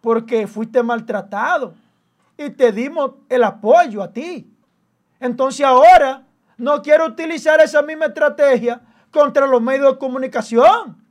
porque 0.01 0.47
fuiste 0.47 0.81
maltratado 0.81 1.73
y 2.37 2.49
te 2.51 2.71
dimos 2.71 3.11
el 3.29 3.43
apoyo 3.43 4.03
a 4.03 4.11
ti. 4.11 4.51
Entonces 5.19 5.65
ahora 5.65 6.23
no 6.57 6.81
quiero 6.81 7.05
utilizar 7.05 7.59
esa 7.61 7.81
misma 7.81 8.05
estrategia 8.05 8.81
contra 9.11 9.47
los 9.47 9.61
medios 9.61 9.93
de 9.93 9.97
comunicación. 9.97 11.03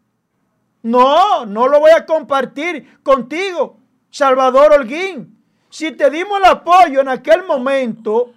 No, 0.83 1.45
no 1.47 1.67
lo 1.67 1.81
voy 1.81 1.91
a 1.91 2.07
compartir 2.07 3.03
contigo, 3.03 3.79
Salvador 4.11 4.73
Holguín. 4.73 5.37
Si 5.69 5.91
te 5.93 6.09
dimos 6.11 6.39
el 6.39 6.45
apoyo 6.45 7.01
en 7.01 7.09
aquel 7.09 7.45
momento, 7.45 8.33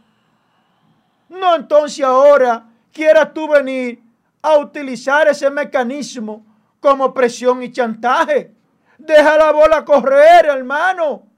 no 1.30 1.56
entonces 1.56 2.03
ahora 2.03 2.66
quieras 2.91 3.34
tú 3.34 3.48
venir 3.48 4.02
a 4.41 4.57
utilizar 4.57 5.28
ese 5.28 5.49
mecanismo 5.49 6.44
como 6.80 7.14
presión 7.14 7.61
y 7.61 7.72
chantaje. 7.72 8.53
Deja 8.98 9.38
la 9.38 9.52
bola 9.52 9.86
correr, 9.86 10.45
hermano. 10.45 11.28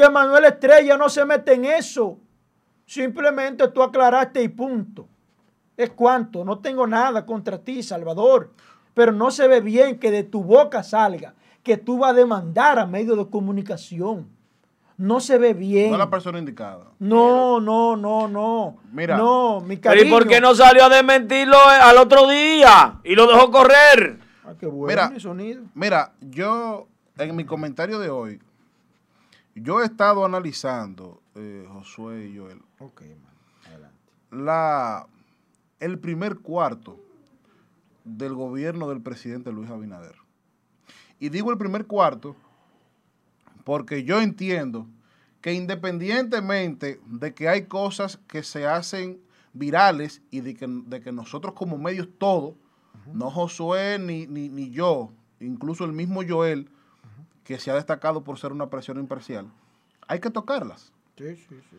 Que 0.00 0.08
Manuel 0.08 0.46
Estrella 0.46 0.96
no 0.96 1.10
se 1.10 1.26
mete 1.26 1.52
en 1.52 1.66
eso. 1.66 2.16
Simplemente 2.86 3.68
tú 3.68 3.82
aclaraste 3.82 4.42
y 4.42 4.48
punto. 4.48 5.06
Es 5.76 5.90
cuanto. 5.90 6.42
No 6.42 6.58
tengo 6.60 6.86
nada 6.86 7.26
contra 7.26 7.58
ti, 7.58 7.82
Salvador. 7.82 8.50
Pero 8.94 9.12
no 9.12 9.30
se 9.30 9.46
ve 9.46 9.60
bien 9.60 9.98
que 9.98 10.10
de 10.10 10.22
tu 10.22 10.42
boca 10.42 10.82
salga 10.82 11.34
que 11.62 11.76
tú 11.76 11.98
vas 11.98 12.12
a 12.12 12.14
demandar 12.14 12.78
a 12.78 12.86
medios 12.86 13.18
de 13.18 13.28
comunicación. 13.28 14.26
No 14.96 15.20
se 15.20 15.36
ve 15.36 15.52
bien. 15.52 15.88
No 15.88 15.96
es 15.96 15.98
la 15.98 16.08
persona 16.08 16.38
indicada. 16.38 16.86
No, 16.98 17.60
no, 17.60 17.94
no, 17.94 18.26
no. 18.26 18.78
Mira. 18.92 19.18
No, 19.18 19.60
mi 19.60 19.76
Pero 19.76 19.90
cariño. 19.90 20.06
¿y 20.06 20.10
por 20.10 20.26
qué 20.26 20.40
no 20.40 20.54
salió 20.54 20.84
a 20.84 20.88
desmentirlo 20.88 21.56
eh, 21.56 21.78
al 21.78 21.98
otro 21.98 22.26
día? 22.26 23.00
Y 23.04 23.14
lo 23.14 23.26
dejó 23.26 23.50
correr. 23.50 24.18
Ah, 24.46 24.54
qué 24.58 24.64
bueno 24.64 24.88
Mira. 24.88 25.12
el 25.14 25.20
sonido. 25.20 25.62
Mira, 25.74 26.14
yo 26.22 26.88
en 27.18 27.36
mi 27.36 27.44
comentario 27.44 27.98
de 27.98 28.08
hoy, 28.08 28.40
yo 29.62 29.80
he 29.80 29.84
estado 29.84 30.24
analizando, 30.24 31.22
eh, 31.34 31.66
Josué 31.70 32.28
y 32.28 32.38
Joel, 32.38 32.62
Ok, 32.78 33.02
man. 33.02 33.34
Adelante. 33.66 33.98
la, 34.30 35.06
el 35.80 35.98
primer 35.98 36.38
cuarto 36.38 36.98
del 38.04 38.34
gobierno 38.34 38.88
del 38.88 39.02
presidente 39.02 39.52
Luis 39.52 39.70
Abinader. 39.70 40.16
Y 41.18 41.28
digo 41.28 41.50
el 41.50 41.58
primer 41.58 41.86
cuarto 41.86 42.36
porque 43.64 44.04
yo 44.04 44.20
entiendo 44.20 44.86
que 45.40 45.52
independientemente 45.52 47.00
de 47.06 47.34
que 47.34 47.48
hay 47.48 47.66
cosas 47.66 48.18
que 48.26 48.42
se 48.42 48.66
hacen 48.66 49.20
virales 49.52 50.22
y 50.30 50.40
de 50.40 50.54
que, 50.54 50.66
de 50.68 51.00
que 51.00 51.12
nosotros 51.12 51.54
como 51.54 51.78
medios 51.78 52.08
todos, 52.18 52.54
no 53.12 53.30
Josué 53.30 53.98
ni, 53.98 54.26
ni, 54.26 54.48
ni 54.48 54.70
yo, 54.70 55.12
incluso 55.40 55.84
el 55.84 55.92
mismo 55.92 56.22
Joel, 56.26 56.70
que 57.50 57.58
se 57.58 57.68
ha 57.68 57.74
destacado 57.74 58.22
por 58.22 58.38
ser 58.38 58.52
una 58.52 58.70
presión 58.70 58.96
imparcial, 59.00 59.50
hay 60.06 60.20
que 60.20 60.30
tocarlas. 60.30 60.92
Sí, 61.18 61.34
sí, 61.34 61.60
sí. 61.68 61.76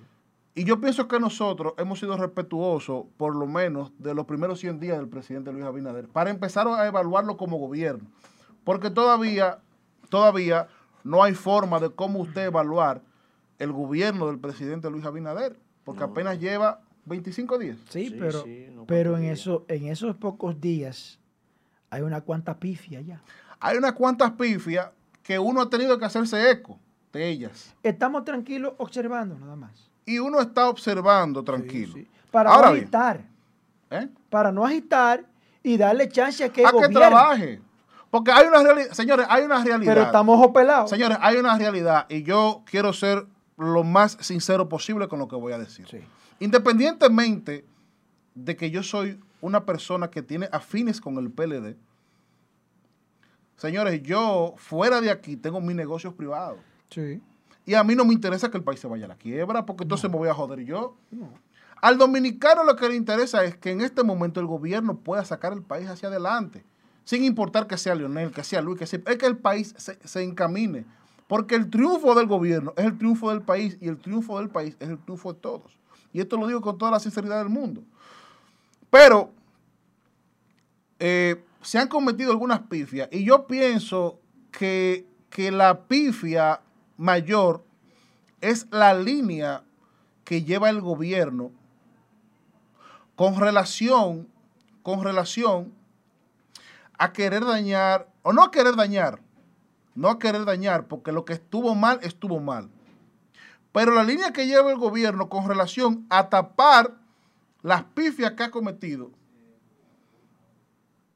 Y 0.54 0.66
yo 0.66 0.82
pienso 0.82 1.08
que 1.08 1.18
nosotros 1.18 1.76
hemos 1.78 1.98
sido 1.98 2.18
respetuosos, 2.18 3.06
por 3.16 3.34
lo 3.34 3.48
menos, 3.48 3.94
de 3.98 4.14
los 4.14 4.26
primeros 4.26 4.60
100 4.60 4.82
días 4.82 4.98
del 4.98 5.08
presidente 5.08 5.50
Luis 5.54 5.64
Abinader, 5.64 6.10
para 6.10 6.30
empezar 6.30 6.68
a 6.68 6.86
evaluarlo 6.86 7.38
como 7.38 7.58
gobierno. 7.58 8.06
Porque 8.66 8.90
todavía, 8.90 9.60
todavía 10.10 10.68
no 11.06 11.24
hay 11.24 11.36
forma 11.36 11.80
de 11.80 11.90
cómo 11.90 12.20
usted 12.20 12.48
evaluar 12.48 13.02
el 13.58 13.72
gobierno 13.72 14.28
del 14.28 14.40
presidente 14.40 14.90
Luis 14.90 15.06
Abinader, 15.06 15.58
porque 15.86 16.04
apenas 16.04 16.38
lleva 16.38 16.82
25 17.06 17.58
días. 17.60 17.78
Sí, 17.88 18.10
Sí, 18.10 18.18
pero, 18.20 18.44
sí, 18.44 18.68
pero 18.88 19.18
en, 19.18 19.24
eso, 19.24 19.64
en 19.70 19.88
esos 19.88 20.18
pocos 20.18 20.60
días 20.60 21.22
hay 21.90 22.02
una 22.02 22.20
cuanta 22.20 22.60
pifia 22.60 23.00
ya. 23.00 23.22
Hay 23.62 23.78
unas 23.78 23.94
cuantas 23.94 24.32
pifias 24.32 24.90
que 25.24 25.40
uno 25.40 25.62
ha 25.62 25.70
tenido 25.70 25.98
que 25.98 26.06
hacerse 26.06 26.50
eco 26.50 26.80
de 27.14 27.30
ellas. 27.30 27.74
Estamos 27.84 28.24
tranquilos 28.24 28.74
observando 28.78 29.38
nada 29.38 29.56
más. 29.56 29.90
Y 30.06 30.20
uno 30.20 30.42
está 30.42 30.70
observando 30.70 31.44
tranquilo. 31.44 31.94
Sí, 31.94 32.08
Para 32.32 32.52
Ahora 32.52 32.68
no 32.68 32.74
bien, 32.74 32.84
agitar. 32.86 33.22
¿eh? 33.92 34.10
Para 34.30 34.52
no 34.52 34.66
agitar 34.66 35.26
y 35.64 35.78
darle 35.78 36.10
chance 36.10 36.44
a 36.44 36.50
que 36.50 36.66
a 36.66 36.72
que 36.72 36.90
trabaje. 36.90 37.62
Porque 38.10 38.32
hay 38.32 38.46
una 38.46 38.62
realidad, 38.62 38.92
señores, 38.92 39.26
hay 39.30 39.44
una 39.44 39.64
realidad. 39.64 39.94
Pero 39.94 40.06
estamos 40.06 40.38
ojo 40.38 40.52
pelados. 40.52 40.90
Señores, 40.90 41.18
hay 41.22 41.38
una 41.38 41.58
realidad 41.58 42.06
y 42.10 42.24
yo 42.24 42.64
quiero 42.66 42.92
ser 42.92 43.26
lo 43.58 43.84
más 43.84 44.18
sincero 44.20 44.68
posible 44.68 45.08
con 45.08 45.20
lo 45.20 45.28
que 45.28 45.36
voy 45.36 45.54
a 45.54 45.58
decir. 45.58 45.88
Sí. 45.88 46.00
Independientemente 46.40 47.66
de 48.34 48.56
que 48.56 48.72
yo 48.72 48.84
soy 48.84 49.20
una 49.40 49.66
persona 49.66 50.10
que 50.10 50.22
tiene 50.22 50.50
afines 50.52 51.00
con 51.00 51.18
el 51.18 51.32
PLD, 51.32 51.78
señores, 53.62 54.02
yo 54.02 54.56
fuera 54.58 55.02
de 55.02 55.12
aquí 55.12 55.38
tengo 55.38 55.62
mis 55.62 55.76
negocios 55.76 56.16
privados. 56.16 56.58
Sí. 56.90 57.22
Y 57.64 57.76
a 57.76 57.84
mí 57.84 57.94
no 57.94 58.04
me 58.04 58.14
interesa 58.14 58.50
que 58.50 58.58
el 58.58 58.64
país 58.64 58.80
se 58.80 58.88
vaya 58.88 59.06
a 59.06 59.10
la 59.10 59.16
quiebra, 59.16 59.68
porque 59.68 59.84
entonces 59.84 60.10
me 60.10 60.18
voy 60.18 60.30
a 60.30 60.34
joder 60.34 60.66
yo. 60.66 60.98
Al 61.80 62.00
dominicano 62.00 62.64
lo 62.64 62.76
que 62.76 62.90
le 62.90 62.96
interesa 62.96 63.44
es 63.44 63.56
que 63.56 63.70
en 63.70 63.82
este 63.82 64.02
momento 64.02 64.40
el 64.40 64.48
gobierno 64.48 64.98
pueda 64.98 65.24
sacar 65.24 65.54
el 65.54 65.62
país 65.62 65.88
hacia 65.88 66.10
adelante, 66.10 66.66
sin 67.04 67.24
importar 67.24 67.68
que 67.68 67.78
sea 67.78 67.94
Leonel, 67.94 68.32
que 68.32 68.44
sea 68.44 68.62
Luis, 68.62 68.80
que 68.80 68.88
sea, 68.88 69.00
es 69.06 69.18
que 69.18 69.28
el 69.28 69.38
país 69.38 69.76
se, 69.78 70.00
se 70.04 70.24
encamine. 70.24 70.86
Porque 71.28 71.54
el 71.54 71.70
triunfo 71.70 72.16
del 72.16 72.26
gobierno 72.26 72.74
es 72.76 72.86
el 72.86 72.98
triunfo 72.98 73.30
del 73.30 73.44
país 73.44 73.78
y 73.80 73.88
el 73.88 73.98
triunfo 73.98 74.40
del 74.40 74.50
país 74.50 74.76
es 74.80 74.90
el 74.90 74.98
triunfo 74.98 75.34
de 75.34 75.40
todos. 75.40 75.78
Y 76.12 76.20
esto 76.20 76.36
lo 76.36 76.48
digo 76.48 76.62
con 76.62 76.80
toda 76.80 76.92
la 76.92 77.00
sinceridad 77.00 77.38
del 77.38 77.50
mundo. 77.50 77.84
Pero 78.90 79.32
eh, 81.00 81.42
se 81.62 81.78
han 81.78 81.88
cometido 81.88 82.32
algunas 82.32 82.62
pifias 82.62 83.10
y 83.12 83.24
yo 83.24 83.48
pienso 83.48 84.20
que, 84.52 85.08
que 85.30 85.52
la 85.52 85.84
pifia 85.88 86.62
mayor 86.98 87.64
es 88.42 88.68
la 88.72 88.94
línea 88.94 89.64
que 90.24 90.44
lleva 90.44 90.70
el 90.70 90.82
gobierno 90.82 91.52
con 93.16 93.40
relación, 93.40 94.28
con 94.82 95.04
relación 95.04 95.74
a 96.98 97.14
querer 97.14 97.46
dañar, 97.46 98.08
o 98.24 98.34
no 98.34 98.44
a 98.44 98.52
querer 98.52 98.76
dañar, 98.76 99.22
no 99.96 100.10
a 100.10 100.20
querer 100.20 100.46
dañar, 100.46 100.88
porque 100.88 101.12
lo 101.12 101.26
que 101.26 101.34
estuvo 101.34 101.76
mal, 101.76 102.00
estuvo 102.02 102.40
mal. 102.40 102.70
Pero 103.72 103.94
la 103.94 104.04
línea 104.04 104.34
que 104.34 104.48
lleva 104.48 104.72
el 104.72 104.78
gobierno 104.78 105.30
con 105.30 105.48
relación 105.48 106.06
a 106.10 106.30
tapar 106.30 106.96
las 107.62 107.84
pifias 107.84 108.34
que 108.34 108.44
ha 108.44 108.52
cometido, 108.52 109.12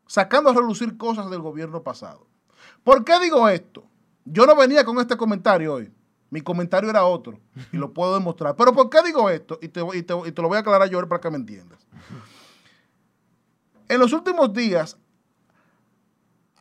sacando 0.07 0.49
a 0.49 0.53
relucir 0.53 0.97
cosas 0.97 1.29
del 1.29 1.41
gobierno 1.41 1.83
pasado. 1.83 2.27
¿Por 2.83 3.03
qué 3.03 3.19
digo 3.19 3.47
esto? 3.49 3.83
Yo 4.25 4.45
no 4.45 4.55
venía 4.55 4.83
con 4.83 4.97
este 4.99 5.17
comentario 5.17 5.73
hoy. 5.73 5.91
Mi 6.29 6.41
comentario 6.41 6.89
era 6.89 7.05
otro 7.05 7.39
y 7.71 7.77
lo 7.77 7.93
puedo 7.93 8.13
demostrar. 8.13 8.55
Pero 8.55 8.73
¿por 8.73 8.89
qué 8.89 9.01
digo 9.03 9.29
esto? 9.29 9.59
Y 9.61 9.69
te, 9.69 9.79
lo 9.79 10.47
voy 10.47 10.57
a 10.57 10.59
aclarar 10.59 10.89
yo 10.89 11.07
para 11.07 11.21
que 11.21 11.29
me 11.29 11.37
entiendas. 11.37 11.85
En 13.87 13.99
los 13.99 14.11
últimos 14.13 14.51
días 14.51 14.97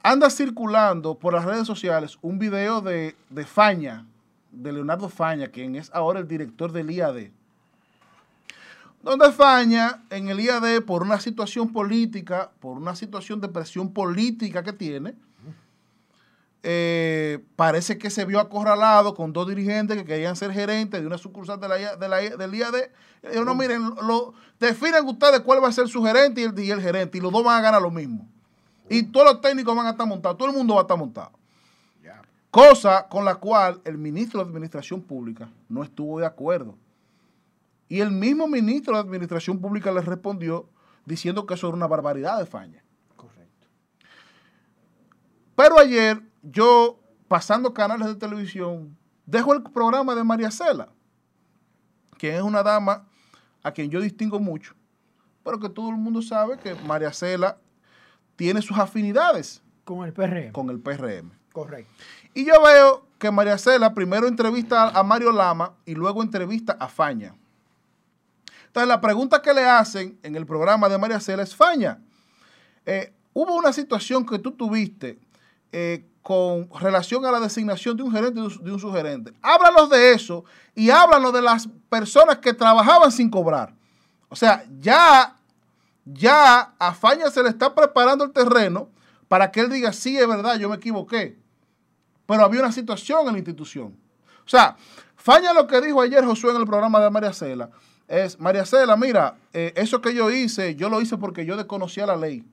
anda 0.02 0.28
circulando 0.28 1.18
por 1.18 1.32
las 1.32 1.44
redes 1.44 1.66
sociales 1.66 2.18
un 2.20 2.38
video 2.38 2.82
de, 2.82 3.16
de 3.30 3.44
Faña, 3.46 4.06
de 4.52 4.72
Leonardo 4.72 5.08
Faña, 5.08 5.48
quien 5.48 5.76
es 5.76 5.90
ahora 5.94 6.20
el 6.20 6.28
director 6.28 6.70
del 6.70 6.90
IAD. 6.90 7.30
Donde 9.04 9.30
Faña, 9.32 10.02
en 10.10 10.28
el 10.28 10.40
IAD, 10.40 10.82
por 10.82 11.02
una 11.02 11.20
situación 11.20 11.72
política, 11.72 12.50
por 12.60 12.78
una 12.78 12.96
situación 12.96 13.40
de 13.40 13.48
presión 13.48 13.92
política 13.92 14.62
que 14.62 14.72
tiene, 14.72 15.14
eh, 16.62 17.44
parece 17.56 17.98
que 17.98 18.08
se 18.08 18.24
vio 18.24 18.40
acorralado 18.40 19.14
con 19.14 19.34
dos 19.34 19.46
dirigentes 19.46 19.98
que 19.98 20.04
querían 20.06 20.34
ser 20.34 20.50
gerentes 20.52 20.98
de 21.02 21.06
una 21.06 21.18
sucursal 21.18 21.60
de 21.60 21.68
la, 21.68 21.78
IA 21.78 21.96
de 21.96 22.08
la 22.08 22.22
I- 22.22 22.30
del 22.30 22.54
IAD. 22.54 22.74
Y 23.24 23.28
dijo, 23.28 23.44
no, 23.44 23.54
miren, 23.54 23.82
lo, 24.02 24.32
definan 24.58 25.06
ustedes 25.06 25.40
cuál 25.40 25.62
va 25.62 25.68
a 25.68 25.72
ser 25.72 25.86
su 25.88 26.02
gerente 26.02 26.40
y 26.40 26.44
el, 26.44 26.58
y 26.58 26.70
el 26.70 26.80
gerente, 26.80 27.18
y 27.18 27.20
los 27.20 27.30
dos 27.30 27.44
van 27.44 27.58
a 27.58 27.60
ganar 27.60 27.82
lo 27.82 27.90
mismo. 27.90 28.26
Y 28.88 29.02
todos 29.02 29.26
los 29.32 29.40
técnicos 29.42 29.76
van 29.76 29.86
a 29.86 29.90
estar 29.90 30.06
montados, 30.06 30.38
todo 30.38 30.48
el 30.48 30.56
mundo 30.56 30.74
va 30.74 30.80
a 30.80 30.84
estar 30.84 30.96
montado. 30.98 31.32
Cosa 32.50 33.06
con 33.08 33.24
la 33.26 33.34
cual 33.34 33.80
el 33.84 33.98
ministro 33.98 34.40
de 34.42 34.46
Administración 34.48 35.02
Pública 35.02 35.50
no 35.68 35.82
estuvo 35.82 36.18
de 36.20 36.24
acuerdo. 36.26 36.76
Y 37.94 38.00
el 38.00 38.10
mismo 38.10 38.48
ministro 38.48 38.94
de 38.94 39.02
Administración 39.02 39.60
Pública 39.60 39.92
le 39.92 40.00
respondió 40.00 40.68
diciendo 41.04 41.46
que 41.46 41.54
eso 41.54 41.68
era 41.68 41.76
una 41.76 41.86
barbaridad 41.86 42.40
de 42.40 42.44
Faña. 42.44 42.82
Correcto. 43.14 43.68
Pero 45.54 45.78
ayer 45.78 46.20
yo, 46.42 46.98
pasando 47.28 47.72
canales 47.72 48.08
de 48.08 48.16
televisión, 48.16 48.98
dejo 49.26 49.54
el 49.54 49.62
programa 49.62 50.16
de 50.16 50.24
María 50.24 50.50
Cela, 50.50 50.88
que 52.18 52.34
es 52.34 52.42
una 52.42 52.64
dama 52.64 53.06
a 53.62 53.70
quien 53.70 53.88
yo 53.88 54.00
distingo 54.00 54.40
mucho, 54.40 54.74
pero 55.44 55.60
que 55.60 55.68
todo 55.68 55.90
el 55.90 55.96
mundo 55.96 56.20
sabe 56.20 56.58
que 56.58 56.74
María 56.74 57.12
Cela 57.12 57.58
tiene 58.34 58.60
sus 58.60 58.76
afinidades 58.76 59.62
Con 59.84 60.04
el 60.04 60.12
PRM. 60.12 60.50
con 60.50 60.68
el 60.68 60.80
PRM. 60.80 61.30
Correcto. 61.52 61.92
Y 62.34 62.44
yo 62.44 62.60
veo 62.60 63.06
que 63.20 63.30
María 63.30 63.56
Cela 63.56 63.94
primero 63.94 64.26
entrevista 64.26 64.88
a 64.88 65.04
Mario 65.04 65.30
Lama 65.30 65.74
y 65.86 65.94
luego 65.94 66.24
entrevista 66.24 66.76
a 66.80 66.88
Faña. 66.88 67.36
Entonces 68.74 68.88
la 68.88 69.00
pregunta 69.00 69.40
que 69.40 69.54
le 69.54 69.64
hacen 69.64 70.18
en 70.24 70.34
el 70.34 70.44
programa 70.46 70.88
de 70.88 70.98
María 70.98 71.20
Cela 71.20 71.44
es, 71.44 71.54
Faña, 71.54 72.00
eh, 72.84 73.12
hubo 73.32 73.54
una 73.54 73.72
situación 73.72 74.26
que 74.26 74.36
tú 74.40 74.50
tuviste 74.50 75.16
eh, 75.70 76.04
con 76.22 76.68
relación 76.80 77.24
a 77.24 77.30
la 77.30 77.38
designación 77.38 77.96
de 77.96 78.02
un 78.02 78.10
gerente 78.10 78.40
y 78.40 78.64
de 78.64 78.72
un- 78.72 78.80
sugerente. 78.80 79.32
Háblanos 79.42 79.88
de 79.90 80.10
eso 80.12 80.44
y 80.74 80.90
háblanos 80.90 81.32
de 81.32 81.42
las 81.42 81.68
personas 81.88 82.38
que 82.38 82.52
trabajaban 82.52 83.12
sin 83.12 83.30
cobrar. 83.30 83.72
O 84.28 84.34
sea, 84.34 84.64
ya, 84.80 85.36
ya 86.04 86.74
a 86.76 86.94
Faña 86.94 87.30
se 87.30 87.44
le 87.44 87.50
está 87.50 87.72
preparando 87.76 88.24
el 88.24 88.32
terreno 88.32 88.88
para 89.28 89.52
que 89.52 89.60
él 89.60 89.70
diga, 89.70 89.92
sí, 89.92 90.18
es 90.18 90.26
verdad, 90.26 90.58
yo 90.58 90.68
me 90.68 90.74
equivoqué 90.76 91.38
pero 92.26 92.42
había 92.42 92.58
una 92.60 92.72
situación 92.72 93.20
en 93.28 93.34
la 93.34 93.38
institución. 93.38 93.96
O 94.44 94.48
sea, 94.48 94.76
Faña 95.14 95.52
lo 95.52 95.68
que 95.68 95.80
dijo 95.80 96.00
ayer 96.00 96.24
Josué 96.24 96.50
en 96.50 96.56
el 96.56 96.66
programa 96.66 96.98
de 96.98 97.08
María 97.10 97.32
Cela 97.32 97.70
es, 98.08 98.38
María 98.40 98.64
Cela, 98.66 98.96
mira, 98.96 99.36
eh, 99.52 99.72
eso 99.76 100.00
que 100.00 100.14
yo 100.14 100.30
hice, 100.30 100.74
yo 100.76 100.88
lo 100.88 101.00
hice 101.00 101.16
porque 101.16 101.46
yo 101.46 101.56
desconocía 101.56 102.06
la 102.06 102.16
ley. 102.16 102.44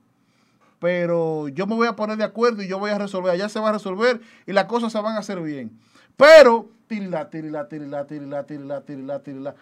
Pero 0.78 1.48
yo 1.48 1.66
me 1.66 1.74
voy 1.76 1.86
a 1.86 1.94
poner 1.94 2.16
de 2.16 2.24
acuerdo 2.24 2.62
y 2.62 2.68
yo 2.68 2.78
voy 2.78 2.90
a 2.90 2.98
resolver, 2.98 3.32
allá 3.32 3.48
se 3.48 3.60
va 3.60 3.68
a 3.68 3.72
resolver 3.72 4.20
y 4.46 4.52
las 4.52 4.64
cosas 4.64 4.90
se 4.92 5.00
van 5.00 5.14
a 5.14 5.20
hacer 5.20 5.40
bien. 5.40 5.78
Pero, 6.16 6.68
tirila, 6.88 7.30
tirila, 7.30 7.68
tirila, 7.68 8.04
tirila, 8.06 8.44
tirila, 8.44 8.80
tirila, 8.80 9.18
tirila. 9.22 9.54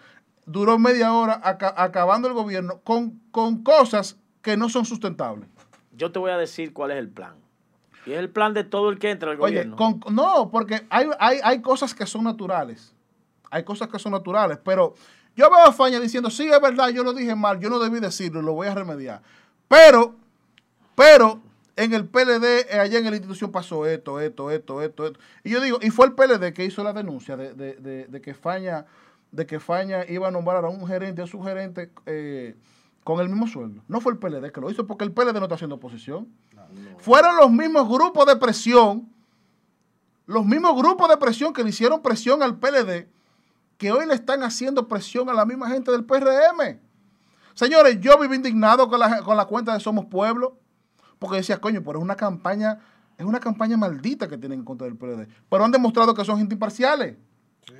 Duró 0.45 0.79
media 0.79 1.13
hora 1.13 1.39
aca- 1.43 1.75
acabando 1.77 2.27
el 2.27 2.33
gobierno 2.33 2.79
con, 2.83 3.19
con 3.31 3.61
cosas 3.63 4.17
que 4.41 4.57
no 4.57 4.69
son 4.69 4.85
sustentables. 4.85 5.47
Yo 5.95 6.11
te 6.11 6.17
voy 6.17 6.31
a 6.31 6.37
decir 6.37 6.73
cuál 6.73 6.91
es 6.91 6.97
el 6.97 7.09
plan. 7.09 7.35
Y 8.07 8.13
es 8.13 8.17
el 8.17 8.31
plan 8.31 8.55
de 8.55 8.63
todo 8.63 8.89
el 8.89 8.97
que 8.97 9.11
entra 9.11 9.29
al 9.29 9.39
Oye, 9.39 9.63
gobierno. 9.63 9.75
con- 9.75 10.15
no, 10.15 10.49
porque 10.49 10.87
hay, 10.89 11.07
hay, 11.19 11.37
hay 11.43 11.61
cosas 11.61 11.93
que 11.93 12.07
son 12.07 12.23
naturales. 12.23 12.95
Hay 13.51 13.63
cosas 13.63 13.89
que 13.89 13.99
son 13.99 14.13
naturales. 14.13 14.57
Pero 14.63 14.95
yo 15.35 15.49
veo 15.49 15.65
a 15.65 15.71
Faña 15.73 15.99
diciendo, 15.99 16.29
sí, 16.29 16.47
es 16.49 16.61
verdad, 16.61 16.89
yo 16.89 17.03
lo 17.03 17.13
dije 17.13 17.35
mal, 17.35 17.59
yo 17.59 17.69
no 17.69 17.79
debí 17.79 17.99
decirlo, 17.99 18.41
lo 18.41 18.53
voy 18.53 18.67
a 18.67 18.75
remediar. 18.75 19.21
Pero, 19.67 20.15
pero, 20.95 21.41
en 21.77 21.93
el 21.93 22.05
PLD, 22.05 22.43
eh, 22.69 22.79
allá 22.79 22.99
en 22.99 23.05
la 23.05 23.11
institución 23.11 23.51
pasó 23.51 23.85
esto, 23.85 24.19
esto, 24.19 24.51
esto, 24.51 24.81
esto, 24.81 25.05
esto. 25.07 25.19
Y 25.43 25.49
yo 25.51 25.61
digo, 25.61 25.79
y 25.81 25.89
fue 25.89 26.05
el 26.07 26.13
PLD 26.13 26.53
que 26.53 26.65
hizo 26.65 26.83
la 26.83 26.93
denuncia 26.93 27.37
de, 27.37 27.53
de- 27.53 27.75
de- 27.75 28.05
de 28.07 28.21
que 28.21 28.33
Faña, 28.33 28.85
de 29.31 29.45
que 29.45 29.59
Faña 29.59 30.05
iba 30.09 30.27
a 30.27 30.31
nombrar 30.31 30.65
a 30.65 30.69
un 30.69 30.85
gerente, 30.85 31.21
a 31.21 31.27
su 31.27 31.41
gerente, 31.41 31.89
eh, 32.05 32.55
con 33.03 33.19
el 33.21 33.29
mismo 33.29 33.47
sueldo. 33.47 33.81
No 33.87 33.99
fue 34.01 34.11
el 34.11 34.19
PLD 34.19 34.51
que 34.51 34.61
lo 34.61 34.69
hizo, 34.69 34.85
porque 34.85 35.05
el 35.05 35.11
PLD 35.13 35.33
no 35.35 35.43
está 35.43 35.55
haciendo 35.55 35.77
oposición. 35.77 36.27
Fueron 36.99 37.37
los 37.37 37.49
mismos 37.49 37.87
grupos 37.89 38.25
de 38.27 38.35
presión, 38.35 39.09
los 40.27 40.45
mismos 40.45 40.75
grupos 40.77 41.09
de 41.09 41.17
presión 41.17 41.51
que 41.53 41.63
le 41.63 41.69
hicieron 41.69 42.01
presión 42.01 42.43
al 42.43 42.57
PLD, 42.59 43.07
que 43.81 43.91
hoy 43.91 44.05
le 44.05 44.13
están 44.13 44.43
haciendo 44.43 44.87
presión 44.87 45.27
a 45.27 45.33
la 45.33 45.43
misma 45.43 45.67
gente 45.67 45.89
del 45.91 46.05
PRM. 46.05 46.79
Señores, 47.55 47.99
yo 47.99 48.15
viví 48.19 48.35
indignado 48.35 48.87
con 48.87 48.99
la, 48.99 49.23
con 49.23 49.35
la 49.35 49.45
cuenta 49.45 49.73
de 49.73 49.79
Somos 49.79 50.05
Pueblo, 50.05 50.59
porque 51.17 51.37
decía, 51.37 51.59
coño, 51.59 51.81
pero 51.83 51.97
es 51.97 52.03
una 52.03 52.15
campaña, 52.15 52.77
es 53.17 53.25
una 53.25 53.39
campaña 53.39 53.77
maldita 53.77 54.27
que 54.27 54.37
tienen 54.37 54.59
en 54.59 54.65
contra 54.65 54.85
del 54.85 54.97
PLD. 54.97 55.27
Pero 55.49 55.65
han 55.65 55.71
demostrado 55.71 56.13
que 56.13 56.23
son 56.23 56.37
gente 56.37 56.53
imparciales. 56.53 57.17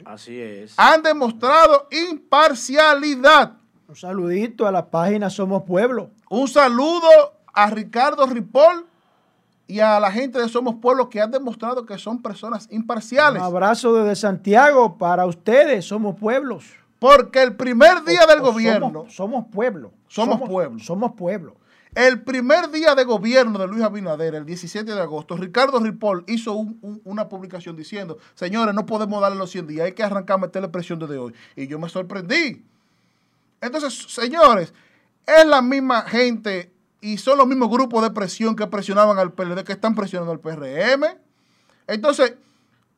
Así 0.04 0.40
es. 0.40 0.74
Han 0.76 1.04
demostrado 1.04 1.88
imparcialidad. 1.92 3.58
Un 3.88 3.96
saludito 3.96 4.66
a 4.66 4.72
la 4.72 4.90
página 4.90 5.30
Somos 5.30 5.62
Pueblo. 5.66 6.10
Un 6.32 6.48
saludo 6.48 7.10
a 7.54 7.70
Ricardo 7.70 8.26
Ripoll 8.26 8.88
y 9.72 9.80
a 9.80 10.00
la 10.00 10.12
gente 10.12 10.40
de 10.40 10.50
Somos 10.50 10.76
Pueblo 10.76 11.10
que 11.10 11.22
han 11.22 11.32
demostrado 11.32 11.86
que 11.86 11.98
son 11.98 12.22
personas 12.22 12.68
Un 12.70 12.76
imparciales. 12.78 13.42
abrazo 13.42 13.94
desde 13.94 14.16
Santiago 14.16 14.98
para 14.98 15.26
ustedes, 15.26 15.86
Somos 15.86 16.20
Pueblos. 16.20 16.66
Porque 17.00 17.42
el 17.42 17.56
primer 17.56 18.04
día 18.04 18.22
O- 18.26 18.28
del 18.28 18.42
gobierno, 18.42 18.88
Somos, 18.90 19.16
somos 19.16 19.46
pueblo. 19.52 19.92
Somos 20.08 20.42
pueblo. 20.48 20.80
Somos 20.80 21.12
pueblo. 21.14 21.56
el 21.96 22.22
primer 22.22 22.70
día 22.72 22.96
de 22.96 23.04
gobierno 23.04 23.60
de 23.60 23.68
Luis 23.68 23.84
Abinader, 23.84 24.34
el 24.36 24.46
17 24.46 24.94
de 24.94 25.02
agosto, 25.02 25.36
Ricardo 25.36 25.78
Ripoll 25.80 26.24
hizo 26.28 26.54
un- 26.54 26.78
un- 26.82 27.02
una 27.04 27.28
publicación 27.28 27.76
diciendo, 27.76 28.18
señores, 28.34 28.74
no 28.74 28.86
podemos 28.86 29.20
darle 29.22 29.38
los 29.38 29.50
100 29.52 29.68
días, 29.68 29.86
hay 29.88 29.92
que 29.92 30.02
arrancar 30.04 30.36
a 30.36 30.38
meterle 30.38 30.70
presión 30.70 31.00
desde 31.00 31.18
hoy. 31.18 31.34
Y 31.56 31.68
yo 31.68 31.80
me 31.80 31.90
sorprendí. 31.90 32.64
Entonces, 33.60 33.94
señores, 34.08 34.74
es 35.26 35.46
la 35.46 35.62
misma 35.62 36.04
gente 36.04 36.71
y 37.02 37.18
son 37.18 37.40
los 37.40 37.48
mismos 37.48 37.70
grupos 37.70 38.04
de 38.04 38.12
presión 38.12 38.56
que 38.56 38.68
presionaban 38.68 39.18
al 39.18 39.34
PLD 39.34 39.64
que 39.64 39.74
están 39.74 39.96
presionando 39.96 40.32
al 40.32 40.40
PRM. 40.40 41.04
Entonces, 41.88 42.36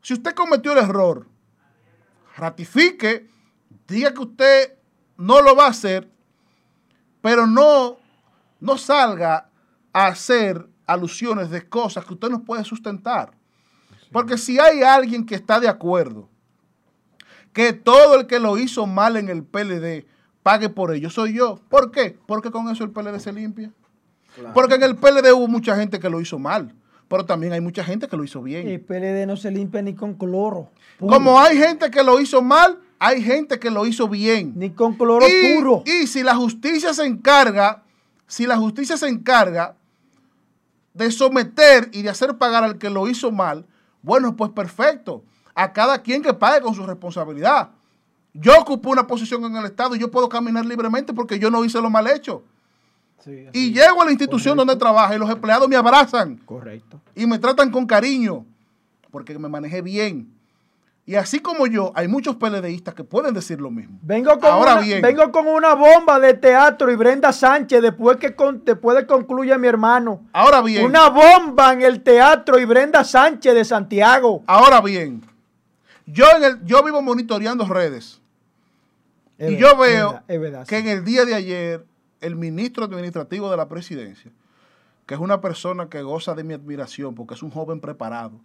si 0.01 0.13
usted 0.13 0.35
cometió 0.35 0.73
el 0.73 0.79
error, 0.79 1.25
ratifique, 2.35 3.29
diga 3.87 4.13
que 4.13 4.19
usted 4.19 4.77
no 5.15 5.41
lo 5.41 5.55
va 5.55 5.67
a 5.67 5.69
hacer, 5.69 6.11
pero 7.21 7.47
no, 7.47 7.97
no 8.59 8.77
salga 8.77 9.49
a 9.93 10.07
hacer 10.07 10.67
alusiones 10.85 11.49
de 11.49 11.67
cosas 11.67 12.03
que 12.03 12.13
usted 12.13 12.29
no 12.29 12.43
puede 12.43 12.65
sustentar. 12.65 13.31
Porque 14.11 14.37
si 14.37 14.59
hay 14.59 14.83
alguien 14.83 15.25
que 15.25 15.35
está 15.35 15.61
de 15.61 15.69
acuerdo 15.69 16.29
que 17.53 17.71
todo 17.71 18.19
el 18.19 18.27
que 18.27 18.39
lo 18.39 18.57
hizo 18.57 18.85
mal 18.85 19.15
en 19.15 19.29
el 19.29 19.43
PLD 19.43 20.05
pague 20.41 20.69
por 20.69 20.93
ello, 20.93 21.09
soy 21.09 21.35
yo. 21.35 21.59
¿Por 21.69 21.91
qué? 21.91 22.17
Porque 22.27 22.51
con 22.51 22.67
eso 22.67 22.83
el 22.83 22.91
PLD 22.91 23.19
se 23.19 23.31
limpia. 23.31 23.71
Porque 24.53 24.75
en 24.75 24.83
el 24.83 24.95
PLD 24.95 25.31
hubo 25.33 25.47
mucha 25.47 25.75
gente 25.75 25.99
que 25.99 26.09
lo 26.09 26.19
hizo 26.21 26.39
mal, 26.39 26.73
pero 27.07 27.25
también 27.25 27.53
hay 27.53 27.61
mucha 27.61 27.83
gente 27.83 28.07
que 28.07 28.17
lo 28.17 28.23
hizo 28.23 28.41
bien. 28.41 28.67
El 28.67 28.81
PLD 28.81 29.25
no 29.27 29.37
se 29.37 29.51
limpia 29.51 29.81
ni 29.81 29.93
con 29.93 30.15
cloro. 30.15 30.69
puro. 30.97 31.13
Como 31.13 31.39
hay 31.39 31.57
gente 31.57 31.91
que 31.91 32.03
lo 32.03 32.19
hizo 32.19 32.41
mal, 32.41 32.79
hay 32.99 33.21
gente 33.21 33.59
que 33.59 33.69
lo 33.69 33.85
hizo 33.85 34.07
bien. 34.07 34.53
Ni 34.55 34.71
con 34.71 34.95
cloro 34.95 35.25
y, 35.27 35.55
puro. 35.57 35.83
y 35.85 36.07
si 36.07 36.23
la 36.23 36.35
justicia 36.35 36.93
se 36.93 37.05
encarga, 37.05 37.83
si 38.27 38.45
la 38.45 38.57
justicia 38.57 38.97
se 38.97 39.07
encarga 39.07 39.75
de 40.93 41.11
someter 41.11 41.89
y 41.91 42.01
de 42.01 42.09
hacer 42.09 42.37
pagar 42.37 42.63
al 42.63 42.77
que 42.77 42.89
lo 42.89 43.07
hizo 43.07 43.31
mal, 43.31 43.65
bueno, 44.01 44.35
pues 44.35 44.51
perfecto. 44.51 45.23
A 45.55 45.71
cada 45.71 46.01
quien 46.01 46.21
que 46.21 46.33
pague 46.33 46.61
con 46.61 46.73
su 46.73 46.85
responsabilidad. 46.85 47.69
Yo 48.33 48.59
ocupo 48.59 48.89
una 48.89 49.05
posición 49.05 49.43
en 49.45 49.55
el 49.55 49.65
Estado 49.65 49.95
y 49.95 49.99
yo 49.99 50.09
puedo 50.09 50.27
caminar 50.27 50.65
libremente 50.65 51.13
porque 51.13 51.37
yo 51.37 51.51
no 51.51 51.63
hice 51.63 51.79
lo 51.79 51.89
mal 51.89 52.07
hecho. 52.07 52.43
Sí, 53.23 53.47
Y 53.53 53.71
llego 53.71 54.01
a 54.01 54.05
la 54.05 54.11
institución 54.11 54.57
donde 54.57 54.75
trabajo 54.75 55.13
y 55.13 55.17
los 55.17 55.29
empleados 55.29 55.67
me 55.69 55.75
abrazan 55.75 56.35
correcto. 56.45 56.99
y 57.15 57.25
me 57.25 57.39
tratan 57.39 57.71
con 57.71 57.85
cariño 57.85 58.45
porque 59.11 59.37
me 59.39 59.47
manejé 59.47 59.81
bien. 59.81 60.29
Y 61.05 61.15
así 61.15 61.39
como 61.39 61.67
yo, 61.67 61.91
hay 61.95 62.07
muchos 62.07 62.37
PLDistas 62.37 62.93
que 62.93 63.03
pueden 63.03 63.33
decir 63.33 63.59
lo 63.59 63.69
mismo. 63.69 63.99
Vengo 64.01 64.31
con, 64.39 64.49
Ahora 64.49 64.73
una, 64.75 64.81
bien. 64.81 65.01
vengo 65.01 65.31
con 65.33 65.47
una 65.47 65.73
bomba 65.75 66.17
de 66.19 66.33
teatro 66.33 66.89
y 66.91 66.95
Brenda 66.95 67.33
Sánchez 67.33 67.81
después 67.81 68.15
que 68.17 68.35
con- 68.35 68.63
después 68.63 68.95
de 68.97 69.05
concluya 69.05 69.57
mi 69.57 69.67
hermano. 69.67 70.21
Ahora 70.31 70.61
bien, 70.61 70.85
Una 70.85 71.09
bomba 71.09 71.73
en 71.73 71.81
el 71.81 72.01
teatro 72.03 72.57
y 72.57 72.63
Brenda 72.65 73.03
Sánchez 73.03 73.53
de 73.53 73.65
Santiago. 73.65 74.43
ahora 74.47 74.79
bien, 74.81 75.21
yo, 76.05 76.25
en 76.37 76.43
el, 76.45 76.63
yo 76.65 76.81
vivo 76.83 77.01
monitoreando 77.01 77.65
redes 77.65 78.21
Es 79.37 79.51
y 79.51 79.55
verdad, 79.55 79.71
yo 79.71 79.77
veo 79.77 80.07
es 80.07 80.11
verdad, 80.13 80.23
es 80.27 80.39
verdad, 80.39 80.67
que 80.67 80.81
sí. 80.81 80.87
en 80.89 80.97
el 80.97 81.03
día 81.05 81.25
de 81.25 81.33
ayer 81.35 81.85
el 82.23 82.35
ministro 82.35 82.85
administrativo 82.85 83.51
de 83.51 83.57
la 83.57 83.67
presidencia, 83.67 84.31
que 85.05 85.13
es 85.13 85.19
una 85.19 85.41
persona 85.41 85.89
que 85.89 86.01
goza 86.01 86.33
de 86.33 86.43
mi 86.43 86.53
admiración 86.53 87.13
porque 87.13 87.33
es 87.33 87.43
un 87.43 87.51
joven 87.51 87.79
preparado, 87.79 88.39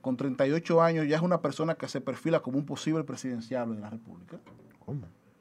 con 0.00 0.16
38 0.16 0.82
años 0.82 1.06
ya 1.08 1.16
es 1.16 1.22
una 1.22 1.40
persona 1.40 1.74
que 1.74 1.88
se 1.88 2.00
perfila 2.00 2.40
como 2.40 2.58
un 2.58 2.66
posible 2.66 3.04
presidencial 3.04 3.74
de 3.74 3.80
la 3.80 3.90
República. 3.90 4.38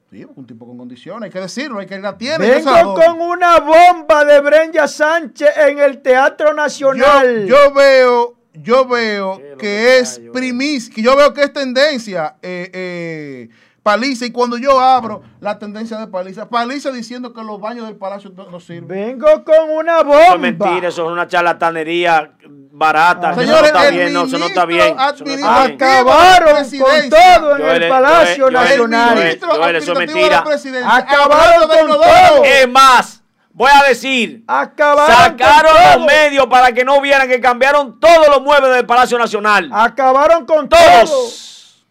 Sí, 0.10 0.26
un 0.36 0.48
tipo 0.48 0.66
con 0.66 0.78
condiciones, 0.78 1.24
hay 1.24 1.30
que 1.30 1.40
decirlo, 1.40 1.80
hay 1.80 1.86
que 1.86 2.00
la 2.00 2.18
tiene. 2.18 2.40
Vengo 2.40 2.96
con 2.96 3.22
una 3.22 3.60
bomba 3.60 4.26
de 4.26 4.40
Brenda 4.42 4.88
Sánchez 4.88 5.50
en 5.56 5.78
el 5.78 6.02
Teatro 6.02 6.50
yo, 6.50 6.54
Nacional. 6.56 7.46
yo 7.46 7.72
veo, 7.74 8.38
yo 8.54 8.88
veo 8.88 9.38
¿Qué 9.38 10.00
es 10.00 10.18
lo 10.20 10.32
que 10.32 10.40
que 10.42 10.76
es 10.76 10.90
que 10.90 11.02
yo 11.04 11.16
veo 11.16 11.34
que 11.34 11.44
es 11.44 11.54
tendencia, 11.54 12.38
eh, 12.42 12.72
eh, 12.74 13.50
Paliza, 13.84 14.26
y 14.26 14.32
cuando 14.32 14.58
yo 14.58 14.80
abro 14.80 15.22
la 15.40 15.58
tendencia 15.58 15.98
de 15.98 16.08
Paliza, 16.08 16.50
Paliza 16.50 16.92
diciendo 16.92 17.34
que 17.34 17.42
los 17.44 17.60
baños 17.60 17.86
del 17.88 17.96
palacio 17.96 18.32
no, 18.36 18.50
no 18.50 18.60
sirven. 18.60 18.88
Vengo 18.88 19.44
con 19.44 19.70
una 19.72 20.04
bomba. 20.04 20.22
Eso 20.24 20.34
es 20.36 20.40
mentira, 20.40 20.88
eso 20.90 21.06
es 21.06 21.12
una 21.12 21.28
charlatanería 21.28 22.32
barata. 22.72 23.32
eso 23.32 23.42
no 23.42 23.48
Señores, 23.48 23.68
está 23.68 23.88
el 23.88 23.96
bien, 23.96 24.14
no, 24.14 24.24
eso 24.26 24.38
no 24.38 24.46
está 24.48 24.66
ministro 24.66 24.96
bien. 24.96 25.00
eso 25.16 25.26
no 25.26 25.32
está 25.32 25.76
bien. 25.76 25.80
Acabaron 25.80 26.56
con 26.56 27.10
todo 27.10 27.56
en 27.56 27.62
Joel, 27.62 27.84
el 27.84 27.90
Palacio 27.90 28.26
Joel, 28.26 28.38
Joel, 28.38 28.54
Nacional. 28.54 29.10
Joel, 29.10 29.24
ministro 29.24 29.50
Joel, 29.50 29.76
eso 29.76 29.92
es 29.94 29.98
mentira. 29.98 30.44
Acabaron 30.86 31.68
con 31.70 31.88
todo. 31.88 32.44
Es 32.44 32.70
más, 32.70 33.24
voy 33.52 33.72
a 33.74 33.88
decir, 33.88 34.44
Acabaron 34.48 35.16
sacaron 35.16 35.72
con 35.72 35.82
los 35.84 35.94
todo. 35.96 36.06
medios 36.06 36.46
para 36.48 36.72
que 36.74 36.84
no 36.86 37.00
vieran 37.02 37.28
que 37.28 37.40
cambiaron 37.40 38.00
todos 38.00 38.28
los 38.30 38.42
muebles 38.42 38.74
del 38.76 38.86
Palacio 38.86 39.18
Nacional. 39.18 39.70
Acabaron 39.74 40.46
con 40.46 40.68
todo. 40.70 40.80
Todos. 41.06 41.86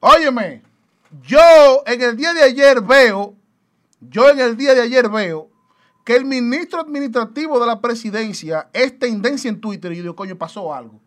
Óyeme, 0.00 0.62
yo 1.20 1.82
en 1.86 2.02
el 2.02 2.16
día 2.16 2.32
de 2.32 2.42
ayer 2.42 2.80
veo, 2.80 3.36
yo 4.00 4.30
en 4.30 4.40
el 4.40 4.56
día 4.56 4.74
de 4.74 4.82
ayer 4.82 5.08
veo 5.08 5.50
que 6.04 6.16
el 6.16 6.24
ministro 6.24 6.80
administrativo 6.80 7.60
de 7.60 7.66
la 7.66 7.80
presidencia 7.80 8.68
es 8.72 8.98
tendencia 8.98 9.48
en 9.48 9.60
Twitter 9.60 9.92
y 9.92 9.96
yo 9.96 10.02
digo, 10.02 10.16
coño, 10.16 10.36
pasó 10.36 10.74
algo. 10.74 11.00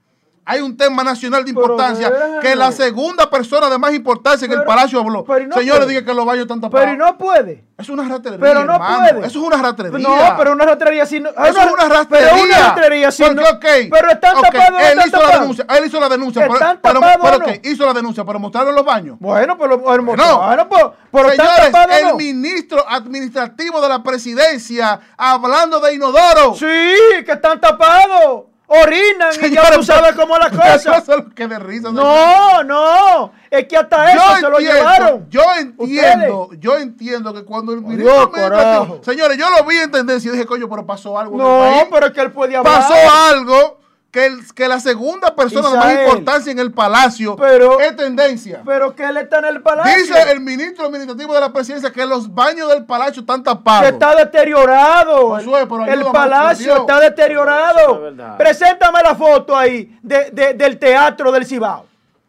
Hay 0.47 0.61
un 0.61 0.77
tema 0.77 1.03
nacional 1.03 1.43
de 1.43 1.51
Pero 1.51 1.65
importancia 1.65 2.13
que 2.39 2.55
la 2.55 2.72
segunda 2.72 3.27
persona 3.31 3.67
de 3.67 3.80
más 3.80 3.93
importancia 3.95 4.45
en 4.45 4.51
el 4.51 4.59
Pero- 4.59 4.67
Palacio 4.67 4.99
habló. 4.99 5.26
pero 5.26 5.47
no 5.47 5.55
Señores, 5.55 5.88
diga 5.88 6.05
que 6.05 6.13
los 6.13 6.23
baños 6.23 6.43
están 6.43 6.61
tapados. 6.61 6.85
Pero 6.85 6.97
no 7.03 7.17
puede. 7.17 7.65
Es 7.77 7.89
una 7.89 8.07
rastrería, 8.07 8.39
Pero 8.39 8.63
no 8.63 8.73
hermano. 8.76 8.97
puede. 9.11 9.27
Eso 9.27 9.39
es 9.39 9.45
una 9.47 9.57
rastrería. 9.57 9.97
No, 10.07 10.38
pero 10.38 10.51
una 10.53 10.65
rastrería 10.65 11.05
sin. 11.07 11.26
Eso 11.26 11.35
es 11.61 11.72
una 11.73 11.89
rastrería. 11.89 12.30
Pero 12.31 12.43
una 12.43 13.11
sin. 13.11 13.26
Porque, 13.35 13.49
ok, 13.49 13.65
pero 13.91 14.11
están 14.11 14.38
ok, 14.38 14.43
tapados. 14.43 14.81
Él 14.81 14.99
están 14.99 15.07
hizo 15.07 15.22
la 15.27 15.39
denuncia. 15.39 15.65
Él 15.67 15.85
hizo 15.85 15.99
la 15.99 16.09
denuncia. 16.09 16.41
pero- 16.43 16.53
¿Están 16.53 16.80
pero, 16.81 16.93
tapados 16.99 17.17
pero, 17.23 17.35
o 17.35 17.39
no? 17.39 17.45
ok, 17.47 17.59
hizo 17.65 17.85
la 17.88 17.93
denuncia, 17.93 18.23
pero 18.23 18.39
mostraron 18.39 18.76
los 18.76 18.85
baños. 18.85 19.17
Bueno, 19.19 19.57
pero, 19.57 19.84
pero, 19.84 20.03
No. 20.03 20.38
bueno, 20.45 20.69
pero 21.11 21.31
están 21.31 21.47
Señores, 21.47 21.72
tapados. 21.72 21.95
el 21.97 22.07
¿no? 22.09 22.15
ministro 22.15 22.85
administrativo 22.88 23.81
de 23.81 23.89
la 23.89 24.03
presidencia 24.03 24.99
hablando 25.17 25.80
de 25.80 25.95
inodoro. 25.95 26.53
Sí, 26.53 26.65
que 27.26 27.31
están 27.31 27.59
tapados. 27.59 28.43
Orinan 28.68 29.30
y 29.44 29.50
ya 29.52 29.72
tú 29.76 29.84
sabes 29.84 30.16
cómo 30.16 30.38
la 30.38 30.50
cosa. 30.50 30.76
Eso 30.76 30.94
es 30.96 31.08
lo 31.08 31.30
que 31.30 31.48
de 31.48 31.60
risa. 31.60 31.92
No, 31.92 32.64
no. 32.64 33.32
Es 33.50 33.68
que 33.68 33.78
hasta 33.78 34.12
eso 34.12 34.36
se 34.40 34.50
lo 34.50 34.60
llevaron. 34.60 35.28
yo 35.30 35.42
entiendo, 35.60 36.50
yo 36.60 36.78
entiendo 36.78 37.34
que 37.34 37.44
cuando 37.44 37.74
el 37.74 37.82
ministro 37.82 38.32
señores, 39.04 39.38
yo 39.38 39.50
lo 39.50 39.64
vi 39.66 39.78
en 39.78 39.92
tendencia 39.92 40.30
y 40.30 40.32
dije, 40.34 40.46
coño, 40.46 40.68
pero 40.70 40.86
pasó 40.86 41.18
algo. 41.20 41.36
en 41.36 41.42
el 41.42 41.48
No, 41.48 41.60
país. 41.60 41.88
pero 41.92 42.06
es 42.08 42.12
que 42.14 42.22
él 42.22 42.32
puede 42.32 42.56
hablar. 42.56 42.74
pasó 42.80 42.94
algo 43.30 43.80
que, 44.16 44.26
el- 44.28 44.54
que 44.54 44.68
la 44.70 44.80
segunda 44.80 45.36
persona 45.36 45.72
de 45.72 45.78
más 45.78 45.94
importancia 46.06 46.50
en 46.54 46.60
el 46.60 46.72
palacio 46.72 47.36
Pero- 47.36 47.82
es 47.82 47.94
tendencia. 47.98 48.62
Pero 48.66 48.96
que 48.96 49.04
él 49.04 49.18
está 49.18 49.40
en 49.40 49.46
el 49.46 49.62
palacio. 49.62 49.94
Dice 49.98 50.32
el 50.32 50.40
ministro 50.40 50.86
administrativo 50.86 51.34
de 51.34 51.42
la 51.42 51.52
presidencia 51.52 51.92
que 51.92 52.06
los 52.06 52.34
baños 52.34 52.70
del 52.70 52.86
palacio 52.86 53.20
están 53.20 53.44
tapados. 53.44 53.82
que 53.82 53.90
está 53.90 54.16
deteriorado. 54.16 55.32
Josué, 55.32 55.68
pero 55.68 55.86
el 55.86 56.06
palacio 56.14 56.78
está 56.78 57.00
deteriorado. 57.02 58.08
es. 58.08 58.16
Preséntame 58.38 59.00
la 59.04 59.16
foto 59.16 59.58
ahí 59.58 59.98
de- 60.02 60.32
de- 60.32 60.54
del 60.54 60.80
teatro 60.80 61.32
del 61.34 61.46
Cibao. 61.46 61.86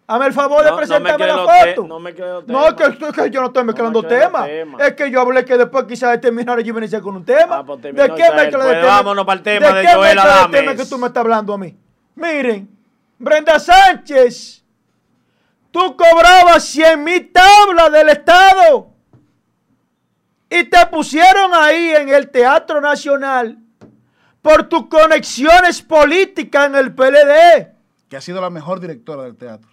Hazme 0.09 0.27
el 0.27 0.33
favor 0.33 0.59
de 0.63 0.71
No, 0.71 0.71
no 0.71 0.77
me 0.77 0.87
presentarme 0.87 1.17
quede 1.17 1.27
la 1.27 1.37
los 1.37 1.47
te- 1.51 1.75
foto. 1.75 1.89
no 1.89 1.99
me 1.99 2.15
quede 2.15 2.29
los 2.35 2.47
No, 2.47 2.75
temas. 2.77 2.97
que, 2.97 3.23
que 3.23 3.31
yo 3.31 3.41
no 3.41 3.47
estoy 3.49 3.65
mezclando 3.65 4.03
me 4.03 4.09
temas. 4.09 4.47
temas. 4.47 4.81
Es 4.83 4.93
que 4.95 5.11
yo 5.11 5.21
hablé 5.21 5.45
que 5.45 5.57
después 5.59 5.85
quizás 5.85 6.13
de 6.13 6.19
terminar 6.19 6.57
allí 6.59 6.71
venirse 6.71 7.01
con 7.01 7.17
un 7.17 7.25
tema. 7.25 7.59
Ah, 7.59 7.65
pues 7.67 7.83
¿De 7.83 7.91
qué 7.93 7.97
mezcla 7.97 8.43
de 8.45 8.49
Pues 8.51 8.81
tema? 8.81 8.87
vámonos 8.87 9.25
para 9.27 9.39
el 9.39 9.43
tema 9.43 9.73
de 9.73 9.83
qué 9.83 9.89
Joel 9.95 10.15
mezcla 10.15 10.25
de 10.25 10.31
Adames? 10.39 10.61
tema 10.61 10.75
que 10.77 10.85
tú 10.87 10.99
me 10.99 11.07
estás 11.09 11.21
hablando 11.23 11.55
a 11.55 11.59
mí? 11.59 11.77
Miren, 12.15 12.69
Brenda 13.19 13.59
Sánchez, 13.59 14.63
tú 15.73 15.97
cobrabas 15.97 16.63
100 16.65 17.03
mil 17.03 17.33
tablas 17.33 17.91
del 17.91 18.09
Estado 18.11 18.87
y 20.49 20.63
te 20.65 20.87
pusieron 20.87 21.53
ahí 21.53 21.91
en 21.97 22.09
el 22.11 22.31
Teatro 22.31 22.81
Nacional 22.81 23.59
por 24.41 24.69
tus 24.69 24.87
conexiones 24.87 25.83
políticas 25.83 26.67
en 26.67 26.77
el 26.77 26.95
PLD. 26.95 27.73
Que 28.09 28.17
ha 28.17 28.21
sido 28.21 28.41
la 28.41 28.51
mejor 28.51 28.79
directora 28.79 29.25
del 29.25 29.37
teatro. 29.37 29.69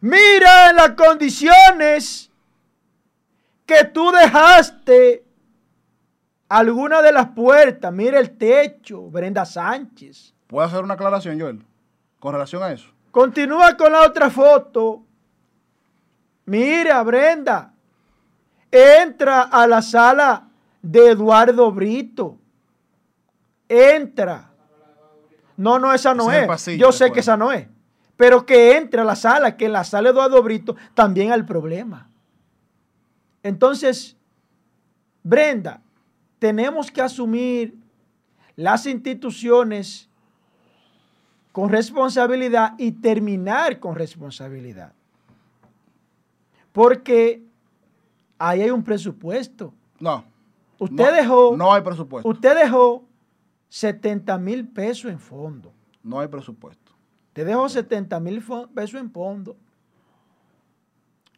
Mira 0.00 0.70
en 0.70 0.76
las 0.76 0.90
condiciones 0.90 2.30
que 3.66 3.84
tú 3.84 4.10
dejaste 4.12 5.24
alguna 6.48 7.02
de 7.02 7.12
las 7.12 7.28
puertas. 7.30 7.92
Mira 7.92 8.18
el 8.18 8.36
techo, 8.36 9.02
Brenda 9.10 9.44
Sánchez. 9.44 10.34
¿Puedo 10.46 10.66
hacer 10.66 10.82
una 10.82 10.94
aclaración, 10.94 11.38
Joel? 11.40 11.64
Con 12.20 12.32
relación 12.32 12.62
a 12.62 12.72
eso. 12.72 12.88
Continúa 13.10 13.76
con 13.76 13.92
la 13.92 14.02
otra 14.02 14.30
foto. 14.30 15.02
Mira, 16.46 17.02
Brenda. 17.02 17.72
Entra 18.70 19.42
a 19.42 19.66
la 19.66 19.82
sala 19.82 20.48
de 20.80 21.10
Eduardo 21.10 21.70
Brito. 21.72 22.38
Entra. 23.68 24.50
No, 25.56 25.78
no, 25.78 25.92
esa 25.92 26.14
no 26.14 26.30
es 26.30 26.36
el 26.36 26.42
es. 26.44 26.48
pasillo 26.48 26.78
Yo 26.86 26.92
sé 26.92 27.04
después. 27.04 27.12
que 27.16 27.20
esa 27.20 27.36
no 27.36 27.50
es. 27.52 27.66
Pero 28.18 28.44
que 28.44 28.76
entre 28.76 29.00
a 29.00 29.04
la 29.04 29.14
sala, 29.14 29.56
que 29.56 29.68
la 29.68 29.84
sala 29.84 30.10
Eduardo 30.10 30.42
Brito 30.42 30.74
también 30.92 31.30
hay 31.30 31.44
problema. 31.44 32.10
Entonces, 33.44 34.16
Brenda, 35.22 35.80
tenemos 36.40 36.90
que 36.90 37.00
asumir 37.00 37.78
las 38.56 38.86
instituciones 38.86 40.10
con 41.52 41.68
responsabilidad 41.68 42.74
y 42.76 42.90
terminar 42.90 43.78
con 43.78 43.94
responsabilidad. 43.94 44.92
Porque 46.72 47.44
ahí 48.36 48.62
hay 48.62 48.70
un 48.70 48.82
presupuesto. 48.82 49.72
No. 50.00 50.24
Usted 50.80 51.10
no, 51.10 51.12
dejó. 51.12 51.56
No 51.56 51.72
hay 51.72 51.82
presupuesto. 51.82 52.28
Usted 52.28 52.56
dejó 52.56 53.04
70 53.68 54.38
mil 54.38 54.66
pesos 54.66 55.08
en 55.08 55.20
fondo. 55.20 55.72
No 56.02 56.18
hay 56.18 56.26
presupuesto. 56.26 56.87
Usted 57.38 57.46
dejó 57.46 57.68
70 57.68 58.18
mil 58.18 58.44
pesos 58.74 59.00
en 59.00 59.12
fondo. 59.12 59.56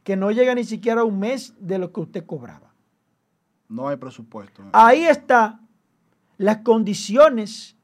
Que 0.03 0.17
no 0.17 0.31
llega 0.31 0.55
ni 0.55 0.65
siquiera 0.65 1.03
a 1.03 1.05
un 1.05 1.19
mes 1.19 1.53
de 1.59 1.79
lo 1.79 1.93
que 1.93 2.01
usted 2.01 2.25
cobraba. 2.25 2.73
No 3.69 3.87
hay 3.87 3.99
presupuesto. 3.99 4.63
Ahí 4.73 5.05
está 5.05 5.61
las 6.39 6.63
condiciones 6.63 7.77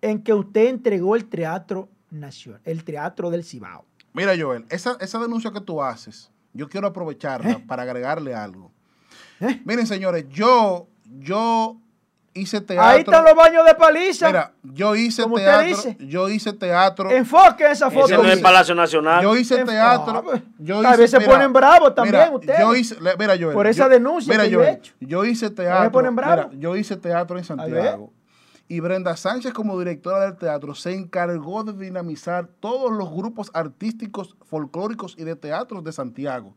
en 0.00 0.22
que 0.22 0.32
usted 0.32 0.68
entregó 0.68 1.14
el 1.14 1.26
teatro 1.26 1.90
nacional, 2.10 2.62
el 2.64 2.84
teatro 2.84 3.28
del 3.28 3.44
Cibao. 3.44 3.84
Mira, 4.14 4.32
Joel, 4.34 4.64
esa, 4.70 4.96
esa 4.98 5.18
denuncia 5.18 5.50
que 5.50 5.60
tú 5.60 5.82
haces, 5.82 6.30
yo 6.54 6.70
quiero 6.70 6.86
aprovecharla 6.86 7.50
¿Eh? 7.50 7.64
para 7.68 7.82
agregarle 7.82 8.34
algo. 8.34 8.72
¿Eh? 9.40 9.60
Miren, 9.66 9.86
señores, 9.86 10.24
yo, 10.30 10.88
yo 11.04 11.76
hice 12.34 12.60
teatro. 12.60 12.86
Ahí 12.88 13.00
están 13.00 13.24
los 13.24 13.34
baños 13.34 13.64
de 13.64 13.74
paliza. 13.74 14.26
Mira, 14.28 14.52
yo 14.62 14.94
hice 14.96 15.22
Como 15.22 15.34
usted 15.36 15.46
teatro. 15.46 15.66
dice. 15.66 15.96
Yo 16.00 16.28
hice 16.28 16.52
teatro. 16.52 17.10
Enfoque 17.10 17.70
esa 17.70 17.90
foto. 17.90 18.06
Ese 18.06 18.16
no 18.16 18.24
es 18.24 18.32
el. 18.34 18.40
Palacio 18.40 18.74
Nacional. 18.74 19.22
Yo 19.22 19.36
hice 19.36 19.64
teatro. 19.64 20.16
Ah, 20.18 20.22
pues, 20.22 20.42
yo 20.58 20.80
tal 20.82 20.98
vez 20.98 21.10
se 21.10 21.20
ponen 21.20 21.52
bravos 21.52 21.94
también 21.94 22.16
mira, 22.24 22.30
ustedes. 22.36 22.60
Yo 22.60 22.74
hice, 22.74 22.96
mira, 23.18 23.36
Joel, 23.38 23.52
Por 23.54 23.66
esa 23.66 23.84
yo- 23.84 23.88
denuncia 23.88 24.32
mira, 24.32 24.44
que 24.44 24.50
yo 24.50 24.62
he 24.62 24.70
hecho. 24.72 24.92
Yo 25.00 25.24
hice 25.24 25.48
se 25.48 25.54
teatro. 25.54 25.92
ponen 25.92 26.14
bravos. 26.16 26.46
mira, 26.50 26.60
yo 26.60 26.76
hice 26.76 26.96
teatro 26.96 27.36
en. 27.38 27.44
Santiago. 27.44 28.12
Y 28.68 28.78
Brenda 28.78 29.16
Sánchez, 29.16 29.52
como 29.52 29.76
directora 29.80 30.20
del 30.26 30.36
teatro, 30.36 30.76
se 30.76 30.94
encargó 30.94 31.64
de 31.64 31.72
dinamizar 31.72 32.46
todos 32.60 32.92
los 32.92 33.10
grupos 33.10 33.50
artísticos, 33.52 34.36
folclóricos 34.44 35.16
y 35.18 35.24
de 35.24 35.34
teatros 35.34 35.82
de 35.82 35.90
Santiago, 35.90 36.54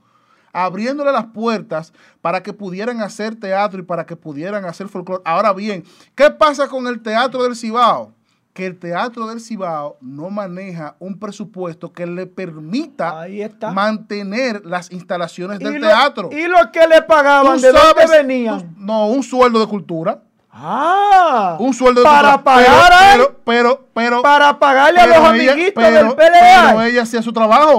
abriéndole 0.54 1.12
las 1.12 1.26
puertas 1.26 1.92
para 2.22 2.42
que 2.44 2.54
pudieran 2.54 3.02
hacer 3.02 3.36
teatro 3.36 3.80
y 3.80 3.84
para 3.84 4.06
que 4.06 4.16
pudieran 4.16 4.64
hacer 4.66 4.88
folclore. 4.88 5.22
Ahora 5.26 5.52
bien, 5.52 5.84
¿qué 6.16 6.30
pasa 6.30 6.68
con 6.68 6.88
el 6.88 7.02
teatro 7.02 7.44
del 7.44 7.56
Cibao? 7.56 8.14
Que 8.54 8.68
el 8.68 8.78
teatro 8.78 9.26
del 9.26 9.42
Cibao 9.42 9.98
no 10.00 10.30
maneja 10.30 10.96
un 11.00 11.18
presupuesto 11.20 11.92
que 11.92 12.06
le 12.06 12.28
permita 12.28 13.26
mantener 13.74 14.62
las 14.64 14.92
instalaciones 14.92 15.58
del 15.58 15.74
lo, 15.82 15.88
teatro. 15.88 16.30
Y 16.32 16.48
lo 16.48 16.72
que 16.72 16.88
le 16.88 17.02
pagaban, 17.02 17.60
¿de 17.60 17.72
dónde 17.72 18.06
venían? 18.16 18.60
tú- 18.60 18.68
no, 18.78 19.08
un 19.08 19.24
sueldo 19.24 19.60
de 19.60 19.66
cultura. 19.66 20.22
Ah, 20.56 21.58
Un 21.60 21.74
sueldo 21.74 22.02
de 22.02 22.06
para 22.06 22.44
pagar 22.44 22.92
pero, 23.46 23.70
a 23.70 23.72
él, 23.72 23.78
pero, 23.96 24.22
para 24.22 24.60
pagarle 24.60 25.00
a 25.00 25.08
los 25.08 25.18
ella- 25.18 25.30
amiguitos 25.30 25.84
pero- 25.84 25.96
del 26.10 26.16
PLA. 26.16 26.68
Pero 26.68 26.82
ella 26.84 27.02
hacía 27.02 27.24
su 27.24 27.34
trabajo. 27.34 27.72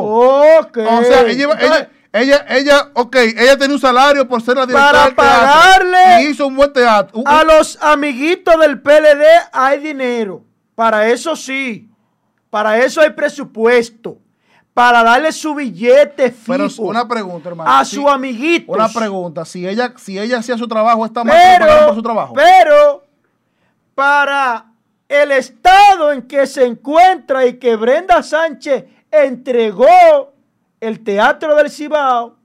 Ok. 0.60 0.78
O 0.78 1.02
sea, 1.04 1.20
ella, 1.22 1.42
iba- 1.44 1.52
Entonces, 1.52 1.70
ella, 1.82 1.90
ella, 2.14 2.44
ella, 2.48 2.90
ok, 2.94 3.16
ella 3.16 3.56
tenía 3.58 3.74
un 3.74 3.80
salario 3.80 4.26
por 4.28 4.40
ser 4.40 4.56
la 4.56 4.66
directora 4.66 4.92
Para 4.92 5.04
del 5.06 5.14
teatro 5.16 5.40
pagarle 5.40 6.22
y 6.22 6.26
hizo 6.28 6.46
un 6.46 6.54
buen 6.56 6.72
teatro. 6.72 7.18
Un- 7.18 7.26
a 7.28 7.42
los 7.44 7.76
amiguitos 7.82 8.58
del 8.60 8.80
PLD 8.80 9.24
hay 9.52 9.80
dinero. 9.80 10.42
Para 10.74 11.08
eso 11.08 11.34
sí. 11.36 11.88
Para 12.50 12.78
eso 12.78 13.00
hay 13.00 13.10
presupuesto. 13.10 14.18
Para 14.72 15.02
darle 15.04 15.30
su 15.32 15.54
billete 15.54 16.30
fijo 16.32 16.52
pero 16.52 16.66
una 16.78 17.06
pregunta, 17.06 17.48
hermano. 17.48 17.70
a 17.70 17.84
Si- 17.84 17.96
su 17.96 18.08
amiguito. 18.08 18.72
Una 18.72 18.88
pregunta. 18.88 19.44
Si 19.44 19.66
ella, 19.66 19.92
si 19.96 20.18
ella 20.18 20.38
hacía 20.38 20.56
su 20.58 20.66
trabajo, 20.68 21.04
está 21.06 21.22
mal 21.24 21.36
por 21.86 21.94
su 21.94 22.02
trabajo. 22.02 22.34
pero 22.34 23.04
para 23.94 24.66
el 25.08 25.30
estado 25.32 26.12
en 26.12 26.22
que 26.22 26.46
se 26.46 26.64
encuentra 26.64 27.46
y 27.46 27.58
que 27.58 27.76
Brenda 27.76 28.22
Sánchez 28.22 28.84
entregó 29.10 30.33
el 30.84 31.00
Teatro 31.02 31.54
del 31.56 31.70
Cibao, 31.70 32.36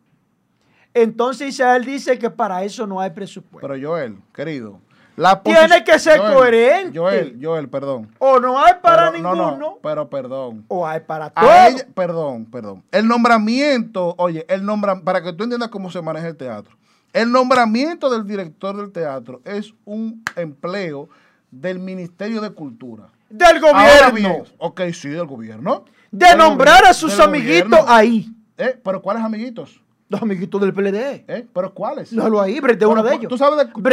entonces 0.93 1.49
Isabel 1.49 1.85
dice 1.85 2.17
que 2.17 2.29
para 2.29 2.63
eso 2.63 2.87
no 2.87 2.99
hay 2.99 3.11
presupuesto. 3.11 3.67
Pero 3.67 3.87
Joel, 3.89 4.17
querido. 4.33 4.79
La 5.15 5.41
Tiene 5.43 5.83
que 5.83 5.99
ser 5.99 6.17
Joel, 6.19 6.33
coherente. 6.33 6.97
Joel, 6.97 7.37
Joel, 7.43 7.67
perdón. 7.69 8.09
o 8.19 8.39
no 8.39 8.57
hay 8.57 8.75
para 8.81 9.11
Pero- 9.11 9.21
no, 9.21 9.33
ninguno, 9.35 9.57
no, 9.57 9.77
pero 9.83 10.09
perdón. 10.09 10.63
o 10.69 10.87
hay 10.87 11.01
para 11.01 11.29
todos. 11.29 11.83
perdón, 11.93 12.45
perdón. 12.45 12.83
El 12.91 13.05
nombramiento, 13.07 14.15
oye, 14.17 14.45
el 14.47 14.65
nombra, 14.65 15.01
para 15.01 15.21
que 15.21 15.33
tú 15.33 15.43
entiendas 15.43 15.69
cómo 15.69 15.91
se 15.91 16.01
maneja 16.01 16.27
el 16.29 16.37
teatro. 16.37 16.77
El 17.11 17.31
nombramiento 17.33 18.09
del 18.09 18.25
director 18.25 18.77
del 18.77 18.91
teatro 18.93 19.41
es 19.43 19.73
un 19.83 20.23
empleo 20.37 21.09
del 21.51 21.79
Ministerio 21.79 22.39
de 22.39 22.51
Cultura. 22.51 23.09
Del 23.29 23.57
Ahora 23.57 24.09
gobierno. 24.11 24.13
bien, 24.13 24.43
ok, 24.57 24.81
sí, 24.93 25.09
del 25.09 25.25
gobierno. 25.25 25.83
De 26.11 26.35
nombrar 26.35 26.85
a 26.85 26.93
sus 26.93 27.19
amiguitos 27.19 27.79
ahí. 27.87 28.27
¿Eh? 28.57 28.77
¿Pero 28.83 29.01
cuáles 29.01 29.23
amiguitos? 29.23 29.81
Los 30.09 30.23
amiguitos 30.23 30.59
del 30.59 30.73
PLD. 30.73 31.23
¿Eh? 31.27 31.47
¿Pero 31.53 31.71
cuáles? 31.71 32.09
Déjalo 32.09 32.41
ahí, 32.41 32.59
Brenda 32.59 32.83
es 32.87 32.91
uno 32.91 33.03
de 33.03 33.13
ellos. 33.13 33.29
¿Tú 33.29 33.37
sabes 33.37 33.59
de, 33.59 33.65
tú 33.71 33.79
de 33.83 33.91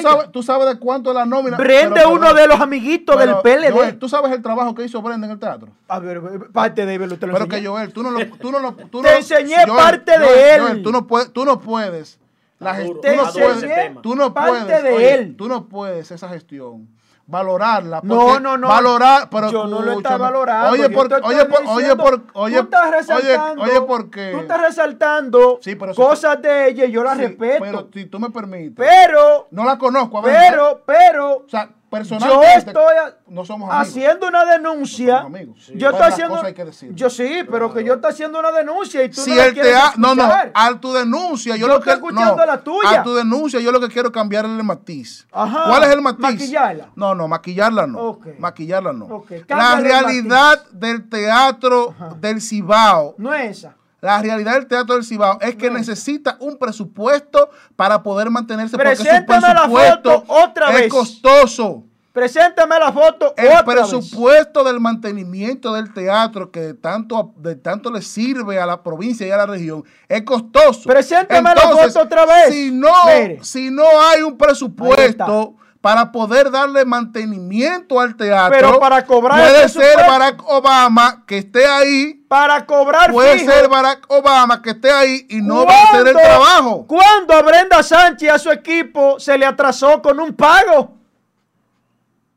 ellos. 0.00 0.32
¿Tú 0.32 0.42
sabes 0.42 0.66
de 0.68 0.78
cuánto 0.78 1.10
es 1.10 1.14
la 1.16 1.26
nómina? 1.26 1.58
Pero, 1.58 1.94
es 1.96 2.06
uno 2.06 2.32
de 2.32 2.46
los 2.46 2.58
amiguitos 2.58 3.18
del 3.18 3.34
PLD. 3.42 3.70
Joel, 3.70 3.98
¿Tú 3.98 4.08
sabes 4.08 4.32
el 4.32 4.40
trabajo 4.40 4.74
que 4.74 4.84
hizo 4.84 5.02
Brenda 5.02 5.26
en 5.26 5.32
el 5.34 5.38
teatro? 5.38 5.68
A 5.86 5.98
ver, 5.98 6.22
parte 6.50 6.86
de 6.86 6.96
verlo, 6.96 7.18
te 7.18 7.26
lo 7.26 7.34
Pero 7.34 7.44
enseñé. 7.44 7.62
que 7.62 7.68
Joel, 7.68 7.92
tú 7.92 8.02
no 8.02 8.10
lo, 8.10 8.26
tú 8.38 8.50
no 8.50 8.58
lo, 8.58 8.72
tú 8.72 9.02
Te 9.02 9.10
no- 9.10 9.16
enseñé 9.18 9.56
Joel, 9.66 9.76
parte 9.76 10.18
de 10.18 10.54
él. 10.54 10.60
Joel, 10.62 10.82
tú 10.82 10.92
no 10.92 11.06
puedes, 11.06 11.30
tú 11.30 11.44
no 11.44 11.60
puedes. 11.60 12.18
La 12.58 12.78
Está 12.80 12.82
gest- 12.82 12.88
duro, 12.88 13.02
tú 13.02 13.16
no 13.16 13.32
puedes, 13.32 14.02
tú 14.02 14.14
no 14.16 14.34
Parte 14.34 14.82
de 14.82 14.92
oye, 14.94 15.14
él. 15.14 15.36
tú 15.36 15.46
no 15.48 15.66
puedes 15.66 16.10
esa 16.10 16.28
gestión 16.30 16.88
valorarla. 17.30 18.00
No, 18.02 18.40
no, 18.40 18.58
no. 18.58 18.68
Valorar, 18.68 19.28
pero 19.30 19.50
Yo 19.50 19.66
no 19.66 19.80
lo 19.80 19.90
escúchame. 19.92 20.18
valorando. 20.18 20.70
Oye, 20.72 20.90
por, 20.90 21.06
oye, 21.22 21.44
por, 21.46 21.62
oye, 21.62 21.80
diciendo, 21.82 21.96
por, 22.04 22.22
oye, 22.34 22.56
tú 22.56 22.62
estás 22.64 22.82
oye, 22.86 22.96
resaltando, 22.96 23.62
oye, 23.62 23.80
porque. 23.82 24.30
Tú 24.32 24.38
estás 24.40 24.60
resaltando 24.60 25.58
Sí, 25.62 25.74
pero 25.76 25.94
cosas 25.94 26.42
de 26.42 26.68
ella 26.68 26.84
y 26.86 26.90
yo 26.92 27.02
las 27.04 27.16
Sí, 27.16 27.22
respeto. 27.26 27.64
Pero 27.64 27.88
si 27.92 28.06
tú 28.06 28.18
me 28.18 28.30
permites. 28.30 28.74
pero, 28.76 29.46
no 29.50 29.64
la 29.64 29.78
conozco, 29.78 30.18
a 30.18 30.22
ver. 30.22 30.36
pero, 30.50 30.82
pero, 30.84 31.36
O 31.38 31.48
sea, 31.48 31.70
yo 31.90 32.42
estoy 32.42 32.96
a- 32.96 33.16
no 33.28 33.44
somos 33.44 33.70
amigos. 33.70 33.88
haciendo 33.88 34.28
una 34.28 34.44
denuncia. 34.44 35.22
No. 35.22 35.38
Sí. 35.58 35.72
Yo 35.76 35.90
estoy 35.90 36.06
haciendo. 36.06 36.42
hay 36.42 36.54
que. 36.54 36.70
Yo 36.92 37.10
sí, 37.10 37.42
pero 37.50 37.72
que 37.74 37.84
yo 37.84 37.94
estoy 37.94 38.10
haciendo 38.10 38.38
una 38.38 38.52
denuncia 38.52 39.02
y 39.02 39.08
tú 39.08 39.20
si 39.20 39.34
no 39.34 39.42
el 39.42 39.52
quieres 39.52 39.72
teatro, 39.72 40.00
no, 40.00 40.14
no, 40.14 40.30
a 40.54 40.80
tu 40.80 40.92
denuncia, 40.92 41.56
yo, 41.56 41.66
Yo 41.66 41.74
lo 41.74 41.80
que 41.80 41.96
no, 42.12 42.36
la 42.46 42.60
tuya. 42.62 43.00
A 43.00 43.02
tu 43.02 43.14
denuncia, 43.14 43.60
yo 43.60 43.72
lo 43.72 43.80
que 43.80 43.88
quiero 43.88 44.08
es 44.08 44.14
cambiarle 44.14 44.56
el 44.56 44.64
matiz. 44.64 45.26
Ajá. 45.32 45.64
¿Cuál 45.68 45.84
es 45.84 45.90
el 45.90 46.00
matiz? 46.00 46.20
Maquillarla. 46.20 46.90
No, 46.94 47.14
no, 47.14 47.26
maquillarla 47.28 47.86
no. 47.86 48.18
Maquillarla 48.38 48.92
no. 48.92 49.24
La 49.48 49.76
realidad 49.76 50.64
del 50.70 51.08
teatro 51.08 51.94
del 52.20 52.40
Cibao, 52.40 53.14
No 53.18 53.34
es 53.34 53.58
esa. 53.58 53.76
La 54.00 54.20
realidad 54.22 54.54
del 54.54 54.66
teatro 54.66 54.94
del 54.94 55.04
Cibao 55.04 55.38
es 55.40 55.56
que 55.56 55.70
necesita 55.70 56.36
un 56.40 56.56
presupuesto 56.58 57.50
para 57.76 58.02
poder 58.02 58.30
mantenerse 58.30 58.76
porque 58.76 58.96
su 58.96 59.02
Preséntame 59.02 59.48
la 59.54 59.68
foto 59.68 60.24
otra 60.28 60.70
es 60.70 60.74
vez. 60.74 60.88
costoso. 60.90 61.84
Preséntame 62.12 62.76
la 62.78 62.92
foto 62.92 63.34
El 63.36 63.46
otra 63.46 63.62
vez. 63.62 63.76
presupuesto 63.88 64.64
del 64.64 64.80
mantenimiento 64.80 65.72
del 65.74 65.94
teatro 65.94 66.50
que 66.50 66.60
de 66.60 66.74
tanto, 66.74 67.32
de 67.36 67.54
tanto 67.54 67.90
le 67.92 68.02
sirve 68.02 68.58
a 68.58 68.66
la 68.66 68.82
provincia 68.82 69.24
y 69.26 69.30
a 69.30 69.36
la 69.36 69.46
región 69.46 69.84
es 70.08 70.22
costoso. 70.22 70.88
Preséntame 70.88 71.54
la 71.54 71.60
foto 71.60 72.00
otra 72.02 72.26
vez. 72.26 72.52
Si 72.52 72.72
no, 72.72 72.88
Mire. 73.06 73.38
si 73.44 73.70
no 73.70 73.84
hay 74.08 74.22
un 74.22 74.36
presupuesto 74.36 75.54
para 75.80 76.12
poder 76.12 76.50
darle 76.50 76.84
mantenimiento 76.84 77.98
al 78.00 78.14
teatro, 78.14 78.54
Pero 78.54 78.78
para 78.80 79.04
cobrar 79.06 79.40
puede 79.40 79.68
ser. 79.70 79.96
Barack 79.96 80.42
Obama 80.46 81.24
que 81.26 81.38
esté 81.38 81.64
ahí, 81.66 82.14
Para 82.28 82.66
cobrar 82.66 83.10
puede 83.10 83.38
fijo. 83.38 83.50
ser 83.50 83.68
Barack 83.68 84.04
Obama 84.08 84.60
que 84.60 84.70
esté 84.70 84.90
ahí 84.90 85.26
y 85.30 85.40
no 85.40 85.64
va 85.64 85.72
a 85.74 85.82
hacer 85.84 86.06
el 86.08 86.12
¿Cuándo- 86.12 86.20
trabajo. 86.20 86.86
¿Cuándo 86.86 87.34
a 87.34 87.42
Brenda 87.42 87.82
Sánchez 87.82 88.22
y 88.22 88.28
a 88.28 88.38
su 88.38 88.50
equipo 88.50 89.18
se 89.18 89.38
le 89.38 89.46
atrasó 89.46 90.02
con 90.02 90.20
un 90.20 90.34
pago 90.34 90.92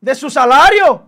de 0.00 0.14
su 0.14 0.30
salario? 0.30 1.04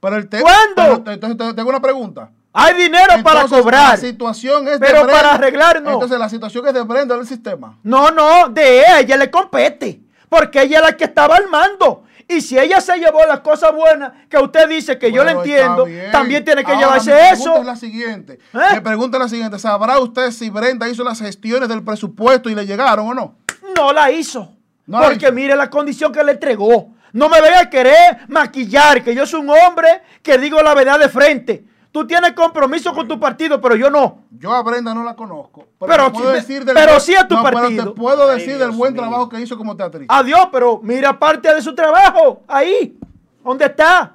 Pero 0.00 0.16
el 0.16 0.28
¿Cuándo? 0.28 1.02
pero 1.02 1.12
entonces 1.14 1.36
te- 1.38 1.54
tengo 1.54 1.70
una 1.70 1.80
pregunta. 1.80 2.30
Hay 2.52 2.74
dinero 2.74 3.14
para 3.22 3.44
cobrar. 3.46 3.90
La 3.92 3.96
situación 3.96 4.66
es 4.68 4.78
de 4.78 4.86
Pero 4.86 5.04
Brenda. 5.04 5.12
para 5.12 5.34
arreglar, 5.34 5.82
no. 5.82 5.92
Entonces 5.94 6.18
la 6.18 6.28
situación 6.28 6.66
es 6.66 6.74
de 6.74 6.82
Brenda 6.82 7.16
del 7.16 7.26
sistema. 7.26 7.78
No, 7.82 8.10
no, 8.10 8.48
de 8.48 8.80
ella, 8.80 9.00
ella 9.00 9.16
le 9.16 9.30
compete. 9.30 10.00
Porque 10.28 10.62
ella 10.62 10.78
es 10.78 10.82
la 10.82 10.96
que 10.96 11.04
estaba 11.04 11.36
al 11.36 11.48
mando. 11.48 12.04
Y 12.28 12.40
si 12.40 12.58
ella 12.58 12.80
se 12.80 12.98
llevó 12.98 13.24
las 13.26 13.40
cosas 13.40 13.72
buenas 13.72 14.12
que 14.28 14.36
usted 14.36 14.68
dice 14.68 14.98
que 14.98 15.12
yo 15.12 15.22
le 15.22 15.32
entiendo, 15.32 15.86
también 16.10 16.44
tiene 16.44 16.64
que 16.64 16.72
Ahora, 16.72 16.98
llevarse 16.98 17.10
mi 17.12 17.16
pregunta 17.16 17.34
eso. 17.34 17.56
Es 17.56 17.66
la 17.66 17.76
siguiente. 17.76 18.38
¿Eh? 18.52 18.80
Pregunta 18.82 19.18
la 19.18 19.28
siguiente. 19.28 19.58
¿Sabrá 19.60 19.98
usted 20.00 20.32
si 20.32 20.50
Brenda 20.50 20.88
hizo 20.88 21.04
las 21.04 21.20
gestiones 21.20 21.68
del 21.68 21.84
presupuesto 21.84 22.50
y 22.50 22.56
le 22.56 22.66
llegaron 22.66 23.06
o 23.06 23.14
no? 23.14 23.36
No 23.76 23.92
la 23.92 24.10
hizo. 24.10 24.52
No 24.86 25.00
la 25.00 25.06
porque 25.06 25.26
hizo. 25.26 25.34
mire 25.34 25.54
la 25.54 25.70
condición 25.70 26.12
que 26.12 26.24
le 26.24 26.32
entregó. 26.32 26.94
No 27.12 27.28
me 27.28 27.40
vaya 27.40 27.60
a 27.60 27.70
querer 27.70 28.18
maquillar, 28.28 29.04
que 29.04 29.14
yo 29.14 29.24
soy 29.24 29.40
un 29.40 29.50
hombre 29.50 30.02
que 30.22 30.36
digo 30.36 30.60
la 30.62 30.74
verdad 30.74 30.98
de 30.98 31.08
frente. 31.08 31.64
Tú 31.96 32.06
tienes 32.06 32.32
compromiso 32.32 32.92
con 32.92 33.08
tu 33.08 33.18
partido, 33.18 33.58
pero 33.58 33.74
yo 33.74 33.88
no. 33.88 34.18
Yo 34.30 34.52
a 34.52 34.62
Brenda 34.62 34.92
no 34.92 35.02
la 35.02 35.16
conozco. 35.16 35.64
Pero 35.80 36.12
puedo 36.12 36.28
sí, 36.28 36.34
decir 36.36 36.62
del 36.62 36.74
pero 36.74 36.88
buen- 36.92 37.00
sí 37.00 37.14
a 37.14 37.26
tu 37.26 37.36
no, 37.36 37.42
pero 37.42 37.56
partido. 37.58 37.84
te 37.84 37.90
puedo 37.98 38.28
decir 38.28 38.52
Ay, 38.52 38.58
del 38.58 38.70
buen 38.72 38.92
mío. 38.92 39.00
trabajo 39.00 39.30
que 39.30 39.40
hizo 39.40 39.56
como 39.56 39.74
teatrista. 39.74 40.14
Adiós, 40.14 40.48
pero 40.52 40.78
mira 40.82 41.18
parte 41.18 41.54
de 41.54 41.62
su 41.62 41.74
trabajo 41.74 42.42
ahí, 42.48 42.98
donde 43.42 43.64
está. 43.64 44.12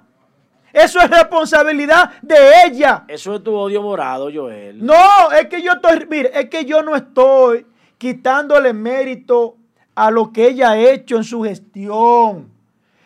Eso 0.72 1.00
es 1.00 1.10
responsabilidad 1.10 2.12
de 2.22 2.36
ella. 2.68 3.04
Eso 3.08 3.34
es 3.34 3.44
tu 3.44 3.52
odio 3.56 3.82
morado, 3.82 4.30
Joel. 4.32 4.86
No, 4.86 5.32
es 5.32 5.48
que 5.48 5.64
yo 5.64 5.72
estoy, 5.72 6.06
mire, 6.08 6.30
es 6.40 6.50
que 6.52 6.64
yo 6.66 6.84
no 6.84 6.96
estoy 6.96 7.66
quitándole 7.98 8.74
mérito 8.74 9.56
a 9.96 10.12
lo 10.12 10.32
que 10.32 10.50
ella 10.50 10.70
ha 10.70 10.78
hecho 10.78 11.16
en 11.18 11.24
su 11.24 11.42
gestión. 11.42 12.52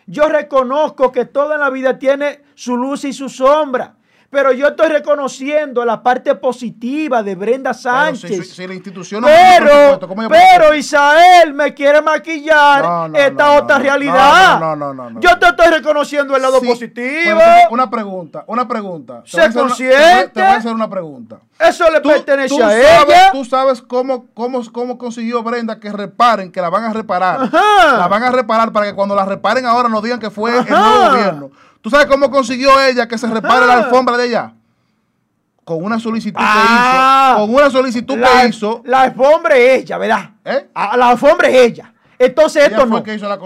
Yo 0.06 0.28
reconozco 0.28 1.14
que 1.14 1.24
toda 1.24 1.58
la 1.58 1.70
vida 1.70 1.98
tiene 1.98 2.42
su 2.56 2.76
luz 2.76 3.06
y 3.06 3.14
su 3.14 3.30
sombra. 3.30 3.95
Pero 4.36 4.52
yo 4.52 4.68
estoy 4.68 4.90
reconociendo 4.90 5.86
la 5.86 6.04
parte 6.04 6.36
positiva 6.36 7.24
de 7.24 7.36
Brenda 7.36 7.70
Pero 7.72 7.82
Sánchez. 7.82 8.30
si, 8.30 8.44
si- 8.44 8.54
si 8.56 8.68
la 8.68 8.74
institución 8.74 9.22
no 9.22 9.28
Pero, 9.28 9.66
presupuesto, 9.66 10.08
¿cómo 10.10 10.22
ella 10.24 10.28
puede 10.30 10.44
pero? 10.58 10.76
Isael 10.76 11.54
me 11.54 11.74
quiere 11.74 12.02
maquillar 12.02 12.84
No, 12.84 13.08
no, 13.08 13.18
esta 13.18 13.52
otra 13.54 13.80
realidad. 13.80 14.60
no, 14.60 14.76
no, 14.76 14.94
no, 14.94 15.10
no, 15.10 15.20
Yo 15.22 15.40
te 15.40 15.48
estoy 15.48 15.68
reconociendo 15.68 16.36
el 16.36 16.42
lado 16.42 16.60
Sí, 16.60 16.68
positivo. 16.68 17.36
bueno, 17.36 17.54
una 17.72 17.90
pregunta, 17.90 18.44
una 18.48 18.68
pregunta. 18.68 19.24
Te 19.24 19.40
a 19.40 19.46
hacer 19.46 19.64
una- 19.64 19.74
te 19.74 19.84
voy 19.86 19.94
a- 19.94 20.00
consciente. 20.02 20.28
Te 20.34 20.42
voy 20.42 20.50
a 20.50 20.56
hacer 20.58 20.74
una 20.74 20.90
pregunta. 20.90 21.38
Eso 21.58 21.90
le 21.90 22.02
Tú, 22.02 22.10
pertenece 22.10 22.50
tú 22.50 22.58
a 22.62 22.68
sabes, 22.72 22.86
ella. 23.08 23.32
tú 23.32 23.46
sabes 23.46 23.82
cómo, 23.82 24.26
cómo, 24.34 24.62
cómo 24.74 24.98
consiguió 24.98 25.42
Brenda 25.44 25.80
que 25.80 25.90
reparen, 25.94 26.52
que 26.52 26.60
la 26.60 26.70
van 26.70 26.84
a 26.84 26.92
reparar. 26.92 27.44
Ajá. 27.44 27.98
La 28.00 28.08
van 28.10 28.24
a 28.24 28.32
reparar 28.32 28.74
para 28.74 28.88
que 28.88 28.94
cuando 28.96 29.16
la 29.16 29.24
reparen 29.24 29.66
ahora 29.66 29.88
no 29.88 30.02
digan 30.02 30.20
que 30.20 30.30
fue 30.30 30.58
el 30.60 30.68
nuevo 30.70 31.10
gobierno. 31.12 31.52
¿Tú 31.86 31.92
sabes 31.92 32.08
cómo 32.08 32.32
consiguió 32.32 32.82
ella 32.82 33.08
que 33.08 33.16
se 33.16 33.28
repare 33.28 33.68
la 33.68 33.74
Ajá. 33.74 33.84
alfombra 33.84 34.18
de 34.18 34.26
ella? 34.26 34.54
Con 35.64 35.84
una 35.84 36.00
solicitud 36.00 36.36
Ah. 36.42 37.36
que 37.38 37.44
hizo. 37.44 37.46
Con 37.46 37.56
una 37.62 37.70
solicitud 37.70 38.18
la, 38.18 38.42
que 38.42 38.48
hizo. 38.48 38.82
la 38.86 39.02
alfombra 39.02 39.56
es 39.56 39.82
ella, 39.84 40.00
¿verdad? 40.00 40.30
¿Eh? 40.46 40.68
Ah, 40.74 40.98
la 40.98 41.10
alfombra 41.10 41.48
es 41.48 41.56
ella. 41.58 41.94
Entonces 42.18 42.64
Ella 42.66 42.76
esto 42.78 42.88
fue 42.88 42.98
no. 42.98 43.04
que 43.04 43.14
hizo 43.14 43.30
la. 43.30 43.38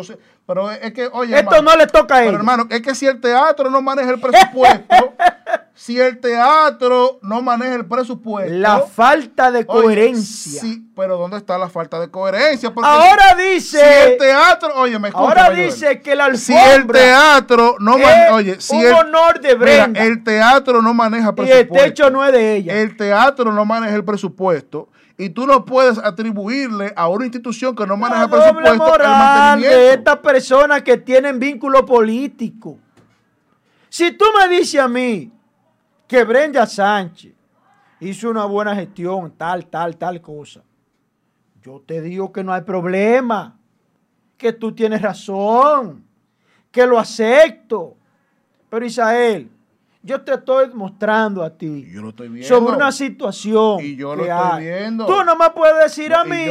Pero 0.49 0.71
es 0.71 0.93
que, 0.93 1.07
oye. 1.13 1.37
Esto 1.37 1.57
hermano, 1.57 1.71
no 1.73 1.77
le 1.77 1.85
toca 1.85 2.15
a 2.15 2.17
Pero 2.17 2.29
ella. 2.31 2.37
hermano, 2.39 2.65
es 2.71 2.81
que 2.81 2.95
si 2.95 3.05
el 3.05 3.21
teatro 3.21 3.69
no 3.69 3.83
maneja 3.83 4.09
el 4.09 4.19
presupuesto, 4.19 5.13
si 5.75 5.99
el 5.99 6.19
teatro 6.19 7.19
no 7.21 7.43
maneja 7.43 7.75
el 7.75 7.85
presupuesto. 7.85 8.51
La 8.51 8.79
falta 8.79 9.51
de 9.51 9.59
oye, 9.59 9.67
coherencia. 9.67 10.59
sí, 10.59 10.89
pero 10.95 11.19
¿dónde 11.19 11.37
está 11.37 11.55
la 11.59 11.69
falta 11.69 11.99
de 11.99 12.09
coherencia? 12.09 12.73
Porque 12.73 12.89
Ahora 12.89 13.35
si 13.37 13.43
dice. 13.43 14.13
el 14.13 14.17
teatro, 14.17 14.71
oye, 14.77 14.97
me 14.97 15.09
escucha, 15.09 15.23
ahora 15.23 15.49
dice 15.51 16.01
que 16.01 16.15
la 16.15 16.33
Si 16.33 16.51
el 16.51 16.59
alfombra 16.59 16.99
teatro 16.99 17.75
no 17.79 17.99
maneja, 17.99 18.33
oye, 18.33 18.59
si 18.59 18.75
un 18.75 18.85
el, 18.87 18.93
honor 18.93 19.39
de 19.41 19.49
mira, 19.49 19.59
Brenda. 19.85 20.03
el 20.03 20.23
teatro 20.23 20.81
no 20.81 20.95
maneja 20.95 21.25
y 21.25 21.29
el 21.29 21.35
presupuesto. 21.35 21.73
techo 21.85 22.09
no 22.09 22.25
es 22.25 22.31
de 22.31 22.55
ella. 22.55 22.73
El 22.73 22.97
teatro 22.97 23.51
no 23.51 23.65
maneja 23.65 23.93
el 23.95 24.03
presupuesto 24.03 24.89
y 25.19 25.29
tú 25.31 25.45
no 25.45 25.65
puedes 25.65 25.97
atribuirle 25.97 26.93
a 26.95 27.09
una 27.09 27.25
institución 27.25 27.75
que 27.75 27.85
no 27.85 27.97
maneja 27.97 28.25
doble 28.25 28.39
presupuesto 28.39 28.71
el 28.71 28.77
moral 28.77 29.61
de 29.61 29.93
estas 29.93 30.17
personas 30.19 30.81
que 30.81 30.95
tienen 30.95 31.37
vínculo 31.37 31.85
político. 31.85 32.79
Si 33.89 34.13
tú 34.13 34.23
me 34.39 34.47
dices 34.47 34.79
a 34.79 34.87
mí 34.87 35.29
que 36.07 36.23
Brenda 36.23 36.65
Sánchez 36.65 37.33
hizo 37.99 38.29
una 38.29 38.45
buena 38.45 38.73
gestión, 38.73 39.33
tal, 39.35 39.65
tal, 39.65 39.97
tal 39.97 40.21
cosa, 40.21 40.61
yo 41.61 41.83
te 41.85 41.99
digo 41.99 42.31
que 42.31 42.41
no 42.41 42.53
hay 42.53 42.61
problema, 42.61 43.59
que 44.37 44.53
tú 44.53 44.71
tienes 44.73 45.01
razón, 45.01 46.05
que 46.71 46.87
lo 46.87 46.97
acepto. 46.97 47.97
Pero 48.69 48.85
Isael, 48.85 49.51
yo 50.01 50.21
te 50.21 50.33
estoy 50.33 50.69
mostrando 50.73 51.43
a 51.43 51.49
ti 51.49 51.65
Y 51.65 51.91
yo 51.93 52.01
lo 52.01 52.09
estoy 52.09 52.29
viendo. 52.29 52.47
sobre 52.47 52.75
una 52.75 52.91
situación. 52.91 53.79
Y 53.83 53.95
yo 53.95 54.15
lo 54.15 54.23
que 54.23 54.29
estoy 54.29 54.51
hay. 54.51 54.63
viendo. 54.63 55.05
Tú 55.05 55.23
no 55.23 55.35
me 55.35 55.49
puedes 55.51 55.77
decir 55.83 56.11
No, 56.11 56.19
a 56.19 56.23
mí 56.23 56.45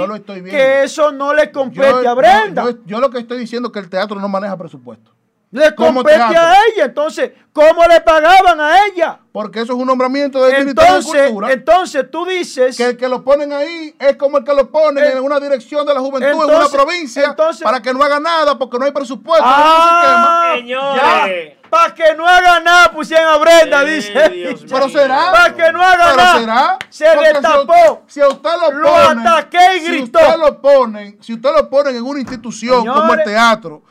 que 0.50 0.82
eso 0.84 1.12
no 1.12 1.32
le 1.32 1.50
compete 1.50 1.86
Yo- 2.02 2.10
a 2.10 2.14
Brenda. 2.14 2.64
Yo, 2.64 2.70
yo- 2.70 2.78
yo 2.84 3.00
lo 3.00 3.10
que 3.10 3.18
estoy 3.18 3.38
diciendo 3.38 3.68
es 3.68 3.72
que 3.72 3.78
el 3.80 3.88
teatro 3.88 4.20
no 4.20 4.28
maneja 4.28 4.56
presupuesto. 4.56 5.12
Le 5.50 5.74
compete 5.74 6.16
teatro. 6.16 6.38
a 6.40 6.52
ella. 6.66 6.84
Entonces, 6.84 7.30
¿cómo 7.52 7.84
le 7.86 8.00
pagaban 8.02 8.60
a 8.60 8.86
ella? 8.86 9.18
Porque 9.32 9.60
eso 9.60 9.72
es 9.72 9.78
un 9.78 9.86
nombramiento 9.86 10.42
del 10.44 10.58
Ministerio 10.64 10.92
de 10.92 10.98
Entonces, 10.98 11.22
Cultura. 11.30 11.52
entonces 11.52 12.10
tú 12.10 12.26
dices 12.26 12.76
que 12.76 12.84
el 12.86 12.96
que 12.96 13.08
lo 13.08 13.22
ponen 13.24 13.52
ahí 13.52 13.94
es 13.98 14.16
como 14.16 14.38
el 14.38 14.44
que 14.44 14.52
lo 14.52 14.68
ponen 14.70 15.04
En- 15.04 15.18
en 15.18 15.22
una 15.22 15.38
dirección 15.40 15.86
de 15.86 15.94
la 15.94 16.00
juventud 16.00 16.28
en 16.28 16.34
una 16.36 16.44
entonces- 16.52 16.72
provincia 16.76 17.24
entonces- 17.24 17.62
para 17.62 17.80
que 17.80 17.92
no 17.94 18.02
haga 18.02 18.18
nada 18.20 18.58
porque 18.58 18.78
no 18.78 18.84
hay 18.84 18.90
presupuesto. 18.92 19.44
Ah, 19.46 20.54
Señores. 20.56 21.54
Para 21.70 21.94
que 21.94 22.14
no 22.16 22.26
haga 22.26 22.60
nada, 22.60 22.90
pusieron 22.90 23.26
a 23.28 23.36
Brenda, 23.36 23.82
Eh, 23.82 23.86
dice. 23.94 24.28
Dios. 24.30 24.64
Pero 24.68 24.88
será. 24.88 25.30
Para 25.30 25.54
que 25.54 25.70
no 25.70 25.82
haga 25.82 26.04
Pero 26.12 26.16
nada. 26.16 26.38
será. 26.40 26.78
Se 26.88 27.04
Porque 27.12 27.26
si 27.28 27.32
destapó. 27.34 27.60
usted- 27.60 27.98
Si 28.06 28.20
a 28.22 28.28
usted 28.28 28.50
lo, 28.60 28.70
Lo 28.72 28.88
ponen, 28.88 29.26
ataqué 29.26 29.76
y 29.76 29.80
si 29.80 29.86
gritó. 29.88 30.18
usted 30.18 30.36
lo 30.38 30.60
ponen, 30.62 31.18
si 31.22 31.34
usted 31.34 31.50
lo 31.54 31.68
ponen 31.68 31.96
en 31.96 32.02
una 32.04 32.20
institución 32.20 32.86
como 32.86 33.12
el 33.12 33.22
teatro, 33.22 33.82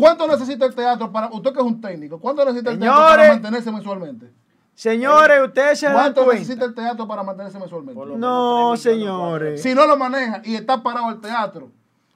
¿cuánto 0.00 0.26
necesita 0.26 0.66
el 0.66 0.74
teatro 0.74 1.12
para 1.12 1.28
usted 1.28 1.52
que 1.52 1.60
es 1.60 1.64
un 1.64 1.80
técnico? 1.80 2.18
¿Cuánto 2.18 2.44
necesita 2.44 2.70
el 2.72 2.78
teatro 2.78 3.02
para 3.02 3.28
mantenerse 3.28 3.70
mensualmente? 3.70 4.32
Señores, 4.74 5.40
ustedes 5.46 5.78
se 5.78 5.92
¿Cuánto 5.92 6.32
necesita 6.32 6.64
el 6.64 6.74
teatro 6.74 7.06
para 7.06 7.22
mantenerse 7.22 7.58
mensualmente? 7.58 8.00
No, 8.16 8.76
señores. 8.76 9.62
Si 9.62 9.74
no 9.74 9.86
lo 9.86 9.96
maneja 9.96 10.40
y 10.44 10.54
está 10.54 10.82
parado 10.82 11.10
el 11.10 11.20
teatro, 11.20 11.70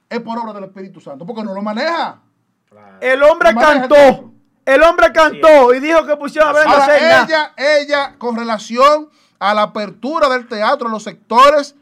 es 0.09 0.19
por 0.19 0.37
obra 0.39 0.53
del 0.53 0.63
Espíritu 0.65 0.99
Santo, 0.99 1.25
porque 1.25 1.43
no 1.43 1.53
lo 1.53 1.61
maneja. 1.61 2.21
El 2.99 3.21
hombre 3.23 3.53
No 3.53 3.61
maneja 3.61 3.83
el 3.83 3.89
cantó. 3.89 4.31
El 4.65 4.81
hombre 4.81 5.11
cantó 5.13 5.73
y 5.75 5.79
dijo 5.79 6.05
que 6.07 6.17
pusieron 6.17 6.49
a 6.49 6.53
Brenda 6.53 6.71
a 6.71 6.73
Ahora, 6.73 6.85
hacer 6.95 7.01
nada. 7.03 7.23
ella, 7.23 7.53
ella, 7.79 8.15
con 8.17 8.35
relación 8.35 9.09
a 9.37 9.53
la 9.53 9.61
apertura 9.63 10.27
del 10.29 10.47
teatro 10.47 10.87
en 10.87 10.93
los 10.93 11.03
sectores 11.03 11.75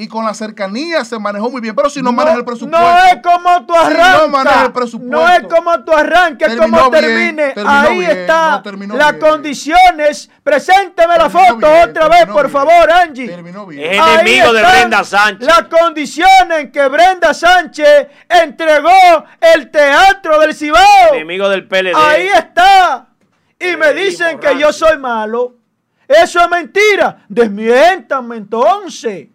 y 0.00 0.08
con 0.08 0.24
la 0.24 0.32
cercanía 0.32 1.04
se 1.04 1.18
manejó 1.18 1.50
muy 1.50 1.60
bien, 1.60 1.74
pero 1.76 1.90
si 1.90 2.00
no, 2.00 2.10
maneja 2.10 2.38
el 2.38 2.44
presupuesto. 2.46 2.80
No 2.80 3.04
es 3.04 3.16
como 3.22 3.66
tú 3.66 3.74
Si 3.74 3.80
no 3.80 3.86
arrancas. 3.86 4.28
maneja 4.30 4.64
el 4.64 4.72
presupuesto. 4.72 5.14
No 5.14 5.28
es 5.28 5.40
como 5.42 5.84
tú 5.84 5.92
arranques, 5.92 6.48
es 6.48 6.56
Terminó 6.56 6.78
como 6.84 6.90
bien, 6.90 7.36
termine. 7.36 7.54
Ahí 7.66 7.98
bien, 7.98 8.10
está 8.10 8.62
no, 8.64 8.96
las 8.96 9.18
bien. 9.18 9.30
condiciones. 9.30 10.30
Presénteme 10.42 11.18
la 11.18 11.28
foto 11.28 11.68
bien, 11.70 11.90
otra 11.90 12.08
vez, 12.08 12.24
por 12.28 12.48
favor, 12.48 12.90
Angie. 12.90 13.28
Terminó 13.28 13.66
bien. 13.66 14.00
Ahí 14.00 14.14
enemigo 14.14 14.54
de 14.54 14.62
Brenda 14.62 15.04
Sánchez. 15.04 15.46
Las 15.46 15.62
condiciones 15.64 16.58
en 16.60 16.72
que 16.72 16.88
Brenda 16.88 17.34
Sánchez 17.34 18.08
entregó 18.26 18.88
el 19.54 19.70
teatro 19.70 20.40
del 20.40 20.54
Cibao. 20.54 21.12
Enemigo 21.12 21.46
del 21.50 21.68
PLD. 21.68 21.92
Ahí 21.94 22.26
está. 22.26 23.06
Y 23.58 23.76
me 23.76 23.92
dicen 23.92 24.38
que 24.40 24.58
yo 24.58 24.72
soy 24.72 24.96
malo. 24.96 25.56
Eso 26.08 26.40
es 26.40 26.48
mentira. 26.48 27.18
Desmiéntanme 27.28 28.38
entonces. 28.38 29.28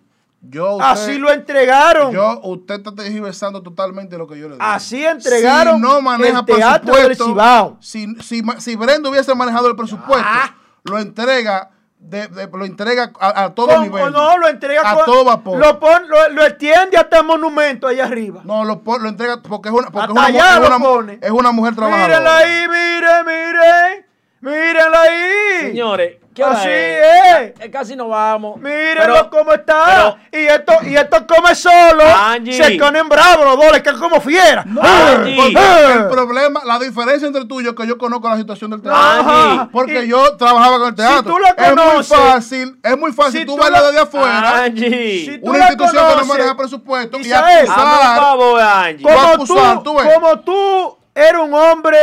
Yo, 0.50 0.74
usted- 0.76 0.86
Así 0.90 1.18
lo 1.18 1.32
entregaron. 1.32 2.12
Yo, 2.12 2.40
usted 2.44 2.76
está 2.76 2.94
tergiversando 2.94 3.62
totalmente 3.64 4.18
lo 4.18 4.28
que 4.28 4.38
yo 4.38 4.48
le 4.48 4.56
digo. 4.56 4.66
Así 4.66 5.04
entregaron 5.06 5.76
si 5.78 5.82
no 5.82 6.02
maneja 6.02 6.40
el 6.40 6.46
teatro 6.46 6.94
del 6.96 7.06
presupuesto, 7.08 7.26
Cibao. 7.26 7.78
Si, 7.82 8.16
si, 8.22 8.44
si 8.60 8.76
Brenda 8.76 9.10
hubiese 9.10 9.34
manejado 9.36 9.68
el 9.70 9.76
presupuesto, 9.76 10.26
Ah. 10.28 10.56
lo 10.84 11.00
entrega 11.00 11.72
de, 11.98 12.28
de- 12.28 12.48
lo 12.54 12.64
entrega 12.66 13.12
a, 13.20 13.46
a 13.46 13.56
todo 13.56 13.68
Con- 13.68 13.82
nivel. 13.84 14.12
no, 14.14 14.38
lo 14.38 14.48
entrega 14.48 14.82
a 14.92 14.96
con- 14.96 15.06
todo 15.06 15.24
vapor. 15.26 15.58
Lo, 15.58 15.80
pon- 15.80 16.08
lo, 16.08 16.30
lo 16.30 16.46
extiende 16.46 16.98
hasta 16.98 17.18
el 17.20 17.26
monumento 17.26 17.88
allá 17.88 18.06
arriba. 18.06 18.42
no, 18.44 18.64
lo, 18.64 18.82
lo 18.86 19.10
entrega 19.10 19.42
porque 19.42 19.70
es 19.70 19.74
una, 19.76 19.90
porque 19.90 20.06
es 20.06 20.12
una, 20.12 20.28
es 20.30 20.60
lo 20.60 20.68
una- 20.68 20.80
pone. 20.80 21.20
es 21.22 21.32
una 21.32 21.52
mujer 21.52 21.74
trabajadora. 21.74 22.08
Mírenla 22.20 22.38
ahí, 22.38 22.68
miren, 22.68 23.26
miren. 23.26 24.06
Mírenla 24.42 25.02
ahí. 25.02 25.62
Señores, 25.62 26.18
¿qué 26.36 26.44
hora 26.44 26.58
Así 26.60 26.68
es? 26.70 27.56
es. 27.58 27.62
Eh, 27.66 27.72
Casi 27.72 27.96
nos 27.96 28.10
vamos. 28.10 28.58
Mírenlo 28.60 29.02
Pero- 29.02 29.30
cómo 29.32 29.54
está. 29.54 30.18
pero- 30.32 30.44
y 30.44 30.46
esto, 30.48 30.74
y 30.84 30.96
esto 30.96 31.26
come 31.26 31.56
solo. 31.56 32.04
Angie. 32.06 32.54
Se 32.64 32.72
ponen 32.78 33.10
bravos 33.10 33.46
los 33.46 33.58
dos, 33.58 33.72
les 33.72 33.82
quedan 33.82 34.00
como 34.00 34.22
fiera. 34.22 34.62
Angie. 34.62 35.36
Porque 35.36 35.94
el 35.94 36.08
problema, 36.10 36.62
la 36.66 36.78
diferencia 36.78 37.26
entre 37.26 37.46
tú 37.46 37.62
y 37.62 37.64
yo 37.64 37.72
es 37.72 37.76
que 37.76 37.88
yo 37.88 37.98
conozco 37.98 38.30
la 38.30 38.38
situación 38.38 38.70
del 38.72 38.82
teatro. 38.82 39.02
Angie. 39.02 39.70
Porque 39.72 40.04
Y- 40.04 40.10
yo 40.10 40.36
trabajaba 40.38 40.78
con 40.78 40.88
el 40.90 40.96
teatro. 40.96 41.34
tú 41.34 41.40
la 41.40 41.50
es 41.50 41.74
muy 41.74 41.84
conoces- 41.84 42.18
fácil, 42.18 42.80
es 42.84 42.98
muy 42.98 43.12
fácil 43.14 43.40
Si 43.42 43.46
tú 43.46 43.56
tú 43.56 43.64
verlo 43.64 43.86
desde 43.88 44.00
afuera. 44.02 44.64
Angie. 44.66 45.26
Si 45.26 45.38
tú 45.40 45.50
una 45.50 45.58
la 45.60 45.66
institución 45.70 45.96
que 45.96 46.02
no 46.02 46.10
conoces, 46.16 46.28
maneja 46.28 46.58
presupuesto 46.58 47.18
y 47.20 47.32
un 47.32 47.34
acusar. 47.34 48.18
favor, 48.20 48.62
Angie. 48.62 48.98
Tú 49.04 49.08
como 49.10 49.28
acusar, 49.28 49.78
tú, 49.78 49.84
tú 49.84 49.98
como 50.14 50.40
tú 50.42 50.98
eres 51.16 51.42
un 51.42 51.54
hombre 51.54 51.98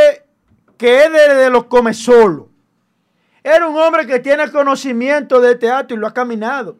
que 0.77 1.05
es 1.05 1.11
de, 1.11 1.35
de 1.35 1.49
los 1.51 1.65
come 1.65 1.93
solo. 1.93 2.49
Era 3.43 3.67
un 3.67 3.75
hombre 3.77 4.07
que 4.07 4.19
tiene 4.19 4.49
conocimiento 4.51 5.41
de 5.41 5.55
teatro 5.55 5.95
y 5.97 5.99
lo 5.99 6.07
ha 6.07 6.13
caminado. 6.13 6.77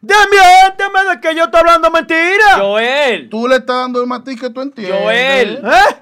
Desmiénteme 0.00 1.10
de 1.14 1.20
que 1.20 1.34
yo 1.34 1.44
estoy 1.44 1.60
hablando 1.60 1.90
mentira. 1.90 2.58
Joel. 2.58 3.28
Tú 3.30 3.46
le 3.48 3.56
estás 3.56 3.76
dando 3.76 4.00
el 4.00 4.06
matiz 4.06 4.40
que 4.40 4.50
tú 4.50 4.60
entiendes. 4.60 5.00
Joel. 5.00 5.62
¿Eh? 5.64 5.96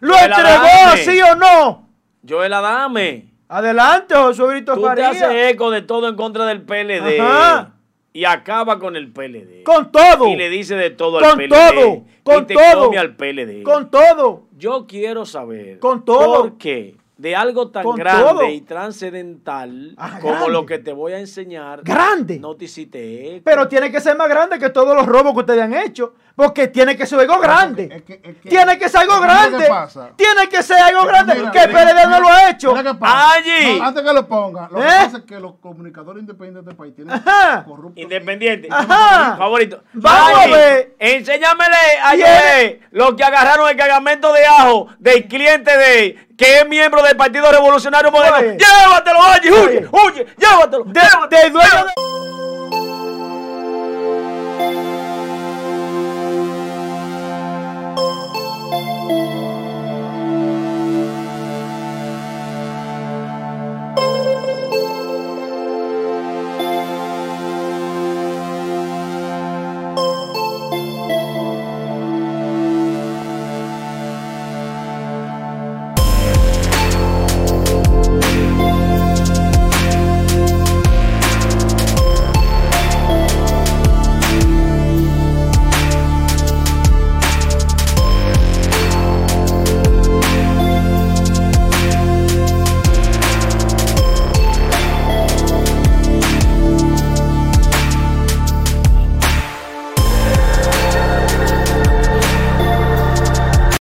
¿Lo 0.00 0.14
Joel, 0.14 0.30
entregó 0.32 0.64
Adame. 0.64 1.02
sí 1.04 1.20
o 1.22 1.34
no? 1.36 1.88
Joel 2.28 2.52
Adame. 2.52 3.26
Adelante, 3.48 4.14
Josué 4.14 4.46
Brito 4.48 4.74
Tú 4.74 4.82
te 4.82 4.86
Faría. 4.86 5.08
haces 5.10 5.28
eco 5.52 5.70
de 5.70 5.82
todo 5.82 6.08
en 6.08 6.16
contra 6.16 6.44
del 6.46 6.62
PLD. 6.62 7.20
Ajá. 7.20 7.72
Y 8.12 8.24
acaba 8.24 8.78
con 8.80 8.96
el 8.96 9.12
PLD. 9.12 9.62
Con 9.64 9.90
todo. 9.92 10.26
Y 10.28 10.36
le 10.36 10.48
dice 10.50 10.74
de 10.74 10.90
todo 10.90 11.18
al 11.18 11.24
Con 11.24 11.36
PLD. 11.38 11.48
todo. 11.48 11.86
y 11.94 12.22
Con 12.24 12.46
te 12.46 12.54
todo. 12.54 12.86
come 12.86 12.98
al 12.98 13.14
PLD. 13.16 13.62
Con 13.62 13.90
todo. 13.90 14.48
Yo 14.56 14.86
quiero 14.88 15.24
saber. 15.24 15.78
Con 15.78 16.04
todo. 16.04 16.42
¿Por 16.42 16.58
qué 16.58 16.96
de 17.20 17.36
algo 17.36 17.70
tan 17.70 17.82
Con 17.84 17.96
grande 17.96 18.24
todo. 18.30 18.48
y 18.50 18.62
trascendental 18.62 19.94
Ah, 19.98 20.18
como 20.20 20.32
grande. 20.34 20.52
lo 20.52 20.66
que 20.66 20.78
te 20.78 20.92
voy 20.92 21.12
a 21.12 21.18
enseñar, 21.18 21.82
Grande. 21.82 22.38
no 22.38 22.56
te 22.56 22.64
hiciste 22.64 23.36
eco. 23.36 23.44
Pero 23.44 23.68
tiene 23.68 23.90
que 23.92 24.00
ser 24.00 24.16
más 24.16 24.28
grande 24.28 24.58
que 24.58 24.70
todos 24.70 24.96
los 24.96 25.04
robos 25.06 25.34
que 25.34 25.40
ustedes 25.40 25.62
han 25.62 25.74
hecho. 25.74 26.14
Porque 26.34 26.68
tiene 26.68 26.96
que 26.96 27.06
ser 27.06 27.20
algo 27.20 27.38
grande. 27.38 27.88
es 27.92 28.02
que- 28.02 28.20
es 28.22 28.36
que- 28.38 28.48
tiene 28.48 28.78
que 28.78 28.88
ser 28.88 29.00
algo 29.00 29.20
grande. 29.20 29.66
pasa. 29.68 30.10
Tiene 30.16 30.48
que 30.48 30.62
ser 30.62 30.78
algo 30.78 31.04
grande. 31.04 31.34
Mira, 31.34 31.50
que 31.50 31.66
mira, 31.68 31.80
PLD 31.80 32.06
no 32.06 32.20
lo 32.20 32.28
ha 32.28 32.50
hecho. 32.50 32.74
Allí. 32.76 33.78
No, 33.78 33.84
antes 33.84 34.02
que 34.02 34.12
lo 34.12 34.26
ponga, 34.26 34.68
lo 34.70 34.78
que 34.80 34.86
¿Eh? 34.86 34.90
pasa 35.04 35.16
es 35.18 35.22
que 35.24 35.40
los 35.40 35.54
comunicadores 35.60 36.20
independientes 36.22 36.64
de 36.64 36.70
este 36.70 36.78
país 36.82 36.94
tienen 36.94 37.14
Ajá. 37.14 37.64
corruptos. 37.64 38.02
Independiente. 38.02 38.68
Ajá. 38.70 39.36
Favorito. 39.36 39.82
Vamos 39.92 40.38
a 40.38 40.42
Allí, 40.42 40.52
ver. 40.52 40.94
Enséñamele 40.98 41.76
¿Quién? 42.14 42.26
ayer 42.26 42.80
lo 42.92 43.14
que 43.16 43.24
agarraron 43.24 43.68
el 43.68 43.76
cargamento 43.76 44.32
de 44.32 44.46
ajo 44.46 44.88
del 44.98 45.26
cliente 45.28 45.76
de 45.76 46.28
que 46.38 46.60
es 46.60 46.68
miembro 46.68 47.02
del 47.02 47.16
Partido 47.16 47.50
Revolucionario 47.52 48.10
Moderno. 48.10 48.56
Llévatelo, 48.58 49.22
allí, 49.22 49.50
huye, 49.50 49.86
huye, 49.92 50.26
llévatelo. 50.38 50.84
De, 50.84 51.00
llévatelo, 51.00 51.28
de 51.28 51.50
dueño 51.50 51.68
llévatelo. 51.68 51.86
de- 51.86 52.39